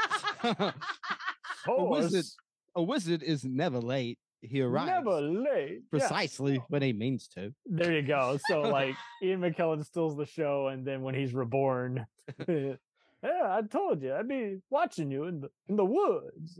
a 0.43 0.73
wizard, 1.83 2.25
a 2.75 2.81
wizard 2.81 3.21
is 3.21 3.45
never 3.45 3.79
late. 3.79 4.17
He 4.49 4.61
arrives 4.61 4.87
never 4.89 5.21
late. 5.21 5.71
Yeah. 5.73 5.79
precisely 5.89 6.61
when 6.69 6.81
he 6.81 6.93
means 6.93 7.27
to. 7.29 7.53
There 7.65 7.93
you 7.93 8.01
go. 8.01 8.37
So 8.47 8.61
like 8.79 8.95
Ian 9.21 9.41
McKellen 9.41 9.83
steals 9.85 10.15
the 10.15 10.25
show, 10.25 10.67
and 10.67 10.85
then 10.85 11.01
when 11.01 11.15
he's 11.15 11.33
reborn, 11.33 12.05
yeah, 12.47 12.75
I 13.23 13.61
told 13.69 14.01
you, 14.01 14.13
I'd 14.13 14.27
be 14.27 14.57
watching 14.69 15.11
you 15.11 15.25
in 15.25 15.41
the 15.41 15.49
in 15.67 15.75
the 15.75 15.85
woods. 15.85 16.59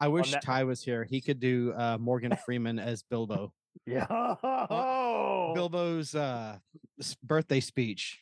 I 0.00 0.08
wish 0.08 0.32
that- 0.32 0.42
Ty 0.42 0.64
was 0.64 0.82
here. 0.82 1.04
He 1.04 1.20
could 1.20 1.38
do 1.40 1.72
uh, 1.76 1.98
Morgan 2.00 2.36
Freeman 2.44 2.78
as 2.78 3.02
Bilbo. 3.02 3.52
Yeah. 3.86 4.06
Bilbo's 5.54 6.14
uh, 6.14 6.58
birthday 7.22 7.60
speech. 7.60 8.20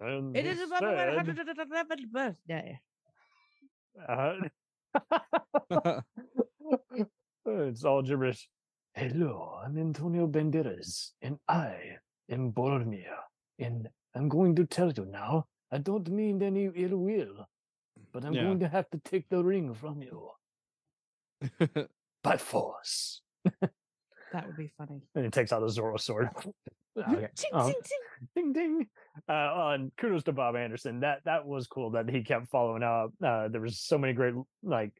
And 0.00 0.36
It 0.36 0.44
he 0.44 0.50
is 0.50 0.60
about 0.62 0.80
said, 0.80 1.26
111th 1.26 2.10
birthday. 2.10 2.80
uh, 4.08 4.34
it's 7.46 7.84
all 7.84 8.02
gibberish. 8.02 8.48
Hello, 8.94 9.58
I'm 9.64 9.78
Antonio 9.78 10.26
Banderas, 10.26 11.10
and 11.22 11.38
I 11.48 11.96
am 12.30 12.52
Boromir. 12.52 13.14
And 13.58 13.88
I'm 14.14 14.28
going 14.28 14.54
to 14.56 14.66
tell 14.66 14.92
you 14.92 15.06
now, 15.06 15.46
I 15.70 15.78
don't 15.78 16.08
mean 16.10 16.42
any 16.42 16.70
ill 16.74 16.96
will, 16.98 17.46
but 18.12 18.24
I'm 18.24 18.34
Yeah. 18.34 18.44
going 18.44 18.60
to 18.60 18.68
have 18.68 18.90
to 18.90 18.98
take 18.98 19.28
the 19.28 19.42
ring 19.42 19.74
from 19.74 20.02
you 20.02 20.30
by 22.22 22.36
force. 22.36 23.22
That 24.32 24.46
would 24.46 24.56
be 24.56 24.72
funny. 24.78 25.02
And 25.14 25.24
he 25.24 25.30
takes 25.30 25.52
out 25.52 25.62
a 25.62 25.66
Zorro 25.66 25.98
sword. 26.00 26.28
okay. 26.98 27.28
Ting, 27.34 27.50
um, 27.54 27.66
ting, 27.66 27.80
ting. 27.84 28.28
ding 28.34 28.52
ding. 28.52 28.86
Uh, 29.26 29.32
oh, 29.32 29.68
and 29.70 29.90
kudos 29.96 30.24
to 30.24 30.32
Bob 30.32 30.56
Anderson. 30.56 31.00
That 31.00 31.20
that 31.24 31.46
was 31.46 31.66
cool 31.66 31.90
that 31.92 32.08
he 32.10 32.22
kept 32.22 32.48
following 32.50 32.82
up. 32.82 33.12
Uh, 33.24 33.48
there 33.48 33.62
was 33.62 33.80
so 33.80 33.96
many 33.96 34.12
great 34.12 34.34
like 34.62 34.92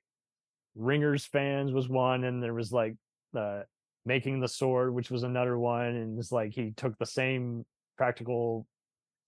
Ringers 0.74 1.24
fans 1.26 1.72
was 1.72 1.88
one, 1.88 2.24
and 2.24 2.42
there 2.42 2.54
was 2.54 2.72
like 2.72 2.96
uh, 3.36 3.62
making 4.04 4.40
the 4.40 4.48
sword, 4.48 4.94
which 4.94 5.10
was 5.10 5.22
another 5.22 5.58
one, 5.58 5.86
and 5.86 6.18
it's 6.18 6.32
like 6.32 6.52
he 6.52 6.72
took 6.72 6.96
the 6.98 7.06
same 7.06 7.64
practical 7.96 8.66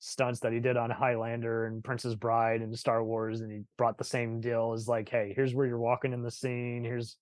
stunts 0.01 0.40
that 0.40 0.53
he 0.53 0.61
did 0.61 0.76
on 0.76 0.90
Highlander 0.90 1.66
and 1.66 1.82
Princess 1.82 2.14
Bride 2.14 2.61
and 2.61 2.78
Star 2.78 3.03
Wars, 3.03 3.40
and 3.40 3.51
he 3.51 3.61
brought 3.78 3.97
the 3.99 4.05
same 4.05 4.40
deal 4.40 4.72
as 4.74 4.88
like, 4.88 5.09
hey, 5.09 5.32
here's 5.34 5.55
where 5.55 5.66
you're 5.66 5.78
walking 5.78 6.12
in 6.12 6.22
the 6.22 6.30
scene. 6.30 6.82
Here's 6.84 7.16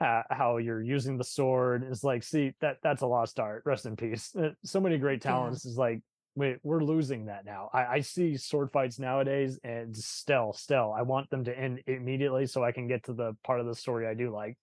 uh, 0.00 0.22
how 0.30 0.56
you're 0.56 0.82
using 0.82 1.16
the 1.16 1.24
sword. 1.24 1.86
It's 1.88 2.02
like, 2.04 2.22
see, 2.22 2.52
that 2.60 2.78
that's 2.82 3.02
a 3.02 3.06
lost 3.06 3.38
art. 3.38 3.62
Rest 3.64 3.86
in 3.86 3.96
peace. 3.96 4.34
So 4.64 4.80
many 4.80 4.98
great 4.98 5.24
Yeah. 5.24 5.30
talents. 5.32 5.64
Is 5.64 5.76
like, 5.76 6.00
wait, 6.34 6.58
we're 6.62 6.82
losing 6.82 7.26
that 7.26 7.44
now. 7.44 7.70
I, 7.72 7.84
I 7.84 8.00
see 8.00 8.36
sword 8.36 8.70
fights 8.72 8.98
nowadays, 8.98 9.58
and 9.64 9.96
still, 9.96 10.52
still, 10.52 10.92
I 10.96 11.02
want 11.02 11.30
them 11.30 11.44
to 11.44 11.58
end 11.58 11.82
immediately 11.86 12.46
so 12.46 12.64
I 12.64 12.72
can 12.72 12.88
get 12.88 13.04
to 13.04 13.12
the 13.12 13.36
part 13.44 13.60
of 13.60 13.66
the 13.66 13.74
story 13.74 14.06
I 14.06 14.14
do 14.14 14.30
like. 14.30 14.56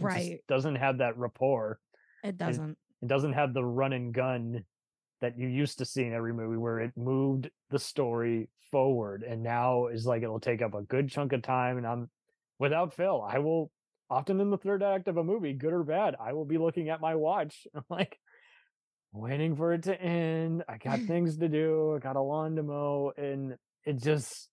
Right. 0.00 0.40
doesn't 0.48 0.76
have 0.76 0.98
that 0.98 1.18
rapport. 1.18 1.78
It 2.22 2.38
doesn't. 2.38 2.78
It 3.02 3.08
doesn't 3.08 3.34
have 3.34 3.52
the 3.52 3.64
run 3.64 3.92
and 3.92 4.14
gun 4.14 4.64
that 5.20 5.38
you 5.38 5.46
used 5.48 5.78
to 5.78 5.84
see 5.84 6.02
in 6.02 6.12
every 6.12 6.32
movie 6.32 6.56
where 6.56 6.80
it 6.80 6.92
moved 6.96 7.50
the 7.70 7.78
story 7.78 8.48
forward. 8.70 9.22
And 9.22 9.42
now 9.42 9.86
is 9.86 10.06
like 10.06 10.22
it'll 10.22 10.40
take 10.40 10.62
up 10.62 10.74
a 10.74 10.82
good 10.82 11.10
chunk 11.10 11.32
of 11.32 11.42
time. 11.42 11.76
And 11.76 11.86
I'm 11.86 12.10
without 12.58 12.94
fail, 12.94 13.26
I 13.26 13.38
will 13.38 13.70
often 14.10 14.40
in 14.40 14.50
the 14.50 14.58
third 14.58 14.82
act 14.82 15.08
of 15.08 15.16
a 15.16 15.24
movie, 15.24 15.52
good 15.52 15.72
or 15.72 15.82
bad, 15.82 16.14
I 16.20 16.32
will 16.32 16.44
be 16.44 16.58
looking 16.58 16.88
at 16.88 17.00
my 17.00 17.14
watch. 17.14 17.66
I'm 17.74 17.84
like 17.90 18.18
waiting 19.14 19.56
for 19.56 19.72
it 19.72 19.84
to 19.84 20.00
end. 20.00 20.64
I 20.68 20.76
got 20.76 20.98
things 21.06 21.38
to 21.38 21.48
do, 21.48 21.94
I 21.96 21.98
got 22.00 22.16
a 22.16 22.20
lawn 22.20 22.56
to 22.56 22.62
mow, 22.62 23.12
and 23.16 23.56
it 23.84 24.02
just 24.02 24.50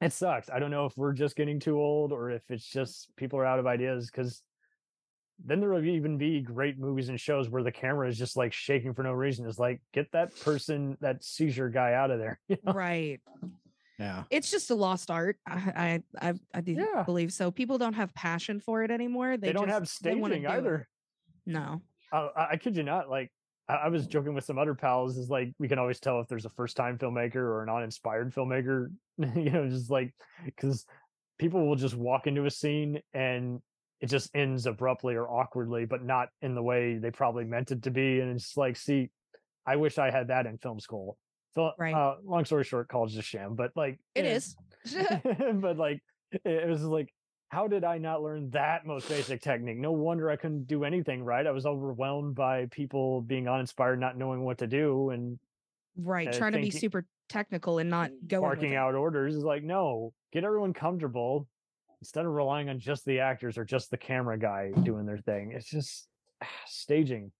it 0.00 0.12
sucks. 0.12 0.48
I 0.50 0.58
don't 0.58 0.70
know 0.70 0.86
if 0.86 0.96
we're 0.96 1.12
just 1.12 1.36
getting 1.36 1.58
too 1.60 1.78
old 1.80 2.12
or 2.12 2.30
if 2.30 2.42
it's 2.48 2.64
just 2.68 3.08
people 3.16 3.38
are 3.40 3.44
out 3.46 3.58
of 3.58 3.66
ideas 3.66 4.08
because 4.10 4.42
then 5.44 5.60
there 5.60 5.70
will 5.70 5.84
even 5.84 6.18
be 6.18 6.40
great 6.40 6.78
movies 6.78 7.08
and 7.08 7.20
shows 7.20 7.48
where 7.48 7.62
the 7.62 7.70
camera 7.72 8.08
is 8.08 8.16
just 8.18 8.36
like 8.36 8.52
shaking 8.52 8.94
for 8.94 9.02
no 9.02 9.12
reason. 9.12 9.46
It's 9.46 9.58
like 9.58 9.80
get 9.92 10.10
that 10.12 10.38
person, 10.40 10.96
that 11.00 11.22
seizure 11.24 11.68
guy 11.68 11.92
out 11.94 12.10
of 12.10 12.18
there. 12.18 12.40
you 12.48 12.56
know? 12.64 12.72
Right. 12.72 13.20
Yeah. 13.98 14.22
It's 14.30 14.50
just 14.52 14.70
a 14.70 14.74
lost 14.76 15.10
art. 15.10 15.36
I 15.46 16.02
I 16.20 16.28
I, 16.30 16.34
I 16.54 16.60
do 16.60 16.72
Yeah. 16.72 17.02
believe 17.02 17.32
so. 17.32 17.50
People 17.50 17.78
don't 17.78 17.94
have 17.94 18.14
passion 18.14 18.60
for 18.60 18.82
it 18.84 18.90
anymore. 18.92 19.36
They, 19.36 19.48
They, 19.48 19.52
don't 19.52 19.68
have 19.68 19.82
just- 19.82 20.04
wanna 20.04 20.16
staging 20.36 20.42
do 20.42 20.48
it. 20.48 20.52
either. 20.58 20.88
No. 21.46 21.82
Uh, 22.12 22.28
I, 22.36 22.46
I 22.52 22.56
kid 22.56 22.76
you 22.76 22.84
not. 22.84 23.10
Like 23.10 23.32
I, 23.68 23.88
was 23.88 24.06
joking 24.06 24.34
with 24.34 24.44
some 24.44 24.58
other 24.58 24.74
pals. 24.74 25.18
Is 25.18 25.28
like 25.28 25.52
we 25.58 25.68
can 25.68 25.78
always 25.78 26.00
tell 26.00 26.20
if 26.20 26.28
there's 26.28 26.44
a 26.46 26.50
first 26.50 26.76
time 26.76 26.98
filmmaker 26.98 27.36
or 27.36 27.62
an 27.62 27.68
uninspired 27.68 28.34
filmmaker. 28.34 28.88
you 29.18 29.50
know, 29.50 29.68
just 29.68 29.90
like 29.90 30.14
because 30.44 30.86
people 31.38 31.66
will 31.66 31.76
just 31.76 31.94
walk 31.94 32.26
into 32.26 32.44
a 32.46 32.50
scene 32.50 33.00
and 33.12 33.60
it 34.00 34.06
just 34.06 34.30
ends 34.34 34.66
abruptly 34.66 35.14
or 35.14 35.28
awkwardly, 35.28 35.84
but 35.84 36.04
not 36.04 36.28
in 36.40 36.54
the 36.54 36.62
way 36.62 36.98
they 36.98 37.10
probably 37.10 37.44
meant 37.44 37.70
it 37.70 37.82
to 37.82 37.90
be. 37.90 38.20
And 38.20 38.36
it's 38.36 38.56
like, 38.56 38.76
see, 38.76 39.10
I 39.66 39.76
wish 39.76 39.98
I 39.98 40.10
had 40.10 40.28
that 40.28 40.46
in 40.46 40.58
film 40.58 40.78
school. 40.80 41.18
So, 41.54 41.72
Right. 41.78 41.94
uh, 41.94 42.16
long 42.24 42.44
story 42.44 42.64
short, 42.64 42.88
college 42.88 43.12
is 43.12 43.18
a 43.18 43.22
sham. 43.22 43.54
But 43.54 43.72
like, 43.74 43.98
It 44.14 44.24
eh, 44.24 44.34
is. 44.36 44.56
but 45.54 45.76
like 45.76 46.00
it 46.30 46.68
was 46.68 46.82
like 46.84 47.12
how 47.48 47.66
did 47.66 47.84
i 47.84 47.98
not 47.98 48.22
learn 48.22 48.50
that 48.50 48.86
most 48.86 49.08
basic 49.08 49.40
technique? 49.40 49.78
No 49.78 49.92
wonder 49.92 50.30
i 50.30 50.36
couldn't 50.36 50.66
do 50.66 50.84
anything 50.84 51.22
right? 51.22 51.46
I 51.46 51.50
was 51.50 51.66
overwhelmed 51.66 52.34
by 52.34 52.66
people 52.66 53.22
being 53.22 53.48
uninspired 53.48 54.00
not 54.00 54.16
knowing 54.16 54.42
what 54.42 54.58
to 54.58 54.66
do 54.66 55.10
and 55.10 55.38
right. 55.96 56.28
uh, 56.28 56.32
Trying 56.32 56.52
to 56.52 56.60
be 56.60 56.70
super 56.70 57.06
technical 57.28 57.78
and 57.78 57.90
not 57.90 58.10
going 58.26 58.42
with 58.42 58.58
barking 58.58 58.74
out 58.74 58.94
orders 58.94 59.34
is 59.34 59.44
like 59.44 59.62
no 59.62 60.12
get 60.32 60.44
everyone 60.44 60.72
comfortable. 60.72 61.46
Instead 62.00 62.26
of 62.26 62.32
relying 62.32 62.68
on 62.68 62.78
just 62.78 63.04
the 63.06 63.18
actors 63.18 63.58
or 63.58 63.64
just 63.64 63.90
the 63.90 63.96
camera 63.96 64.38
guy 64.38 64.70
doing 64.84 65.04
their 65.04 65.18
thing 65.18 65.52
it's 65.52 65.68
just 65.68 66.06
staging 66.66 67.32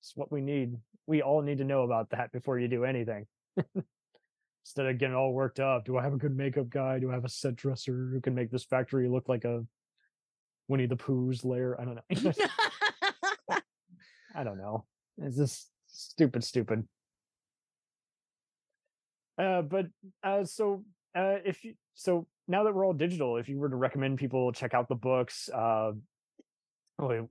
it's 0.00 0.16
what 0.16 0.32
we 0.32 0.40
need. 0.40 0.76
We 1.06 1.20
all 1.22 1.42
need 1.42 1.58
to 1.58 1.64
know 1.64 1.82
about 1.82 2.08
that 2.10 2.32
before 2.32 2.58
you 2.58 2.68
do 2.68 2.84
anything 2.84 3.26
instead 4.64 4.86
of 4.86 4.98
getting 4.98 5.14
all 5.14 5.32
worked 5.32 5.60
up 5.60 5.84
do 5.84 5.96
i 5.96 6.02
have 6.02 6.12
a 6.12 6.18
good 6.18 6.36
makeup 6.36 6.68
guy? 6.68 6.98
Do 6.98 7.10
i 7.10 7.14
have 7.14 7.24
a 7.24 7.28
set 7.28 7.56
dresser 7.56 8.10
who 8.12 8.20
can 8.20 8.34
make 8.34 8.50
this 8.50 8.64
factory 8.64 9.08
look 9.08 9.28
like 9.28 9.44
a 9.44 9.64
winnie 10.68 10.86
the 10.86 10.96
pooh's 10.96 11.44
lair? 11.44 11.78
I 11.80 11.84
don't 11.84 11.96
know. 11.96 12.32
I 14.34 14.44
don't 14.44 14.58
know. 14.58 14.84
It's 15.18 15.36
just 15.36 15.68
stupid 15.88 16.44
stupid. 16.44 16.86
Uh 19.36 19.62
but 19.62 19.86
uh 20.22 20.44
so 20.44 20.84
uh 21.16 21.36
if 21.44 21.64
you 21.64 21.74
so 21.94 22.26
now 22.46 22.64
that 22.64 22.74
we're 22.74 22.86
all 22.86 22.92
digital 22.92 23.36
if 23.36 23.48
you 23.48 23.58
were 23.58 23.68
to 23.68 23.76
recommend 23.76 24.18
people 24.18 24.52
check 24.52 24.74
out 24.74 24.88
the 24.88 24.94
books 24.94 25.48
uh 25.48 25.92
would 26.98 27.28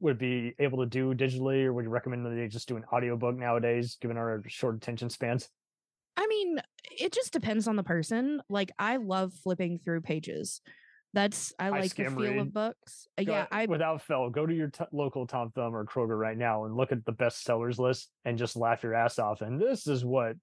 would 0.00 0.18
be 0.18 0.54
able 0.58 0.78
to 0.78 0.86
do 0.86 1.14
digitally 1.14 1.64
or 1.64 1.72
would 1.72 1.84
you 1.84 1.90
recommend 1.90 2.24
that 2.24 2.30
they 2.30 2.48
just 2.48 2.68
do 2.68 2.76
an 2.76 2.84
audiobook 2.92 3.36
nowadays 3.36 3.96
given 4.00 4.16
our 4.16 4.42
short 4.46 4.76
attention 4.76 5.10
spans? 5.10 5.48
I 6.16 6.26
mean, 6.26 6.58
it 6.98 7.12
just 7.12 7.32
depends 7.32 7.68
on 7.68 7.76
the 7.76 7.82
person. 7.82 8.40
Like 8.48 8.70
I 8.78 8.96
love 8.96 9.32
flipping 9.42 9.78
through 9.78 10.02
pages. 10.02 10.60
That's 11.14 11.52
I 11.58 11.68
like 11.68 11.94
the 11.94 12.04
feel 12.04 12.16
read. 12.16 12.38
of 12.38 12.54
books. 12.54 13.06
Uh, 13.18 13.24
Go- 13.24 13.32
yeah, 13.32 13.46
I 13.50 13.66
without 13.66 14.00
fail, 14.02 14.30
go 14.30 14.46
to 14.46 14.54
your 14.54 14.68
t- 14.68 14.84
local 14.92 15.26
Tom 15.26 15.50
Thumb 15.50 15.76
or 15.76 15.84
Kroger 15.84 16.18
right 16.18 16.36
now 16.36 16.64
and 16.64 16.74
look 16.74 16.90
at 16.90 17.04
the 17.04 17.12
best 17.12 17.42
sellers 17.44 17.78
list 17.78 18.10
and 18.24 18.38
just 18.38 18.56
laugh 18.56 18.82
your 18.82 18.94
ass 18.94 19.18
off. 19.18 19.42
And 19.42 19.60
this 19.60 19.86
is 19.86 20.04
what 20.04 20.36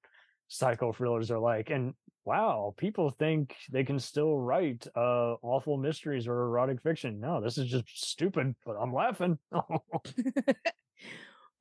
psycho 0.48 0.92
thrillers 0.94 1.32
are 1.32 1.40
like. 1.40 1.72
And 1.72 1.96
wow, 2.24 2.76
people 2.78 3.10
think 3.10 3.56
they 3.72 3.84
can 3.84 3.98
still 3.98 4.38
write 4.38 4.86
uh 4.96 5.36
awful 5.42 5.78
mysteries 5.78 6.28
or 6.28 6.40
erotic 6.44 6.82
fiction. 6.84 7.20
No, 7.20 7.42
this 7.42 7.58
is 7.58 7.68
just 7.68 7.88
stupid, 8.10 8.56
but 8.64 8.76
I'm 8.80 8.94
laughing. 8.94 9.40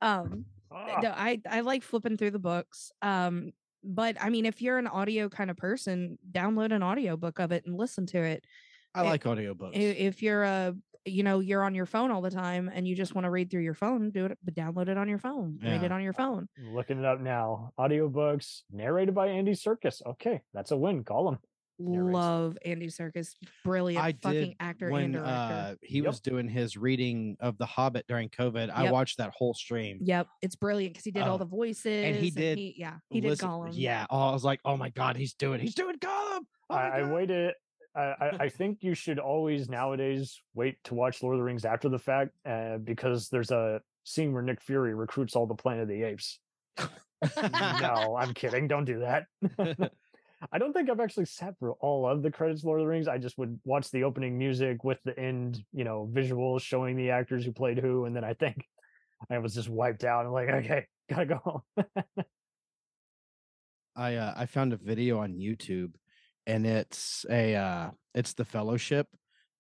um 0.03 0.45
Ah, 0.71 1.01
no, 1.03 1.11
I 1.17 1.41
I 1.49 1.61
like 1.61 1.83
flipping 1.83 2.19
through 2.19 2.33
the 2.33 2.39
books. 2.39 2.93
Um, 3.01 3.53
but 3.85 4.17
I 4.21 4.29
mean, 4.31 4.47
if 4.47 4.61
you're 4.63 4.79
an 4.79 4.87
audio 4.87 5.29
kind 5.29 5.51
of 5.51 5.57
person, 5.57 6.19
download 6.31 6.73
an 6.75 6.83
audiobook 6.83 7.39
of 7.39 7.53
it 7.53 7.65
and 7.67 7.77
listen 7.77 8.07
to 8.07 8.19
it. 8.19 8.45
I 8.95 9.03
like 9.03 9.25
audiobooks. 9.25 9.77
I- 9.77 9.79
If 9.81 10.23
you're 10.23 10.43
a 10.45 10.75
you 11.05 11.23
know 11.23 11.39
you're 11.41 11.63
on 11.63 11.75
your 11.75 11.87
phone 11.87 12.11
all 12.11 12.21
the 12.21 12.31
time 12.31 12.71
and 12.75 12.87
you 12.87 12.95
just 12.95 13.15
want 13.15 13.25
to 13.25 13.31
read 13.31 13.51
through 13.51 13.63
your 13.63 13.73
phone, 13.75 14.11
do 14.11 14.27
it. 14.27 14.37
But 14.45 14.55
download 14.55 14.89
it 14.89 14.99
on 14.99 15.09
your 15.09 15.19
phone. 15.19 15.59
Read 15.63 15.83
it 15.85 15.93
on 15.93 16.03
your 16.03 16.13
phone. 16.13 16.49
looking 16.73 16.99
it 16.99 17.05
up 17.05 17.21
now. 17.21 17.73
Audiobooks 17.79 18.63
narrated 18.71 19.15
by 19.15 19.29
Andy 19.29 19.53
Serkis. 19.53 20.05
Okay, 20.05 20.43
that's 20.53 20.71
a 20.71 20.77
win. 20.77 21.05
Call 21.05 21.29
him. 21.31 21.39
Narrates. 21.79 22.15
Love 22.15 22.59
Andy 22.65 22.87
Serkis, 22.89 23.35
brilliant 23.65 24.05
I 24.05 24.13
fucking 24.21 24.41
did 24.49 24.57
actor 24.61 24.89
and 24.91 25.13
director. 25.15 25.31
uh, 25.31 25.75
he 25.83 25.99
Yep. 25.99 26.07
was 26.07 26.21
doing 26.21 26.49
his 26.49 26.77
reading 26.77 27.37
of 27.41 27.57
The 27.59 27.67
Hobbit 27.67 28.07
during 28.09 28.29
COVID. 28.31 28.71
I 28.71 28.91
watched 28.91 29.19
that 29.19 29.33
whole 29.37 29.55
stream. 29.55 29.99
Yep, 30.03 30.27
it's 30.43 30.57
brilliant 30.57 30.95
because 30.95 31.05
he 31.05 31.11
did 31.11 31.23
all 31.23 31.37
Oh, 31.37 31.39
the 31.39 31.45
voices 31.45 32.05
and 32.05 32.17
he 32.17 32.31
did 32.31 32.59
yeah, 32.59 32.95
he 33.11 33.21
did 33.21 33.29
Listen- 33.31 33.49
Gollum. 33.49 33.71
Yeah. 33.73 34.07
Oh, 34.11 34.29
I 34.29 34.33
was 34.33 34.45
like, 34.45 34.61
oh 34.65 34.77
my 34.77 34.91
god, 34.91 35.17
he's 35.17 35.35
doing, 35.35 35.61
he's 35.61 35.75
doing 35.75 35.97
Gollum. 35.99 36.41
Oh 36.71 36.75
I, 36.75 37.01
I 37.01 37.03
waited. 37.13 37.55
I, 37.97 38.01
I, 38.01 38.31
I 38.41 38.49
think 38.49 38.83
you 38.83 38.95
should 38.95 39.19
always 39.19 39.69
nowadays 39.69 40.41
wait 40.55 40.77
to 40.85 40.95
watch 40.95 41.23
Lord 41.23 41.35
of 41.35 41.39
the 41.41 41.45
Rings 41.45 41.65
after 41.65 41.89
the 41.89 41.99
fact, 41.99 42.31
uh, 42.47 42.79
because 42.79 43.29
there's 43.29 43.51
a 43.51 43.81
scene 44.05 44.33
where 44.33 44.43
Nick 44.43 44.61
Fury 44.61 44.95
recruits 44.95 45.35
all 45.35 45.47
the 45.47 45.55
Planet 45.55 45.83
of 45.85 45.89
the 45.89 46.03
Apes. 46.03 46.39
no, 46.79 48.17
I'm 48.19 48.35
kidding. 48.35 48.69
Don't 48.69 48.85
do 48.85 49.01
that. 49.01 49.27
I 50.53 50.59
don't 50.59 50.73
think 50.73 50.89
I've 50.89 51.01
actually 51.01 51.25
sat 51.25 51.59
through 51.59 51.75
all 51.81 52.07
of 52.07 52.23
the 52.23 52.31
credits 52.31 52.61
of 52.61 52.67
Lord 52.67 52.81
of 52.81 52.85
the 52.85 52.91
Rings. 52.91 53.09
I 53.09 53.19
just 53.19 53.39
would 53.39 53.59
watch 53.65 53.91
the 53.91 54.05
opening 54.05 54.39
music 54.39 54.85
with 54.85 54.99
the 55.05 55.19
end, 55.19 55.65
you 55.73 55.85
know, 55.85 56.09
visuals 56.13 56.63
showing 56.63 56.97
the 56.97 57.11
actors 57.11 57.45
who 57.45 57.53
played 57.53 57.79
who, 57.79 58.05
and 58.05 58.15
then 58.15 58.25
I 58.25 58.35
think 58.35 58.65
I 59.31 59.39
was 59.39 59.55
just 59.55 59.69
wiped 59.69 60.05
out. 60.05 60.27
I'm 60.27 60.33
like, 60.33 60.49
okay, 60.49 60.87
gotta 61.11 61.27
go 61.27 61.37
home. 61.37 61.63
I 63.97 64.15
uh, 64.15 64.35
I 64.37 64.47
found 64.47 64.73
a 64.73 64.77
video 64.77 65.19
on 65.19 65.35
YouTube, 65.35 65.93
and 66.47 66.65
it's 66.65 67.27
a 67.29 67.57
uh, 67.57 67.91
it's 68.15 68.35
the 68.35 68.45
Fellowship, 68.45 69.09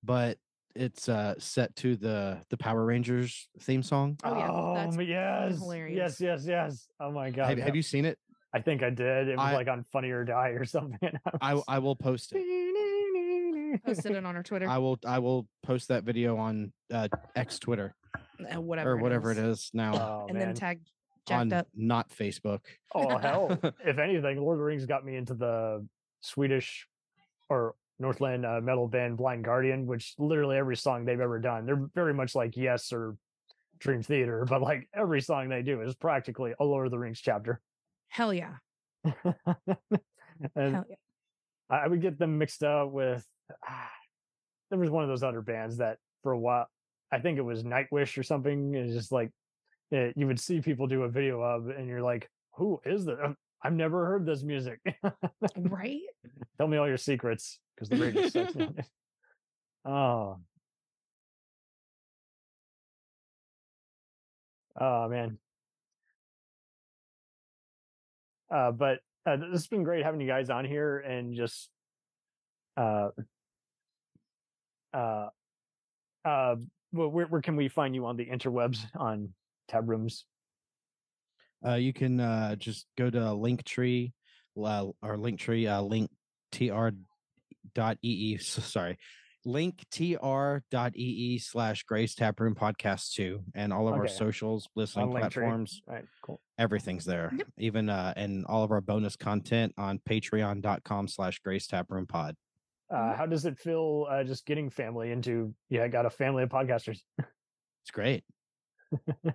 but 0.04 0.38
it's 0.76 1.08
uh 1.08 1.34
set 1.38 1.74
to 1.74 1.96
the 1.96 2.40
the 2.50 2.56
Power 2.56 2.84
Rangers 2.84 3.48
theme 3.60 3.82
song. 3.82 4.16
Oh, 4.22 4.36
yeah, 4.36 4.84
that's 4.84 4.96
yes, 4.96 5.58
hilarious. 5.58 5.96
yes, 5.96 6.20
yes, 6.20 6.46
yes. 6.46 6.88
Oh 7.00 7.10
my 7.10 7.30
god, 7.30 7.48
have, 7.48 7.58
yeah. 7.58 7.64
have 7.64 7.74
you 7.74 7.82
seen 7.82 8.04
it? 8.04 8.16
I 8.54 8.60
think 8.60 8.82
I 8.82 8.90
did. 8.90 9.28
It 9.28 9.36
was 9.36 9.46
I- 9.46 9.54
like 9.54 9.68
on 9.68 9.84
Funny 9.92 10.10
or 10.10 10.24
Die 10.24 10.48
or 10.50 10.64
something. 10.76 11.10
I 11.40 11.60
I 11.68 11.78
will 11.80 11.96
post 11.96 12.32
it. 12.34 12.42
Posted 13.84 14.12
it 14.12 14.24
on 14.24 14.34
our 14.34 14.42
Twitter, 14.42 14.66
I 14.66 14.78
will 14.78 14.98
I 15.06 15.18
will 15.18 15.46
post 15.62 15.88
that 15.88 16.02
video 16.02 16.38
on 16.38 16.72
uh, 16.92 17.06
X 17.36 17.58
Twitter 17.58 17.94
uh, 18.54 18.58
whatever, 18.60 18.92
or 18.92 18.96
whatever 18.96 19.30
it 19.30 19.36
is 19.36 19.70
now 19.74 19.92
Oh, 19.94 20.26
and 20.28 20.38
man. 20.38 20.46
then 20.48 20.54
tag 20.54 20.80
jacked 21.26 21.40
on 21.40 21.52
up. 21.52 21.66
not 21.76 22.08
Facebook. 22.08 22.60
oh 22.94 23.18
hell! 23.18 23.58
if 23.84 23.98
anything, 23.98 24.40
Lord 24.40 24.54
of 24.54 24.58
the 24.60 24.64
Rings 24.64 24.86
got 24.86 25.04
me 25.04 25.16
into 25.16 25.34
the 25.34 25.86
Swedish 26.22 26.88
or 27.50 27.74
Northland 27.98 28.46
uh, 28.46 28.60
metal 28.62 28.88
band 28.88 29.18
Blind 29.18 29.44
Guardian, 29.44 29.86
which 29.86 30.14
literally 30.18 30.56
every 30.56 30.76
song 30.76 31.04
they've 31.04 31.20
ever 31.20 31.38
done, 31.38 31.66
they're 31.66 31.88
very 31.94 32.14
much 32.14 32.34
like 32.34 32.56
Yes 32.56 32.90
or 32.90 33.16
Dream 33.80 34.02
Theater, 34.02 34.46
but 34.48 34.62
like 34.62 34.88
every 34.94 35.20
song 35.20 35.50
they 35.50 35.62
do 35.62 35.82
is 35.82 35.94
practically 35.94 36.54
a 36.58 36.64
Lord 36.64 36.86
of 36.86 36.90
the 36.90 36.98
Rings 36.98 37.20
chapter. 37.20 37.60
Hell 38.08 38.34
yeah, 38.34 38.54
hell 39.04 39.44
yeah. 40.56 40.82
I 41.70 41.86
would 41.86 42.00
get 42.00 42.18
them 42.18 42.38
mixed 42.38 42.62
up 42.62 42.90
with. 42.90 43.24
there 44.70 44.78
was 44.78 44.90
one 44.90 45.02
of 45.02 45.08
those 45.08 45.22
other 45.22 45.42
bands 45.42 45.78
that 45.78 45.98
for 46.22 46.32
a 46.32 46.38
while, 46.38 46.66
I 47.12 47.18
think 47.18 47.38
it 47.38 47.42
was 47.42 47.62
Nightwish 47.62 48.18
or 48.18 48.22
something. 48.22 48.74
It's 48.74 48.92
just 48.92 49.12
like 49.12 49.30
eh, 49.92 50.12
you 50.16 50.26
would 50.26 50.40
see 50.40 50.60
people 50.60 50.86
do 50.86 51.02
a 51.02 51.08
video 51.08 51.40
of, 51.40 51.68
and 51.68 51.86
you're 51.86 52.02
like, 52.02 52.28
"Who 52.56 52.80
is 52.84 53.04
that? 53.06 53.22
Um, 53.22 53.36
I've 53.62 53.72
never 53.72 54.06
heard 54.06 54.24
this 54.24 54.42
music. 54.42 54.80
right? 55.56 56.00
Tell 56.58 56.68
me 56.68 56.76
all 56.76 56.88
your 56.88 56.96
secrets, 56.96 57.58
because 57.74 57.88
the 57.88 57.96
radio 57.96 58.28
sucks. 58.28 58.54
oh, 59.84 60.38
oh 64.80 65.08
man. 65.08 65.38
Uh, 68.50 68.72
but 68.72 69.00
uh, 69.26 69.36
this 69.36 69.50
has 69.52 69.66
been 69.66 69.82
great 69.82 70.04
having 70.04 70.20
you 70.20 70.26
guys 70.26 70.50
on 70.50 70.64
here 70.64 70.98
and 70.98 71.34
just 71.34 71.68
uh 72.76 73.08
uh 74.94 75.26
uh 76.24 76.54
wh- 76.92 77.12
where, 77.12 77.26
where 77.26 77.42
can 77.42 77.56
we 77.56 77.68
find 77.68 77.94
you 77.94 78.06
on 78.06 78.16
the 78.16 78.26
interwebs 78.26 78.78
on 78.96 79.30
tab 79.68 79.88
rooms? 79.88 80.24
Uh, 81.66 81.74
you 81.74 81.92
can 81.92 82.20
uh, 82.20 82.54
just 82.54 82.86
go 82.96 83.10
to 83.10 83.18
Linktree 83.18 84.12
uh, 84.56 84.86
or 85.02 85.16
Linktree 85.16 85.68
uh, 85.68 85.82
link 85.82 86.10
tr 86.52 86.90
dot 87.74 87.98
s- 88.04 88.46
sorry 88.64 88.96
link 89.48 89.84
tr 89.90 90.58
dot 90.70 90.92
ee 90.94 91.38
slash 91.38 91.82
Grays 91.84 92.14
Tap 92.14 92.38
Room 92.38 92.54
Podcast 92.54 93.12
two 93.14 93.40
and 93.54 93.72
all 93.72 93.88
of 93.88 93.94
our 93.94 94.06
socials, 94.06 94.68
listening 94.76 95.10
platforms, 95.10 95.80
all 95.88 95.94
right 95.94 96.04
cool 96.22 96.40
everything's 96.58 97.04
there. 97.04 97.32
Yep. 97.36 97.46
Even 97.58 97.88
uh, 97.88 98.12
and 98.16 98.44
all 98.46 98.62
of 98.62 98.70
our 98.72 98.80
bonus 98.80 99.16
content 99.16 99.72
on 99.78 100.00
Patreon.com 100.08 101.08
slash 101.08 101.38
Grays 101.38 101.66
Tap 101.66 101.86
Room 101.90 102.06
Pod. 102.06 102.34
uh 102.90 103.14
how 103.16 103.26
does 103.26 103.44
it 103.46 103.58
feel 103.58 104.06
uh 104.10 104.22
just 104.24 104.44
getting 104.46 104.68
family 104.70 105.10
into 105.12 105.54
yeah 105.70 105.84
i 105.84 105.88
got 105.88 106.04
a 106.06 106.10
family 106.10 106.42
of 106.42 106.48
podcasters 106.50 107.00
It's 107.84 107.90
great. 107.90 108.22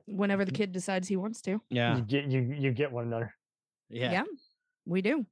Whenever 0.05 0.45
the 0.45 0.51
kid 0.51 0.71
decides 0.71 1.07
he 1.07 1.15
wants 1.15 1.41
to, 1.41 1.59
Yeah, 1.69 1.97
you 1.97 2.01
get 2.03 2.25
you 2.25 2.41
you 2.41 2.71
get 2.71 2.91
one 2.91 3.05
another 3.07 3.33
yeah, 3.89 4.11
yeah, 4.11 4.23
we 4.85 5.01
do. 5.01 5.25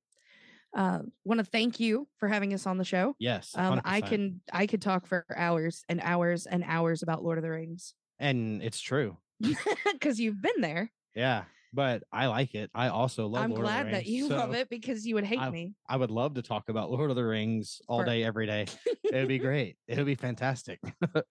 Uh, 0.75 0.99
want 1.25 1.39
to 1.39 1.45
thank 1.45 1.79
you 1.79 2.07
for 2.17 2.27
having 2.29 2.53
us 2.53 2.65
on 2.65 2.77
the 2.77 2.85
show. 2.85 3.13
yes. 3.19 3.51
Um, 3.55 3.81
I 3.83 4.01
can 4.01 4.41
I 4.53 4.67
could 4.67 4.81
talk 4.81 5.05
for 5.05 5.25
hours 5.35 5.83
and 5.89 5.99
hours 6.01 6.45
and 6.45 6.63
hours 6.65 7.03
about 7.03 7.23
Lord 7.23 7.37
of 7.37 7.43
the 7.43 7.49
Rings 7.51 7.93
and 8.19 8.61
it's 8.63 8.79
true. 8.79 9.17
because 9.93 10.19
you've 10.19 10.41
been 10.41 10.61
there. 10.61 10.91
Yeah, 11.15 11.43
but 11.73 12.03
I 12.11 12.27
like 12.27 12.53
it. 12.55 12.69
I 12.75 12.87
also 12.89 13.27
love. 13.27 13.43
I'm 13.43 13.49
Lord 13.49 13.61
of 13.65 13.67
the 13.67 13.71
glad 13.73 13.85
that 13.87 13.93
Rings, 14.05 14.07
you 14.09 14.27
love 14.29 14.53
it 14.53 14.69
because 14.69 15.05
you 15.05 15.15
would 15.15 15.25
hate 15.25 15.39
I- 15.39 15.49
me. 15.49 15.73
I 15.89 15.97
would 15.97 16.11
love 16.11 16.35
to 16.35 16.41
talk 16.41 16.69
about 16.69 16.89
Lord 16.91 17.09
of 17.09 17.15
the 17.15 17.25
Rings 17.25 17.81
all 17.87 17.99
For- 17.99 18.05
day, 18.05 18.23
every 18.23 18.45
day. 18.45 18.67
It 19.03 19.13
would 19.15 19.27
be 19.27 19.39
great. 19.49 19.77
It 19.87 19.97
would 19.97 20.05
be 20.05 20.15
fantastic. 20.15 20.79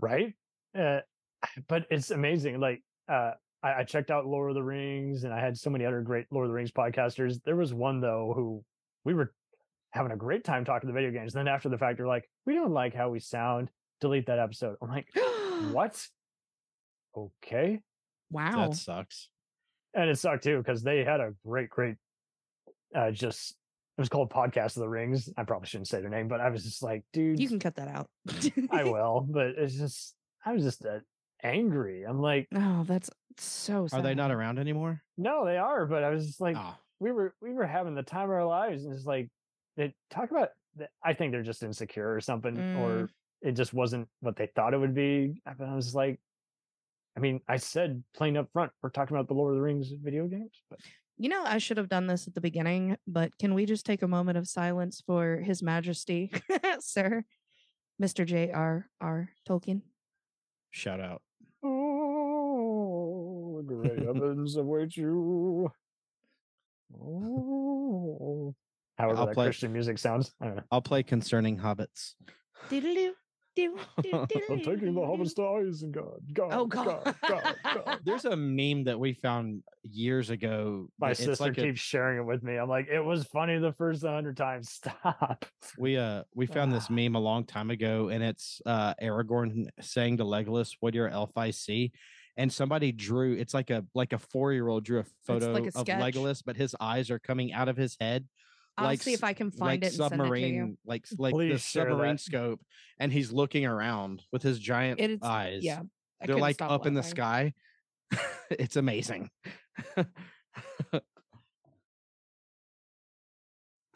right 0.00 0.34
uh 0.76 1.00
but 1.68 1.86
it's 1.90 2.10
amazing 2.10 2.58
like 2.58 2.82
uh 3.08 3.30
I, 3.64 3.80
I 3.80 3.84
checked 3.84 4.10
out 4.10 4.26
lord 4.26 4.50
of 4.50 4.54
the 4.54 4.62
rings 4.62 5.24
and 5.24 5.32
i 5.32 5.40
had 5.40 5.56
so 5.58 5.70
many 5.70 5.84
other 5.86 6.02
great 6.02 6.26
lord 6.30 6.44
of 6.44 6.50
the 6.50 6.54
rings 6.54 6.70
podcasters 6.70 7.42
there 7.44 7.56
was 7.56 7.72
one 7.74 8.00
though 8.00 8.32
who 8.36 8.62
we 9.04 9.14
were 9.14 9.32
having 9.90 10.12
a 10.12 10.16
great 10.16 10.44
time 10.44 10.64
talking 10.64 10.86
the 10.86 10.92
video 10.92 11.10
games 11.10 11.34
And 11.34 11.46
then 11.46 11.52
after 11.54 11.68
the 11.68 11.78
fact 11.78 11.96
they're 11.98 12.06
like 12.06 12.28
we 12.46 12.54
don't 12.54 12.72
like 12.72 12.94
how 12.94 13.08
we 13.10 13.20
sound 13.20 13.68
delete 14.00 14.26
that 14.26 14.38
episode 14.38 14.76
i'm 14.82 14.88
like 14.90 15.08
what 15.72 16.06
okay 17.16 17.80
wow. 18.30 18.68
That 18.68 18.76
sucks. 18.76 19.28
and 19.94 20.10
it 20.10 20.18
sucked 20.18 20.44
too 20.44 20.58
because 20.58 20.82
they 20.82 21.04
had 21.04 21.20
a 21.20 21.32
great 21.46 21.70
great 21.70 21.96
uh 22.94 23.10
just 23.12 23.52
it 23.96 24.00
was 24.00 24.08
called 24.08 24.30
podcast 24.30 24.76
of 24.76 24.82
the 24.82 24.88
rings 24.88 25.28
i 25.36 25.44
probably 25.44 25.68
shouldn't 25.68 25.86
say 25.88 26.00
their 26.00 26.10
name 26.10 26.26
but 26.28 26.40
i 26.40 26.50
was 26.50 26.64
just 26.64 26.82
like 26.82 27.04
dude 27.12 27.38
You 27.38 27.48
can 27.48 27.60
cut 27.60 27.76
that 27.76 27.88
out. 27.88 28.08
i 28.70 28.82
will 28.94 29.26
but 29.30 29.48
it's 29.56 29.74
just 29.76 30.14
i 30.44 30.52
was 30.52 30.64
just 30.64 30.84
uh, 30.84 30.98
angry 31.44 32.02
i'm 32.04 32.20
like 32.20 32.48
oh, 32.56 32.84
that's 32.88 33.10
so 33.38 33.86
sad. 33.86 33.98
Are 33.98 34.02
they 34.02 34.14
not 34.14 34.30
around 34.30 34.58
anymore? 34.58 35.02
no 35.16 35.44
they 35.44 35.56
are 35.58 35.86
but 35.86 36.02
i 36.02 36.10
was 36.10 36.26
just 36.26 36.40
like 36.40 36.56
Ah, 36.56 36.78
we 37.00 37.12
were 37.12 37.34
we 37.42 37.52
were 37.52 37.66
having 37.66 37.94
the 37.94 38.02
time 38.02 38.24
of 38.24 38.30
our 38.30 38.46
lives 38.46 38.84
and 38.84 38.94
it's 38.94 39.04
like 39.06 39.28
they 39.76 39.94
talk 40.10 40.30
about 40.30 40.48
i 41.04 41.12
think 41.12 41.32
they're 41.32 41.42
just 41.42 41.62
insecure 41.62 42.12
or 42.14 42.20
something 42.20 42.56
Mm. 42.56 42.78
or 42.80 43.10
it 43.42 43.52
just 43.52 43.74
wasn't 43.74 44.08
what 44.20 44.36
they 44.36 44.48
thought 44.56 44.72
it 44.74 44.78
would 44.78 44.94
be 44.94 45.40
but 45.58 45.68
i 45.68 45.74
was 45.74 45.94
like 45.94 46.18
i 47.16 47.20
mean 47.20 47.40
i 47.48 47.56
said 47.56 48.02
plain 48.16 48.36
up 48.36 48.48
front 48.52 48.72
we're 48.82 48.90
talking 48.90 49.16
about 49.16 49.28
the 49.28 49.34
lord 49.34 49.52
of 49.52 49.56
the 49.58 49.62
rings 49.62 49.92
video 50.02 50.26
games 50.26 50.62
but 50.70 50.78
You 51.16 51.28
know, 51.28 51.44
I 51.44 51.58
should 51.58 51.76
have 51.76 51.88
done 51.88 52.08
this 52.08 52.26
at 52.26 52.34
the 52.34 52.40
beginning, 52.40 52.96
but 53.06 53.30
can 53.38 53.54
we 53.54 53.66
just 53.66 53.86
take 53.86 54.02
a 54.02 54.08
moment 54.08 54.36
of 54.36 54.48
silence 54.48 55.00
for 55.06 55.36
His 55.36 55.62
Majesty, 55.62 56.32
Sir, 56.80 57.24
Mr. 58.02 58.26
J.R.R. 58.26 59.30
Tolkien? 59.48 59.82
shout 60.72 60.98
out. 61.00 61.22
The 63.84 63.88
great 63.90 64.06
heavens 64.06 64.56
await 64.56 64.96
you 64.96 65.70
oh 67.00 68.54
However, 68.96 69.18
I'll 69.18 69.26
that 69.26 69.34
play- 69.34 69.46
Christian 69.46 69.72
music 69.72 69.98
sounds. 69.98 70.32
I 70.40 70.46
don't 70.46 70.56
know. 70.56 70.62
I'll 70.70 70.80
play 70.80 71.02
concerning 71.02 71.58
hobbits. 71.58 72.14
Doodaloo, 72.70 73.10
doo, 73.56 73.76
doo, 74.04 74.10
I'm 74.12 74.58
taking 74.60 74.94
the 74.94 75.00
hobbits 75.00 75.34
to 75.34 75.40
Isengard. 75.40 76.32
God, 76.32 76.50
Oh 76.52 76.66
god. 76.66 77.12
God, 77.28 77.56
God. 77.64 77.98
There's 78.04 78.24
a 78.24 78.36
meme 78.36 78.84
that 78.84 79.00
we 79.00 79.12
found 79.14 79.64
years 79.82 80.30
ago. 80.30 80.86
My 81.00 81.10
It's 81.10 81.24
sister 81.24 81.42
like 81.42 81.58
a- 81.58 81.62
keeps 81.62 81.80
sharing 81.80 82.18
it 82.20 82.24
with 82.24 82.44
me. 82.44 82.56
I'm 82.56 82.68
like, 82.68 82.86
it 82.86 83.00
was 83.04 83.24
funny 83.24 83.58
the 83.58 83.72
first 83.72 84.04
hundred 84.04 84.36
times. 84.36 84.70
Stop. 84.70 85.44
we 85.76 85.96
uh 85.96 86.22
we 86.32 86.46
found 86.46 86.72
this 86.72 86.86
Ah. 86.88 86.92
meme 86.92 87.16
a 87.16 87.20
long 87.20 87.44
time 87.46 87.70
ago, 87.70 88.10
and 88.10 88.22
it's 88.22 88.62
uh 88.64 88.94
Aragorn 89.02 89.66
saying 89.80 90.18
to 90.18 90.24
Legolas, 90.24 90.76
"What 90.78 90.94
your 90.94 91.08
elf 91.08 91.36
I 91.36 91.50
see." 91.50 91.90
And 92.36 92.52
somebody 92.52 92.90
drew 92.90 93.34
it's 93.34 93.54
like 93.54 93.70
a 93.70 93.84
like 93.94 94.12
a 94.12 94.18
four 94.18 94.52
year 94.52 94.66
old 94.66 94.84
drew 94.84 94.98
a 95.00 95.04
photo 95.24 95.52
like 95.52 95.64
a 95.64 95.68
of 95.68 95.82
sketch? 95.82 96.00
Legolas, 96.00 96.42
but 96.44 96.56
his 96.56 96.74
eyes 96.80 97.10
are 97.10 97.18
coming 97.20 97.52
out 97.52 97.68
of 97.68 97.76
his 97.76 97.96
head. 98.00 98.26
I'll 98.76 98.86
like 98.86 99.02
see 99.02 99.12
if 99.12 99.22
I 99.22 99.34
can 99.34 99.52
find 99.52 99.82
like 99.82 99.82
it 99.82 99.86
and 99.86 99.94
send 99.94 100.14
it 100.14 100.16
to 100.16 100.22
you. 100.24 100.26
submarine, 100.26 100.78
like 100.84 101.06
like 101.16 101.32
the 101.32 101.36
Please 101.36 101.62
share 101.64 101.88
submarine 101.88 102.16
that. 102.16 102.20
scope, 102.20 102.60
and 102.98 103.12
he's 103.12 103.30
looking 103.30 103.66
around 103.66 104.22
with 104.32 104.42
his 104.42 104.58
giant 104.58 104.98
It 104.98 105.10
is 105.10 105.18
eyes. 105.22 105.62
yeah. 105.62 105.82
I 106.20 106.26
they're 106.26 106.36
like 106.36 106.54
stop 106.54 106.72
up 106.72 106.86
in 106.86 106.94
the 106.94 107.02
sky. 107.02 107.54
it's 108.50 108.74
amazing. 108.76 109.30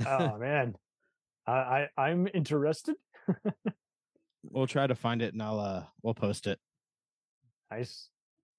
Oh 0.06 0.36
man. 0.39 0.74
I, 1.47 1.52
I 1.52 1.89
I'm 1.97 2.28
interested. 2.32 2.94
we'll 4.44 4.66
try 4.66 4.86
to 4.86 4.94
find 4.94 5.23
it 5.23 5.32
and 5.32 5.43
I'll 5.43 5.59
uh 5.59 5.85
we'll 6.02 6.15
post 6.15 6.47
it. 6.47 6.60
Nice. 7.70 8.10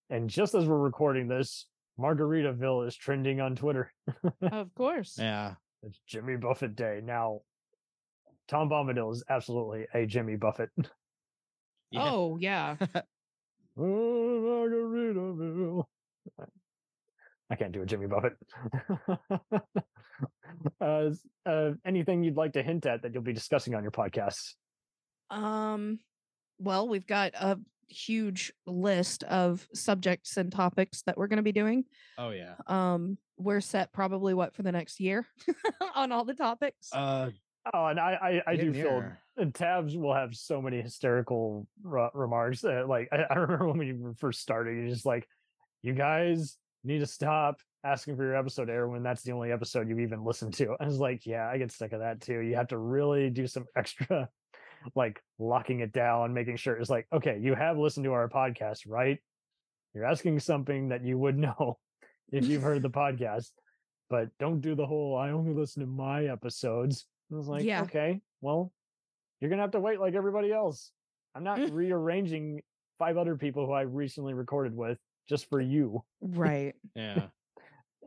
And 0.10 0.30
just 0.30 0.56
as 0.56 0.66
we're 0.66 0.78
recording 0.78 1.28
this, 1.28 1.66
Margaritaville 2.00 2.88
is 2.88 2.96
trending 2.96 3.42
on 3.42 3.56
Twitter. 3.56 3.92
Of 4.42 4.74
course. 4.74 5.18
Yeah. 5.20 5.56
It's 5.84 6.00
Jimmy 6.08 6.38
Buffett 6.38 6.76
Day. 6.76 7.02
Now, 7.04 7.42
Tom 8.48 8.70
Bombadil 8.70 9.12
is 9.14 9.24
absolutely 9.30 9.86
a 9.94 10.06
Jimmy 10.06 10.36
Buffett. 10.36 10.70
Yeah. 11.92 12.12
Oh 12.12 12.38
yeah. 12.40 12.76
Oh, 13.82 13.82
Margaritaville. 13.82 15.84
I 17.50 17.56
can't 17.56 17.72
do 17.72 17.82
a 17.82 17.86
Jimmy 17.86 18.08
Buffett. 18.08 18.34
uh, 20.82 21.10
uh, 21.46 21.72
anything 21.86 22.24
you'd 22.24 22.38
like 22.38 22.54
to 22.54 22.62
hint 22.62 22.86
at 22.86 23.02
that 23.02 23.14
you'll 23.14 23.24
be 23.24 23.34
discussing 23.34 23.74
on 23.74 23.84
your 23.84 23.92
podcast? 23.92 24.54
Um, 25.32 26.00
well, 26.60 26.88
we've 26.88 27.08
got 27.08 27.32
a 27.36 27.58
huge 27.90 28.52
list 28.66 29.24
of 29.24 29.68
subjects 29.74 30.38
and 30.38 30.52
topics 30.52 31.02
that 31.04 31.18
we're 31.18 31.28
going 31.28 31.38
to 31.38 31.44
be 31.44 31.52
doing. 31.52 31.86
Oh 32.18 32.30
yeah. 32.32 32.56
Um, 32.68 33.18
we're 33.38 33.62
set 33.62 33.94
probably 33.94 34.34
what 34.34 34.54
for 34.54 34.64
the 34.64 34.72
next 34.72 35.00
year 35.00 35.26
on 35.96 36.12
all 36.12 36.26
the 36.26 36.34
topics. 36.34 36.90
Uh 36.94 37.30
Oh, 37.74 37.88
and 37.88 38.00
I, 38.00 38.42
I, 38.48 38.52
I 38.52 38.56
do 38.56 38.72
getting 38.72 38.82
feel 38.82 39.12
and 39.38 39.54
tabs 39.54 39.96
will 39.96 40.14
have 40.14 40.36
so 40.36 40.62
many 40.62 40.82
hysterical 40.82 41.68
re- 41.84 42.10
remarks. 42.14 42.64
Uh, 42.64 42.84
like 42.88 43.10
I, 43.12 43.26
I 43.30 43.36
remember 43.36 43.68
when 43.68 43.78
we 43.78 43.94
were 43.94 44.14
first 44.14 44.42
started, 44.42 44.78
you're 44.78 44.90
just 44.90 45.06
like, 45.06 45.28
"You 45.82 45.94
guys 45.94 46.58
need 46.84 47.00
to 47.00 47.06
stop 47.06 47.60
asking 47.84 48.16
for 48.16 48.24
your 48.24 48.36
episode 48.36 48.70
air 48.70 48.88
when 48.88 49.04
that's 49.04 49.24
the 49.24 49.32
only 49.34 49.52
episode 49.52 49.90
you've 49.90 50.00
even 50.00 50.24
listened 50.24 50.54
to." 50.56 50.76
I 50.80 50.86
was 50.86 51.00
like, 51.00 51.26
"Yeah, 51.26 51.48
I 51.48 51.58
get 51.58 51.72
sick 51.72 51.94
of 51.94 52.00
that 52.00 52.22
too. 52.22 52.40
You 52.40 52.56
have 52.56 52.70
to 52.70 52.78
really 52.78 53.30
do 53.30 53.46
some 53.46 53.66
extra, 53.76 54.30
like 54.96 55.22
locking 55.40 55.80
it 55.82 55.92
down, 55.94 56.34
making 56.34 56.58
sure 56.58 56.76
it's 56.76 56.90
like, 56.90 57.08
okay, 57.14 57.40
you 57.42 57.56
have 57.56 57.78
listened 57.78 58.04
to 58.06 58.14
our 58.14 58.30
podcast, 58.30 58.80
right? 58.88 59.20
You're 59.94 60.06
asking 60.06 60.40
something 60.40 60.90
that 60.90 61.04
you 61.04 61.18
would 61.18 61.38
know 61.48 61.78
if 62.32 62.46
you've 62.46 62.64
heard 62.64 62.82
the 62.82 62.90
podcast." 63.04 63.52
But 64.10 64.30
don't 64.40 64.60
do 64.62 64.74
the 64.74 64.88
whole 64.88 65.16
I 65.16 65.30
only 65.30 65.54
listen 65.54 65.82
to 65.82 65.88
my 65.88 66.26
episodes. 66.26 67.06
I 67.32 67.36
was 67.36 67.48
like, 67.48 67.64
Yeah. 67.64 67.84
okay, 67.84 68.22
well, 68.42 68.72
you're 69.40 69.52
gonna 69.52 69.62
have 69.62 69.72
to 69.72 69.80
wait 69.80 70.00
like 70.00 70.16
everybody 70.16 70.52
else. 70.52 70.92
I'm 71.36 71.44
not 71.44 71.60
Mm. 71.60 71.74
rearranging 71.74 72.62
five 72.98 73.18
other 73.18 73.36
people 73.36 73.68
who 73.68 73.72
I 73.72 73.82
recently 73.82 74.34
recorded 74.34 74.76
with 74.76 74.98
just 75.28 75.48
for 75.48 75.62
you. 75.62 76.04
right. 76.22 76.74
yeah. 76.96 77.28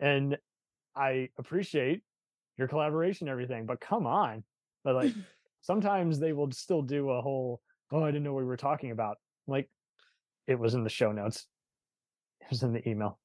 And 0.01 0.37
I 0.97 1.29
appreciate 1.39 2.03
your 2.59 2.67
collaboration, 2.69 3.29
and 3.29 3.33
everything, 3.33 3.65
but 3.65 3.81
come 3.81 4.07
on. 4.07 4.43
But 4.85 4.97
like 4.97 5.13
sometimes 5.63 6.19
they 6.19 6.33
will 6.33 6.51
still 6.53 6.83
do 6.83 7.11
a 7.11 7.23
whole, 7.23 7.61
oh, 7.91 8.05
I 8.05 8.09
didn't 8.09 8.25
know 8.25 8.35
what 8.35 8.43
we 8.43 8.47
were 8.47 8.57
talking 8.57 8.91
about. 8.91 9.17
Like 9.47 9.71
it 10.47 10.59
was 10.59 10.75
in 10.75 10.85
the 10.85 10.91
show 10.91 11.13
notes. 11.13 11.47
It 12.41 12.51
was 12.51 12.63
in 12.63 12.73
the 12.73 12.87
email. 12.89 13.19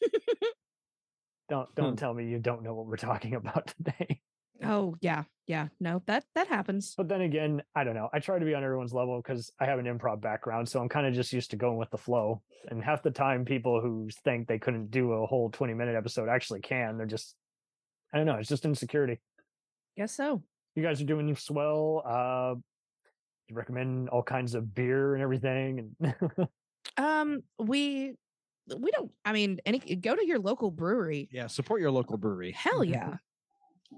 don't 1.48 1.74
don't 1.74 1.90
hmm. 1.90 1.96
tell 1.96 2.14
me 2.14 2.26
you 2.26 2.38
don't 2.38 2.62
know 2.62 2.74
what 2.74 2.86
we're 2.86 2.96
talking 2.96 3.34
about 3.36 3.74
today. 3.76 4.20
Oh 4.64 4.96
yeah, 5.00 5.24
yeah. 5.46 5.68
No, 5.80 6.02
that 6.06 6.24
that 6.34 6.48
happens. 6.48 6.94
But 6.96 7.08
then 7.08 7.20
again, 7.20 7.62
I 7.74 7.84
don't 7.84 7.94
know. 7.94 8.08
I 8.12 8.18
try 8.18 8.38
to 8.38 8.44
be 8.44 8.54
on 8.54 8.64
everyone's 8.64 8.92
level 8.92 9.20
because 9.22 9.52
I 9.60 9.66
have 9.66 9.78
an 9.78 9.86
improv 9.86 10.20
background, 10.20 10.68
so 10.68 10.80
I'm 10.80 10.88
kind 10.88 11.06
of 11.06 11.14
just 11.14 11.32
used 11.32 11.50
to 11.52 11.56
going 11.56 11.78
with 11.78 11.90
the 11.90 11.98
flow. 11.98 12.42
And 12.68 12.82
half 12.82 13.02
the 13.02 13.10
time, 13.10 13.44
people 13.44 13.80
who 13.80 14.08
think 14.24 14.48
they 14.48 14.58
couldn't 14.58 14.90
do 14.90 15.12
a 15.12 15.26
whole 15.26 15.50
20 15.50 15.74
minute 15.74 15.94
episode 15.94 16.28
actually 16.28 16.60
can. 16.60 16.96
They're 16.96 17.06
just, 17.06 17.36
I 18.12 18.18
don't 18.18 18.26
know. 18.26 18.34
It's 18.34 18.48
just 18.48 18.64
insecurity. 18.64 19.20
Guess 19.96 20.16
so. 20.16 20.42
You 20.78 20.84
guys 20.84 21.00
are 21.00 21.06
doing 21.06 21.34
swell. 21.34 22.02
Uh, 22.06 22.54
you 23.48 23.56
recommend 23.56 24.10
all 24.10 24.22
kinds 24.22 24.54
of 24.54 24.72
beer 24.76 25.14
and 25.14 25.22
everything, 25.24 25.96
and 26.00 26.14
Um, 26.96 27.42
we 27.58 28.14
we 28.76 28.90
don't. 28.92 29.10
I 29.24 29.32
mean, 29.32 29.58
any 29.66 29.80
go 29.80 30.14
to 30.14 30.24
your 30.24 30.38
local 30.38 30.70
brewery. 30.70 31.28
Yeah. 31.32 31.48
Support 31.48 31.80
your 31.80 31.90
local 31.90 32.16
brewery. 32.16 32.52
Hell 32.52 32.84
yeah. 32.84 33.16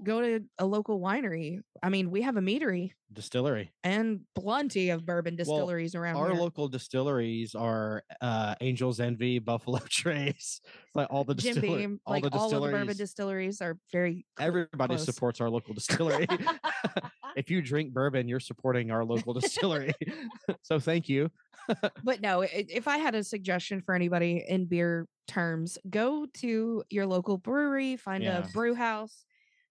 Go 0.04 0.20
to 0.20 0.40
a 0.58 0.64
local 0.64 1.00
winery. 1.00 1.60
I 1.82 1.88
mean, 1.88 2.10
we 2.10 2.22
have 2.22 2.36
a 2.36 2.40
meadery 2.40 2.92
Distillery. 3.12 3.70
and 3.82 4.20
plenty 4.36 4.90
of 4.90 5.04
bourbon 5.04 5.34
distilleries 5.34 5.94
around 5.96 6.16
Our 6.16 6.30
here. 6.30 6.40
local 6.40 6.68
distilleries 6.68 7.54
are 7.56 8.02
uh 8.20 8.54
Angels 8.60 9.00
Envy, 9.00 9.38
Buffalo 9.50 9.78
Trace, 9.88 10.60
like 10.94 11.08
all 11.10 11.24
the 11.24 11.34
Jim 11.34 11.60
Beam, 11.60 12.00
all 12.06 12.14
like 12.14 12.22
the 12.22 12.30
all 12.30 12.54
of 12.54 12.62
the 12.62 12.68
bourbon 12.70 12.96
distilleries 12.96 13.60
are 13.60 13.78
very 13.90 14.24
cl- 14.38 14.48
Everybody 14.48 14.94
close. 14.94 15.04
supports 15.04 15.40
our 15.40 15.50
local 15.50 15.74
distillery. 15.74 16.26
if 17.36 17.50
you 17.50 17.60
drink 17.60 17.92
bourbon, 17.92 18.28
you're 18.28 18.40
supporting 18.40 18.90
our 18.92 19.04
local 19.04 19.34
distillery. 19.34 19.92
so 20.62 20.78
thank 20.78 21.08
you. 21.08 21.30
but 22.04 22.20
no, 22.20 22.42
if 22.42 22.86
I 22.88 22.98
had 22.98 23.14
a 23.14 23.24
suggestion 23.24 23.82
for 23.82 23.94
anybody 23.94 24.44
in 24.48 24.66
beer 24.66 25.06
terms, 25.28 25.78
go 25.90 26.26
to 26.34 26.84
your 26.90 27.06
local 27.06 27.38
brewery, 27.38 27.96
find 27.96 28.22
Yeah. 28.22 28.38
a 28.46 28.48
brew 28.52 28.74
house, 28.74 29.24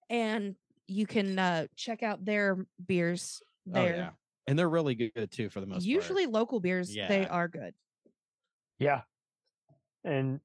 and 0.10 0.56
you 0.88 1.06
can 1.06 1.38
uh, 1.38 1.68
check 1.76 2.03
out 2.03 2.26
their 2.26 2.65
beers 2.86 3.41
Oh 3.68 3.73
there. 3.73 3.95
yeah. 3.95 4.10
And 4.48 4.57
they're 4.57 4.69
really 4.69 4.95
good 4.95 5.31
too 5.31 5.49
for 5.49 5.60
the 5.60 5.68
most 5.68 5.77
part. 5.84 5.86
Usually 5.86 6.26
local 6.26 6.60
beers, 6.60 6.95
yeah. 6.95 7.07
they 7.07 7.27
are 7.27 7.48
good. 7.48 7.73
yeah. 8.80 9.02
And 10.03 10.40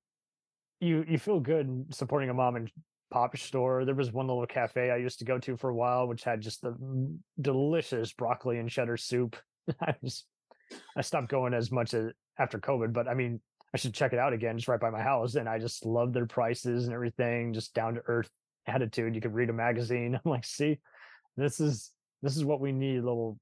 you 0.80 1.04
you 1.08 1.18
feel 1.18 1.40
good 1.40 1.86
supporting 1.94 2.28
a 2.28 2.34
mom 2.34 2.56
and 2.56 2.70
pop 3.10 3.36
store. 3.38 3.84
There 3.84 3.94
was 3.94 4.12
one 4.12 4.26
little 4.26 4.44
cafe 4.46 4.90
I 4.90 4.96
used 4.96 5.20
to 5.20 5.24
go 5.24 5.38
to 5.38 5.56
for 5.56 5.70
a 5.70 5.74
while, 5.74 6.06
which 6.08 6.24
had 6.24 6.40
just 6.40 6.60
the 6.60 6.72
mm, 6.72 7.16
delicious 7.40 8.12
broccoli 8.12 8.58
and 8.58 8.68
cheddar 8.68 8.96
soup. 8.96 9.36
I 9.80 9.94
was 10.02 10.24
I 10.96 11.00
stopped 11.00 11.28
going 11.28 11.54
as 11.54 11.70
much 11.70 11.94
as 11.94 12.12
after 12.38 12.58
COVID, 12.58 12.92
but 12.92 13.08
I 13.08 13.14
mean, 13.14 13.40
I 13.72 13.78
should 13.78 13.94
check 13.94 14.12
it 14.12 14.18
out 14.18 14.32
again. 14.32 14.56
It's 14.56 14.68
right 14.68 14.80
by 14.80 14.90
my 14.90 15.00
house, 15.02 15.36
and 15.36 15.48
I 15.48 15.58
just 15.58 15.86
love 15.86 16.12
their 16.12 16.26
prices 16.26 16.84
and 16.84 16.92
everything. 16.92 17.54
Just 17.54 17.72
down 17.72 17.94
to 17.94 18.02
earth 18.06 18.30
attitude. 18.66 19.14
You 19.14 19.20
could 19.20 19.34
read 19.34 19.50
a 19.50 19.54
magazine. 19.54 20.14
I'm 20.24 20.30
like, 20.30 20.44
see, 20.44 20.78
this 21.36 21.60
is 21.60 21.92
this 22.22 22.36
is 22.36 22.44
what 22.44 22.60
we 22.60 22.72
need. 22.72 23.02
Little 23.02 23.38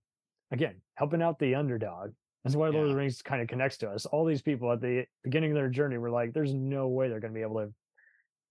again, 0.50 0.76
helping 0.94 1.22
out 1.22 1.38
the 1.38 1.54
underdog. 1.54 2.12
That's 2.44 2.56
why 2.56 2.68
Lord 2.70 2.88
of 2.88 2.90
the 2.90 2.96
Rings 2.96 3.22
kind 3.22 3.40
of 3.40 3.46
connects 3.46 3.78
to 3.78 3.90
us. 3.90 4.04
All 4.04 4.24
these 4.24 4.42
people 4.42 4.72
at 4.72 4.80
the 4.80 5.04
beginning 5.22 5.52
of 5.52 5.54
their 5.54 5.68
journey 5.68 5.98
were 5.98 6.10
like, 6.10 6.32
"There's 6.32 6.54
no 6.54 6.88
way 6.88 7.08
they're 7.08 7.20
going 7.20 7.32
to 7.32 7.38
be 7.38 7.42
able 7.42 7.60
to 7.60 7.72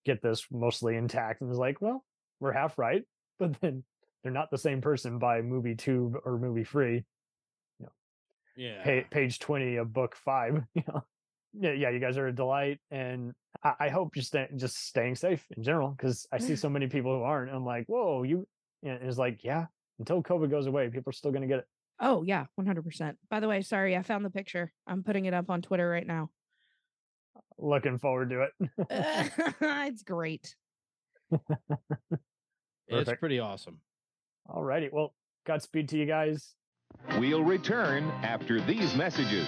get 0.05 0.21
this 0.21 0.45
mostly 0.49 0.95
intact." 0.95 1.41
And 1.41 1.49
it's 1.49 1.59
like, 1.59 1.81
well, 1.81 2.03
we're 2.39 2.53
half 2.53 2.77
right, 2.77 3.03
but 3.39 3.59
then 3.59 3.83
they're 4.23 4.31
not 4.31 4.49
the 4.49 4.57
same 4.57 4.81
person 4.81 5.19
by 5.19 5.41
movie 5.41 5.75
two 5.75 6.15
or 6.23 6.37
movie 6.37 6.63
three 6.63 7.03
yeah. 8.55 8.83
pa- 8.83 9.07
page 9.09 9.39
20 9.39 9.77
of 9.77 9.93
book 9.93 10.15
five 10.15 10.63
you 10.73 10.83
know 10.87 11.03
yeah 11.53 11.71
yeah 11.71 11.89
you 11.89 11.99
guys 11.99 12.17
are 12.17 12.27
a 12.27 12.33
delight 12.33 12.79
and 12.91 13.33
i, 13.63 13.73
I 13.81 13.89
hope 13.89 14.15
you're 14.15 14.23
staying 14.23 14.57
just 14.57 14.77
staying 14.87 15.15
safe 15.15 15.45
in 15.55 15.63
general 15.63 15.89
because 15.89 16.25
i 16.31 16.37
see 16.37 16.55
so 16.65 16.69
many 16.69 16.87
people 16.87 17.15
who 17.17 17.23
aren't 17.23 17.51
i'm 17.51 17.65
like 17.65 17.85
whoa 17.87 18.23
you 18.23 18.47
and 18.83 18.99
it's 19.03 19.17
like 19.17 19.43
yeah 19.43 19.65
until 19.99 20.23
covid 20.23 20.49
goes 20.49 20.67
away 20.67 20.89
people 20.89 21.09
are 21.09 21.13
still 21.13 21.31
going 21.31 21.41
to 21.41 21.47
get 21.47 21.59
it 21.59 21.65
Oh 22.03 22.23
yeah, 22.23 22.45
one 22.55 22.65
hundred 22.65 22.83
percent. 22.83 23.19
By 23.29 23.39
the 23.39 23.47
way, 23.47 23.61
sorry, 23.61 23.95
I 23.95 24.01
found 24.01 24.25
the 24.25 24.31
picture. 24.31 24.73
I'm 24.87 25.03
putting 25.03 25.25
it 25.25 25.35
up 25.35 25.51
on 25.51 25.61
Twitter 25.61 25.87
right 25.87 26.07
now. 26.07 26.31
looking 27.59 27.99
forward 27.99 28.31
to 28.31 28.41
it 28.41 28.51
it's 29.61 30.01
great. 30.01 30.55
It's 32.87 33.11
pretty 33.19 33.39
awesome. 33.39 33.77
all 34.49 34.63
righty 34.63 34.89
well 34.91 35.13
godspeed 35.45 35.89
to 35.89 35.97
you 35.97 36.05
guys 36.07 36.55
We'll 37.19 37.43
return 37.43 38.09
after 38.23 38.59
these 38.59 38.95
messages. 38.95 39.47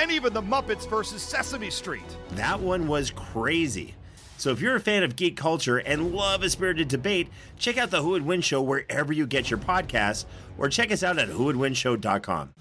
and 0.00 0.10
even 0.10 0.32
the 0.32 0.42
Muppets 0.42 0.88
versus 0.88 1.22
Sesame 1.22 1.68
Street. 1.68 2.02
That 2.30 2.58
one 2.58 2.88
was 2.88 3.10
crazy. 3.10 3.94
So 4.38 4.50
if 4.50 4.60
you're 4.60 4.76
a 4.76 4.80
fan 4.80 5.02
of 5.02 5.14
geek 5.14 5.36
culture 5.36 5.76
and 5.76 6.14
love 6.14 6.42
a 6.42 6.48
spirited 6.48 6.88
debate, 6.88 7.28
check 7.58 7.76
out 7.76 7.90
the 7.90 8.00
Who 8.00 8.10
Would 8.10 8.24
Win 8.24 8.40
Show 8.40 8.62
wherever 8.62 9.12
you 9.12 9.26
get 9.26 9.50
your 9.50 9.58
podcasts, 9.58 10.24
or 10.56 10.70
check 10.70 10.90
us 10.90 11.02
out 11.02 11.18
at 11.18 11.28
whowouldwinshow.com. 11.28 12.54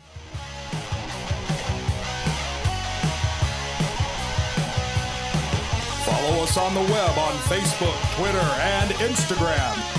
Follow 6.03 6.43
us 6.43 6.57
on 6.57 6.73
the 6.73 6.81
web 6.81 7.17
on 7.17 7.33
Facebook, 7.43 8.17
Twitter, 8.17 8.37
and 8.37 8.91
Instagram. 8.95 9.98